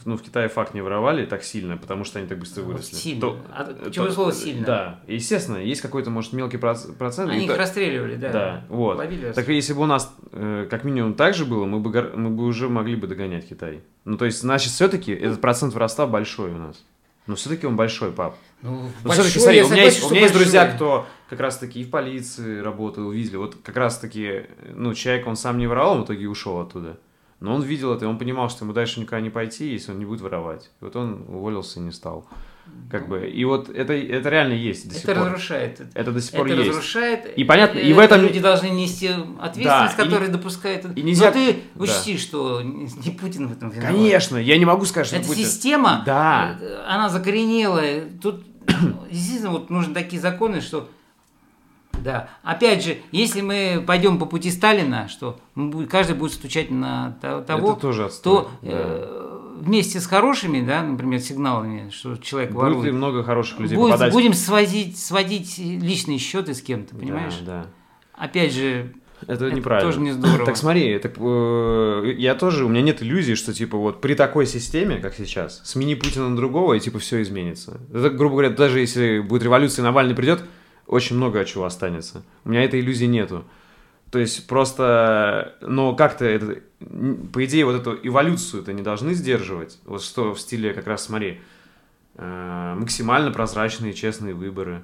ну 0.05 0.17
в 0.17 0.21
Китае 0.23 0.47
факт 0.47 0.73
не 0.73 0.81
воровали 0.81 1.25
так 1.25 1.43
сильно, 1.43 1.77
потому 1.77 2.03
что 2.03 2.17
они 2.19 2.27
так 2.27 2.39
быстро 2.39 2.61
Вот 2.63 2.73
выросли. 2.73 2.95
сильно. 2.95 3.21
то- 3.21 3.39
А 3.53 3.63
э, 3.69 3.85
почему 3.85 4.05
то- 4.07 4.11
слово 4.11 4.31
«сильно»? 4.33 4.65
Да, 4.65 4.99
естественно, 5.07 5.57
есть 5.57 5.81
какой-то, 5.81 6.09
может, 6.09 6.33
мелкий 6.33 6.57
проц- 6.57 6.91
процент. 6.97 7.29
Они 7.29 7.45
их 7.45 7.51
то- 7.51 7.57
расстреливали, 7.57 8.15
да. 8.15 8.31
Да, 8.31 8.65
вот. 8.69 8.97
Ловили 8.97 9.31
Так 9.33 9.47
если 9.49 9.73
бы 9.73 9.81
у 9.81 9.85
нас 9.85 10.11
э, 10.31 10.67
как 10.69 10.83
минимум 10.83 11.13
так 11.13 11.35
же 11.35 11.45
было, 11.45 11.65
мы 11.65 11.79
бы, 11.79 12.11
мы 12.15 12.29
бы 12.31 12.45
уже 12.45 12.69
могли 12.69 12.95
бы 12.95 13.05
догонять 13.07 13.47
Китай. 13.47 13.81
Ну 14.05 14.17
то 14.17 14.25
есть, 14.25 14.39
значит, 14.41 14.71
все-таки 14.71 15.11
этот 15.11 15.41
процент 15.41 15.73
воровства 15.73 16.07
большой 16.07 16.51
у 16.51 16.57
нас. 16.57 16.83
Но 17.27 17.35
все-таки 17.35 17.67
он 17.67 17.75
большой, 17.75 18.11
пап. 18.11 18.37
Ну, 18.61 18.71
Ну, 18.71 18.89
большой, 19.03 19.25
все-таки, 19.25 19.39
смотри, 19.39 19.63
у 19.63 19.69
меня 19.69 19.83
есть, 19.83 20.03
у 20.03 20.09
меня 20.09 20.21
есть 20.21 20.33
друзья, 20.33 20.65
кто 20.71 21.05
как 21.29 21.39
раз-таки 21.39 21.81
и 21.81 21.83
в 21.83 21.89
полиции 21.89 22.59
работал, 22.59 23.11
видели. 23.11 23.35
Вот 23.35 23.55
как 23.63 23.75
раз-таки, 23.75 24.45
ну, 24.73 24.93
человек, 24.93 25.27
он 25.27 25.35
сам 25.35 25.57
не 25.57 25.67
воровал, 25.67 25.95
он 25.95 26.01
в 26.01 26.05
итоге 26.05 26.27
ушел 26.27 26.59
оттуда. 26.59 26.97
Но 27.39 27.53
он 27.53 27.61
видел 27.61 27.93
это, 27.93 28.05
и 28.05 28.07
он 28.07 28.17
понимал, 28.17 28.49
что 28.49 28.65
ему 28.65 28.73
дальше 28.73 28.99
никуда 28.99 29.19
не 29.21 29.29
пойти, 29.29 29.71
если 29.71 29.91
он 29.91 29.99
не 29.99 30.05
будет 30.05 30.21
воровать. 30.21 30.71
И 30.81 30.85
вот 30.85 30.95
он 30.95 31.25
уволился 31.27 31.79
и 31.79 31.83
не 31.83 31.91
стал. 31.91 32.25
Как 32.89 33.09
бы. 33.09 33.27
И 33.29 33.43
вот 33.43 33.69
это, 33.69 33.91
это 33.91 34.29
реально 34.29 34.53
есть 34.53 34.87
до 34.87 34.95
сих 34.95 35.03
Это 35.03 35.15
пор. 35.15 35.25
разрушает. 35.27 35.81
Это 35.93 36.11
до 36.13 36.21
сих 36.21 36.31
пор 36.31 36.47
это 36.47 36.55
есть. 36.55 36.69
разрушает. 36.69 37.37
И 37.37 37.43
понятно, 37.43 37.79
и 37.79 37.91
э, 37.91 37.93
в 37.93 37.99
этом- 37.99 38.21
люди 38.21 38.39
должны 38.39 38.67
нести 38.67 39.09
ответственность, 39.41 39.97
Да, 39.97 40.03
и- 40.03 40.05
которую 40.05 40.31
допускают. 40.31 40.85
и 40.95 41.01
нельзя- 41.01 41.25
Но 41.25 41.31
ты 41.33 41.59
да. 41.75 41.83
учти, 41.83 42.17
что 42.17 42.61
не 42.61 43.11
Путин 43.11 43.49
в 43.49 43.51
этом 43.51 43.71
виноват. 43.71 43.91
Конечно, 43.93 44.37
я 44.37 44.57
не 44.57 44.63
могу 44.65 44.85
сказать, 44.85 45.07
что 45.07 45.17
Эта 45.17 45.27
Путин- 45.27 45.43
система, 45.43 46.03
Да. 46.05 46.57
э, 46.61 46.83
она 46.87 47.09
закоренелая. 47.09 48.03
Тут 48.21 48.45
действительно 49.11 49.51
вот 49.51 49.69
нужны 49.69 49.93
такие 49.93 50.21
законы, 50.21 50.61
что 50.61 50.87
да. 52.03 52.29
Опять 52.43 52.83
же, 52.85 52.97
если 53.11 53.41
мы 53.41 53.83
пойдем 53.85 54.19
по 54.19 54.25
пути 54.25 54.51
Сталина, 54.51 55.07
что 55.09 55.39
каждый 55.89 56.15
будет 56.15 56.31
стучать 56.33 56.69
на 56.69 57.17
то- 57.21 57.41
того, 57.41 57.71
Это 57.71 57.81
тоже 57.81 58.05
отстой, 58.05 58.43
то 58.43 58.51
да. 58.61 58.69
э, 58.71 59.36
вместе 59.59 59.99
с 59.99 60.05
хорошими, 60.05 60.61
да, 60.65 60.83
например, 60.83 61.19
сигналами, 61.19 61.89
что 61.89 62.15
человек 62.17 62.51
Будет 62.51 62.63
ворует, 62.63 62.93
много 62.93 63.23
хороших 63.23 63.59
людей 63.59 63.75
будет- 63.75 63.91
попадать? 63.91 64.13
будем 64.13 64.33
сводить, 64.33 64.97
сводить 64.97 65.57
личные 65.57 66.17
счеты 66.17 66.53
с 66.53 66.61
кем-то, 66.61 66.93
Да, 66.95 66.99
понимаешь? 66.99 67.33
Да, 67.45 67.67
Опять 68.13 68.53
же, 68.53 68.93
Это, 69.21 69.45
Это 69.45 69.51
неправильно. 69.55 69.89
тоже 69.91 69.99
не 70.03 70.11
здорово. 70.13 70.45
Так 70.45 70.57
смотри, 70.57 70.97
так, 70.99 71.13
э, 71.17 72.13
я 72.17 72.35
тоже, 72.35 72.65
у 72.65 72.69
меня 72.69 72.81
нет 72.81 73.01
иллюзий, 73.01 73.35
что 73.35 73.53
типа 73.53 73.77
вот 73.77 73.99
при 74.01 74.13
такой 74.13 74.45
системе, 74.45 74.97
как 74.97 75.15
сейчас, 75.15 75.61
смени 75.65 75.95
Путина 75.95 76.29
на 76.29 76.35
другого, 76.35 76.73
и 76.75 76.79
типа 76.79 76.99
все 76.99 77.21
изменится. 77.23 77.79
Это, 77.93 78.09
грубо 78.11 78.33
говоря, 78.35 78.49
даже 78.51 78.79
если 78.79 79.19
будет 79.19 79.43
революция, 79.43 79.83
Навальный 79.83 80.15
придет, 80.15 80.43
очень 80.85 81.15
много 81.15 81.43
чего 81.45 81.65
останется. 81.65 82.23
У 82.45 82.49
меня 82.49 82.63
этой 82.63 82.79
иллюзии 82.79 83.05
нету. 83.05 83.43
То 84.11 84.19
есть 84.19 84.47
просто, 84.47 85.55
но 85.61 85.95
как-то 85.95 86.25
это, 86.25 86.61
по 87.33 87.43
идее, 87.43 87.65
вот 87.65 87.81
эту 87.81 87.97
эволюцию 88.07 88.63
это 88.63 88.71
не 88.73 88.81
должны 88.81 89.13
сдерживать. 89.13 89.79
Вот 89.85 90.01
что 90.01 90.33
в 90.33 90.39
стиле 90.39 90.73
как 90.73 90.87
раз, 90.87 91.05
смотри, 91.05 91.41
э, 92.15 92.75
максимально 92.77 93.31
прозрачные, 93.31 93.93
честные 93.93 94.33
выборы. 94.33 94.83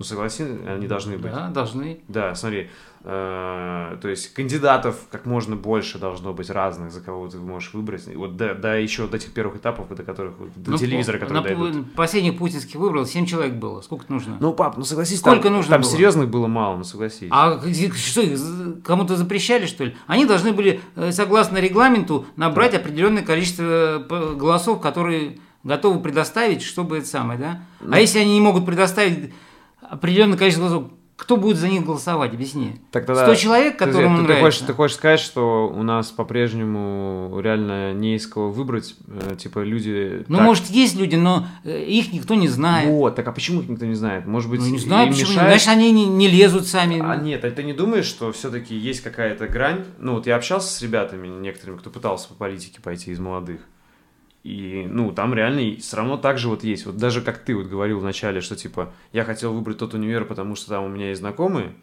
Ну, 0.00 0.04
согласен, 0.04 0.66
они 0.66 0.86
должны 0.86 1.18
быть. 1.18 1.30
да, 1.30 1.48
должны. 1.48 2.00
Да, 2.08 2.34
смотри, 2.34 2.70
э, 3.04 3.98
то 4.00 4.08
есть 4.08 4.32
кандидатов 4.32 4.96
как 5.10 5.26
можно 5.26 5.56
больше 5.56 5.98
должно 5.98 6.32
быть 6.32 6.48
разных, 6.48 6.90
за 6.90 7.02
кого 7.02 7.28
ты 7.28 7.36
можешь 7.36 7.74
выбрать. 7.74 8.08
И 8.08 8.16
Вот 8.16 8.34
до, 8.34 8.54
до 8.54 8.80
еще 8.80 9.06
до 9.06 9.18
тех 9.18 9.34
первых 9.34 9.56
этапов, 9.56 9.94
до 9.94 10.02
которых 10.02 10.36
до 10.56 10.70
Ну, 10.70 10.78
телевизора, 10.78 11.18
которые 11.18 11.42
на 11.42 11.46
дойдут. 11.46 11.94
Последних 11.94 12.38
путинских 12.38 12.76
выбрал 12.76 13.04
7 13.04 13.26
человек 13.26 13.56
было. 13.56 13.82
Сколько 13.82 14.10
нужно? 14.10 14.38
Ну, 14.40 14.54
пап, 14.54 14.78
ну 14.78 14.84
согласись, 14.84 15.18
Сколько 15.18 15.42
там, 15.42 15.52
нужно 15.52 15.72
там 15.72 15.82
было? 15.82 15.90
серьезных 15.90 16.30
было 16.30 16.46
мало, 16.46 16.78
ну 16.78 16.84
согласись. 16.84 17.28
А 17.30 17.60
что, 17.94 18.22
их 18.22 18.82
кому-то 18.82 19.16
запрещали, 19.16 19.66
что 19.66 19.84
ли? 19.84 19.94
Они 20.06 20.24
должны 20.24 20.54
были, 20.54 20.80
э, 20.96 21.12
согласно 21.12 21.58
регламенту, 21.58 22.24
набрать 22.36 22.72
определенное 22.72 23.22
количество 23.22 24.02
э, 24.08 24.34
голосов, 24.34 24.80
которые 24.80 25.40
готовы 25.62 26.00
предоставить, 26.00 26.62
чтобы 26.62 26.96
это 26.96 27.06
самое, 27.06 27.38
да? 27.38 27.60
Ну. 27.80 27.92
А 27.92 28.00
если 28.00 28.20
они 28.20 28.32
не 28.32 28.40
могут 28.40 28.64
предоставить 28.64 29.34
определенное 29.82 30.38
количество 30.38 30.68
голосов, 30.68 30.90
кто 31.16 31.36
будет 31.36 31.58
за 31.58 31.68
них 31.68 31.84
голосовать? 31.84 32.32
Объясни. 32.32 32.76
Так 32.92 33.04
тогда- 33.04 33.24
100 33.26 33.34
человек, 33.34 33.76
которым 33.76 34.16
ты, 34.16 34.22
ты 34.22 34.28
нравится. 34.28 34.42
хочешь, 34.44 34.60
ты 34.66 34.72
хочешь 34.72 34.96
сказать, 34.96 35.20
что 35.20 35.68
у 35.68 35.82
нас 35.82 36.10
по-прежнему 36.10 37.38
реально 37.42 37.92
не 37.92 38.16
из 38.16 38.26
кого 38.26 38.50
выбрать, 38.50 38.94
э, 39.06 39.36
типа 39.36 39.58
люди... 39.60 40.24
Ну, 40.28 40.36
так- 40.38 40.46
может, 40.46 40.66
есть 40.70 40.96
люди, 40.96 41.16
но 41.16 41.46
э, 41.64 41.84
их 41.84 42.12
никто 42.14 42.34
не 42.34 42.48
знает. 42.48 42.88
Вот, 42.88 43.16
так 43.16 43.28
а 43.28 43.32
почему 43.32 43.60
их 43.60 43.68
никто 43.68 43.84
не 43.84 43.94
знает? 43.94 44.26
Может 44.26 44.50
быть, 44.50 44.60
Ну, 44.60 44.68
не 44.68 44.78
знаю, 44.78 45.08
почему. 45.08 45.30
мешает? 45.32 45.48
Значит, 45.50 45.68
они 45.68 45.92
не, 45.92 46.06
не 46.06 46.28
лезут 46.28 46.66
сами. 46.66 47.00
А 47.04 47.16
нет, 47.16 47.44
а 47.44 47.50
ты 47.50 47.62
не 47.64 47.74
думаешь, 47.74 48.06
что 48.06 48.32
все-таки 48.32 48.74
есть 48.74 49.02
какая-то 49.02 49.46
грань? 49.46 49.84
Ну, 49.98 50.14
вот 50.14 50.26
я 50.26 50.36
общался 50.36 50.72
с 50.72 50.80
ребятами 50.80 51.28
некоторыми, 51.28 51.76
кто 51.76 51.90
пытался 51.90 52.28
по 52.28 52.34
политике 52.34 52.80
пойти 52.80 53.10
из 53.10 53.18
молодых. 53.18 53.60
И, 54.42 54.86
ну, 54.88 55.12
там 55.12 55.34
реально 55.34 55.78
все 55.80 55.96
равно 55.96 56.16
так 56.16 56.38
же 56.38 56.48
вот 56.48 56.64
есть. 56.64 56.86
Вот 56.86 56.96
даже 56.96 57.20
как 57.20 57.38
ты 57.38 57.54
вот 57.54 57.66
говорил 57.66 58.00
вначале, 58.00 58.40
что, 58.40 58.56
типа, 58.56 58.92
я 59.12 59.24
хотел 59.24 59.52
выбрать 59.52 59.78
тот 59.78 59.92
универ, 59.94 60.24
потому 60.24 60.56
что 60.56 60.70
там 60.70 60.84
у 60.84 60.88
меня 60.88 61.08
есть 61.08 61.20
знакомые. 61.20 61.74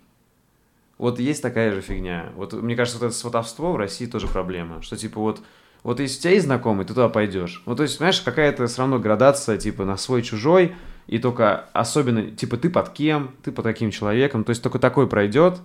Вот 0.97 1.19
есть 1.19 1.43
такая 1.43 1.71
же 1.71 1.81
фигня. 1.81 2.31
Вот 2.35 2.53
мне 2.53 2.75
кажется, 2.75 2.99
вот 2.99 3.07
это 3.07 3.15
сватовство 3.15 3.71
в 3.73 3.77
России 3.77 4.07
тоже 4.07 4.27
проблема. 4.27 4.81
Что, 4.81 4.97
типа, 4.97 5.19
вот, 5.21 5.41
вот 5.83 5.99
если 5.99 6.17
у 6.17 6.21
тебя 6.21 6.31
есть 6.31 6.45
знакомый, 6.45 6.85
ты 6.85 6.95
туда 6.95 7.09
пойдешь. 7.09 7.61
Вот, 7.65 7.77
то 7.77 7.83
есть, 7.83 7.97
знаешь, 7.97 8.21
какая-то 8.21 8.65
все 8.65 8.79
равно 8.79 8.97
градация, 8.97 9.57
типа, 9.57 9.85
на 9.85 9.95
свой-чужой, 9.95 10.73
и 11.05 11.19
только 11.19 11.69
особенно, 11.73 12.31
типа, 12.31 12.57
ты 12.57 12.71
под 12.71 12.89
кем, 12.89 13.35
ты 13.43 13.51
под 13.51 13.65
каким 13.65 13.91
человеком, 13.91 14.43
то 14.43 14.49
есть 14.49 14.63
только 14.63 14.79
такой 14.79 15.07
пройдет, 15.07 15.59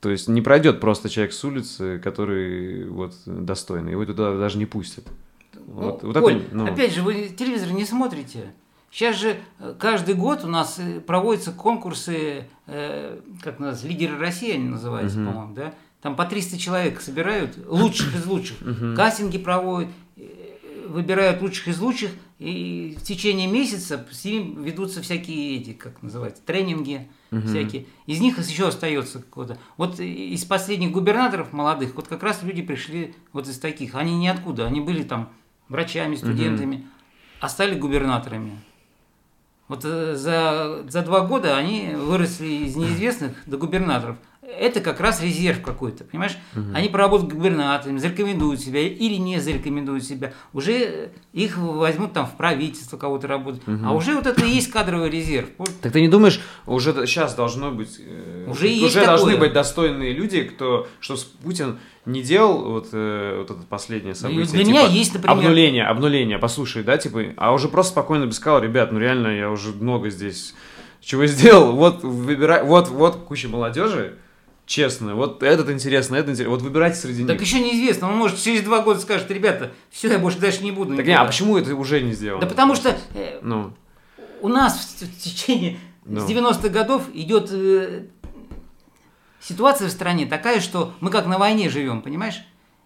то 0.00 0.10
есть 0.10 0.28
не 0.28 0.42
пройдет 0.42 0.80
просто 0.80 1.08
человек 1.08 1.32
с 1.32 1.42
улицы, 1.44 1.98
который 1.98 2.86
вот 2.88 3.14
достойный, 3.24 3.92
его 3.92 4.04
туда 4.04 4.36
даже 4.36 4.58
не 4.58 4.66
пустят. 4.66 5.04
Вот, 5.70 6.02
Ну, 6.02 6.08
вот 6.08 6.16
это, 6.16 6.20
Коль, 6.20 6.42
ну, 6.52 6.66
опять 6.66 6.92
же, 6.94 7.02
вы 7.02 7.28
телевизор 7.28 7.70
не 7.72 7.84
смотрите. 7.84 8.52
Сейчас 8.90 9.16
же 9.16 9.36
э, 9.60 9.74
каждый 9.78 10.14
год 10.14 10.42
у 10.44 10.48
нас 10.48 10.78
э, 10.80 11.00
проводятся 11.00 11.52
конкурсы, 11.52 12.46
э, 12.66 13.20
как 13.42 13.60
называется, 13.60 13.86
лидеры 13.86 14.18
России 14.18 14.52
они 14.52 14.68
называются, 14.68 15.18
Мгм. 15.18 15.28
по-моему, 15.32 15.54
да? 15.54 15.74
Там 16.02 16.16
по 16.16 16.24
300 16.24 16.58
человек 16.58 17.00
собирают, 17.00 17.56
лучших 17.68 18.16
из 18.16 18.26
лучших. 18.26 18.56
Кастинги 18.96 19.38
проводят, 19.38 19.90
э, 20.16 20.86
выбирают 20.88 21.40
лучших 21.40 21.68
из 21.68 21.78
лучших, 21.80 22.10
и 22.40 22.96
в 22.98 23.02
течение 23.04 23.46
месяца 23.46 24.04
с 24.10 24.24
ними 24.24 24.64
ведутся 24.64 25.02
всякие 25.02 25.58
эти, 25.58 25.72
как 25.72 26.02
называется, 26.02 26.42
тренинги 26.44 27.06
всякие. 27.46 27.86
Из 28.06 28.18
них 28.20 28.38
еще 28.40 28.66
остается 28.66 29.20
какого-то. 29.20 29.56
Вот 29.76 30.00
из 30.00 30.44
последних 30.46 30.90
губернаторов 30.90 31.52
молодых, 31.52 31.94
вот 31.94 32.08
как 32.08 32.24
раз 32.24 32.42
люди 32.42 32.60
пришли 32.62 33.14
вот 33.32 33.46
из 33.46 33.58
таких. 33.60 33.94
Они 33.94 34.16
ниоткуда, 34.16 34.66
они 34.66 34.80
были 34.80 35.04
там 35.04 35.28
врачами, 35.70 36.16
студентами, 36.16 36.86
а 37.40 37.48
стали 37.48 37.78
губернаторами. 37.78 38.60
Вот 39.68 39.84
э, 39.84 40.16
за, 40.16 40.82
за 40.88 41.02
два 41.02 41.20
года 41.20 41.56
они 41.56 41.94
выросли 41.94 42.48
из 42.66 42.76
неизвестных 42.76 43.36
до 43.46 43.56
губернаторов. 43.56 44.16
Это 44.58 44.80
как 44.80 45.00
раз 45.00 45.22
резерв 45.22 45.62
какой-то, 45.62 46.04
понимаешь? 46.04 46.36
Они 46.74 46.88
поработают 46.88 47.32
губернаторами, 47.32 47.98
зарекомендуют 47.98 48.60
себя 48.60 48.80
или 48.86 49.14
не 49.16 49.40
зарекомендуют 49.40 50.04
себя. 50.04 50.32
Уже 50.52 51.10
их 51.32 51.56
возьмут 51.58 52.12
там 52.12 52.26
в 52.26 52.36
правительство 52.36 52.96
кого-то 52.96 53.26
работать. 53.26 53.62
А 53.84 53.94
уже 53.94 54.14
вот 54.14 54.26
это 54.26 54.44
и 54.44 54.50
есть 54.50 54.70
кадровый 54.70 55.10
резерв. 55.10 55.48
Так 55.82 55.92
ты 55.92 56.00
не 56.00 56.08
думаешь, 56.08 56.40
уже 56.66 56.92
сейчас 57.06 57.34
должно 57.34 57.70
быть... 57.70 57.98
э, 58.00 58.46
Уже 58.50 58.68
есть 58.68 58.96
уже 58.96 59.04
должны 59.06 59.32
такое. 59.32 59.46
быть 59.48 59.52
достойные 59.54 60.12
люди, 60.12 60.42
кто, 60.42 60.88
что 61.00 61.16
Путин 61.42 61.78
не 62.06 62.22
делал 62.22 62.70
вот, 62.72 62.88
э, 62.92 63.36
вот 63.38 63.50
это 63.56 63.66
последнее 63.68 64.14
событие. 64.14 64.46
для 64.46 64.58
типа, 64.64 64.68
меня 64.68 64.86
есть, 64.86 65.14
например- 65.14 65.36
Обнуление, 65.38 65.84
обнуление, 65.84 66.38
послушай, 66.38 66.82
да, 66.82 66.98
типа, 66.98 67.22
а 67.36 67.52
уже 67.52 67.68
просто 67.68 67.92
спокойно 67.92 68.26
бы 68.26 68.32
сказал, 68.32 68.60
ребят, 68.62 68.90
ну 68.92 68.98
реально, 68.98 69.28
я 69.28 69.50
уже 69.50 69.72
много 69.72 70.10
здесь 70.10 70.54
чего 71.00 71.26
сделал, 71.26 71.72
вот 71.72 72.02
выбирай, 72.02 72.62
вот, 72.64 72.88
вот 72.88 73.16
куча 73.26 73.48
молодежи, 73.48 74.16
Честно, 74.70 75.16
вот 75.16 75.42
этот 75.42 75.68
интересно, 75.68 76.14
этот 76.14 76.30
интересно. 76.30 76.52
Вот 76.54 76.62
выбирайте 76.62 76.94
среди 76.96 77.24
Так 77.26 77.40
них. 77.40 77.42
еще 77.48 77.58
неизвестно, 77.58 78.08
он 78.08 78.16
может 78.16 78.38
через 78.40 78.62
два 78.62 78.82
года 78.82 79.00
скажет, 79.00 79.28
ребята, 79.32 79.72
все, 79.90 80.06
я 80.12 80.20
больше 80.20 80.38
дальше 80.38 80.62
не 80.62 80.70
буду. 80.70 80.94
Так 80.94 81.04
не, 81.04 81.10
никуда». 81.10 81.22
а 81.24 81.26
почему 81.26 81.58
это 81.58 81.74
уже 81.74 82.00
не 82.00 82.12
сделано? 82.12 82.40
Да 82.42 82.46
потому 82.46 82.76
что 82.76 82.96
э, 83.16 83.40
Ну, 83.42 83.72
у 84.40 84.46
нас 84.46 84.78
в, 85.00 85.02
в 85.06 85.18
течение 85.18 85.76
Ну. 86.04 86.20
с 86.20 86.30
90-х 86.30 86.68
годов 86.68 87.02
идет 87.12 87.48
э, 87.50 88.04
ситуация 89.40 89.88
в 89.88 89.90
стране 89.90 90.26
такая, 90.26 90.60
что 90.60 90.94
мы 91.00 91.10
как 91.10 91.26
на 91.26 91.38
войне 91.38 91.68
живем, 91.68 92.00
понимаешь? 92.00 92.40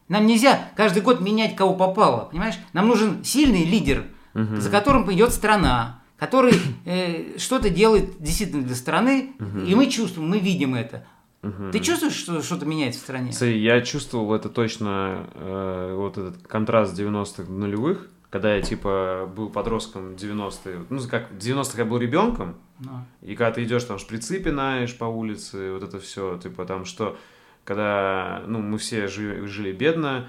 Нам 0.09 0.25
нельзя 0.27 0.71
каждый 0.77 1.03
год 1.03 1.21
менять 1.21 1.55
кого 1.55 1.75
попало, 1.75 2.29
понимаешь? 2.31 2.55
Нам 2.73 2.89
нужен 2.89 3.23
сильный 3.25 3.65
лидер, 3.67 4.05
Мгм. 4.33 4.59
за 4.59 4.71
которым 4.71 5.13
идет 5.13 5.35
страна, 5.35 6.01
который 6.17 6.55
э, 6.87 7.37
что-то 7.37 7.69
делает 7.69 8.23
действительно 8.23 8.63
для 8.63 8.75
страны, 8.75 9.33
и 9.67 9.75
мы 9.75 9.87
чувствуем, 9.91 10.31
мы 10.31 10.39
видим 10.39 10.75
это. 10.75 11.07
Мгм. 11.45 11.71
Ты 11.73 11.81
чувствуешь, 11.81 12.15
что 12.15 12.43
что-то 12.43 12.67
меняется 12.67 13.01
в 13.01 13.03
стране? 13.03 13.33
Я 13.59 13.81
чувствовал 13.83 14.35
это 14.35 14.49
точно, 14.49 15.29
э, 15.35 15.95
вот 15.97 16.19
этот 16.19 16.47
контраст 16.47 16.99
90-х 16.99 17.51
нулевых, 17.51 18.09
когда 18.31 18.57
я, 18.57 18.63
типа, 18.63 19.31
был 19.37 19.49
подростком 19.49 20.15
90-е, 20.15 20.85
ну, 20.91 21.01
как, 21.09 21.31
в 21.31 21.39
90-х 21.39 21.79
я 21.79 21.85
был 21.85 21.99
ребенком, 21.99 22.57
и 23.23 23.37
когда 23.37 23.53
ты 23.53 23.63
идешь, 23.65 23.85
там, 23.85 23.99
шприцы 23.99 24.41
пинаешь 24.41 24.97
по 24.99 25.05
улице, 25.05 25.73
вот 25.73 25.83
это 25.83 26.01
все, 26.01 26.37
типа, 26.39 26.65
там, 26.65 26.85
что, 26.85 27.17
когда, 27.65 28.43
ну, 28.47 28.61
мы 28.61 28.79
все 28.79 29.07
жи- 29.07 29.47
жили 29.47 29.73
бедно, 29.73 30.27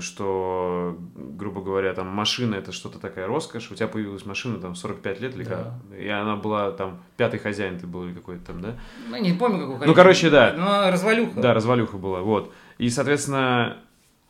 что, 0.00 0.96
грубо 1.14 1.62
говоря, 1.62 1.92
там, 1.94 2.08
машина 2.08 2.54
это 2.54 2.72
что-то 2.72 2.98
такая 2.98 3.26
роскошь, 3.26 3.70
у 3.70 3.74
тебя 3.74 3.88
появилась 3.88 4.24
машина, 4.24 4.58
там, 4.58 4.74
45 4.74 5.20
лет 5.20 5.34
или 5.34 5.44
Да. 5.44 5.50
как, 5.90 5.98
и 5.98 6.08
она 6.08 6.36
была, 6.36 6.70
там, 6.72 7.02
пятый 7.16 7.38
хозяин 7.40 7.78
ты 7.78 7.86
был 7.86 8.04
или 8.04 8.14
какой-то 8.14 8.46
там, 8.46 8.60
да? 8.60 8.78
Ну, 9.08 9.16
не 9.16 9.32
помню, 9.32 9.70
какой. 9.70 9.86
Ну, 9.86 9.94
короче, 9.94 10.30
да. 10.30 10.54
Ну, 10.56 10.90
развалюха. 10.92 11.40
Да, 11.40 11.54
развалюха 11.54 11.96
была, 11.96 12.20
вот. 12.20 12.52
И, 12.78 12.88
соответственно, 12.88 13.78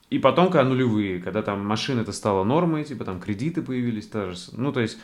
и 0.09 0.19
потом, 0.19 0.47
когда 0.51 0.65
нулевые, 0.65 1.21
когда 1.21 1.43
там 1.43 1.65
машины 1.65 2.01
это 2.01 2.13
стало 2.13 2.43
нормой, 2.45 2.85
типа 2.85 3.05
там 3.05 3.21
кредиты 3.21 3.63
появились, 3.63 4.09
та 4.09 4.31
же, 4.31 4.37
ну, 4.53 4.73
то 4.73 4.81
есть 4.81 4.99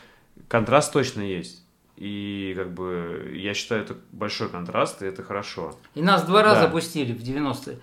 контраст 0.49 0.93
точно 0.93 1.21
есть. 1.21 1.65
И 1.97 2.53
как 2.57 2.75
бы 2.75 3.33
я 3.35 3.55
считаю, 3.55 3.83
это 3.83 3.95
большой 4.13 4.49
контраст, 4.51 5.03
и 5.03 5.07
это 5.07 5.23
хорошо. 5.23 5.75
И 5.95 6.03
нас 6.03 6.25
два 6.25 6.43
раза 6.43 6.63
Да. 6.63 6.69
пустили 6.69 7.13
в 7.13 7.23
90-е. 7.23 7.79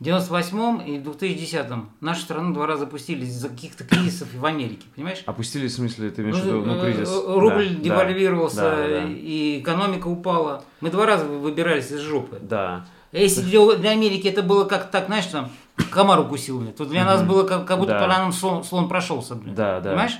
В 0.00 0.04
98-м 0.04 0.80
и 0.80 0.98
в 0.98 1.02
2010-м 1.08 1.90
нашу 2.00 2.20
страну 2.20 2.54
два 2.54 2.66
раза 2.68 2.86
пустили 2.86 3.24
из-за 3.24 3.48
каких-то 3.48 3.82
кризисов 3.82 4.28
в 4.32 4.46
Америке, 4.46 4.86
понимаешь? 4.94 5.22
Опустились, 5.26 5.72
в 5.72 5.74
смысле, 5.76 6.10
ты 6.10 6.22
имеешь 6.22 6.36
в 6.36 6.44
Ну, 6.46 6.60
виду, 6.60 6.66
ну, 6.66 6.76
э, 6.76 6.92
кризис. 6.92 7.08
э, 7.08 7.34
Рубль 7.34 7.68
Да, 7.70 7.74
да, 7.74 7.80
девальвировался, 7.82 8.56
да, 8.60 8.76
да, 8.76 9.04
и 9.08 9.58
экономика 9.60 10.06
упала. 10.06 10.62
Мы 10.80 10.90
два 10.90 11.04
раза 11.04 11.24
выбирались 11.24 11.90
из 11.90 11.98
жопы. 12.00 12.38
Да. 12.40 12.86
А 13.12 13.16
Если 13.18 13.40
для, 13.42 13.74
для 13.74 13.90
Америки 13.90 14.28
это 14.28 14.42
было 14.44 14.66
как 14.66 14.90
так, 14.92 15.06
знаешь, 15.06 15.26
там, 15.26 15.50
комар 15.90 16.20
укусил, 16.20 16.60
блин, 16.60 16.72
то 16.74 16.84
для 16.84 17.04
нас 17.04 17.22
было 17.24 17.42
как, 17.42 17.66
как 17.66 17.78
будто 17.80 17.94
Да. 17.94 18.00
по 18.00 18.06
нам 18.06 18.32
слон, 18.32 18.62
слон 18.62 18.88
прошелся, 18.88 19.34
блин. 19.34 19.54
Да, 19.56 19.80
да. 19.80 19.90
Понимаешь? 19.90 20.18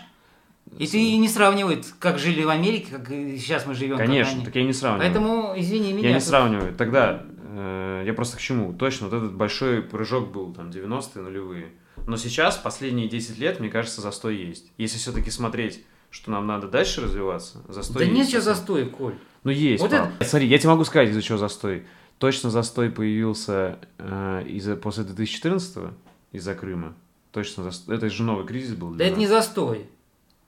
И 0.77 0.87
ты 0.89 1.17
не 1.19 1.29
сравнивает, 1.29 1.87
как 2.01 2.19
жили 2.19 2.43
в 2.43 2.49
Америке, 2.49 2.87
как 2.97 3.09
сейчас 3.09 3.65
мы 3.65 3.75
живем. 3.75 3.97
Конечно, 3.97 4.45
так 4.45 4.55
я 4.57 4.65
не 4.65 4.73
сравниваю. 4.73 5.07
Поэтому, 5.09 5.53
извини 5.57 5.93
меня. 5.93 6.09
Я 6.09 6.15
не 6.15 6.21
тут- 6.21 6.29
сравниваю. 6.29 6.75
Тогда 6.75 7.23
э, 7.61 7.88
я 8.09 8.15
просто 8.15 8.37
к 8.37 8.41
чему? 8.41 8.73
Точно, 8.73 9.09
вот 9.09 9.17
этот 9.17 9.35
большой 9.35 9.83
прыжок 9.83 10.33
был, 10.33 10.53
там, 10.53 10.71
90-е, 10.71 11.23
нулевые. 11.23 11.69
Но 12.07 12.17
сейчас, 12.17 12.57
последние 12.57 13.09
10 13.09 13.39
лет, 13.39 13.61
мне 13.61 13.69
кажется, 13.69 14.01
застой 14.01 14.37
есть. 14.37 14.73
Если 14.79 14.97
все-таки 14.99 15.31
смотреть, 15.31 15.85
что 16.11 16.31
нам 16.31 16.47
надо 16.47 16.69
дальше 16.69 17.03
развиваться, 17.03 17.59
застой 17.69 17.99
Да 17.99 18.05
есть. 18.05 18.17
нет 18.17 18.27
сейчас 18.27 18.45
застоя, 18.45 18.87
Коль. 18.87 19.15
Ну, 19.45 19.51
есть. 19.51 19.83
Вот 19.83 19.91
пап. 19.91 20.09
Смотри, 20.23 20.49
я 20.49 20.59
тебе 20.59 20.71
могу 20.71 20.85
сказать, 20.85 21.11
из-за 21.11 21.23
чего 21.23 21.39
застой. 21.39 21.85
Точно 22.19 22.51
застой 22.51 22.91
появился 22.91 23.79
э, 23.99 24.45
из-за, 24.49 24.75
после 24.77 25.05
2014 25.05 25.93
из-за 26.33 26.55
Крыма. 26.55 26.95
Точно 27.31 27.63
застой. 27.63 27.97
Это 27.97 28.09
же 28.09 28.23
новый 28.23 28.47
кризис 28.47 28.75
был 28.75 28.91
Да 28.95 29.05
это 29.05 29.13
нас. 29.13 29.21
не 29.21 29.27
застой. 29.27 29.87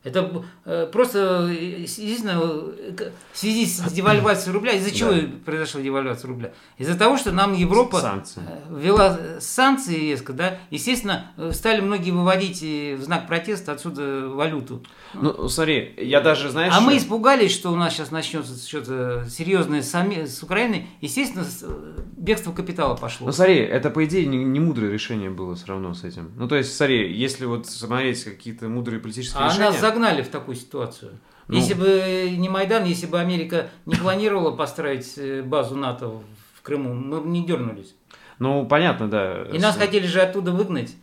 Это 0.03 0.45
э, 0.65 0.89
просто, 0.91 1.47
э, 1.51 1.83
единственное, 1.83 2.39
э, 2.39 3.11
в 3.33 3.39
связи 3.39 3.67
с 3.67 3.93
девальвацией 3.93 4.55
рубля, 4.55 4.73
из-за 4.73 4.93
чего 4.95 5.13
Да. 5.13 5.21
произошла 5.45 5.83
девальвация 5.83 6.29
рубля? 6.29 6.53
Из-за 6.79 6.97
того, 6.97 7.19
что 7.19 7.33
нам 7.33 7.53
Европа 7.53 8.01
Санкции. 8.01 8.41
ввела 8.71 9.19
санкции 9.41 9.97
резко, 10.11 10.33
да, 10.33 10.59
естественно, 10.71 11.27
стали 11.53 11.83
многие 11.83 12.13
выводить 12.13 12.63
в 12.63 13.03
знак 13.03 13.27
протеста 13.27 13.73
отсюда 13.73 14.29
валюту. 14.29 14.83
Ну, 15.13 15.49
смотри, 15.49 15.95
я 15.99 16.23
даже, 16.23 16.49
знаешь... 16.51 16.73
А 16.75 16.81
мы 16.81 16.93
что- 16.93 17.01
испугались, 17.03 17.53
что 17.53 17.71
у 17.71 17.77
нас 17.77 17.93
сейчас 17.93 18.11
начнется 18.11 18.57
что-то 18.67 19.27
серьезное 19.29 19.83
с, 19.83 19.95
Аме- 19.95 20.27
с 20.27 20.43
Украиной. 20.43 20.87
Естественно, 21.03 21.45
бегство 22.17 22.53
капитала 22.53 22.95
пошло. 22.97 23.27
Ну, 23.27 23.33
смотри, 23.33 23.57
это, 23.57 23.91
по 23.91 24.03
идее, 24.05 24.25
не, 24.27 24.39
не 24.45 24.61
мудрое 24.61 24.91
решение 24.93 25.29
было 25.29 25.55
все 25.57 25.67
равно 25.67 25.93
с 25.93 26.05
этим. 26.05 26.31
Ну, 26.37 26.49
то 26.49 26.57
есть, 26.57 26.75
смотри, 26.75 27.13
если 27.15 27.45
вот 27.45 27.67
смотреть 27.67 28.25
какие-то 28.25 28.69
мудрые 28.69 28.99
политические 29.01 29.43
А 29.43 29.49
решения... 29.49 29.90
загнали 29.91 30.23
в 30.23 30.29
такую 30.29 30.55
ситуацию. 30.57 31.13
Ну. 31.49 31.57
Если 31.57 31.75
бы 31.75 32.37
не 32.37 32.49
Майдан, 32.49 32.85
если 32.85 33.07
бы 33.07 33.19
Америка 33.19 33.69
не 33.87 33.97
планировала 33.97 34.53
построить 34.57 35.15
э, 35.19 35.43
базу 35.43 35.77
НАТО 35.77 36.09
в- 36.09 36.23
Крыму, 36.63 36.93
мы 36.95 37.21
бы 37.23 37.29
не 37.29 37.45
дернулись. 37.45 37.95
Ну, 38.39 38.67
понятно, 38.67 39.09
да. 39.09 39.45
И 39.53 39.59
нас 39.59 39.77
хотели 39.79 40.07
же 40.07 40.21
оттуда 40.21 40.53
выгнать. 40.53 40.95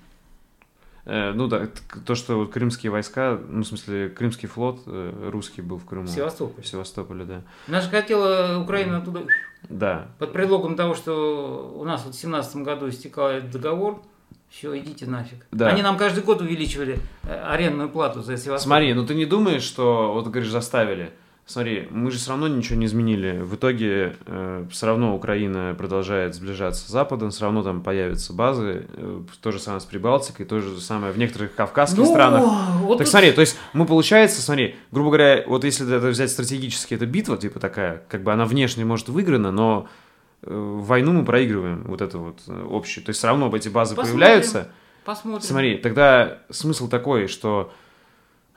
э, 1.05 1.31
ну, 1.33 1.47
да, 1.47 1.67
то, 2.05 2.15
что 2.15 2.35
вот 2.37 2.51
крымские 2.51 2.91
войска, 2.91 3.39
ну, 3.49 3.63
в 3.63 3.67
смысле, 3.67 4.09
крымский 4.09 4.47
флот 4.47 4.81
э, 4.85 5.29
русский 5.31 5.61
был 5.63 5.77
в 5.79 5.85
Крыму. 5.85 6.05
В 6.05 6.09
Севастополе. 6.11 6.61
В 6.63 6.67
Севастополе, 6.67 7.25
да. 7.25 7.41
Нас 7.67 7.85
же 7.85 7.89
хотела 7.89 8.59
Украина 8.61 8.97
оттуда 8.99 9.23
Да. 9.69 10.07
под 10.19 10.31
предлогом 10.31 10.75
того, 10.75 10.93
что 10.95 11.73
у 11.75 11.83
нас 11.83 12.05
вот 12.05 12.13
в 12.13 12.19
17 12.19 12.57
году 12.57 12.87
истекает 12.89 13.49
договор, 13.49 14.01
все, 14.49 14.77
идите 14.77 15.05
нафиг. 15.05 15.45
Да. 15.51 15.67
Они 15.67 15.81
нам 15.81 15.97
каждый 15.97 16.23
год 16.23 16.41
увеличивали 16.41 16.99
э, 17.23 17.33
арендную 17.47 17.89
плату 17.89 18.21
за 18.21 18.37
Севастополь. 18.37 18.59
Смотри, 18.61 18.93
ну 18.93 19.05
ты 19.05 19.13
не 19.15 19.25
думаешь, 19.25 19.63
что, 19.63 20.13
вот 20.13 20.27
говоришь, 20.27 20.49
заставили. 20.51 21.11
Смотри, 21.45 21.87
мы 21.91 22.11
же 22.11 22.17
все 22.17 22.31
равно 22.31 22.49
ничего 22.49 22.77
не 22.77 22.87
изменили. 22.87 23.39
В 23.39 23.55
итоге 23.55 24.17
все 24.69 24.85
равно 24.85 25.15
Украина 25.15 25.73
продолжает 25.77 26.35
сближаться 26.35 26.83
с 26.85 26.89
Западом, 26.91 27.29
все 27.29 27.45
равно 27.45 27.63
там 27.63 27.83
появятся 27.83 28.33
базы. 28.33 28.85
э, 28.93 29.21
то 29.41 29.51
же 29.53 29.59
самое 29.59 29.79
с 29.79 29.85
Прибалтикой, 29.85 30.45
то 30.45 30.59
же 30.59 30.81
самое 30.81 31.13
в 31.13 31.17
некоторых 31.17 31.55
кавказских 31.55 31.99
Ну, 31.99 32.05
странах. 32.05 32.43
вот 32.81 32.97
так 32.97 33.05
тут- 33.05 33.11
смотри, 33.11 33.31
то 33.31 33.39
есть 33.39 33.57
мы, 33.71 33.85
получается, 33.85 34.41
смотри, 34.41 34.75
грубо 34.91 35.09
говоря, 35.11 35.43
вот 35.47 35.63
если 35.63 35.87
это 35.95 36.07
взять 36.07 36.31
стратегически, 36.31 36.95
это 36.95 37.05
битва, 37.05 37.37
типа 37.37 37.61
такая, 37.61 38.03
как 38.09 38.23
бы 38.23 38.33
она 38.33 38.43
внешне 38.43 38.83
может 38.83 39.07
выиграна, 39.07 39.51
но 39.51 39.87
э, 39.87 39.89
войну 40.49 41.13
мы 41.13 41.25
проигрываем, 41.25 41.83
вот 41.83 42.01
это 42.01 42.17
вот 42.17 42.41
э, 42.47 42.63
общее. 42.63 43.03
То 43.03 43.09
есть 43.09 43.19
все 43.19 43.27
равно 43.27 43.53
эти 43.55 43.69
базы 43.69 43.95
Посмотрим. 43.95 44.19
появляются. 44.19 44.71
Посмотрим. 45.05 45.41
Смотри, 45.41 45.77
тогда 45.77 46.39
смысл 46.49 46.89
такой, 46.89 47.27
что 47.27 47.71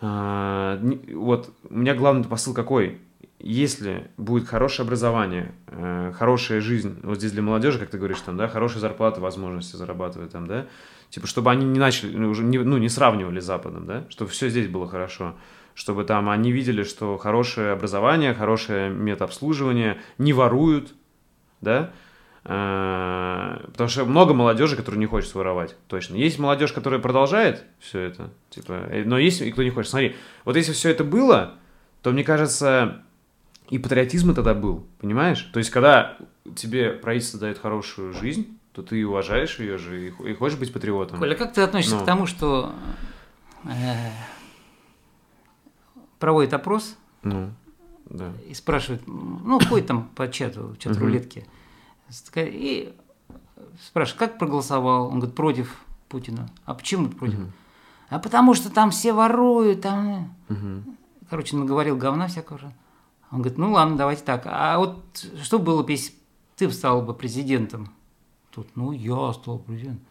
не- 0.03 1.15
вот 1.15 1.51
у 1.69 1.75
меня 1.77 1.95
главный 1.95 2.25
посыл 2.25 2.55
какой? 2.55 2.99
Если 3.39 4.11
будет 4.19 4.47
хорошее 4.49 4.85
образование, 4.85 5.53
э, 5.69 6.12
хорошая 6.15 6.61
жизнь, 6.61 7.01
вот 7.03 7.19
здесь 7.19 7.33
для 7.33 7.43
молодежи, 7.43 7.79
как 7.79 7.89
ты 7.91 7.97
говоришь, 7.99 8.21
там, 8.21 8.37
да, 8.37 8.49
хорошая 8.49 8.81
зарплата, 8.81 9.21
возможности 9.21 9.77
зарабатывать 9.77 10.33
там, 10.33 10.47
да, 10.47 10.67
типа, 11.09 11.27
чтобы 11.27 11.51
они 11.51 11.65
не 11.65 11.79
начали, 11.79 12.15
ну, 12.17 12.29
уже 12.31 12.43
не, 12.43 12.59
ну, 12.59 12.77
не 12.77 12.89
сравнивали 12.91 13.41
с 13.41 13.45
Западом, 13.45 13.87
да, 13.87 14.05
чтобы 14.11 14.31
все 14.31 14.49
здесь 14.51 14.69
было 14.69 14.87
хорошо, 14.87 15.37
чтобы 15.75 16.05
там 16.05 16.29
они 16.29 16.53
видели, 16.53 16.83
что 16.83 17.17
хорошее 17.17 17.73
образование, 17.73 18.35
хорошее 18.35 18.91
медобслуживание, 18.91 19.99
не 20.19 20.35
воруют, 20.35 20.93
да, 21.61 21.91
Э, 22.45 23.59
Потому 23.66 23.89
что 23.89 24.05
много 24.07 24.32
молодежи, 24.35 24.77
которая 24.77 24.99
не 24.99 25.07
хочет 25.07 25.35
воровать, 25.35 25.77
точно. 25.89 26.16
Есть 26.16 26.39
молодежь, 26.39 26.73
которая 26.73 27.01
продолжает 27.01 27.65
все 27.78 28.01
это, 28.01 28.31
типа, 28.49 28.73
э, 28.91 29.05
но 29.05 29.19
есть 29.19 29.43
и 29.43 29.53
кто 29.53 29.62
не 29.62 29.70
хочет. 29.70 29.91
Смотри, 29.91 30.16
вот 30.45 30.57
если 30.57 30.73
все 30.73 30.91
это 30.91 31.05
было, 31.05 31.55
то 32.03 32.12
мне 32.12 32.24
кажется, 32.24 33.03
и 33.69 33.78
патриотизм 33.78 34.35
тогда 34.35 34.55
был, 34.55 34.87
понимаешь? 35.01 35.43
То 35.53 35.59
есть, 35.59 35.70
когда 35.70 36.16
тебе 36.57 36.91
правительство 36.91 37.39
дает 37.39 37.59
хорошую 37.59 38.15
жизнь, 38.15 38.59
то 38.73 38.82
ты 38.82 39.07
уважаешь 39.07 39.59
ее 39.59 39.77
же 39.77 40.09
и 40.09 40.35
хочешь 40.35 40.59
быть 40.59 40.73
патриотом. 40.73 41.19
Коля, 41.19 41.35
как 41.35 41.53
ты 41.53 41.61
относишься 41.61 41.97
Ну. 41.97 42.03
к 42.03 42.07
тому, 42.07 42.27
что 42.27 42.73
э, 43.65 43.69
проводит 46.19 46.55
опрос 46.55 46.97
Ну, 47.23 47.51
да. 48.11 48.32
и 48.49 48.55
спрашивает, 48.55 49.03
ну, 49.07 49.59
ходит 49.61 49.87
там 49.87 50.09
по 50.15 50.28
чату, 50.28 50.77
чат 50.78 50.97
рулетки, 50.99 51.47
и 52.37 52.95
спрашивает, 53.81 54.19
как 54.19 54.39
проголосовал? 54.39 55.07
Он 55.07 55.20
говорит, 55.20 55.35
против 55.35 55.85
Путина. 56.09 56.51
А 56.65 56.74
почему 56.74 57.09
против? 57.09 57.39
А 58.09 58.19
потому 58.19 58.55
что 58.55 58.70
там 58.70 58.91
все 58.91 59.12
воруют, 59.12 59.82
там... 59.82 60.35
Мгм. 60.49 60.97
Короче, 61.28 61.57
наговорил 61.57 61.97
говна 61.97 62.27
всякого 62.27 62.59
же. 62.59 62.73
Он 63.31 63.39
говорит, 63.39 63.57
ну 63.57 63.70
ладно, 63.70 63.97
давайте 63.97 64.24
так. 64.24 64.43
А 64.47 64.77
вот 64.78 65.24
что 65.41 65.61
было 65.61 65.85
бы, 65.85 65.93
если 65.93 66.12
ты 66.57 66.69
стал 66.73 67.03
бы 67.03 67.15
президентом? 67.15 67.93
Тут, 68.51 68.66
ну, 68.74 68.91
я 68.91 69.32
стал 69.32 69.61
президентом. 69.61 70.05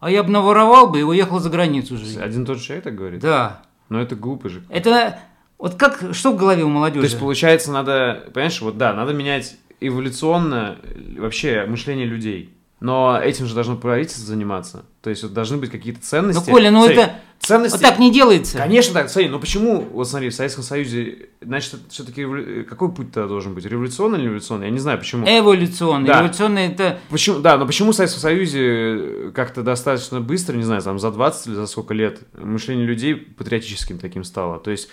А 0.00 0.10
я 0.10 0.24
бы 0.24 0.30
наворовал 0.30 0.88
бы 0.88 0.98
и 0.98 1.04
уехал 1.04 1.38
за 1.38 1.50
границу 1.50 1.96
жить. 1.96 2.16
Один 2.16 2.44
тот 2.44 2.58
же 2.58 2.64
человек 2.64 2.84
так 2.84 2.96
говорит? 2.96 3.20
Да. 3.20 3.62
Но 3.88 4.00
это 4.00 4.16
глупо 4.16 4.48
же. 4.48 4.64
Это 4.68 5.20
вот 5.58 5.74
как, 5.74 6.02
что 6.12 6.32
в 6.32 6.36
голове 6.36 6.62
у 6.62 6.68
То 6.68 6.72
молодежи? 6.72 7.06
есть, 7.06 7.18
получается, 7.18 7.72
надо, 7.72 8.24
понимаешь, 8.32 8.60
вот 8.60 8.78
да, 8.78 8.92
надо 8.92 9.12
менять 9.12 9.56
эволюционно 9.80 10.78
вообще 11.16 11.64
мышление 11.66 12.06
людей. 12.06 12.54
Но 12.80 13.18
этим 13.20 13.46
же 13.46 13.54
должно 13.54 13.76
правительство 13.76 14.24
заниматься. 14.24 14.84
То 15.02 15.10
есть 15.10 15.24
вот 15.24 15.32
должны 15.32 15.56
быть 15.56 15.70
какие-то 15.70 16.00
ценности. 16.00 16.44
Ну, 16.46 16.52
Коля, 16.52 16.70
ну 16.70 16.84
Смотри, 16.84 16.96
это 16.96 17.12
ценности... 17.40 17.74
вот 17.74 17.82
так 17.82 17.98
не 17.98 18.12
делается. 18.12 18.56
Конечно 18.56 18.94
так, 18.94 19.10
смотри, 19.10 19.28
но 19.28 19.40
почему, 19.40 19.80
вот 19.80 20.08
смотри, 20.08 20.28
в 20.28 20.34
Советском 20.34 20.62
Союзе, 20.62 21.28
значит, 21.40 21.80
все-таки 21.88 22.62
какой 22.68 22.92
путь 22.92 23.10
тогда 23.10 23.26
должен 23.28 23.54
быть? 23.54 23.64
Революционный 23.64 24.18
или 24.18 24.26
революционный? 24.26 24.66
Я 24.66 24.72
не 24.72 24.78
знаю, 24.78 24.98
почему. 24.98 25.26
Эволюционный. 25.26 26.06
Да. 26.06 26.20
Эволюционный 26.20 26.66
это 26.68 27.00
Почему, 27.10 27.40
да, 27.40 27.58
но 27.58 27.66
почему 27.66 27.90
в 27.90 27.96
Советском 27.96 28.20
Союзе 28.20 29.32
как-то 29.34 29.62
достаточно 29.62 30.20
быстро, 30.20 30.54
не 30.56 30.62
знаю, 30.62 30.80
там 30.82 31.00
за 31.00 31.10
20 31.10 31.46
или 31.48 31.54
за 31.54 31.66
сколько 31.66 31.94
лет 31.94 32.20
мышление 32.38 32.86
людей 32.86 33.16
патриотическим 33.16 33.98
таким 33.98 34.22
стало? 34.22 34.60
То 34.60 34.70
есть 34.70 34.88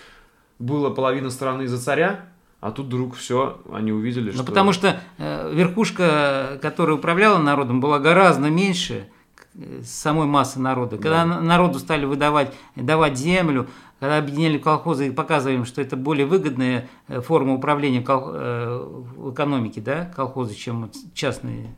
было 0.59 0.89
половина 0.89 1.29
страны 1.29 1.67
за 1.67 1.79
царя, 1.79 2.25
а 2.61 2.71
тут 2.71 2.87
вдруг 2.87 3.15
все, 3.15 3.59
они 3.71 3.91
увидели, 3.91 4.31
что... 4.31 4.39
Ну, 4.39 4.45
потому 4.45 4.71
что 4.73 4.99
э, 5.17 5.51
верхушка, 5.53 6.57
которая 6.61 6.95
управляла 6.97 7.37
народом, 7.37 7.79
была 7.81 7.99
гораздо 7.99 8.49
меньше 8.49 9.07
э, 9.53 9.81
самой 9.83 10.25
массы 10.27 10.59
народа. 10.59 10.97
Когда 10.97 11.25
на- 11.25 11.41
народу 11.41 11.79
стали 11.79 12.05
выдавать, 12.05 12.53
давать 12.75 13.17
землю, 13.17 13.67
когда 13.99 14.17
объединяли 14.17 14.57
колхозы 14.57 15.07
и 15.07 15.11
показывали 15.11 15.55
им, 15.57 15.65
что 15.65 15.81
это 15.81 15.95
более 15.95 16.25
выгодная 16.25 16.87
э, 17.07 17.21
форма 17.21 17.53
управления 17.53 18.01
кол- 18.01 18.31
э, 18.33 18.83
в 19.17 19.31
экономике, 19.33 19.81
да, 19.81 20.05
колхозы, 20.15 20.55
чем 20.55 20.89
частные, 21.13 21.75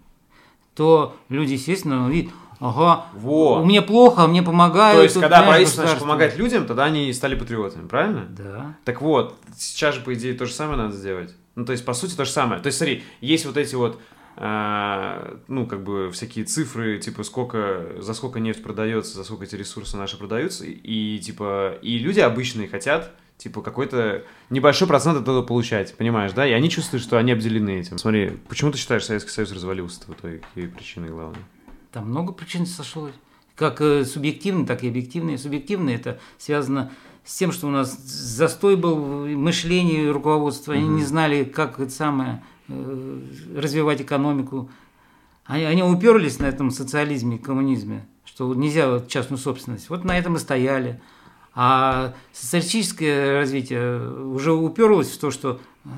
то 0.76 1.16
люди, 1.30 1.54
естественно, 1.54 2.08
видят, 2.08 2.32
ага, 2.60 3.06
Во. 3.14 3.64
мне 3.64 3.82
плохо, 3.82 4.28
мне 4.28 4.44
помогают. 4.44 4.98
То 4.98 5.04
есть, 5.04 5.16
тут, 5.16 5.24
когда 5.24 5.44
правительство 5.44 5.82
начало 5.82 5.96
государство». 5.96 6.06
помогать 6.08 6.38
людям, 6.38 6.66
тогда 6.66 6.86
они 6.86 7.12
стали 7.14 7.36
патриотами, 7.36 7.88
правильно? 7.88 8.26
Да. 8.30 8.76
Так 8.86 9.02
вот, 9.02 9.36
сейчас 9.58 9.96
же, 9.96 10.02
по 10.02 10.14
идее, 10.14 10.34
то 10.34 10.46
же 10.46 10.54
самое 10.54 10.78
надо 10.78 10.96
сделать. 10.96 11.36
Ну, 11.56 11.66
то 11.66 11.72
есть, 11.72 11.86
по 11.86 11.94
сути, 11.94 12.16
то 12.16 12.26
же 12.26 12.32
самое. 12.32 12.62
То 12.62 12.68
есть, 12.68 12.78
смотри, 12.78 13.04
есть 13.22 13.46
вот 13.46 13.58
эти 13.58 13.76
вот, 13.76 14.00
а, 14.36 15.40
ну, 15.48 15.66
как 15.66 15.84
бы, 15.84 16.12
всякие 16.12 16.46
цифры, 16.46 17.00
типа, 17.00 17.24
сколько, 17.24 17.88
за 18.00 18.14
сколько 18.14 18.40
нефть 18.40 18.62
продается, 18.62 19.16
за 19.16 19.24
сколько 19.24 19.46
эти 19.46 19.56
ресурсы 19.56 19.98
наши 19.98 20.18
продаются, 20.18 20.66
и, 20.66 20.72
и, 20.72 21.20
типа, 21.20 21.76
и 21.82 21.98
люди 21.98 22.20
обычные 22.20 22.68
хотят, 22.68 23.12
типа, 23.38 23.62
какой-то 23.62 24.24
небольшой 24.50 24.88
процент 24.88 25.18
от 25.18 25.24
этого 25.24 25.42
получать, 25.42 25.96
понимаешь, 25.96 26.34
да? 26.34 26.48
И 26.48 26.52
они 26.52 26.70
чувствуют, 26.70 27.04
что 27.04 27.18
они 27.18 27.32
обделены 27.32 27.80
этим. 27.80 27.98
Смотри, 27.98 28.38
почему 28.48 28.72
ты 28.72 28.78
считаешь, 28.78 29.06
Советский 29.06 29.32
Союз 29.32 29.52
развалился 29.52 30.02
в 30.08 30.10
итоге? 30.10 30.40
Какие 30.40 30.68
причины 30.68 31.08
главные? 31.08 31.44
Там 31.92 32.10
много 32.10 32.34
причин 32.34 32.66
сошлось. 32.66 33.14
Как 33.56 33.82
э, 33.82 34.06
субъективные, 34.06 34.68
так 34.68 34.84
и 34.84 34.90
объективные. 34.90 35.38
Субъективные 35.38 35.96
это 35.96 36.20
связано 36.38 36.92
с 37.24 37.36
тем, 37.38 37.52
что 37.52 37.68
у 37.68 37.72
нас 37.72 37.98
застой 37.98 38.76
был 38.76 38.96
в 38.96 39.28
мышлении 39.30 40.08
руководства. 40.08 40.74
Они 40.74 40.88
не 40.88 41.04
знали, 41.04 41.44
как 41.44 41.80
это 41.80 41.92
самое 41.92 42.44
э, 42.68 43.22
развивать 43.56 44.02
экономику. 44.02 44.70
Они, 45.46 45.64
они 45.64 45.84
уперлись 45.84 46.40
на 46.40 46.46
этом 46.46 46.72
социализме, 46.72 47.38
коммунизме, 47.38 48.08
что 48.26 48.54
нельзя 48.54 49.02
частную 49.08 49.40
собственность. 49.40 49.90
Вот 49.90 50.04
на 50.04 50.18
этом 50.18 50.36
и 50.36 50.40
стояли. 50.40 51.02
А 51.54 52.14
социалистическое 52.34 53.40
развитие 53.40 54.08
уже 54.10 54.54
уперлось 54.54 55.10
в 55.10 55.20
то, 55.20 55.32
что 55.32 55.60
э, 55.86 55.90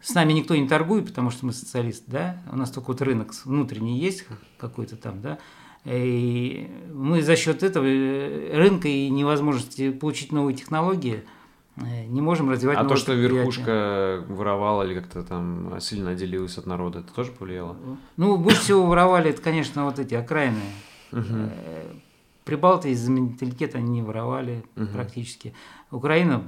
с 0.00 0.14
нами 0.14 0.32
никто 0.32 0.54
не 0.54 0.68
торгует, 0.68 1.06
потому 1.06 1.30
что 1.30 1.46
мы 1.46 1.52
социалисты, 1.52 2.04
да, 2.06 2.42
у 2.52 2.56
нас 2.56 2.70
только 2.70 2.88
вот 2.88 3.02
рынок 3.02 3.32
внутренний 3.44 3.98
есть 3.98 4.24
какой-то 4.58 4.96
там, 4.96 5.20
да, 5.20 5.38
и 5.84 6.70
мы 6.92 7.22
за 7.22 7.36
счет 7.36 7.62
этого 7.62 7.84
э, 7.86 8.56
рынка 8.56 8.88
и 8.88 9.08
невозможности 9.08 9.90
получить 9.90 10.32
новые 10.32 10.54
технологии 10.54 11.24
э, 11.76 12.04
не 12.06 12.20
можем 12.20 12.50
развивать 12.50 12.78
А 12.78 12.84
то, 12.84 12.96
что 12.96 13.14
верхушка 13.14 14.24
воровала 14.28 14.82
или 14.84 14.98
как-то 14.98 15.22
там 15.22 15.80
сильно 15.80 16.10
отделилась 16.10 16.58
от 16.58 16.66
народа, 16.66 17.00
это 17.00 17.12
тоже 17.12 17.32
повлияло? 17.32 17.76
Ну, 18.16 18.36
больше 18.36 18.60
всего 18.60 18.86
воровали, 18.86 19.30
это, 19.30 19.40
конечно, 19.40 19.84
вот 19.84 19.98
эти 19.98 20.14
окраинные. 20.14 20.72
Мгм. 21.12 21.50
Э, 21.52 21.92
Прибалты 22.44 22.90
из-за 22.92 23.10
менталитета 23.10 23.76
они 23.76 24.00
не 24.00 24.02
воровали 24.02 24.64
практически. 24.94 25.54
Украина 25.90 26.44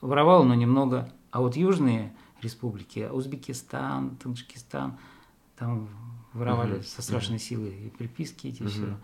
воровала, 0.00 0.42
но 0.42 0.54
немного. 0.54 1.08
А 1.30 1.40
вот 1.40 1.54
южные 1.54 2.12
республики, 2.42 3.08
Узбекистан, 3.10 4.16
Таджикистан, 4.16 4.96
там 5.56 5.88
воровали 6.32 6.74
Мгм. 6.74 6.82
со 6.84 7.02
страшной 7.02 7.38
силой 7.38 7.70
и 7.86 7.88
приписки 7.90 8.46
эти 8.48 8.62
Мгм. 8.62 8.70
все. 8.70 8.96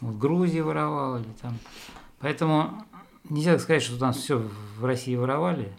Вот 0.00 0.16
Грузия 0.16 0.62
воровала 0.62 1.18
или 1.18 1.32
там. 1.42 1.58
Поэтому 2.20 2.84
нельзя 3.28 3.58
сказать, 3.58 3.82
что 3.82 3.96
у 3.96 3.98
нас 3.98 4.16
все 4.16 4.38
в 4.78 4.84
России 4.84 5.16
воровали. 5.16 5.72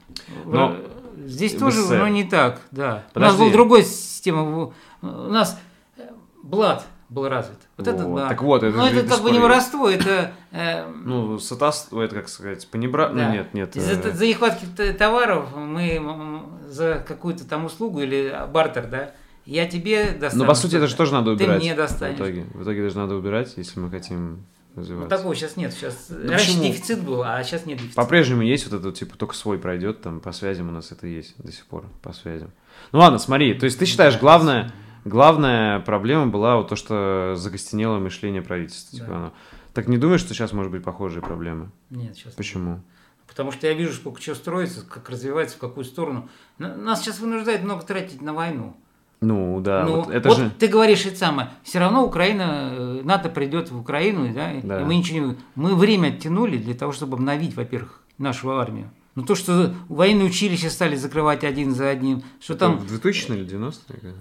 Но 0.46 0.76
Здесь 1.18 1.56
в 1.56 1.60
тоже, 1.60 1.82
но 1.98 2.08
не 2.08 2.24
так, 2.26 2.62
да. 2.72 3.06
У 3.10 3.14
Подожди. 3.16 3.32
нас 3.32 3.40
была 3.42 3.52
другая 3.52 3.84
система. 3.84 4.72
У 5.02 5.08
нас 5.08 5.60
э, 5.98 6.08
блат 6.44 6.86
был 7.10 7.28
развит. 7.30 7.58
Вот 7.78 7.88
это 7.88 8.06
Вот. 8.06 8.18
да. 8.18 8.30
Так 8.30 8.42
вот, 8.42 8.64
это 8.64 8.76
Но 8.76 8.88
же 8.90 9.00
это 9.00 9.10
как 9.16 9.24
бы 9.24 9.32
не 9.32 9.40
воровство, 9.40 9.90
это 9.90 10.32
э, 10.52 10.86
Ну, 11.06 11.40
сатаство, 11.40 12.02
это 12.02 12.16
как 12.16 12.28
сказать, 12.30 12.68
понебра... 12.70 13.08
Да. 13.10 13.14
Ну, 13.14 13.32
нет, 13.34 13.54
нет. 13.54 13.74
за, 13.76 13.92
э, 13.94 14.12
за 14.12 14.26
нехватки 14.28 14.66
товаров 14.98 15.56
мы 15.56 16.42
за 16.68 17.04
какую-то 17.08 17.46
там 17.48 17.66
услугу 17.66 18.02
или 18.02 18.38
бартер, 18.52 18.88
да, 18.88 19.12
я 19.46 19.66
тебе 19.68 20.12
достану. 20.12 20.44
Ну, 20.44 20.50
по 20.50 20.56
сути, 20.56 20.76
это 20.76 20.88
же 20.88 20.96
тоже 20.96 21.14
надо 21.14 21.36
Ты 21.38 21.44
убирать. 21.44 21.62
мне 21.62 21.74
достанешь. 21.76 22.18
В 22.18 22.22
итоге. 22.22 22.46
В 22.54 22.64
итоге 22.64 22.84
даже 22.84 22.98
надо 22.98 23.16
убирать, 23.16 23.54
если 23.56 23.80
мы 23.80 23.90
хотим 23.90 24.46
Ну, 24.76 24.82
развиваться. 24.82 25.10
такого 25.18 25.34
сейчас 25.34 25.56
нет. 25.56 25.72
Сейчас 25.74 26.08
Да 26.10 26.32
раньше 26.32 26.48
почему? 26.48 26.64
дефицит 26.66 27.04
был, 27.04 27.24
а 27.24 27.42
сейчас 27.44 27.66
нет 27.66 27.78
дефицита. 27.78 28.02
По-прежнему 28.02 28.42
есть 28.42 28.70
вот 28.70 28.78
это, 28.82 28.92
типа, 28.92 29.16
только 29.18 29.34
свой 29.36 29.58
пройдет, 29.58 30.02
там, 30.02 30.20
по 30.20 30.34
связям 30.34 30.68
у 30.68 30.72
нас 30.74 30.92
это 30.92 31.08
есть 31.08 31.36
до 31.42 31.54
сих 31.54 31.66
пор, 31.68 31.86
по 32.02 32.12
связям. 32.12 32.52
Ну 32.92 33.00
ладно, 33.00 33.18
смотри, 33.20 33.54
то 33.54 33.64
есть 33.64 33.80
ты 33.80 33.86
считаешь, 33.86 34.20
главное, 34.20 34.74
главная 35.08 35.80
проблема 35.80 36.28
была 36.28 36.58
вот 36.58 36.70
то, 36.70 36.76
что 36.76 37.34
закостенело 37.36 38.00
мышление 38.00 38.42
правительства. 38.42 38.98
Типа, 39.00 39.10
Да. 39.10 39.16
оно. 39.18 39.34
Так 39.74 39.88
не 39.88 39.98
думаешь, 39.98 40.22
что 40.22 40.34
сейчас 40.34 40.54
может 40.54 40.72
быть 40.72 40.84
похожие 40.84 41.22
проблемы? 41.22 41.70
Нет, 41.90 42.16
сейчас. 42.16 42.34
Почему? 42.34 42.82
Потому 43.28 43.52
что 43.52 43.68
я 43.68 43.74
вижу, 43.74 43.94
сколько 43.94 44.20
чего 44.22 44.36
строится, 44.36 44.84
как 44.86 45.10
развивается, 45.10 45.58
в 45.58 45.60
какую 45.60 45.84
сторону. 45.84 46.30
Нас 46.58 47.02
сейчас 47.02 47.20
вынуждают 47.20 47.62
много 47.64 47.84
тратить 47.84 48.22
на 48.22 48.34
войну. 48.34 48.76
Ну, 49.20 49.60
да, 49.62 49.84
Ну, 49.84 50.02
вот 50.02 50.12
это 50.12 50.30
вот 50.30 50.38
же... 50.38 50.52
ты 50.60 50.68
говоришь 50.68 51.06
это 51.06 51.18
самое. 51.18 51.50
Все 51.64 51.80
равно 51.80 52.06
Украина, 52.06 52.70
э, 52.72 53.02
НАТО 53.04 53.30
придет 53.30 53.72
в 53.72 53.80
Украину, 53.80 54.32
да, 54.32 54.54
Да. 54.62 54.82
и 54.82 54.84
мы 54.84 54.96
ничего 54.96 55.20
не... 55.28 55.38
Мы 55.56 55.76
время 55.76 56.10
оттянули 56.10 56.58
для 56.58 56.76
того, 56.76 56.92
чтобы 56.92 57.16
обновить, 57.16 57.56
во-первых, 57.56 58.04
нашу 58.20 58.52
армию. 58.52 58.92
Но 59.16 59.24
то, 59.24 59.34
что 59.34 59.74
военные 59.90 60.28
училища 60.28 60.70
стали 60.70 60.96
закрывать 60.96 61.44
один 61.44 61.74
за 61.74 61.90
одним, 61.90 62.22
что 62.40 62.54
там, 62.56 62.78
в 62.78 62.88
2000 62.88 63.32
или 63.32 63.46
90-е? 63.46 64.14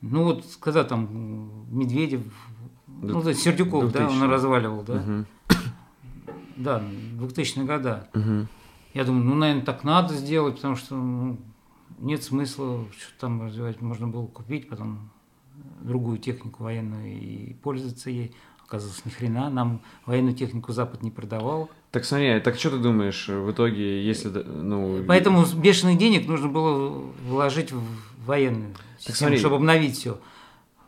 Ну 0.00 0.24
вот, 0.24 0.44
когда 0.60 0.84
там 0.84 1.66
Медведев, 1.70 2.22
Да, 2.86 3.12
ну, 3.14 3.22
да, 3.22 3.34
Сердюков, 3.34 3.92
да, 3.92 4.00
2000. 4.06 4.22
он 4.22 4.30
разваливал, 4.30 4.82
да, 4.82 4.94
Мгм. 4.94 5.26
да, 6.56 6.82
2000-е 7.20 7.64
года. 7.66 8.08
Мгм. 8.14 8.48
Я 8.94 9.04
думаю, 9.04 9.24
ну, 9.24 9.34
наверное, 9.34 9.64
так 9.64 9.84
надо 9.84 10.14
сделать, 10.14 10.56
потому 10.56 10.74
что 10.76 10.96
ну, 10.96 11.38
нет 11.98 12.22
смысла 12.22 12.86
что 12.98 13.20
там 13.20 13.42
развивать. 13.42 13.80
Можно 13.80 14.08
было 14.08 14.26
купить 14.26 14.68
потом 14.68 15.10
другую 15.82 16.18
технику 16.18 16.64
военную 16.64 17.12
и 17.12 17.54
пользоваться 17.54 18.10
ей. 18.10 18.34
Оказывается, 18.66 19.02
ни 19.06 19.10
хрена. 19.10 19.48
Нам 19.50 19.80
военную 20.04 20.34
технику 20.34 20.72
Запад 20.72 21.02
не 21.02 21.10
продавал. 21.10 21.70
Так 21.90 22.04
смотри, 22.04 22.38
так 22.40 22.56
что 22.56 22.70
ты 22.70 22.78
думаешь, 22.78 23.28
в 23.28 23.50
итоге, 23.50 24.04
если, 24.04 24.28
да, 24.28 24.42
ну... 24.44 25.02
Поэтому 25.08 25.44
бешеных 25.56 25.96
денег 25.96 26.28
нужно 26.28 26.48
было 26.48 27.02
вложить 27.26 27.72
в 27.72 27.82
военную 28.28 28.74
систему, 28.98 29.16
смотри. 29.16 29.38
чтобы 29.38 29.56
обновить 29.56 29.96
все. 29.96 30.20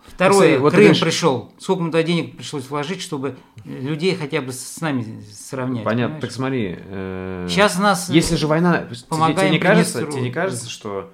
Второе, 0.07 0.39
смотри, 0.39 0.57
вот 0.59 0.71
Крым 0.73 0.83
говоришь- 0.85 1.01
пришел. 1.03 1.53
Сколько 1.59 1.85
туда 1.85 2.03
денег 2.03 2.37
пришлось 2.37 2.69
вложить, 2.69 3.01
чтобы 3.01 3.37
людей 3.65 4.17
хотя 4.17 4.41
бы 4.41 4.53
с 4.53 4.81
нами 4.81 5.23
сравнять. 5.31 5.85
Понятно, 5.85 6.15
понимаешь? 6.17 6.21
так 6.23 6.31
смотри... 6.33 6.77
э, 6.79 7.47
Сейчас 7.49 7.79
нас... 7.79 8.09
Если 8.09 8.37
же 8.37 8.47
война... 8.47 8.87
тебе- 8.87 9.35
тебе, 9.35 9.51
не 9.51 9.59
кажется, 9.59 10.07
тебе 10.07 10.21
не 10.23 10.31
кажется, 10.33 10.69
что 10.69 11.13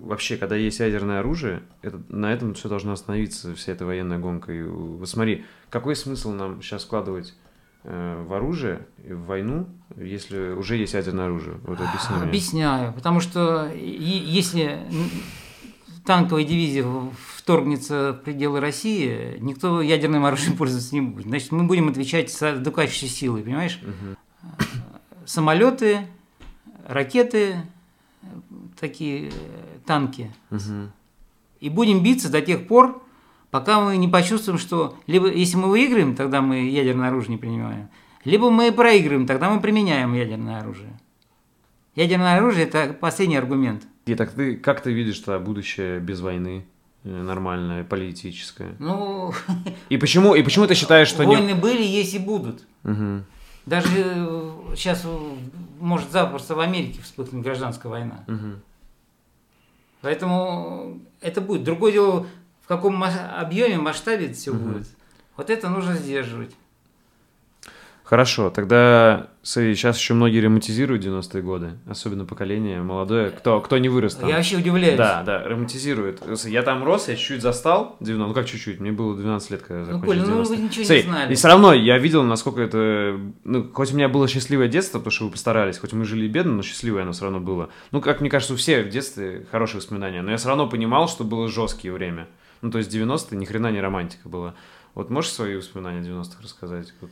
вообще, 0.00 0.36
когда 0.36 0.56
есть 0.56 0.80
ядерное 0.80 1.20
оружие, 1.20 1.62
это, 1.82 2.00
на 2.08 2.32
этом 2.32 2.54
все 2.54 2.68
должно 2.68 2.92
остановиться, 2.92 3.54
вся 3.54 3.72
эта 3.72 3.84
военная 3.86 4.18
гонка. 4.18 4.52
И, 4.52 4.62
вот 4.62 5.08
смотри, 5.08 5.44
какой 5.70 5.94
смысл 5.96 6.32
нам 6.32 6.62
сейчас 6.62 6.84
вкладывать 6.84 7.30
э, 7.30 7.41
в 7.84 8.32
оружие, 8.32 8.86
в 8.98 9.26
войну, 9.26 9.66
если 9.96 10.52
уже 10.52 10.76
есть 10.76 10.94
ядерное 10.94 11.26
оружие? 11.26 11.56
Вот 11.64 11.80
объясни 11.80 12.16
мне. 12.16 12.24
Объясняю. 12.24 12.92
Потому 12.92 13.20
что 13.20 13.70
если 13.74 14.80
танковая 16.04 16.44
дивизия 16.44 16.86
вторгнется 17.36 18.12
в 18.12 18.24
пределы 18.24 18.60
России, 18.60 19.36
никто 19.40 19.80
ядерным 19.82 20.24
оружием 20.24 20.56
пользоваться 20.58 20.94
не 20.94 21.00
будет. 21.00 21.26
Значит, 21.26 21.52
мы 21.52 21.64
будем 21.64 21.88
отвечать 21.88 22.30
с 22.30 22.42
адекватной 22.42 23.08
силой, 23.08 23.42
понимаешь? 23.42 23.80
Мгм. 23.82 24.16
Самолеты, 25.24 26.06
ракеты, 26.86 27.56
э, 28.22 28.26
такие 28.78 29.28
э, 29.28 29.32
танки. 29.86 30.32
Мгм. 30.50 30.92
И 31.60 31.68
будем 31.68 32.02
биться 32.02 32.30
до 32.30 32.40
тех 32.40 32.66
пор, 32.66 33.01
пока 33.52 33.80
мы 33.80 33.96
не 33.98 34.08
почувствуем, 34.08 34.58
что 34.58 34.96
либо 35.06 35.30
если 35.30 35.56
мы 35.58 35.68
выиграем, 35.68 36.16
тогда 36.16 36.40
мы 36.40 36.68
ядерное 36.68 37.08
оружие 37.08 37.32
не 37.32 37.36
принимаем, 37.36 37.88
либо 38.24 38.50
мы 38.50 38.72
проигрываем, 38.72 39.26
тогда 39.28 39.50
мы 39.50 39.60
применяем 39.60 40.14
ядерное 40.14 40.58
оружие. 40.60 40.98
Ядерное 41.94 42.38
оружие– 42.38 42.64
это 42.66 42.94
последний 42.94 43.36
аргумент. 43.36 43.82
И 44.06 44.14
так 44.14 44.32
ты, 44.32 44.56
как 44.56 44.80
ты 44.80 44.90
видишь 44.92 45.18
тогда 45.18 45.38
будущее 45.38 46.00
без 46.00 46.20
войны? 46.20 46.64
э, 47.04 47.08
Нормальное, 47.22 47.84
политическое. 47.84 48.74
Ну, 48.78 49.32
И 49.90 49.98
почему, 49.98 50.34
и 50.34 50.42
почему 50.42 50.66
ты 50.66 50.74
считаешь, 50.74 51.08
что 51.08 51.24
не... 51.24 51.36
войны 51.36 51.54
были, 51.54 51.82
есть 51.82 52.14
и 52.14 52.18
будут. 52.18 52.64
Мгм. 52.84 53.26
Даже 53.66 53.86
сейчас 54.74 55.06
может 55.78 56.10
запросто 56.10 56.54
в 56.54 56.60
Америке 56.60 57.00
вспыхнуть 57.02 57.44
гражданская 57.44 57.92
война. 57.92 58.24
Мгм. 58.26 58.62
Поэтому 60.00 60.98
это 61.20 61.40
будет. 61.40 61.62
Другое 61.64 61.92
дело, 61.92 62.26
в 62.62 62.68
каком 62.68 63.02
объеме, 63.02 63.78
масштабе 63.78 64.26
это 64.26 64.34
все 64.34 64.52
Мгм. 64.52 64.72
будет. 64.72 64.86
Вот 65.36 65.50
это 65.50 65.68
нужно 65.68 65.94
сдерживать. 65.94 66.54
Хорошо, 68.04 68.50
тогда 68.50 69.28
смотри, 69.42 69.74
сейчас 69.74 69.96
еще 69.96 70.12
многие 70.12 70.40
ремонтизируют 70.40 71.02
90-е 71.02 71.42
годы, 71.42 71.70
особенно 71.88 72.26
поколение 72.26 72.82
молодое, 72.82 73.30
кто, 73.30 73.60
кто 73.62 73.78
не 73.78 73.88
вырос 73.88 74.16
там. 74.16 74.28
Я 74.28 74.36
вообще 74.36 74.58
удивляюсь. 74.58 74.98
Да, 74.98 75.22
да, 75.22 75.42
романтизирует. 75.44 76.20
Я 76.44 76.62
там 76.62 76.84
рос, 76.84 77.08
я 77.08 77.16
чуть-чуть 77.16 77.40
застал 77.40 77.96
90, 78.00 78.28
ну 78.28 78.34
как 78.34 78.46
чуть-чуть, 78.46 78.80
мне 78.80 78.92
было 78.92 79.16
12 79.16 79.50
лет, 79.52 79.62
когда 79.62 79.74
я 79.76 79.80
Ну, 79.86 79.86
закончил 79.86 80.06
Коля, 80.06 80.20
ну 80.26 80.42
90-е. 80.42 80.44
вы 80.56 80.56
ничего 80.62 80.84
Смотри, 80.84 81.02
не 81.04 81.08
знали. 81.08 81.32
И 81.32 81.36
все 81.36 81.48
равно 81.48 81.72
я 81.72 81.96
видел, 81.98 82.22
насколько 82.24 82.60
это... 82.60 83.18
Ну, 83.44 83.70
хоть 83.72 83.92
у 83.92 83.96
меня 83.96 84.10
было 84.10 84.28
счастливое 84.28 84.68
детство, 84.68 84.98
потому 84.98 85.12
что 85.12 85.24
вы 85.26 85.30
постарались, 85.30 85.78
хоть 85.78 85.94
мы 85.94 86.04
жили 86.04 86.28
бедно, 86.28 86.52
но 86.52 86.62
счастливое 86.62 87.04
оно 87.04 87.12
все 87.12 87.22
равно 87.24 87.40
было. 87.40 87.70
Ну, 87.92 88.02
как 88.02 88.20
мне 88.20 88.28
кажется, 88.28 88.52
у 88.52 88.56
всех 88.58 88.86
в 88.88 88.90
детстве 88.90 89.46
хорошие 89.50 89.78
воспоминания, 89.78 90.20
но 90.20 90.32
я 90.32 90.36
все 90.36 90.48
равно 90.48 90.68
понимал, 90.68 91.08
что 91.08 91.24
было 91.24 91.48
жесткие 91.48 91.94
время. 91.94 92.26
Ну, 92.62 92.70
то 92.70 92.78
есть 92.78 92.94
90-е 92.94 93.36
ни 93.36 93.44
хрена 93.44 93.70
не 93.70 93.80
романтика 93.80 94.28
была. 94.28 94.54
Вот 94.94 95.10
можешь 95.10 95.32
свои 95.32 95.56
воспоминания 95.56 96.00
90-х 96.00 96.42
рассказать? 96.42 96.94
Вот. 97.00 97.10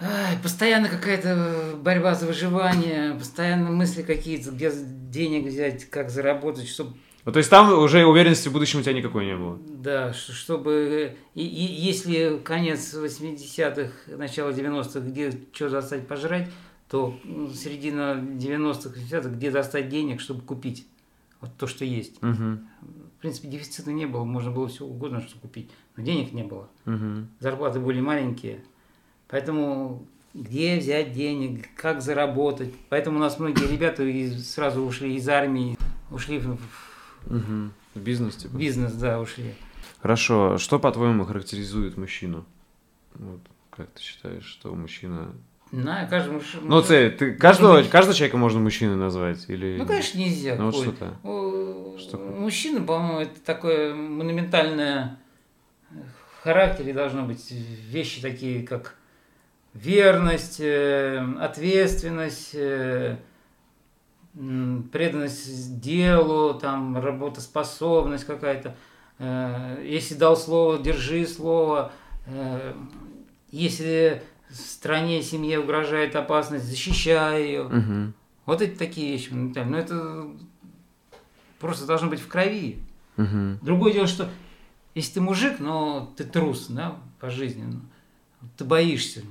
Ай, 0.00 0.36
постоянно 0.42 0.88
какая-то 0.88 1.76
борьба 1.80 2.14
за 2.14 2.26
выживание, 2.26 3.14
постоянно 3.14 3.70
мысли 3.70 4.02
какие-то, 4.02 4.50
где 4.50 4.72
денег 4.74 5.46
взять, 5.46 5.88
как 5.88 6.10
заработать, 6.10 6.68
чтобы 6.68 6.94
Ну, 7.24 7.30
то 7.30 7.38
есть 7.38 7.48
там 7.48 7.72
уже 7.78 8.04
уверенности 8.04 8.48
в 8.48 8.52
будущем 8.52 8.80
у 8.80 8.82
тебя 8.82 8.94
никакой 8.94 9.26
не 9.26 9.36
было. 9.36 9.56
Да, 9.68 10.12
чтобы... 10.12 11.16
И, 11.34 11.46
и 11.46 11.62
если 11.62 12.40
конец 12.42 12.92
80-х, 12.92 14.16
начало 14.16 14.50
90-х, 14.50 15.00
где 15.00 15.32
что 15.52 15.70
достать 15.70 16.08
пожрать, 16.08 16.50
то 16.90 17.16
середина 17.54 18.18
90-х, 18.18 18.98
80-х, 18.98 19.28
где 19.28 19.52
достать 19.52 19.88
денег, 19.88 20.20
чтобы 20.20 20.42
купить 20.42 20.86
вот 21.40 21.50
то, 21.56 21.68
что 21.68 21.84
есть. 21.84 22.20
Мгм. 22.20 22.68
В 23.24 23.26
принципе, 23.26 23.48
дефицита 23.48 23.90
не 23.90 24.04
было, 24.04 24.22
можно 24.24 24.50
было 24.50 24.68
все 24.68 24.84
угодно, 24.84 25.22
что 25.22 25.38
купить, 25.38 25.70
но 25.96 26.04
денег 26.04 26.34
не 26.34 26.42
было. 26.42 26.68
Мгм. 26.84 27.30
Зарплаты 27.40 27.80
были 27.80 27.98
маленькие, 27.98 28.62
поэтому 29.28 30.06
где 30.34 30.78
взять 30.78 31.14
денег, 31.14 31.70
как 31.74 32.02
заработать. 32.02 32.74
Поэтому 32.90 33.16
у 33.16 33.20
нас 33.20 33.38
многие 33.38 33.66
ребята 33.66 34.04
сразу 34.42 34.82
ушли 34.82 35.16
из 35.16 35.26
армии, 35.26 35.74
ушли 36.10 36.38
в 36.38 36.58
Мгм. 37.24 37.72
В 37.94 37.98
бизнес, 37.98 38.36
типа. 38.36 38.58
бизнес, 38.58 38.92
да, 38.92 39.18
ушли. 39.18 39.54
Хорошо. 40.02 40.58
Что, 40.58 40.78
по-твоему, 40.78 41.24
характеризует 41.24 41.96
мужчину? 41.96 42.44
Вот, 43.14 43.40
как 43.70 43.88
ты 43.92 44.02
считаешь, 44.02 44.44
что 44.44 44.74
мужчина... 44.74 45.32
На, 45.74 46.06
каждый 46.06 46.34
муж- 46.34 46.56
Ну, 46.62 46.82
ты, 46.82 47.10
ты 47.10 47.32
каждого, 47.34 47.78
быть- 47.78 47.90
каждого 47.90 48.14
человека 48.14 48.36
можно 48.36 48.60
мужчиной 48.60 48.94
назвать? 48.96 49.44
Или... 49.48 49.76
Ну, 49.76 49.86
конечно, 49.86 50.18
нельзя. 50.18 50.54
Ну, 50.56 50.66
вот 50.70 50.74
что-то. 50.74 51.14
Что? 51.98 52.16
Мужчина, 52.18 52.80
по-моему, 52.80 53.20
это 53.20 53.40
такое 53.44 53.94
монументальное 53.94 55.18
в 55.90 56.42
характере 56.44 56.92
должно 56.92 57.22
быть 57.24 57.50
вещи 57.50 58.20
такие, 58.20 58.64
как 58.66 58.94
верность, 59.72 60.60
э, 60.60 61.18
ответственность, 61.40 62.50
э, 62.54 63.16
преданность 64.92 65.80
делу, 65.80 66.54
там, 66.54 66.96
работоспособность 66.98 68.24
какая-то. 68.24 68.74
Э, 69.18 69.82
Если 69.84 70.14
дал 70.14 70.36
слово, 70.36 70.78
держи 70.78 71.26
слово. 71.26 71.92
Э, 72.26 72.74
Если 73.50 74.22
стране, 74.56 75.22
семье 75.22 75.60
угрожает 75.60 76.16
опасность, 76.16 76.64
защищай 76.64 77.42
ее. 77.44 77.64
Мгм. 77.64 78.14
Вот 78.46 78.60
эти 78.62 78.76
такие 78.76 79.12
вещи 79.12 79.30
моментально. 79.30 79.70
Но 79.72 79.78
это 79.78 80.26
просто 81.58 81.86
должно 81.86 82.08
быть 82.08 82.20
в 82.20 82.28
крови. 82.28 82.78
Мгм. 83.16 83.58
Другое 83.62 83.92
дело, 83.92 84.06
что 84.06 84.28
если 84.94 85.14
ты 85.14 85.20
мужик, 85.20 85.58
но 85.60 86.12
ты 86.16 86.24
трус, 86.24 86.66
да, 86.68 86.96
по 87.20 87.30
жизни, 87.30 87.64
ну, 87.64 87.80
ты 88.56 88.64
боишься. 88.64 89.22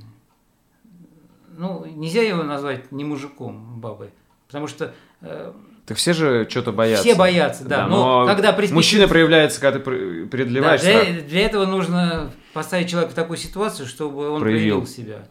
Ну, 1.56 1.86
нельзя 1.86 2.22
его 2.24 2.44
назвать 2.44 2.92
не 2.92 3.04
мужиком, 3.04 3.80
бабой. 3.80 4.10
Потому 4.48 4.68
что 4.68 4.94
э, 5.22 5.54
Так 5.86 5.98
все 5.98 6.14
же 6.14 6.48
что-то 6.50 6.72
боятся. 6.72 7.04
все 7.04 7.16
боятся, 7.16 7.66
да. 7.66 7.88
но, 7.88 8.26
когда 8.26 8.52
приспичит- 8.54 8.74
Мужчина 8.76 9.08
проявляется, 9.08 9.62
когда 9.62 9.78
ты 9.78 9.84
пр- 9.84 10.24
Да, 10.24 10.30
преодолеваешь 10.30 10.82
для, 10.82 11.02
страх. 11.04 11.26
для 11.28 11.42
этого 11.46 11.66
нужно 11.66 12.32
поставить 12.54 12.90
человека 12.90 13.12
в 13.14 13.16
такую 13.16 13.38
ситуацию, 13.38 13.88
чтобы 13.88 14.30
он 14.30 14.42
Проявил. 14.42 14.82
проявил, 14.82 14.88
себя. 14.88 15.28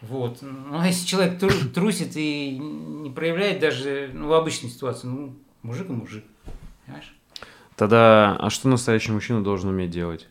Вот. 0.00 0.38
Ну, 0.42 0.78
а 0.78 0.86
если 0.86 1.06
человек 1.06 1.38
тру- 1.38 1.68
трусит 1.74 2.16
и 2.16 2.56
не 2.58 3.10
проявляет 3.10 3.60
даже 3.60 4.10
ну, 4.12 4.28
в 4.28 4.32
обычной 4.32 4.70
ситуации, 4.70 5.06
ну, 5.06 5.36
мужик 5.62 5.88
и 5.88 5.92
мужик. 5.92 6.24
Понимаешь? 6.86 7.14
Тогда, 7.76 8.36
а 8.36 8.50
что 8.50 8.68
настоящий 8.68 9.12
мужчина 9.12 9.42
должен 9.42 9.70
уметь 9.70 9.90
делать? 9.90 10.28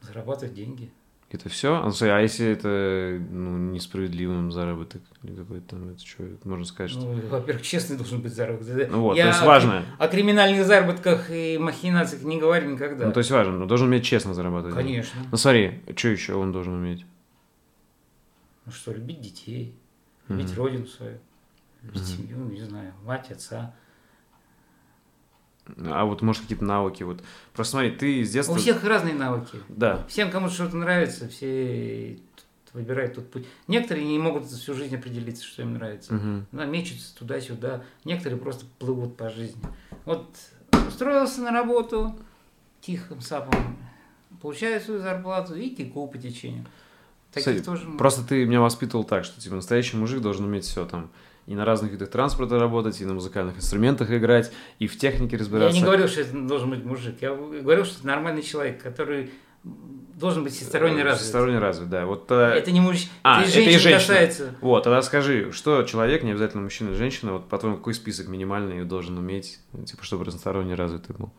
Зарабатывать 0.00 0.54
деньги. 0.54 0.90
Это 1.28 1.48
все? 1.48 1.76
А, 1.82 1.90
слушай, 1.90 2.16
а 2.16 2.20
если 2.20 2.46
это 2.46 3.18
ну, 3.30 3.58
несправедливым 3.72 4.52
заработок 4.52 5.02
или 5.24 5.34
какой-то 5.34 5.70
там, 5.70 5.88
это 5.90 6.06
что, 6.06 6.22
можно 6.44 6.64
сказать, 6.64 6.92
что... 6.92 7.00
Ну, 7.00 7.20
во-первых, 7.28 7.64
честный 7.64 7.96
должен 7.96 8.22
быть 8.22 8.32
заработок. 8.32 8.88
Ну 8.90 9.00
вот, 9.02 9.16
Я 9.16 9.24
то 9.24 9.28
есть 9.30 9.42
о- 9.42 9.46
важно. 9.46 9.84
О 9.98 10.06
криминальных 10.06 10.64
заработках 10.64 11.30
и 11.30 11.58
махинациях 11.58 12.22
не 12.22 12.38
говорю 12.38 12.70
никогда. 12.70 13.06
Ну, 13.06 13.12
то 13.12 13.18
есть 13.18 13.30
важно, 13.32 13.58
но 13.58 13.66
должен 13.66 13.88
уметь 13.88 14.04
честно 14.04 14.34
зарабатывать. 14.34 14.76
Конечно. 14.76 15.18
Ну 15.30 15.36
смотри, 15.36 15.80
что 15.96 16.08
еще 16.08 16.34
он 16.34 16.52
должен 16.52 16.74
уметь? 16.74 17.04
Ну 18.64 18.72
что, 18.72 18.92
любить 18.92 19.20
детей, 19.20 19.74
любить 20.28 20.50
Мгм. 20.50 20.56
родину 20.58 20.86
свою, 20.86 21.18
любить 21.82 22.02
Мгм. 22.02 22.06
семью, 22.08 22.38
не 22.50 22.60
знаю, 22.62 22.92
мать, 23.04 23.30
отца. 23.32 23.74
А 25.78 26.04
вот, 26.04 26.22
может, 26.22 26.42
какие-то 26.42 26.64
навыки, 26.64 27.02
вот. 27.02 27.22
Просто 27.52 27.72
смотри, 27.72 27.90
ты 27.90 28.24
с 28.24 28.30
детства... 28.30 28.52
У 28.52 28.56
всех 28.56 28.84
разные 28.84 29.14
навыки. 29.14 29.58
Да. 29.68 30.04
Всем 30.08 30.30
кому-то 30.30 30.54
что-то 30.54 30.76
нравится, 30.76 31.28
все 31.28 32.18
выбирают 32.72 33.14
тот 33.14 33.30
путь. 33.30 33.46
Некоторые 33.68 34.06
не 34.06 34.18
могут 34.18 34.44
всю 34.46 34.74
жизнь 34.74 34.94
определиться, 34.94 35.44
что 35.44 35.62
им 35.62 35.74
нравится. 35.74 36.44
Да, 36.52 36.66
мечутся 36.66 37.16
туда-сюда. 37.16 37.82
Некоторые 38.04 38.38
просто 38.38 38.66
плывут 38.78 39.16
по 39.16 39.30
жизни. 39.30 39.60
Вот 40.04 40.26
устроился 40.86 41.40
на 41.40 41.50
работу 41.50 42.14
тихим 42.80 43.20
сапом, 43.20 43.76
получаю 44.40 44.80
свою 44.80 45.00
зарплату 45.00 45.54
и 45.54 45.70
теку 45.70 46.06
по 46.06 46.18
течению. 46.18 46.66
Таких 47.32 47.52
Кстати, 47.52 47.64
тоже. 47.64 47.86
Просто 47.98 48.22
ты 48.26 48.44
меня 48.44 48.60
воспитывал 48.60 49.04
так, 49.04 49.24
что 49.24 49.40
типа 49.40 49.56
настоящий 49.56 49.96
мужик 49.96 50.20
должен 50.20 50.44
уметь 50.44 50.64
все 50.64 50.86
там. 50.86 51.10
И 51.46 51.54
на 51.54 51.64
разных 51.64 51.92
видах 51.92 52.10
транспорта 52.10 52.58
работать, 52.58 53.00
и 53.00 53.04
на 53.04 53.14
музыкальных 53.14 53.56
инструментах 53.58 54.10
играть, 54.10 54.52
и 54.80 54.86
в 54.88 54.98
технике 54.98 55.36
Я 55.36 55.40
разбираться. 55.40 55.76
не 55.78 55.84
говорил, 55.84 56.08
что 56.08 56.20
это 56.22 56.32
должен 56.40 56.70
быть 56.70 56.84
мужик. 56.84 57.16
Я 57.20 57.34
говорил, 57.34 57.84
что 57.84 57.98
это 57.98 58.06
нормальный 58.06 58.42
человек, 58.42 58.82
который 58.82 59.30
должен 59.62 60.42
быть 60.44 60.54
всесторонне 60.54 61.02
Э, 61.02 61.04
развит. 61.04 61.22
Всесторонне 61.22 61.58
развит, 61.58 61.88
да. 61.88 62.06
Вот 62.06 62.26
тогда- 62.26 62.54
Это 62.54 62.72
не 62.72 62.80
мужчина. 62.80 63.10
А, 63.22 63.42
это 63.42 63.50
это 63.50 63.58
и 63.60 63.62
женщин 63.64 63.80
женщина. 63.80 63.98
касается. 64.14 64.54
Вот, 64.60 64.84
тогда 64.84 65.02
скажи, 65.02 65.52
что 65.52 65.82
человек, 65.84 66.22
не 66.24 66.30
обязательно 66.32 66.62
мужчина 66.64 66.88
или 66.90 66.96
женщина, 66.96 67.32
вот 67.34 67.48
по-твоему, 67.48 67.76
какой 67.78 67.94
список 67.94 68.26
минимальный 68.28 68.84
должен 68.84 69.16
уметь, 69.18 69.60
типа, 69.86 70.02
чтобы 70.04 70.24
разносторонне 70.24 70.74
развитый 70.74 71.14
был? 71.16 71.30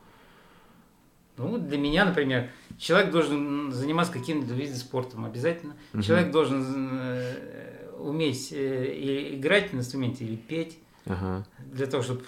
Ну, 1.37 1.57
для 1.59 1.77
меня, 1.77 2.03
например, 2.05 2.49
человек 2.79 3.11
должен 3.11 3.71
заниматься 3.71 4.11
каким-то 4.11 4.53
видом 4.53 4.75
спортом 4.75 5.23
обязательно. 5.25 5.75
Мгм. 5.93 6.01
Человек 6.01 6.31
должен 6.31 6.89
э, 6.99 7.66
уметь 7.99 8.51
э, 8.51 8.93
и 8.93 9.35
играть 9.37 9.73
на 9.73 9.79
инструменте 9.79 10.25
или 10.25 10.35
петь, 10.35 10.77
Ага. 11.05 11.45
для 11.71 11.87
того, 11.87 12.03
чтобы 12.03 12.23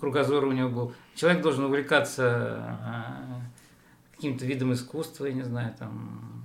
кругозор 0.00 0.44
у 0.44 0.52
него 0.52 0.68
был. 0.68 0.92
Человек 1.14 1.42
должен 1.42 1.64
увлекаться 1.64 2.76
э, 4.12 4.14
каким-то 4.16 4.44
видом 4.46 4.72
искусства, 4.72 5.26
я 5.26 5.32
не 5.32 5.42
знаю, 5.42 5.74
там... 5.78 6.42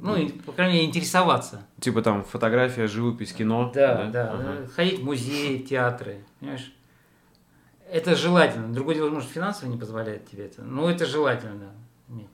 Ну, 0.00 0.14
и, 0.16 0.28
по 0.28 0.52
крайней 0.52 0.74
мере, 0.74 0.86
интересоваться. 0.86 1.66
Типа 1.80 2.02
там 2.02 2.22
фотография, 2.24 2.86
живопись, 2.86 3.32
кино. 3.32 3.72
Да, 3.74 4.06
да. 4.06 4.32
Ага. 4.32 4.54
э, 4.60 4.66
Ходить 4.68 5.00
в 5.00 5.04
музеи, 5.04 5.58
театры, 5.58 6.24
понимаешь? 6.38 6.72
Это 7.90 8.14
желательно. 8.14 8.72
Другое 8.72 8.94
дело, 8.96 9.10
может, 9.10 9.28
финансово 9.30 9.68
не 9.70 9.76
позволяет 9.78 10.28
тебе 10.30 10.46
это. 10.46 10.62
Но 10.62 10.88
это 10.90 11.04
желательно, 11.06 11.56
да, 11.58 12.14
иметь. 12.14 12.28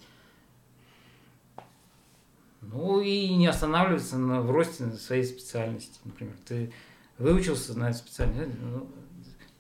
Ну 2.75 3.01
и 3.01 3.29
не 3.29 3.47
останавливаться 3.47 4.19
на, 4.19 4.41
в 4.41 4.51
росте 4.51 4.91
своей 4.93 5.25
специальности. 5.25 5.99
Например, 6.05 6.35
ты 6.47 6.73
выучился 7.19 7.79
на 7.79 7.93
специальность, 7.93 8.51
ну, 8.61 8.89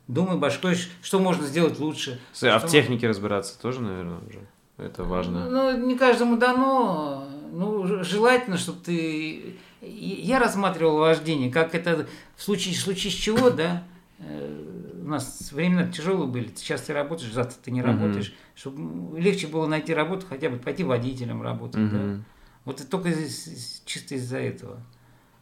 думай 0.08 0.36
башкой, 0.36 0.76
что 1.00 1.20
можно 1.20 1.46
сделать 1.46 1.78
лучше. 1.78 2.20
Слушай, 2.32 2.54
а 2.54 2.58
в 2.58 2.66
технике 2.66 3.08
разбираться 3.08 3.58
тоже, 3.60 3.80
наверное, 3.80 4.18
уже? 4.28 4.40
Это 4.76 5.04
важно. 5.04 5.48
Ну, 5.48 5.86
не 5.86 5.96
каждому 5.96 6.36
дано. 6.36 7.28
Ну, 7.52 8.02
желательно, 8.02 8.58
чтобы 8.58 8.80
ты... 8.80 9.56
Я 9.80 10.40
рассматривал 10.40 10.98
вождение, 10.98 11.52
как 11.52 11.74
это 11.74 12.08
в 12.36 12.42
случае, 12.42 12.74
в 12.74 12.78
случае 12.78 13.12
с 13.12 13.14
чего, 13.14 13.50
да, 13.50 13.84
э, 14.18 15.00
у 15.04 15.06
нас 15.06 15.52
времена 15.52 15.86
тяжелые 15.86 16.26
были. 16.26 16.50
Сейчас 16.56 16.82
ты 16.82 16.94
работаешь, 16.94 17.32
завтра 17.32 17.56
ты 17.62 17.70
не 17.70 17.82
работаешь. 17.82 18.28
Угу. 18.28 18.36
Чтобы 18.56 19.20
легче 19.20 19.46
было 19.46 19.66
найти 19.66 19.92
работу, 19.92 20.26
хотя 20.28 20.48
бы 20.48 20.56
пойти 20.56 20.82
водителем 20.82 21.42
работать. 21.42 21.82
Угу. 21.82 21.96
Да? 21.96 22.20
Вот 22.64 22.80
и 22.80 22.84
только 22.84 23.10
из, 23.10 23.82
чисто 23.84 24.14
из-за 24.14 24.38
этого. 24.38 24.80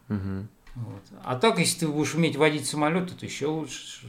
Угу. 0.09 0.47
Вот. 0.75 1.03
А 1.23 1.35
так, 1.35 1.59
если 1.59 1.81
ты 1.81 1.87
будешь 1.87 2.15
уметь 2.15 2.35
водить 2.35 2.67
самолет, 2.67 3.15
то 3.17 3.25
еще 3.25 3.47
лучше. 3.47 4.07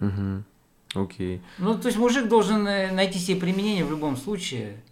Угу. 0.00 1.02
Окей. 1.02 1.42
Ну, 1.58 1.78
то 1.78 1.88
есть 1.88 1.98
мужик 1.98 2.28
должен 2.28 2.66
э, 2.66 2.90
найти 2.92 3.18
себе 3.18 3.40
применение 3.40 3.84
в 3.84 3.90
любом 3.90 4.16
случае. 4.16 4.82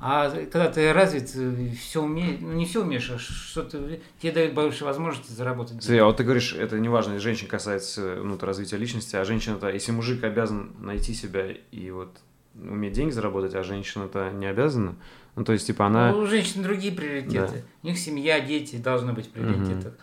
А 0.00 0.30
когда 0.30 0.70
ты 0.70 0.92
развит, 0.92 1.30
э, 1.34 1.70
все 1.78 2.02
умеешь, 2.02 2.38
ну 2.40 2.52
не 2.52 2.66
все 2.66 2.82
умеешь, 2.82 3.10
а 3.10 3.18
что-то 3.18 3.98
тебе 4.20 4.32
дает 4.32 4.54
больше 4.54 4.84
возможности 4.84 5.32
заработать. 5.32 5.82
Смотри, 5.82 5.98
а 5.98 6.06
вот 6.06 6.16
ты 6.16 6.24
говоришь, 6.24 6.52
это 6.52 6.78
не 6.78 6.88
важно, 6.88 7.18
женщин 7.18 7.48
касается 7.48 8.20
ну, 8.22 8.38
развития 8.38 8.76
личности, 8.76 9.16
а 9.16 9.24
женщина-то, 9.24 9.68
если 9.68 9.90
мужик 9.90 10.22
обязан 10.22 10.72
найти 10.78 11.14
себя 11.14 11.46
и 11.50 11.90
вот 11.90 12.20
уметь 12.54 12.92
деньги 12.92 13.12
заработать, 13.12 13.54
а 13.54 13.64
женщина-то 13.64 14.30
не 14.30 14.46
обязана, 14.46 14.96
ну 15.38 15.44
то 15.44 15.52
есть 15.52 15.66
типа 15.66 15.86
она... 15.86 16.10
Ну, 16.10 16.18
у 16.20 16.26
женщин 16.26 16.62
другие 16.62 16.92
приоритеты, 16.92 17.52
да. 17.52 17.62
у 17.82 17.86
них 17.86 17.98
семья, 17.98 18.40
дети 18.40 18.76
должны 18.76 19.12
быть 19.12 19.30
приоритеты. 19.30 19.88
Угу. 19.88 19.96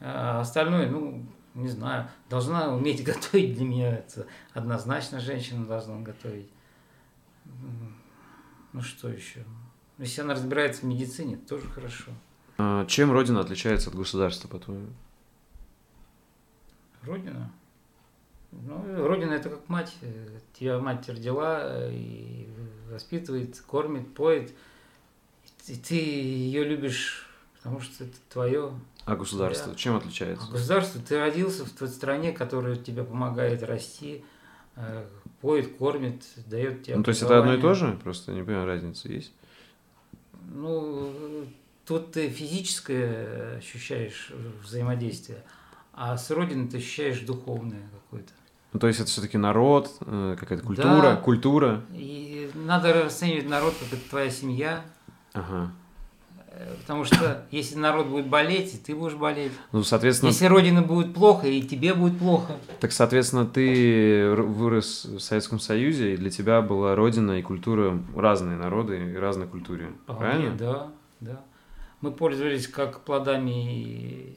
А 0.00 0.40
остальное, 0.40 0.88
ну, 0.88 1.26
не 1.54 1.68
знаю, 1.68 2.08
должна 2.30 2.72
уметь 2.72 3.04
готовить 3.04 3.54
для 3.54 3.66
меня, 3.66 3.98
это 3.98 4.26
однозначно 4.54 5.20
женщина 5.20 5.66
должна 5.66 6.00
готовить. 6.00 6.48
Ну 8.72 8.80
что 8.80 9.08
еще? 9.08 9.44
Если 9.98 10.22
она 10.22 10.34
разбирается 10.34 10.82
в 10.82 10.84
медицине, 10.84 11.36
тоже 11.36 11.66
хорошо. 11.68 12.12
А 12.56 12.86
чем 12.86 13.12
Родина 13.12 13.40
отличается 13.40 13.90
от 13.90 13.96
государства, 13.96 14.48
по-твоему? 14.48 14.88
Родина? 17.02 17.52
Ну, 18.50 19.06
Родина 19.06 19.32
это 19.32 19.50
как 19.50 19.68
мать. 19.68 19.94
Тебя 20.54 20.78
мать 20.78 21.08
родила 21.08 21.88
и 21.90 22.48
воспитывает, 22.90 23.60
кормит, 23.60 24.14
поет. 24.14 24.52
И 25.68 25.76
ты 25.76 25.94
ее 25.94 26.64
любишь, 26.64 27.28
потому 27.56 27.80
что 27.80 28.04
это 28.04 28.16
твое. 28.30 28.72
А 29.04 29.16
государство? 29.16 29.66
Твоя. 29.66 29.78
Чем 29.78 29.96
отличается? 29.96 30.46
А 30.48 30.52
государство, 30.52 31.00
ты 31.00 31.18
родился 31.18 31.64
в 31.64 31.70
той 31.70 31.88
стране, 31.88 32.32
которая 32.32 32.76
тебе 32.76 33.04
помогает 33.04 33.62
расти, 33.62 34.24
э, 34.76 35.06
поет, 35.40 35.76
кормит, 35.76 36.24
дает 36.46 36.84
тебе 36.84 36.96
Ну, 36.96 37.02
то 37.02 37.10
есть 37.10 37.22
это 37.22 37.38
одно 37.38 37.54
и 37.54 37.60
то 37.60 37.74
же? 37.74 37.98
Просто 38.02 38.32
не 38.32 38.42
понимаю, 38.42 38.66
разница 38.66 39.08
есть? 39.08 39.32
Ну, 40.50 41.46
тут 41.84 42.12
ты 42.12 42.30
физическое 42.30 43.58
ощущаешь 43.58 44.32
взаимодействие, 44.62 45.44
а 45.92 46.16
с 46.16 46.30
Родиной 46.30 46.68
ты 46.68 46.78
ощущаешь 46.78 47.20
духовное 47.20 47.88
какое-то. 47.92 48.32
Ну, 48.72 48.80
то 48.80 48.86
есть 48.86 49.00
это 49.00 49.08
все-таки 49.10 49.36
народ, 49.36 49.90
э, 50.00 50.36
какая-то 50.38 50.64
культура, 50.64 51.02
да, 51.02 51.16
культура. 51.16 51.84
И 51.92 52.50
надо 52.54 53.04
расценивать 53.04 53.48
народ 53.48 53.74
как 53.78 53.98
это 53.98 54.08
твоя 54.08 54.30
семья. 54.30 54.84
Ага. 55.38 55.72
Потому 56.80 57.04
что 57.04 57.44
если 57.50 57.76
народ 57.76 58.08
будет 58.08 58.26
болеть, 58.26 58.74
и 58.74 58.78
ты 58.78 58.94
будешь 58.94 59.14
болеть. 59.14 59.52
Ну, 59.70 59.84
соответственно... 59.84 60.30
Если 60.30 60.46
Родина 60.46 60.82
будет 60.82 61.14
плохо, 61.14 61.46
и 61.46 61.62
тебе 61.62 61.94
будет 61.94 62.18
плохо. 62.18 62.56
Так, 62.80 62.90
соответственно, 62.90 63.46
ты 63.46 64.30
вырос 64.34 65.04
в 65.04 65.20
Советском 65.20 65.60
Союзе, 65.60 66.14
и 66.14 66.16
для 66.16 66.30
тебя 66.30 66.60
была 66.60 66.96
Родина 66.96 67.38
и 67.38 67.42
культура 67.42 67.98
разные 68.16 68.56
народы 68.56 69.12
и 69.12 69.16
разной 69.16 69.46
культуре. 69.46 69.92
Вполне, 70.02 70.20
правильно? 70.20 70.56
Да, 70.56 70.90
да. 71.20 71.40
Мы 72.00 72.10
пользовались 72.10 72.66
как 72.66 73.00
плодами 73.00 74.34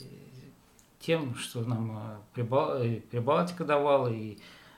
тем, 1.00 1.36
что 1.36 1.62
нам 1.62 1.98
э, 1.98 2.18
Прибал... 2.34 2.82
Э, 2.82 3.00
Прибалтика 3.10 3.66
давала, 3.66 4.08
и, 4.08 4.38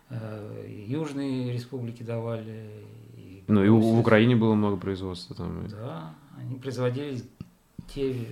э, 0.10 0.66
и 0.68 0.91
Южные 0.91 1.52
республики 1.52 2.04
давали. 2.04 2.86
Ну 3.48 3.64
и 3.64 3.70
в 3.70 3.99
Украине 3.99 4.36
было 4.36 4.53
много 4.56 4.78
производства 4.78 5.36
там. 5.36 5.68
Да, 5.68 6.14
они 6.38 6.56
производили 6.56 7.22
те 7.88 8.28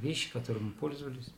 вещи, 0.00 0.32
которыми 0.32 0.64
мы 0.64 0.70
пользовались. 0.72 1.32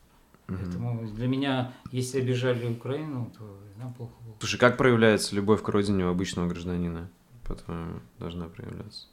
Угу. 0.48 0.58
Поэтому 0.58 1.06
для 1.12 1.28
меня, 1.28 1.72
если 1.90 2.20
обижали 2.20 2.66
Украину, 2.66 3.32
то 3.38 3.58
нам 3.76 3.92
плохо 3.94 4.14
было. 4.24 4.34
Слушай, 4.40 4.58
как 4.58 4.76
проявляется 4.76 5.34
любовь 5.34 5.62
к 5.62 5.68
родине 5.68 6.06
у 6.06 6.10
обычного 6.10 6.48
гражданина? 6.48 7.08
По-твоему, 7.44 8.00
должна 8.18 8.46
проявляться? 8.46 9.06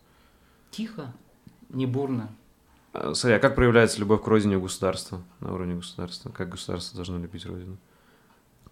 Тихо, 0.71 1.13
не 1.69 1.85
бурно. 1.85 2.29
А, 2.93 3.13
смотри, 3.13 3.37
а 3.37 3.39
как 3.39 3.55
проявляется 3.55 3.99
любовь 3.99 4.23
к 4.23 4.27
родине 4.27 4.57
у 4.57 4.61
государства, 4.61 5.21
на 5.39 5.53
уровне 5.53 5.75
государства? 5.75 6.29
Как 6.29 6.49
государство 6.49 6.95
должно 6.95 7.19
любить 7.19 7.45
родину? 7.45 7.77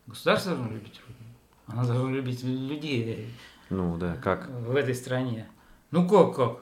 Государство 0.05 0.55
должно 0.55 0.73
любить 0.73 1.01
родину. 1.07 1.35
Оно 1.67 1.85
должно 1.85 2.09
любить 2.09 2.43
людей. 2.43 3.29
Ну 3.69 3.97
да, 3.97 4.15
как? 4.21 4.49
В 4.49 4.75
этой 4.75 4.95
стране. 4.95 5.47
Ну 5.91 6.07
как, 6.07 6.35
как? 6.35 6.59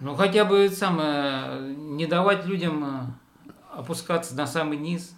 Ну, 0.00 0.14
хотя 0.16 0.44
бы 0.44 0.68
самое, 0.68 1.74
не 1.76 2.06
давать 2.06 2.46
людям 2.46 2.84
э, 2.84 3.50
опускаться 3.72 4.34
на 4.34 4.46
самый 4.46 4.76
низ. 4.76 5.14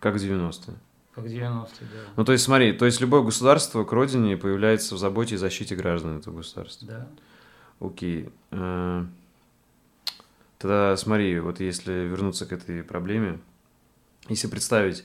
Как 0.00 0.14
в 0.14 0.18
90-е. 0.18 0.76
Как 1.14 1.24
в 1.24 1.26
90-е, 1.26 1.88
да. 1.92 1.98
Ну, 2.16 2.24
то 2.24 2.32
есть, 2.32 2.44
смотри, 2.44 2.72
то 2.72 2.86
есть 2.86 3.00
любое 3.00 3.22
государство 3.22 3.84
к 3.84 3.92
родине 3.92 4.36
появляется 4.36 4.94
в 4.94 4.98
заботе 4.98 5.34
и 5.34 5.38
защите 5.38 5.74
граждан 5.74 6.18
этого 6.18 6.36
государства. 6.36 6.86
Да. 6.86 7.08
Окей. 7.80 8.30
Э, 8.50 9.04
тогда 10.58 10.96
смотри, 10.96 11.38
вот 11.40 11.60
если 11.60 11.92
вернуться 11.92 12.46
к 12.46 12.52
этой 12.52 12.82
проблеме, 12.82 13.40
если 14.28 14.46
представить, 14.46 15.04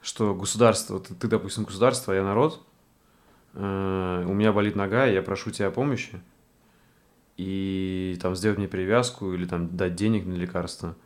что 0.00 0.34
государство, 0.34 0.98
ты, 0.98 1.14
ты 1.14 1.28
допустим, 1.28 1.64
государство, 1.64 2.12
а 2.12 2.16
я 2.16 2.24
народ, 2.24 2.60
э, 3.54 4.24
у 4.26 4.32
меня 4.32 4.52
болит 4.52 4.76
нога, 4.76 5.06
я 5.06 5.22
прошу 5.22 5.50
тебя 5.50 5.68
о 5.68 5.70
помощи, 5.70 6.20
и 7.36 8.18
там 8.20 8.36
сделать 8.36 8.58
мне 8.58 8.68
перевязку 8.68 9.32
или 9.32 9.46
там 9.46 9.76
дать 9.76 9.94
денег 9.94 10.26
на 10.26 10.34
лекарства. 10.34 10.96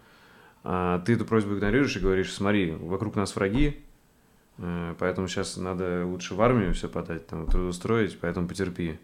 А 0.63 1.01
ты 1.01 1.15
эту 1.15 1.25
просьбу 1.25 1.55
игнорируешь 1.55 1.97
и 1.97 2.01
говоришь, 2.01 2.33
смотри, 2.33 2.73
вокруг 2.73 3.17
нас 3.17 3.35
враги, 3.37 3.83
э, 4.59 4.95
поэтому 4.99 5.29
сейчас 5.29 5.57
надо 5.57 6.07
лучше 6.07 6.35
в 6.35 6.43
армию 6.43 6.75
все 6.75 6.89
подать, 6.89 7.27
там, 7.27 7.47
трудоустроить, 7.47 8.19
поэтому 8.19 8.49
потерпи. 8.49 8.99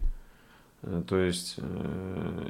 Э, 0.81 1.03
то 1.07 1.17
есть, 1.17 1.59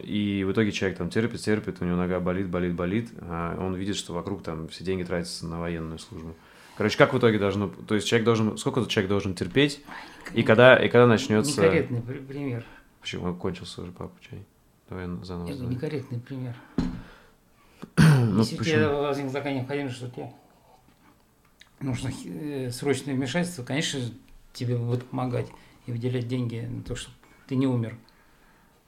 и 0.03 0.43
в 0.47 0.51
итоге 0.51 0.71
человек 0.71 0.97
там 0.97 1.09
терпит, 1.09 1.41
терпит, 1.41 1.81
у 1.81 1.85
него 1.85 1.97
нога 1.97 2.19
болит, 2.19 2.47
болит, 2.47 2.73
болит, 2.73 3.09
а 3.21 3.57
он 3.59 3.75
видит, 3.75 3.95
что 3.95 4.13
вокруг 4.13 4.43
там 4.43 4.67
все 4.69 4.83
деньги 4.83 5.03
тратятся 5.03 5.45
на 5.45 5.59
военную 5.59 5.99
службу. 5.99 6.35
Короче, 6.77 6.97
как 6.97 7.13
в 7.13 7.17
итоге 7.17 7.37
должно, 7.37 7.67
то 7.67 7.95
есть 7.95 8.07
человек 8.07 8.25
должен, 8.25 8.57
сколько 8.57 8.85
человек 8.85 9.09
должен 9.09 9.35
терпеть, 9.35 9.81
и 10.33 10.43
когда, 10.43 10.75
и 10.75 10.89
когда 10.89 11.05
начнется... 11.05 11.61
Некорректный 11.61 12.01
пример. 12.01 12.65
Почему? 13.01 13.33
Кончился 13.35 13.81
уже 13.81 13.91
папа 13.91 14.13
чай. 14.21 14.45
Давай 14.89 15.05
заново. 15.23 15.49
Это 15.49 15.63
некорректный 15.63 16.19
пример. 16.19 16.55
ну, 17.97 18.39
Если 18.39 18.57
почему? 18.57 18.75
тебе 18.75 18.87
возникла 18.87 19.33
такая 19.33 19.55
необходимость, 19.55 19.95
что 19.95 20.09
тебе 20.09 20.31
нужно 21.79 22.11
э, 22.25 22.69
срочное 22.71 23.15
вмешательство, 23.15 23.63
конечно, 23.63 23.99
тебе 24.53 24.77
будут 24.77 25.05
помогать 25.05 25.47
и 25.85 25.91
выделять 25.91 26.27
деньги 26.27 26.67
на 26.69 26.83
то, 26.83 26.95
чтобы 26.95 27.15
ты 27.47 27.55
не 27.55 27.67
умер. 27.67 27.97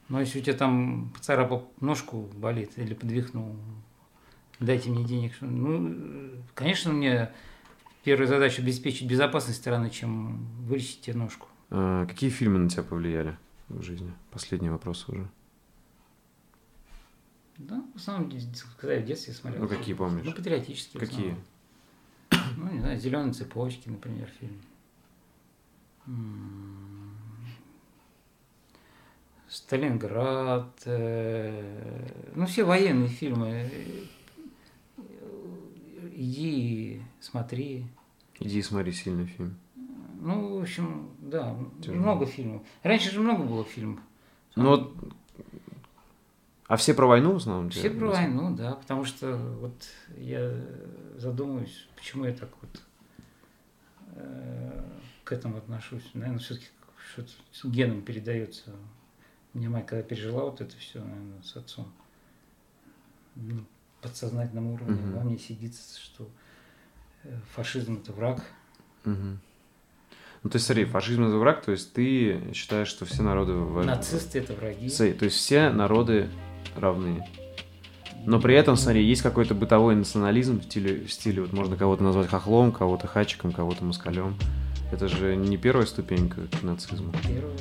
Но 0.10 0.20
если 0.20 0.40
у 0.40 0.42
тебя 0.42 0.56
там 0.56 1.12
поцарапал 1.16 1.72
ножку, 1.80 2.30
болит 2.36 2.72
или 2.76 2.94
подвихнул, 2.94 3.56
дайте 4.60 4.90
мне 4.90 5.04
денег. 5.04 5.34
Ну, 5.42 5.96
конечно, 6.54 6.92
мне 6.92 7.32
первая 8.04 8.28
задача 8.28 8.62
обеспечить 8.62 9.08
безопасность 9.08 9.60
страны, 9.60 9.90
чем 9.90 10.46
вылечить 10.66 11.02
тебе 11.02 11.18
ножку. 11.18 11.48
А, 11.70 12.06
какие 12.06 12.30
фильмы 12.30 12.60
на 12.60 12.70
тебя 12.70 12.84
повлияли 12.84 13.38
в 13.70 13.82
жизни? 13.82 14.14
Последний 14.32 14.70
вопрос 14.70 15.08
уже. 15.10 15.28
Да, 17.58 17.84
в 17.94 17.98
основном, 17.98 18.32
когда 18.78 18.96
я 18.96 19.02
в 19.02 19.06
детстве 19.06 19.34
смотрел. 19.34 19.64
Ну, 19.64 19.70
какие 19.70 19.94
помнишь? 19.94 20.26
Ну, 20.26 20.34
патриотические. 20.34 21.00
Какие? 21.00 21.36
Ну, 22.58 22.72
не 22.72 22.80
знаю, 22.80 23.00
«Зеленые 23.00 23.34
цепочки», 23.34 23.90
например, 23.90 24.30
фильм. 24.40 24.62
Сталинград, 29.48 30.82
э, 30.86 32.32
ну, 32.34 32.46
все 32.48 32.64
военные 32.64 33.08
фильмы. 33.08 33.70
Иди, 36.16 37.02
смотри. 37.24 37.88
Иди 38.40 38.62
смотри 38.62 38.92
сильный 38.92 39.26
фильм. 39.26 39.58
Ну, 40.20 40.58
в 40.58 40.62
общем, 40.62 41.10
да, 41.20 41.58
Тяжело. 41.82 41.98
много 41.98 42.26
фильмов. 42.26 42.62
Раньше 42.82 43.12
же 43.12 43.20
много 43.20 43.44
было 43.44 43.64
фильмов. 43.64 44.00
Ну, 44.56 44.70
вот 44.70 44.94
а 46.68 46.78
все 46.78 46.94
про 46.94 47.08
войну 47.08 47.34
в 47.34 47.38
основном? 47.38 47.70
Все 47.70 47.90
про 47.90 48.08
войну, 48.08 48.56
да, 48.56 48.76
потому 48.76 49.04
что 49.04 49.38
вот 49.60 49.86
я 50.18 50.52
задумываюсь, 51.18 51.88
почему 51.96 52.26
я 52.26 52.34
так 52.34 52.50
вот 52.62 52.82
э, 54.16 54.84
к 55.24 55.32
этому 55.34 55.58
отношусь. 55.58 56.10
Наверное, 56.14 56.40
все-таки 56.40 56.68
что-то 57.12 57.30
с 57.52 57.66
геном 57.66 58.02
передается. 58.02 58.72
Мне 59.54 59.70
мать, 59.70 59.86
когда 59.86 60.04
пережила 60.04 60.46
вот 60.46 60.62
это 60.62 60.76
все, 60.78 61.00
наверное, 61.04 61.42
с 61.44 61.56
отцом, 61.56 61.92
ну, 63.36 63.66
подсознательном 64.02 64.68
уровне 64.68 64.96
угу. 64.96 65.18
во 65.18 65.24
мне 65.24 65.38
сидит, 65.38 65.76
что 65.76 66.28
фашизм 67.56 68.00
это 68.02 68.12
враг 68.12 68.44
Угу. 69.06 69.38
Ну, 70.44 70.50
то 70.50 70.58
есть, 70.58 70.66
смотри, 70.66 70.86
фашизм 70.86 71.24
это 71.24 71.38
враг, 71.38 71.64
то 71.64 71.72
есть 71.72 71.94
ты 71.94 72.52
считаешь, 72.54 72.90
что 72.90 73.06
все 73.06 73.22
народы... 73.22 73.54
Нацисты 73.54 74.40
это 74.40 74.54
враги. 74.54 74.90
То 74.90 75.06
есть 75.06 75.38
все 75.38 75.70
народы 75.70 76.30
равны. 76.76 77.26
Но 78.26 78.40
при 78.40 78.56
этом, 78.56 78.76
смотри, 78.76 79.04
есть 79.04 79.22
какой-то 79.22 79.54
бытовой 79.54 79.96
национализм 79.96 80.60
в 80.60 80.64
стиле, 80.64 81.06
в 81.06 81.12
стиле 81.12 81.42
вот 81.42 81.54
можно 81.54 81.76
кого-то 81.76 82.04
назвать 82.04 82.30
хохлом, 82.30 82.72
кого-то 82.72 83.08
хачиком, 83.08 83.52
кого-то 83.52 83.84
москалем. 83.84 84.36
Это 84.92 85.08
же 85.08 85.36
не 85.36 85.58
первая 85.58 85.86
ступенька 85.86 86.42
к 86.48 86.64
нацизму. 86.64 87.12
Первое. 87.28 87.58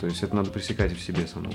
То 0.00 0.06
есть 0.06 0.22
это 0.22 0.36
надо 0.36 0.50
пресекать 0.50 0.92
в 0.92 1.00
себе 1.00 1.26
самому. 1.26 1.54